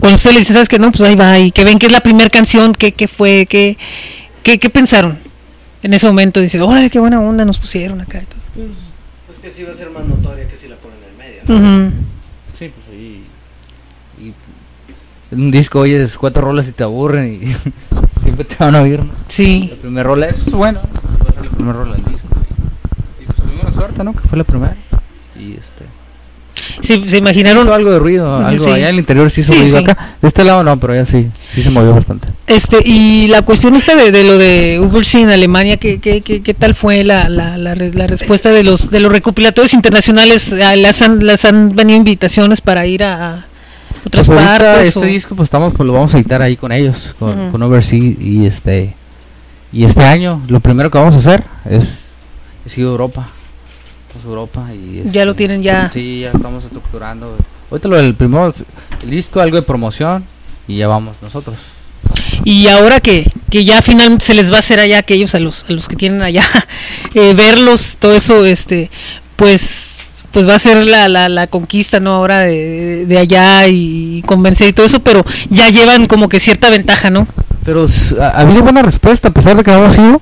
Cuando 0.00 0.16
usted 0.16 0.32
le 0.32 0.38
dice, 0.40 0.52
¿sabes 0.52 0.68
qué? 0.68 0.78
No, 0.78 0.90
pues 0.92 1.02
ahí 1.02 1.14
va, 1.14 1.38
y 1.38 1.50
que 1.50 1.64
ven 1.64 1.78
que 1.78 1.86
es 1.86 1.92
la 1.92 2.00
primera 2.00 2.28
canción, 2.28 2.72
¿qué, 2.74 2.92
qué 2.92 3.08
fue? 3.08 3.46
¿Qué, 3.48 3.76
qué, 4.42 4.58
qué 4.58 4.70
pensaron? 4.70 5.18
En 5.82 5.94
ese 5.94 6.06
momento 6.06 6.40
dice, 6.40 6.60
órale, 6.60 6.90
qué 6.90 6.98
buena 6.98 7.20
onda 7.20 7.44
nos 7.44 7.58
pusieron 7.58 8.00
acá. 8.00 8.22
y 8.22 8.26
todo". 8.26 8.66
Pues 9.26 9.38
que 9.38 9.50
sí 9.50 9.62
va 9.64 9.72
a 9.72 9.74
ser 9.74 9.90
más 9.90 10.04
notoria 10.06 10.46
que 10.48 10.56
si 10.56 10.68
la 10.68 10.76
ponen 10.76 10.98
en 11.10 11.16
medio. 11.18 11.70
¿no? 11.88 11.90
Sí, 12.58 12.70
pues 12.74 12.88
ahí. 12.90 13.24
Y 14.20 14.32
en 15.34 15.40
un 15.40 15.50
disco 15.50 15.80
oyes 15.80 16.16
cuatro 16.16 16.42
rolas 16.42 16.68
y 16.68 16.72
te 16.72 16.84
aburren 16.84 17.42
y 17.42 17.46
siempre 18.22 18.44
te 18.44 18.56
van 18.58 18.74
a 18.74 18.82
oír. 18.82 19.00
¿no? 19.00 19.12
Sí. 19.28 19.68
La 19.70 19.76
primera 19.76 20.04
rola 20.04 20.26
es 20.26 20.50
bueno. 20.50 20.80
Va 21.24 21.28
a 21.28 21.32
ser 21.32 21.44
la 21.44 21.50
primera 21.50 21.78
rola 21.78 21.96
del 21.96 22.04
disco. 22.04 22.28
Y 23.20 23.24
pues 23.26 23.36
tuvimos 23.38 23.64
la 23.64 23.72
suerte, 23.72 24.04
¿no? 24.04 24.12
Que 24.12 24.28
fue 24.28 24.38
la 24.38 24.44
primera. 24.44 24.76
Y 25.38 25.52
este. 25.54 25.84
Sí, 26.80 27.04
se 27.06 27.18
imaginaron. 27.18 27.64
hizo 27.64 27.74
algo 27.74 27.90
de 27.90 27.98
ruido, 27.98 28.36
algo 28.36 28.64
sí. 28.64 28.70
allá 28.70 28.88
en 28.88 28.94
el 28.94 29.00
interior 29.00 29.30
sí 29.30 29.40
hizo 29.42 29.52
Sí, 29.52 29.60
ruido. 29.60 29.78
sí. 29.78 29.84
Acá, 29.84 30.16
de 30.20 30.28
este 30.28 30.44
lado 30.44 30.62
no, 30.64 30.78
pero 30.78 30.92
allá 30.92 31.04
sí, 31.06 31.28
sí 31.54 31.62
se 31.62 31.70
movió 31.70 31.94
bastante. 31.94 32.28
Este, 32.46 32.78
y 32.84 33.26
la 33.28 33.42
cuestión 33.42 33.74
esta 33.74 33.94
de, 33.96 34.10
de 34.12 34.24
lo 34.24 34.38
de 34.38 34.80
Ubersea 34.80 35.20
en 35.22 35.30
Alemania, 35.30 35.76
¿qué, 35.76 35.98
qué, 36.00 36.20
qué, 36.20 36.42
qué 36.42 36.54
tal 36.54 36.74
fue 36.74 37.04
la, 37.04 37.28
la, 37.28 37.56
la, 37.56 37.74
la 37.74 38.06
respuesta 38.06 38.50
de 38.50 38.62
los 38.62 38.90
de 38.90 39.00
los 39.00 39.10
recopilatorios 39.12 39.74
internacionales? 39.74 40.54
Ah, 40.62 40.76
¿Las 40.76 41.02
han, 41.02 41.24
las 41.26 41.44
han 41.44 41.74
venido 41.74 41.96
invitaciones 41.98 42.60
para 42.60 42.86
ir 42.86 43.04
a, 43.04 43.46
otras 44.06 44.26
Pues 44.26 44.38
partes? 44.38 44.88
este 44.88 44.98
o- 45.00 45.02
disco 45.02 45.34
pues 45.34 45.46
estamos 45.46 45.72
pues 45.74 45.86
lo 45.86 45.94
vamos 45.94 46.12
a 46.14 46.18
editar 46.18 46.42
ahí 46.42 46.56
con 46.56 46.72
ellos, 46.72 47.14
con, 47.18 47.38
Ujú. 47.40 47.52
con 47.52 47.62
Oversea 47.62 47.98
y 47.98 48.44
este 48.46 48.94
y 49.72 49.84
este 49.84 50.04
año 50.04 50.42
lo 50.48 50.60
primero 50.60 50.90
que 50.90 50.98
vamos 50.98 51.14
a 51.14 51.18
hacer 51.18 51.42
es, 51.68 52.10
es 52.66 52.78
ir 52.78 52.84
a 52.84 52.88
Europa. 52.88 53.28
A 54.22 54.28
Europa 54.28 54.68
y 54.72 54.96
Ya 54.96 55.06
este, 55.06 55.24
lo 55.24 55.34
tienen 55.34 55.62
ya. 55.62 55.88
Sí, 55.88 56.20
ya 56.20 56.30
estamos 56.30 56.64
estructurando. 56.64 57.36
Ahorita 57.70 57.88
lo 57.88 57.96
del 57.96 58.14
primero 58.14 58.52
el 59.02 59.10
disco 59.10 59.40
algo 59.40 59.56
de 59.56 59.62
promoción 59.62 60.24
y 60.68 60.76
ya 60.76 60.88
vamos 60.88 61.16
nosotros. 61.22 61.56
Y 62.44 62.68
ahora 62.68 63.00
que, 63.00 63.30
que 63.50 63.64
ya 63.64 63.80
finalmente 63.82 64.24
se 64.24 64.34
les 64.34 64.52
va 64.52 64.56
a 64.56 64.58
hacer 64.58 64.78
allá, 64.78 64.98
aquellos 64.98 65.34
a 65.34 65.38
los, 65.38 65.64
a 65.68 65.72
los 65.72 65.88
que 65.88 65.96
tienen 65.96 66.22
allá, 66.22 66.44
eh, 67.14 67.34
verlos, 67.34 67.96
todo 67.98 68.14
eso, 68.14 68.44
este, 68.44 68.90
pues 69.36 69.98
pues 70.30 70.48
va 70.48 70.56
a 70.56 70.58
ser 70.58 70.84
la, 70.84 71.08
la, 71.08 71.28
la 71.28 71.46
conquista, 71.46 72.00
¿no? 72.00 72.14
Ahora 72.14 72.40
de, 72.40 73.06
de 73.06 73.18
allá 73.18 73.68
y 73.68 74.20
convencer 74.26 74.68
y 74.68 74.72
todo 74.72 74.84
eso, 74.84 74.98
pero 74.98 75.24
ya 75.48 75.70
llevan 75.70 76.06
como 76.06 76.28
que 76.28 76.40
cierta 76.40 76.70
ventaja, 76.70 77.08
¿no? 77.08 77.28
Pero 77.64 77.86
ha 78.20 78.40
habido 78.40 78.62
buena 78.62 78.82
respuesta 78.82 79.28
a 79.28 79.30
pesar 79.30 79.56
de 79.56 79.62
que 79.62 79.70
no 79.70 79.78
hemos 79.78 79.96
ido. 79.96 80.20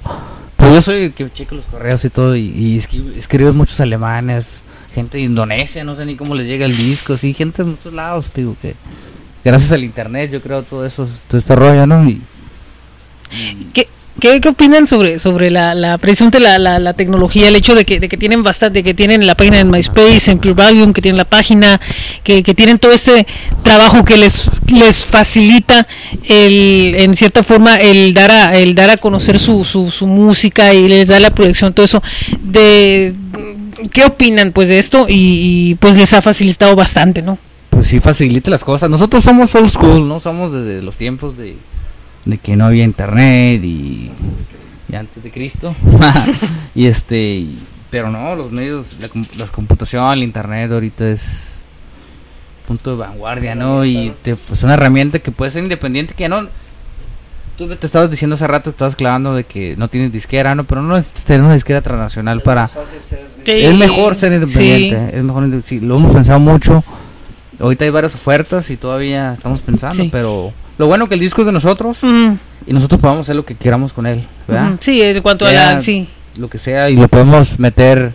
Pues 0.62 0.74
yo 0.74 0.80
soy 0.80 1.04
el 1.06 1.12
que 1.12 1.28
checo 1.28 1.56
los 1.56 1.66
correos 1.66 2.04
y 2.04 2.10
todo 2.10 2.36
y, 2.36 2.42
y 2.56 2.78
escribo, 2.78 3.10
escribo 3.10 3.52
muchos 3.52 3.80
alemanes, 3.80 4.62
gente 4.94 5.18
de 5.18 5.24
Indonesia, 5.24 5.82
no 5.82 5.96
sé 5.96 6.06
ni 6.06 6.14
cómo 6.14 6.36
les 6.36 6.46
llega 6.46 6.64
el 6.66 6.76
disco, 6.76 7.16
sí, 7.16 7.34
gente 7.34 7.64
de 7.64 7.70
muchos 7.70 7.92
lados, 7.92 8.30
digo 8.32 8.56
que 8.62 8.76
gracias 9.44 9.72
al 9.72 9.82
internet 9.82 10.30
yo 10.30 10.40
creo 10.40 10.62
todo 10.62 10.86
eso, 10.86 11.08
todo 11.26 11.38
este 11.38 11.56
rollo, 11.56 11.84
¿no? 11.84 12.08
Y, 12.08 12.22
¿Qué, 13.72 13.88
qué, 14.20 14.40
qué 14.40 14.48
opinan 14.48 14.86
sobre 14.86 15.18
sobre 15.18 15.50
la, 15.50 15.74
la 15.74 15.98
precisamente 15.98 16.40
la, 16.40 16.58
la, 16.58 16.78
la 16.78 16.92
tecnología, 16.94 17.48
el 17.48 17.56
hecho 17.56 17.74
de 17.74 17.84
que, 17.84 18.00
de 18.00 18.08
que 18.08 18.16
tienen 18.16 18.42
bastante, 18.42 18.82
que 18.82 18.94
tienen 18.94 19.26
la 19.26 19.34
página 19.34 19.60
en 19.60 19.70
MySpace, 19.70 20.30
en 20.30 20.40
Volume, 20.40 20.92
que 20.92 21.02
tienen 21.02 21.18
la 21.18 21.24
página, 21.24 21.80
que, 22.22 22.42
que 22.42 22.54
tienen 22.54 22.78
todo 22.78 22.92
este 22.92 23.26
trabajo 23.62 24.04
que 24.04 24.16
les 24.16 24.50
les 24.68 25.04
facilita 25.04 25.86
el 26.28 26.94
en 26.98 27.14
cierta 27.14 27.42
forma 27.42 27.76
el 27.76 28.14
dar 28.14 28.30
a 28.30 28.58
el 28.58 28.74
dar 28.74 28.90
a 28.90 28.96
conocer 28.96 29.38
su, 29.38 29.64
su, 29.64 29.90
su 29.90 30.06
música 30.06 30.74
y 30.74 30.88
les 30.88 31.08
da 31.08 31.20
la 31.20 31.30
proyección 31.30 31.72
todo 31.72 31.84
eso 31.84 32.02
de 32.40 33.14
¿qué 33.92 34.04
opinan 34.04 34.52
pues 34.52 34.68
de 34.68 34.78
esto? 34.78 35.06
Y, 35.08 35.70
y, 35.70 35.74
pues 35.76 35.96
les 35.96 36.12
ha 36.14 36.22
facilitado 36.22 36.76
bastante, 36.76 37.22
¿no? 37.22 37.38
pues 37.82 37.86
sí 37.86 38.00
facilita 38.00 38.50
las 38.50 38.62
cosas. 38.62 38.88
Nosotros 38.88 39.24
somos 39.24 39.52
old 39.54 39.70
school, 39.70 40.06
¿no? 40.06 40.20
Somos 40.20 40.52
desde 40.52 40.82
los 40.82 40.96
tiempos 40.96 41.36
de, 41.36 41.56
de 42.24 42.38
que 42.38 42.56
no 42.56 42.66
había 42.66 42.84
internet 42.84 43.62
y, 43.64 44.10
y 44.90 44.94
antes 44.94 45.22
de 45.22 45.30
Cristo. 45.30 45.74
y 46.74 46.86
este, 46.86 47.46
pero 47.90 48.10
no, 48.10 48.34
los 48.36 48.52
medios, 48.52 48.96
la, 49.00 49.08
com- 49.08 49.26
las 49.36 49.50
computación, 49.50 50.12
el 50.12 50.22
internet 50.22 50.70
ahorita 50.72 51.08
es 51.10 51.62
punto 52.66 52.92
de 52.92 52.96
vanguardia, 52.96 53.54
¿no? 53.54 53.84
Y 53.84 54.12
te, 54.22 54.30
es 54.52 54.62
una 54.62 54.74
herramienta 54.74 55.18
que 55.18 55.30
puede 55.32 55.50
ser 55.50 55.62
independiente, 55.62 56.14
que 56.14 56.22
ya 56.22 56.28
no... 56.28 56.48
Tú 57.58 57.68
te 57.68 57.86
estabas 57.86 58.10
diciendo 58.10 58.34
hace 58.34 58.46
rato, 58.46 58.70
estabas 58.70 58.96
clavando 58.96 59.34
de 59.34 59.44
que 59.44 59.76
no 59.76 59.88
tienes 59.88 60.10
disquera, 60.10 60.54
¿no? 60.54 60.64
Pero 60.64 60.80
no 60.82 60.96
es 60.96 61.12
tener 61.12 61.42
una 61.42 61.52
disquera 61.54 61.80
transnacional 61.82 62.40
para... 62.40 62.68
Sí, 62.68 63.52
es 63.52 63.74
mejor 63.74 64.14
ser 64.14 64.32
independiente, 64.32 65.10
sí. 65.10 65.16
es 65.18 65.22
mejor, 65.22 65.62
sí, 65.62 65.80
lo 65.80 65.96
hemos 65.96 66.12
pensado 66.14 66.38
mucho. 66.40 66.82
Ahorita 67.60 67.84
hay 67.84 67.90
varias 67.90 68.14
ofertas 68.14 68.70
y 68.70 68.76
todavía 68.76 69.34
estamos 69.34 69.60
pensando, 69.60 70.02
Sí. 70.02 70.08
pero 70.10 70.52
lo 70.78 70.86
bueno 70.86 71.08
que 71.08 71.14
el 71.14 71.20
disco 71.20 71.42
es 71.42 71.46
de 71.46 71.52
nosotros 71.52 71.98
Mm, 72.02 72.32
y 72.66 72.72
nosotros 72.72 73.00
podemos 73.00 73.26
hacer 73.26 73.36
lo 73.36 73.44
que 73.44 73.54
queramos 73.54 73.92
con 73.92 74.06
él, 74.06 74.24
¿verdad? 74.46 74.72
Sí, 74.80 75.00
en 75.02 75.20
cuanto 75.22 75.46
a 75.46 75.52
Ya, 75.52 75.72
la 75.74 75.80
sí. 75.80 76.08
Lo 76.36 76.48
que 76.48 76.58
sea 76.58 76.88
y 76.88 76.96
lo 76.96 77.08
podemos 77.08 77.58
meter 77.58 78.12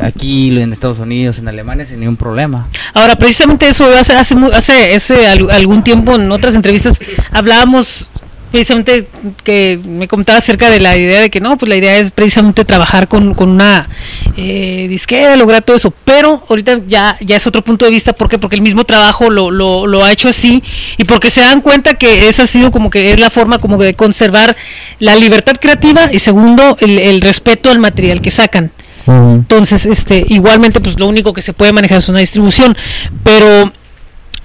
aquí 0.00 0.60
en 0.60 0.72
Estados 0.72 0.98
Unidos, 0.98 1.38
en 1.38 1.48
Alemania 1.48 1.86
sin 1.86 2.00
ningún 2.00 2.16
problema. 2.16 2.68
Ahora, 2.94 3.16
precisamente 3.16 3.68
eso 3.68 3.86
hace 3.86 4.14
hace, 4.14 4.94
hace, 4.94 5.26
algún 5.26 5.82
tiempo 5.82 6.14
en 6.14 6.30
otras 6.32 6.54
entrevistas 6.54 7.00
hablábamos 7.30 8.08
precisamente 8.50 9.06
que 9.44 9.80
me 9.84 10.08
comentaba 10.08 10.38
acerca 10.38 10.70
de 10.70 10.80
la 10.80 10.96
idea 10.96 11.20
de 11.20 11.30
que 11.30 11.40
no, 11.40 11.56
pues 11.56 11.68
la 11.68 11.76
idea 11.76 11.96
es 11.98 12.10
precisamente 12.10 12.64
trabajar 12.64 13.08
con, 13.08 13.34
con 13.34 13.50
una 13.50 13.88
eh, 14.36 14.86
disquera, 14.88 15.36
lograr 15.36 15.62
todo 15.62 15.76
eso, 15.76 15.92
pero 16.04 16.44
ahorita 16.48 16.80
ya, 16.86 17.16
ya 17.20 17.36
es 17.36 17.46
otro 17.46 17.62
punto 17.62 17.84
de 17.84 17.90
vista, 17.90 18.12
¿por 18.12 18.28
qué? 18.28 18.38
Porque 18.38 18.56
el 18.56 18.62
mismo 18.62 18.84
trabajo 18.84 19.30
lo, 19.30 19.50
lo, 19.50 19.86
lo 19.86 20.04
ha 20.04 20.12
hecho 20.12 20.28
así. 20.28 20.62
Y 20.96 21.04
porque 21.04 21.30
se 21.30 21.40
dan 21.40 21.60
cuenta 21.60 21.94
que 21.94 22.28
esa 22.28 22.42
ha 22.42 22.46
sido 22.46 22.70
como 22.70 22.90
que 22.90 23.12
es 23.12 23.20
la 23.20 23.30
forma 23.30 23.58
como 23.58 23.78
de 23.78 23.94
conservar 23.94 24.56
la 24.98 25.16
libertad 25.16 25.54
creativa 25.60 26.10
y 26.12 26.18
segundo, 26.18 26.76
el, 26.80 26.98
el 26.98 27.20
respeto 27.20 27.70
al 27.70 27.78
material 27.78 28.20
que 28.20 28.30
sacan. 28.30 28.72
Entonces, 29.06 29.86
este, 29.86 30.24
igualmente, 30.28 30.80
pues 30.80 30.98
lo 30.98 31.08
único 31.08 31.32
que 31.32 31.42
se 31.42 31.52
puede 31.52 31.72
manejar 31.72 31.98
es 31.98 32.08
una 32.08 32.20
distribución, 32.20 32.76
pero 33.24 33.72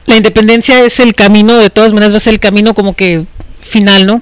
la 0.05 0.15
independencia 0.15 0.83
es 0.83 0.99
el 0.99 1.13
camino, 1.13 1.57
de 1.57 1.69
todas 1.69 1.93
maneras 1.93 2.13
va 2.13 2.17
a 2.17 2.21
ser 2.21 2.33
el 2.33 2.39
camino 2.39 2.73
como 2.73 2.95
que 2.95 3.25
final, 3.65 4.05
¿no? 4.05 4.21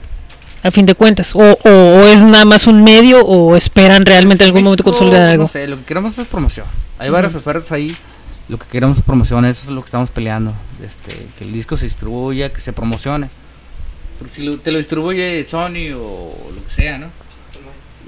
A 0.64 0.72
fin 0.72 0.86
de 0.86 0.95
cuentas, 0.95 1.36
o, 1.36 1.40
o, 1.41 1.70
o 1.70 2.03
es 2.06 2.22
nada 2.24 2.45
más 2.45 2.68
un 2.68 2.84
medio 2.84 3.20
o 3.26 3.56
esperan 3.57 4.06
realmente 4.06 4.44
en 4.45 4.48
algún 4.48 4.64
momento 4.64 4.84
consolidar 4.84 5.30
algo. 5.30 5.44
No 5.44 5.49
sé, 5.49 5.68
lo 5.68 5.78
que 5.78 5.84
queremos 5.84 6.18
es 6.18 6.26
promoción. 6.28 6.65
Hay 6.99 7.10
varias 7.10 7.36
ofertas 7.36 7.72
ahí. 7.74 7.95
Lo 8.48 8.57
que 8.57 8.65
queremos 8.68 8.98
es 8.98 9.03
promoción, 9.03 9.44
eso 9.45 9.61
es 9.65 9.70
lo 9.70 9.82
que 9.82 9.88
estamos 9.88 10.10
peleando. 10.10 10.53
Este, 10.84 11.28
que 11.38 11.44
el 11.44 11.52
disco 11.53 11.76
se 11.76 11.86
distribuya, 11.86 12.52
que 12.53 12.61
se 12.61 12.72
promocione. 12.72 13.30
Porque 14.20 14.34
si 14.36 14.44
lo- 14.44 14.57
te 14.57 14.72
lo 14.72 14.78
distribuye 14.78 15.44
Sony 15.44 15.91
o 15.98 16.34
lo 16.56 16.65
que 16.65 16.74
sea, 16.74 16.98
¿no? 16.98 17.07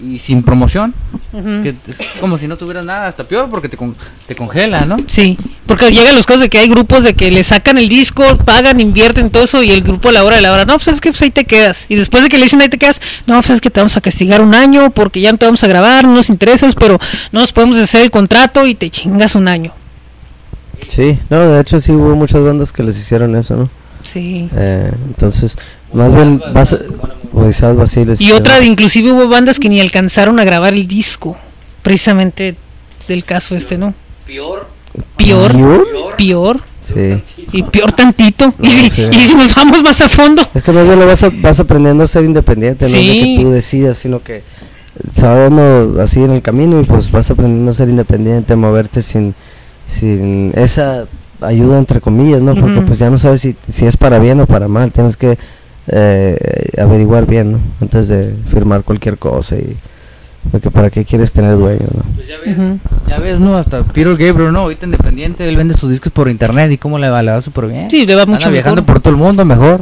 Y 0.04 0.20
sin 0.20 0.44
promoción, 0.44 0.94
que 1.32 1.74
es 1.88 1.98
como 2.20 2.38
si 2.38 2.50
no 2.50 2.58
tuvieras 2.58 2.84
nada, 2.84 3.08
hasta 3.08 3.24
peor 3.24 3.50
porque 3.50 3.70
te, 3.70 3.78
con- 3.78 3.96
te 4.28 4.36
congela, 4.36 4.84
¿no? 4.86 4.98
Sí, 5.08 5.38
porque 5.66 5.90
llegan 5.90 6.16
los 6.16 6.26
casos 6.26 6.42
de 6.42 6.50
que 6.50 6.58
hay 6.60 6.68
grupos 6.68 7.06
de 7.06 7.14
que 7.14 7.32
le 7.32 7.42
sacan 7.44 7.78
el 7.78 7.88
disco, 7.88 8.24
pagan, 8.44 8.82
invierten 8.82 9.30
todo 9.30 9.44
eso 9.46 9.64
y 9.64 9.72
el 9.72 9.82
grupo 9.84 10.10
a 10.10 10.12
la 10.12 10.26
hora 10.26 10.36
de 10.36 10.42
la 10.42 10.52
hora, 10.52 10.66
no, 10.66 10.74
pues 10.74 10.84
sabes 10.86 11.00
que 11.00 11.12
pues 11.12 11.22
ahí 11.22 11.32
te 11.32 11.46
quedas. 11.46 11.86
Y 11.88 11.96
después 11.96 12.24
de 12.24 12.30
que 12.30 12.38
le 12.38 12.44
dicen 12.44 12.62
ahí 12.62 12.68
te 12.68 12.78
quedas, 12.78 13.02
no, 13.26 13.36
pues 13.36 13.46
sabes 13.46 13.62
que 13.62 13.70
te 13.70 13.80
vamos 13.80 13.96
a 13.96 14.02
castigar 14.02 14.42
un 14.42 14.54
año 14.54 14.90
porque 14.90 15.22
ya 15.22 15.32
no 15.32 15.38
te 15.38 15.46
vamos 15.46 15.64
a 15.64 15.68
grabar, 15.68 16.04
no 16.04 16.14
nos 16.14 16.30
interesas, 16.30 16.76
pero 16.76 17.00
no 17.32 17.40
nos 17.40 17.54
podemos 17.54 17.78
hacer 17.78 18.02
el 18.02 18.12
contrato 18.12 18.68
y 18.68 18.76
te 18.76 18.90
chingas 18.90 19.34
un 19.36 19.48
año. 19.48 19.72
Sí, 20.90 21.18
no, 21.30 21.40
de 21.52 21.62
hecho 21.62 21.80
sí 21.80 21.94
hubo 21.94 22.16
muchas 22.16 22.44
bandas 22.44 22.74
que 22.74 22.84
les 22.84 22.98
hicieron 23.00 23.34
eso, 23.38 23.56
¿no? 23.56 23.70
Sí. 24.04 24.50
Eh, 24.56 24.92
entonces, 25.08 25.58
más 25.96 26.14
bien, 26.14 26.42
vas 26.54 26.74
a, 26.74 26.78
Odisías 27.34 27.76
Basiles. 27.76 28.22
Y 28.22 28.32
otra, 28.32 28.60
de, 28.60 28.66
inclusive 28.66 29.12
hubo 29.12 29.28
bandas 29.28 29.60
que 29.60 29.68
ni 29.70 29.80
alcanzaron 29.82 30.40
a 30.40 30.44
grabar 30.44 30.74
el 30.74 30.88
disco, 30.88 31.38
precisamente 31.82 32.56
del 33.08 33.24
caso 33.26 33.56
este, 33.56 33.78
¿no? 33.78 33.94
Peor. 34.26 34.68
Peor. 35.18 35.52
¿Peor? 35.52 35.88
Peor. 36.18 36.62
Sí. 36.82 37.22
Y 37.52 37.64
peor 37.64 37.92
tantito. 37.94 38.54
No, 38.58 38.68
y, 38.68 38.72
si- 38.72 38.90
sí. 38.90 39.02
y 39.12 39.16
si 39.20 39.36
nos 39.36 39.54
vamos 39.56 39.82
más 39.84 40.00
a 40.02 40.08
fondo. 40.10 40.42
Es 40.54 40.64
que 40.64 40.72
más 40.72 40.86
bien 40.86 41.00
lo 41.00 41.06
vas, 41.08 41.24
a- 41.24 41.32
vas 41.42 41.60
aprendiendo 41.60 42.04
a 42.04 42.08
ser 42.08 42.24
independiente, 42.24 42.86
no 42.88 42.96
es 42.96 43.06
de 43.06 43.12
Sí. 43.12 43.36
que 43.38 43.44
tú 43.44 43.50
decidas, 43.50 43.98
sino 43.98 44.22
que 44.22 44.44
se 45.12 45.26
va 45.26 45.34
dando 45.36 46.02
así 46.02 46.22
en 46.24 46.32
el 46.32 46.42
camino 46.42 46.80
y 46.80 46.84
pues 46.86 47.12
vas 47.12 47.30
aprendiendo 47.32 47.72
a 47.72 47.74
ser 47.74 47.90
independiente, 47.90 48.54
a 48.54 48.56
moverte 48.56 49.02
sin, 49.02 49.36
sin 49.88 50.54
esa 50.56 51.06
ayuda 51.42 51.78
entre 51.80 52.00
comillas, 52.00 52.42
¿no? 52.42 52.56
Porque 52.56 52.80
pues 52.82 52.98
ya 53.00 53.10
no 53.10 53.18
sabes 53.18 53.42
si, 53.42 53.56
si 53.70 53.86
es 53.86 53.98
para 53.98 54.20
bien 54.20 54.40
o 54.40 54.46
para 54.46 54.68
mal, 54.70 54.92
tienes 54.94 55.18
que 55.18 55.38
eh, 55.88 56.38
averiguar 56.80 57.26
bien, 57.26 57.53
¿no? 57.53 57.60
Antes 57.82 58.07
de 58.07 58.34
firmar 58.52 58.84
cualquier 58.84 59.18
cosa 59.18 59.56
y 59.57 59.76
porque 60.52 60.70
para 60.70 60.90
qué 60.91 61.03
quieres 61.03 61.34
tener 61.34 61.57
dueño, 61.57 61.88
¿no? 61.95 62.03
Pues 62.16 62.28
ya 62.28 62.36
ves, 62.45 62.57
ya 63.07 63.18
ves, 63.18 63.40
¿no? 63.40 63.57
Hasta 63.57 63.84
Peter 63.84 64.16
Gabriel, 64.16 64.52
¿no? 64.53 64.60
Ahorita 64.62 64.86
independiente, 64.86 65.48
él 65.48 65.57
vende 65.57 65.74
sus 65.74 65.90
discos 65.90 66.12
por 66.12 66.30
internet 66.30 66.72
y 66.72 66.78
cómo 66.78 66.99
le 66.99 67.10
va, 67.10 67.24
le 67.24 67.32
va 67.32 67.41
súper 67.41 67.68
bien. 67.68 67.90
Sí, 67.90 68.06
le 68.06 68.14
va 68.16 68.24
Anda 68.24 68.36
mucho 68.36 68.52
viajando 68.52 68.82
mejor. 68.82 68.94
por 68.94 69.02
todo 69.02 69.14
el 69.14 69.20
mundo 69.20 69.44
mejor. 69.44 69.82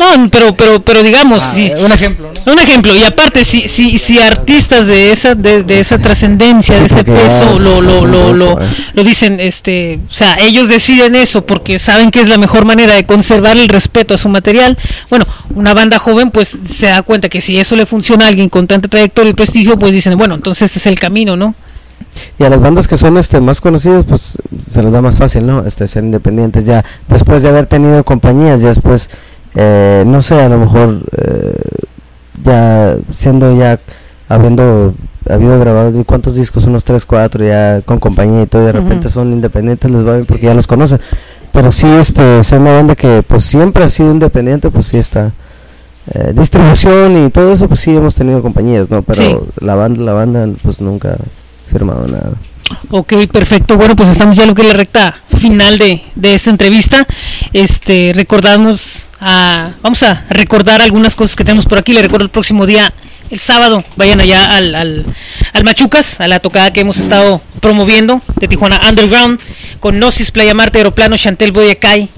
No, 0.00 0.28
pero, 0.30 0.56
pero, 0.56 0.80
pero 0.82 1.02
digamos, 1.02 1.42
Ah, 1.44 1.52
si- 1.54 1.66
eh, 1.66 1.76
un 1.84 1.92
ejemplo, 1.92 2.32
Un 2.46 2.58
ejemplo, 2.58 2.94
y 2.96 3.02
aparte, 3.02 3.44
si, 3.44 3.68
si, 3.68 3.98
si 3.98 4.18
artistas 4.18 4.86
de 4.86 5.12
esa, 5.12 5.34
de, 5.34 5.62
de 5.62 5.78
esa 5.78 5.98
trascendencia, 5.98 6.74
Sí, 6.74 6.80
de 6.80 6.86
ese 6.86 7.04
peso, 7.04 7.54
es 7.54 7.60
lo, 7.60 7.80
lo, 7.82 8.06
lo, 8.06 8.32
lo, 8.32 8.60
eh. 8.60 8.66
lo 8.94 9.04
dicen, 9.04 9.38
este, 9.40 10.00
o 10.08 10.12
sea, 10.12 10.38
ellos 10.40 10.68
deciden 10.68 11.14
eso 11.16 11.44
porque 11.44 11.78
saben 11.78 12.10
que 12.10 12.20
es 12.20 12.28
la 12.28 12.38
mejor 12.38 12.64
manera 12.64 12.94
de 12.94 13.04
conservar 13.04 13.56
el 13.58 13.68
respeto 13.68 14.14
a 14.14 14.18
su 14.18 14.28
material. 14.30 14.78
Bueno, 15.10 15.26
una 15.54 15.74
banda 15.74 15.98
joven, 15.98 16.30
pues 16.30 16.58
se 16.66 16.86
da 16.86 17.02
cuenta 17.02 17.28
que 17.28 17.40
si 17.42 17.58
eso 17.60 17.76
le 17.76 17.84
funciona 17.84 18.24
a 18.24 18.28
alguien 18.28 18.48
con 18.48 18.66
tanta 18.66 18.88
trayectoria 18.88 19.30
y 19.30 19.34
prestigio, 19.34 19.78
pues 19.78 19.92
dicen, 19.92 20.16
bueno, 20.16 20.34
entonces 20.34 20.62
este 20.70 20.78
es 20.78 20.86
el 20.86 20.98
camino, 20.98 21.36
¿no? 21.36 21.54
Y 22.38 22.44
a 22.44 22.48
las 22.48 22.60
bandas 22.60 22.88
que 22.88 22.96
son 22.96 23.18
este 23.18 23.38
más 23.40 23.60
conocidas, 23.60 24.04
pues 24.08 24.38
se 24.66 24.82
les 24.82 24.90
da 24.92 25.02
más 25.02 25.16
fácil, 25.16 25.46
¿no? 25.46 25.64
Este 25.66 25.86
ser 25.86 26.02
independientes 26.04 26.64
ya 26.64 26.82
después 27.08 27.42
de 27.42 27.50
haber 27.50 27.66
tenido 27.66 28.02
compañías, 28.04 28.62
ya 28.62 28.68
después 28.68 29.10
eh, 29.54 30.04
no 30.06 30.22
sé, 30.22 30.40
a 30.40 30.48
lo 30.48 30.58
mejor 30.58 31.00
eh, 31.16 31.54
ya 32.44 32.96
siendo 33.12 33.54
ya 33.56 33.78
habiendo 34.28 34.94
habido 35.28 35.58
grabado 35.60 35.98
¿y 35.98 36.04
cuántos 36.04 36.34
discos, 36.34 36.64
unos 36.64 36.84
3, 36.84 37.04
4 37.04 37.44
ya 37.46 37.80
con 37.82 37.98
compañía 37.98 38.42
y 38.42 38.46
todo, 38.46 38.62
y 38.62 38.66
de 38.66 38.72
repente 38.72 39.08
son 39.10 39.32
independientes, 39.32 39.90
les 39.90 40.06
va 40.06 40.14
bien 40.14 40.26
porque 40.26 40.46
ya 40.46 40.54
los 40.54 40.66
conocen. 40.66 41.00
Pero 41.52 41.70
sí 41.72 41.86
este 41.86 42.42
ser 42.44 42.60
una 42.60 42.72
banda 42.72 42.94
que 42.94 43.22
pues 43.26 43.44
siempre 43.44 43.84
ha 43.84 43.88
sido 43.88 44.12
independiente, 44.12 44.70
pues 44.70 44.86
sí 44.86 44.98
está 44.98 45.32
eh, 46.14 46.32
distribución 46.34 47.26
y 47.26 47.30
todo 47.30 47.52
eso, 47.52 47.68
pues 47.68 47.80
sí 47.80 47.94
hemos 47.94 48.14
tenido 48.14 48.40
compañías, 48.40 48.88
¿no? 48.90 49.02
Pero 49.02 49.22
Sí. 49.22 49.36
la 49.60 49.74
banda 49.74 50.02
la 50.02 50.12
banda 50.12 50.48
pues 50.62 50.80
nunca 50.80 51.10
ha 51.10 51.70
firmado 51.70 52.06
nada. 52.06 52.32
Ok, 52.90 53.12
perfecto. 53.32 53.76
Bueno, 53.76 53.96
pues 53.96 54.08
estamos 54.10 54.36
ya 54.36 54.44
en 54.44 54.50
lo 54.50 54.54
que 54.54 54.62
es 54.62 54.68
la 54.68 54.74
recta 54.74 55.16
final 55.40 55.78
de, 55.78 56.02
de 56.14 56.34
esta 56.34 56.50
entrevista. 56.50 57.06
Este, 57.52 58.12
recordamos, 58.14 59.08
a, 59.20 59.72
vamos 59.82 60.02
a 60.02 60.24
recordar 60.28 60.80
algunas 60.82 61.16
cosas 61.16 61.34
que 61.34 61.44
tenemos 61.44 61.64
por 61.64 61.78
aquí. 61.78 61.92
Le 61.92 62.02
recuerdo 62.02 62.24
el 62.24 62.30
próximo 62.30 62.66
día, 62.66 62.92
el 63.30 63.40
sábado, 63.40 63.84
vayan 63.96 64.20
allá 64.20 64.56
al, 64.56 64.74
al, 64.74 65.06
al 65.52 65.64
Machucas, 65.64 66.20
a 66.20 66.28
la 66.28 66.40
tocada 66.40 66.72
que 66.72 66.80
hemos 66.80 66.98
estado 66.98 67.40
promoviendo 67.60 68.22
de 68.36 68.48
Tijuana 68.48 68.80
Underground, 68.88 69.40
con 69.80 69.96
Gnosis, 69.96 70.30
Playa 70.30 70.54
Marte, 70.54 70.78
Aeroplano, 70.78 71.16
Chantel 71.16 71.52
Boyacay, 71.52 72.08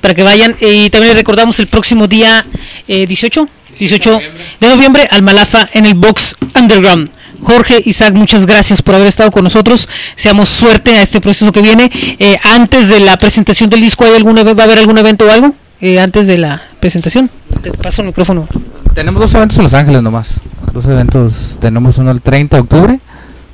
para 0.00 0.14
que 0.14 0.22
vayan. 0.22 0.56
Y 0.60 0.90
también 0.90 1.08
les 1.08 1.16
recordamos 1.16 1.58
el 1.60 1.66
próximo 1.66 2.06
día 2.06 2.44
eh, 2.86 3.06
18, 3.06 3.48
18 3.78 4.20
de 4.60 4.68
noviembre 4.68 5.08
al 5.10 5.22
Malafa 5.22 5.68
en 5.72 5.86
el 5.86 5.94
Box 5.94 6.36
Underground. 6.54 7.17
Jorge, 7.42 7.80
Isaac, 7.84 8.14
muchas 8.14 8.46
gracias 8.46 8.82
por 8.82 8.94
haber 8.94 9.06
estado 9.06 9.30
con 9.30 9.44
nosotros. 9.44 9.88
Seamos 10.14 10.48
suerte 10.48 10.92
a 10.98 11.02
este 11.02 11.20
proceso 11.20 11.52
que 11.52 11.62
viene. 11.62 11.90
Eh, 12.18 12.36
antes 12.54 12.88
de 12.88 13.00
la 13.00 13.16
presentación 13.16 13.70
del 13.70 13.80
disco, 13.80 14.04
¿hay 14.04 14.14
algún, 14.14 14.38
eve- 14.38 14.54
¿va 14.54 14.62
a 14.62 14.66
haber 14.66 14.78
algún 14.78 14.98
evento 14.98 15.24
o 15.26 15.30
algo? 15.30 15.54
Eh, 15.80 16.00
antes 16.00 16.26
de 16.26 16.38
la 16.38 16.62
presentación. 16.80 17.30
Te 17.62 17.70
paso 17.72 18.02
el 18.02 18.08
micrófono. 18.08 18.48
Tenemos 18.94 19.20
dos 19.22 19.34
eventos 19.34 19.56
en 19.58 19.64
Los 19.64 19.74
Ángeles 19.74 20.02
nomás. 20.02 20.28
Dos 20.72 20.84
eventos. 20.86 21.56
Tenemos 21.60 21.98
uno 21.98 22.10
el 22.10 22.20
30 22.20 22.56
de 22.56 22.60
octubre, 22.62 23.00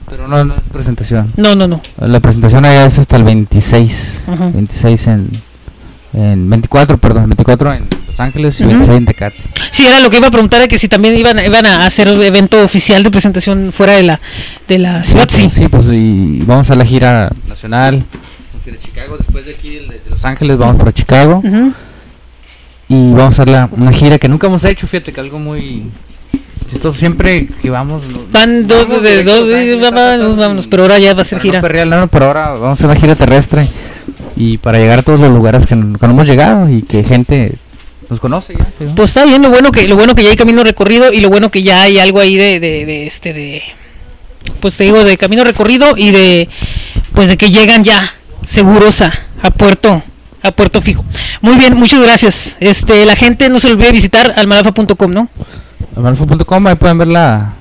pero 0.09 0.27
no, 0.29 0.43
no 0.45 0.55
es 0.55 0.69
presentación. 0.73 1.33
No, 1.37 1.55
no, 1.55 1.69
no. 1.69 1.81
La 2.01 2.21
presentación 2.21 2.65
allá 2.65 2.87
es 2.87 2.99
hasta 2.99 3.17
el 3.17 3.25
26. 3.25 4.23
Ujú. 4.29 4.53
26 4.53 5.07
en, 5.09 5.31
en 6.17 6.49
24, 6.49 6.97
perdón, 6.99 7.25
24 7.29 7.73
en 7.75 7.87
Los 8.07 8.21
Ángeles 8.21 8.61
y 8.61 8.65
Ujú. 8.65 8.71
26 8.73 8.99
en 8.99 9.07
Tecate. 9.07 9.37
Sí, 9.71 9.85
era 9.87 10.01
lo 10.01 10.11
que 10.11 10.19
iba 10.19 10.29
a 10.29 10.31
preguntar, 10.31 10.61
era 10.61 10.69
que 10.69 10.79
si 10.79 10.89
también 10.89 11.17
iban, 11.17 11.45
iban 11.45 11.67
a 11.67 11.87
hacer 11.87 12.07
evento 12.09 12.63
oficial 12.63 13.03
de 13.03 13.11
presentación 13.11 13.73
fuera 13.73 13.95
de 13.95 14.05
la, 14.05 14.21
de 14.69 14.79
la 14.79 15.05
ciudad. 15.05 15.27
Sí. 15.29 15.51
Sí, 15.53 15.69
pues 15.69 15.87
y 15.91 16.43
vamos 16.47 16.71
a 16.71 16.77
la 16.77 16.85
gira 16.85 17.31
nacional. 17.49 18.05
Vamos 18.53 18.67
a 18.67 18.71
ir 18.71 18.77
a 18.77 18.79
Chicago, 18.79 19.17
después 19.17 19.45
de 19.47 19.53
aquí 19.55 19.71
de, 19.77 20.01
Los 20.09 20.25
Ángeles 20.25 20.57
vamos 20.57 20.77
para 20.77 20.93
Chicago. 20.93 21.43
Y 22.89 22.95
vamos 23.13 23.23
a 23.23 23.29
hacer 23.43 23.49
la, 23.49 23.69
una 23.73 23.93
gira 23.93 24.19
que 24.19 24.29
nunca 24.29 24.47
hemos 24.47 24.63
hecho, 24.65 24.87
fíjate 24.87 25.13
que 25.13 25.21
algo 25.21 25.39
muy 25.39 25.85
chistoso. 26.71 26.99
Siempre 26.99 27.49
que 27.61 27.71
vamos... 27.71 28.03
Van 28.31 28.67
dos, 28.67 28.87
vamos 28.87 29.03
de, 29.03 29.25
dos, 29.25 29.49
de- 29.49 29.77
vámonos, 30.37 30.67
pero 30.69 30.83
ahora 30.85 30.99
ya 30.99 31.15
va 31.15 31.23
a 31.23 31.25
ser 31.25 31.39
no 31.39 31.43
gira. 31.43 31.85
no, 31.87 32.09
pero 32.09 32.27
ahora 32.27 32.51
vamos 32.51 32.69
a 32.69 32.73
hacer 32.73 32.87
una 32.87 32.97
gira 32.97 33.17
terrestre 33.17 33.69
y 34.37 34.59
para 34.59 34.79
llegar 34.79 35.01
a 35.01 35.03
todos 35.03 35.21
los 35.21 35.31
lugares 35.31 35.67
que, 35.67 35.77
no 35.77 35.99
que 35.99 36.07
no 36.07 36.13
hemos 36.13 36.27
llegado 36.27 36.69
y 36.69 36.83
que 36.83 37.05
gente 37.05 37.55
nos 38.11 38.21
conoce 38.21 38.55
ya. 38.55 38.67
Pues 38.95 39.11
está 39.11 39.25
bien, 39.25 39.43
lo 39.43 39.51
bueno 39.51 39.71
que 39.73 39.89
lo 39.89 39.97
bueno 39.97 40.15
que 40.15 40.23
ya 40.23 40.31
hay 40.31 40.37
camino 40.37 40.63
recorrido 40.65 41.13
y 41.13 41.21
lo 41.21 41.29
bueno 41.29 41.51
que 41.51 41.63
ya 41.63 41.83
hay 41.83 41.99
algo 41.99 42.21
ahí 42.21 42.37
de, 42.37 42.61
de, 42.61 42.85
de 42.87 43.07
este 43.07 43.33
de 43.33 43.63
pues 44.61 44.77
te 44.77 44.85
digo 44.85 45.05
de 45.05 45.17
camino 45.17 45.45
recorrido 45.45 45.97
y 45.97 46.11
de 46.11 46.49
pues 47.13 47.29
de 47.29 47.37
que 47.37 47.51
llegan 47.51 47.85
ya 47.85 48.13
seguros 48.45 49.01
a, 49.01 49.13
a 49.43 49.51
puerto 49.51 50.03
a 50.43 50.51
puerto 50.53 50.83
fijo. 50.83 51.05
Muy 51.41 51.57
bien, 51.57 51.75
muchas 51.75 52.01
gracias. 52.01 52.59
Este 52.61 53.07
la 53.07 53.17
gente 53.17 53.49
no 53.49 53.59
se 53.59 53.71
olvide 53.73 53.93
visitar 53.93 54.35
almalafa.com, 54.37 55.11
¿no? 55.11 55.29
Amalfo.com, 55.97 56.67
ahí 56.67 56.75
pueden 56.75 56.99
ver 56.99 57.09
la, 57.09 57.55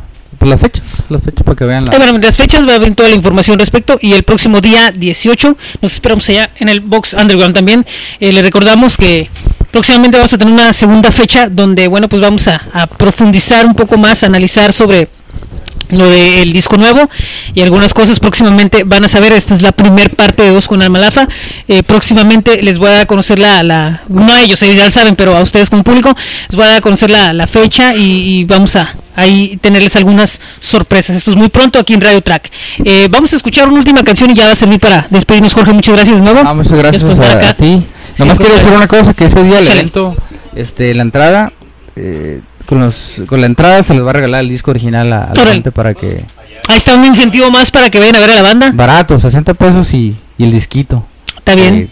pues, 0.44 0.50
las 0.50 0.60
fechas, 0.60 1.06
las 1.10 1.24
fechas 1.24 1.44
para 1.44 1.56
que 1.56 1.66
vean 1.66 1.86
la... 1.86 1.94
Eh, 1.94 1.98
bueno, 1.98 2.18
las 2.18 2.38
fechas 2.38 2.68
va 2.68 2.74
a 2.74 2.76
haber 2.76 2.94
toda 2.96 3.10
la 3.10 3.16
información 3.16 3.58
respecto 3.58 3.98
y 4.02 4.14
el 4.14 4.24
próximo 4.24 4.60
día 4.62 4.92
18 4.92 5.58
nos 5.82 5.94
esperamos 5.94 6.28
allá 6.30 6.50
en 6.60 6.70
el 6.70 6.82
Box 6.82 7.14
Underground 7.14 7.56
también. 7.56 7.86
Eh, 8.20 8.34
le 8.34 8.42
recordamos 8.42 8.98
que 8.98 9.30
próximamente 9.72 10.18
vamos 10.18 10.34
a 10.34 10.38
tener 10.38 10.54
una 10.54 10.74
segunda 10.74 11.12
fecha 11.12 11.48
donde, 11.50 11.88
bueno, 11.88 12.10
pues 12.10 12.22
vamos 12.22 12.48
a, 12.48 12.62
a 12.74 12.88
profundizar 12.88 13.66
un 13.66 13.74
poco 13.74 13.98
más, 13.98 14.24
a 14.24 14.26
analizar 14.26 14.74
sobre 14.74 15.08
lo 15.98 16.10
del 16.10 16.52
disco 16.54 16.78
nuevo 16.78 17.10
y 17.54 17.62
algunas 17.62 17.94
cosas 17.94 18.20
próximamente 18.20 18.84
van 18.84 19.04
a 19.06 19.08
saber. 19.08 19.32
Esta 19.34 19.54
es 19.54 19.62
la 19.62 19.72
primer 19.72 20.10
parte 20.16 20.44
de 20.44 20.50
Dos 20.50 20.68
con 20.68 20.82
Almalafa. 20.82 21.28
Eh, 21.68 21.84
próximamente 21.84 22.62
les 22.62 22.78
voy 22.78 22.90
a 22.90 22.92
dar 22.92 23.02
a 23.02 23.06
conocer 23.06 23.40
la, 23.40 23.64
la- 23.64 24.02
no 24.10 24.34
a 24.34 24.42
ellos, 24.42 24.62
ellos 24.64 24.76
ya 24.78 24.86
lo 24.86 24.92
saben, 24.92 25.16
pero 25.16 25.36
a 25.38 25.42
ustedes 25.42 25.70
como 25.70 25.84
público 25.84 26.16
les 26.50 26.56
voy 26.56 26.66
a 26.66 26.68
dar 26.70 26.78
a 26.78 26.82
conocer 26.82 27.10
la, 27.10 27.34
la 27.34 27.48
fecha 27.48 27.96
y, 27.96 28.40
y 28.40 28.44
vamos 28.46 28.76
a 28.76 28.96
ahí 29.16 29.58
tenerles 29.62 29.96
algunas 29.96 30.42
sorpresas. 30.60 31.16
Esto 31.16 31.32
es 31.32 31.38
muy 31.38 31.50
pronto 31.50 31.78
aquí 31.80 31.94
en 31.94 32.02
Radio 32.02 32.22
Track. 32.22 32.50
Eh, 32.84 33.08
vamos 33.12 33.32
a 33.34 33.36
escuchar 33.36 33.68
una 33.68 33.78
última 33.78 34.04
canción 34.04 34.30
y 34.32 34.34
ya 34.34 34.48
va 34.48 34.54
a 34.54 34.56
servir 34.56 34.80
para 34.80 35.06
despedirnos, 35.10 35.54
Jorge. 35.54 35.72
Muchas 35.72 35.94
gracias 35.96 36.18
de 36.18 36.24
nuevo. 36.24 36.42
Ah, 36.44 36.54
muchas 36.54 36.74
gracias 36.74 37.04
a, 37.20 37.50
a 37.50 37.54
ti. 37.54 37.84
Nomás 38.18 38.38
quiero 38.40 38.56
decir 38.56 38.72
una 38.72 38.88
cosa, 38.88 39.14
que 39.14 39.26
ese 39.26 39.44
día 39.44 39.60
el 39.60 39.68
evento, 39.68 40.16
este, 40.56 40.94
la 40.94 41.02
entrada, 41.04 41.52
eh, 41.96 42.42
con, 42.66 42.80
los, 42.80 43.22
con 43.28 43.40
la 43.42 43.48
entrada 43.48 43.84
se 43.84 43.94
les 43.94 44.04
va 44.06 44.10
a 44.12 44.14
regalar 44.14 44.42
el 44.42 44.50
disco 44.50 44.72
original 44.72 45.12
a, 45.14 45.24
a 45.26 45.34
la 45.36 45.52
gente 45.54 45.72
para 45.72 45.94
que... 45.94 46.26
Ahí 46.68 46.78
está 46.78 46.96
un 46.96 47.04
incentivo 47.06 47.52
más 47.52 47.72
para 47.72 47.90
que 47.90 48.00
vayan 48.00 48.16
a 48.16 48.20
ver 48.20 48.32
a 48.32 48.36
la 48.36 48.42
banda. 48.42 48.72
Barato, 48.74 49.20
60 49.20 49.54
pesos 49.54 49.94
y, 49.94 50.16
y 50.38 50.44
el 50.46 50.52
disquito. 50.52 51.06
Está 51.38 51.56
bien. 51.56 51.76
Eh, 51.76 51.88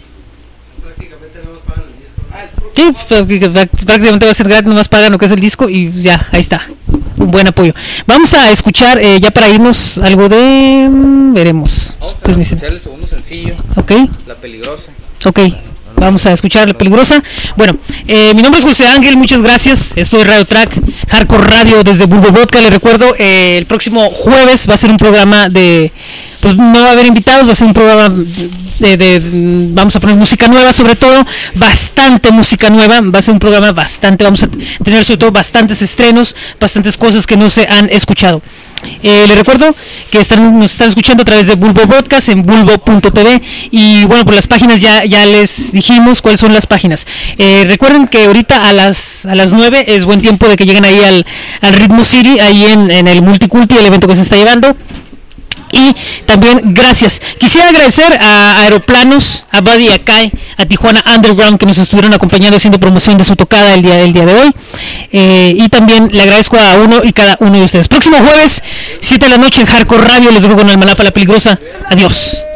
Sí, 2.74 2.90
prácticamente 3.06 3.66
prácticamente 3.84 4.24
va 4.24 4.30
a 4.32 4.34
ser 4.34 4.48
gratis, 4.48 4.66
nomás 4.68 4.88
pagan 4.88 5.12
lo 5.12 5.18
que 5.18 5.26
es 5.26 5.32
el 5.32 5.40
disco 5.40 5.68
y 5.68 5.88
pues 5.88 6.02
ya, 6.02 6.26
ahí 6.32 6.40
está. 6.40 6.62
Un 7.18 7.30
buen 7.30 7.46
apoyo. 7.46 7.74
Vamos 8.06 8.32
a 8.34 8.50
escuchar 8.50 8.98
eh, 8.98 9.20
ya 9.20 9.30
para 9.30 9.48
irnos 9.50 9.98
algo 9.98 10.28
de... 10.28 10.88
mm, 10.90 11.34
veremos. 11.34 11.96
Ustedes 12.00 12.36
me 12.36 12.42
dicen. 12.42 12.58
el 12.64 12.80
segundo 12.80 13.06
sencillo. 13.06 13.54
Ok. 13.76 13.92
La 14.26 14.34
peligrosa. 14.34 14.90
Ok, 15.26 15.38
vamos 16.04 16.26
a 16.26 16.32
escuchar 16.32 16.68
la 16.68 16.74
peligrosa. 16.74 17.22
Bueno, 17.56 17.76
eh, 18.06 18.32
mi 18.34 18.42
nombre 18.42 18.60
es 18.60 18.66
José 18.66 18.86
Ángel, 18.86 19.16
muchas 19.16 19.42
gracias. 19.42 19.92
Estoy 19.96 20.22
en 20.22 20.28
Radio 20.28 20.44
Track, 20.44 20.80
Hardcore 21.08 21.44
Radio 21.44 21.82
desde 21.82 22.06
Bulbo 22.06 22.30
Vodka. 22.30 22.60
Les 22.60 22.70
recuerdo, 22.70 23.14
eh, 23.18 23.56
el 23.58 23.66
próximo 23.66 24.10
jueves 24.10 24.68
va 24.68 24.74
a 24.74 24.76
ser 24.76 24.90
un 24.90 24.96
programa 24.96 25.48
de. 25.48 25.92
Pues 26.42 26.56
no 26.56 26.82
va 26.82 26.88
a 26.88 26.92
haber 26.92 27.06
invitados, 27.06 27.48
va 27.48 27.52
a 27.52 27.54
ser 27.54 27.68
un 27.68 27.72
programa 27.74 28.14
de, 28.80 28.96
de- 28.96 29.22
Vamos 29.74 29.94
a 29.96 30.00
poner 30.00 30.16
música 30.16 30.48
nueva, 30.48 30.72
sobre 30.72 30.96
todo, 30.96 31.24
bastante 31.54 32.30
música 32.32 32.68
nueva. 32.68 33.00
Va 33.00 33.20
a 33.20 33.22
ser 33.22 33.32
un 33.32 33.38
programa 33.40 33.70
bastante. 33.72 34.24
Vamos 34.24 34.42
a 34.42 34.48
tener 34.82 35.04
sobre 35.04 35.18
todo 35.18 35.30
bastantes 35.32 35.80
estrenos, 35.82 36.34
bastantes 36.60 36.98
cosas 36.98 37.26
que 37.26 37.36
no 37.36 37.48
se 37.48 37.66
han 37.66 37.88
escuchado. 37.90 38.42
Eh, 39.04 39.26
les 39.28 39.38
recuerdo 39.38 39.72
que 40.10 40.18
están, 40.18 40.58
nos 40.58 40.72
están 40.72 40.88
escuchando 40.88 41.22
a 41.22 41.24
través 41.24 41.46
de 41.46 41.54
Bulbo 41.54 41.82
Podcast 41.86 42.28
en 42.30 42.42
bulbo.tv 42.42 43.40
y 43.70 44.04
bueno, 44.06 44.24
por 44.24 44.34
las 44.34 44.48
páginas 44.48 44.80
ya, 44.80 45.04
ya 45.04 45.24
les 45.24 45.70
dijimos 45.70 46.20
cuáles 46.20 46.40
son 46.40 46.52
las 46.52 46.66
páginas. 46.66 47.06
Eh, 47.38 47.62
recuerden 47.68 48.08
que 48.08 48.24
ahorita 48.24 48.68
a 48.68 48.72
las, 48.72 49.24
a 49.26 49.36
las 49.36 49.52
9 49.52 49.84
es 49.86 50.04
buen 50.04 50.20
tiempo 50.20 50.48
de 50.48 50.56
que 50.56 50.66
lleguen 50.66 50.84
ahí 50.84 50.98
al, 51.00 51.24
al 51.60 51.74
Ritmo 51.74 52.02
City, 52.02 52.40
ahí 52.40 52.64
en, 52.66 52.90
en 52.90 53.06
el 53.06 53.22
Multiculti, 53.22 53.76
el 53.76 53.86
evento 53.86 54.08
que 54.08 54.16
se 54.16 54.22
está 54.22 54.34
llevando. 54.36 54.76
Y 55.72 55.94
también 56.26 56.74
gracias. 56.74 57.20
Quisiera 57.38 57.68
agradecer 57.68 58.18
a 58.20 58.58
Aeroplanos, 58.62 59.46
a 59.50 59.60
Buddy 59.60 59.88
Akai, 59.88 60.30
a 60.58 60.66
Tijuana 60.66 61.02
Underground 61.14 61.58
que 61.58 61.66
nos 61.66 61.78
estuvieron 61.78 62.12
acompañando 62.12 62.56
haciendo 62.56 62.78
promoción 62.78 63.16
de 63.18 63.24
su 63.24 63.36
tocada 63.36 63.74
el 63.74 63.82
día, 63.82 64.02
día 64.04 64.26
de 64.26 64.34
hoy. 64.34 64.52
Eh, 65.12 65.54
y 65.56 65.68
también 65.68 66.08
le 66.12 66.22
agradezco 66.22 66.58
a 66.58 66.76
uno 66.76 67.00
y 67.02 67.12
cada 67.12 67.36
uno 67.40 67.58
de 67.58 67.64
ustedes. 67.64 67.88
Próximo 67.88 68.18
jueves, 68.18 68.62
7 69.00 69.24
de 69.24 69.30
la 69.30 69.38
noche 69.38 69.60
en 69.60 69.66
Hardcore 69.66 70.04
Radio. 70.04 70.30
Les 70.30 70.42
dejo 70.42 70.56
con 70.56 70.68
Almalafa 70.68 71.02
la 71.02 71.10
peligrosa. 71.10 71.58
Adiós. 71.90 72.51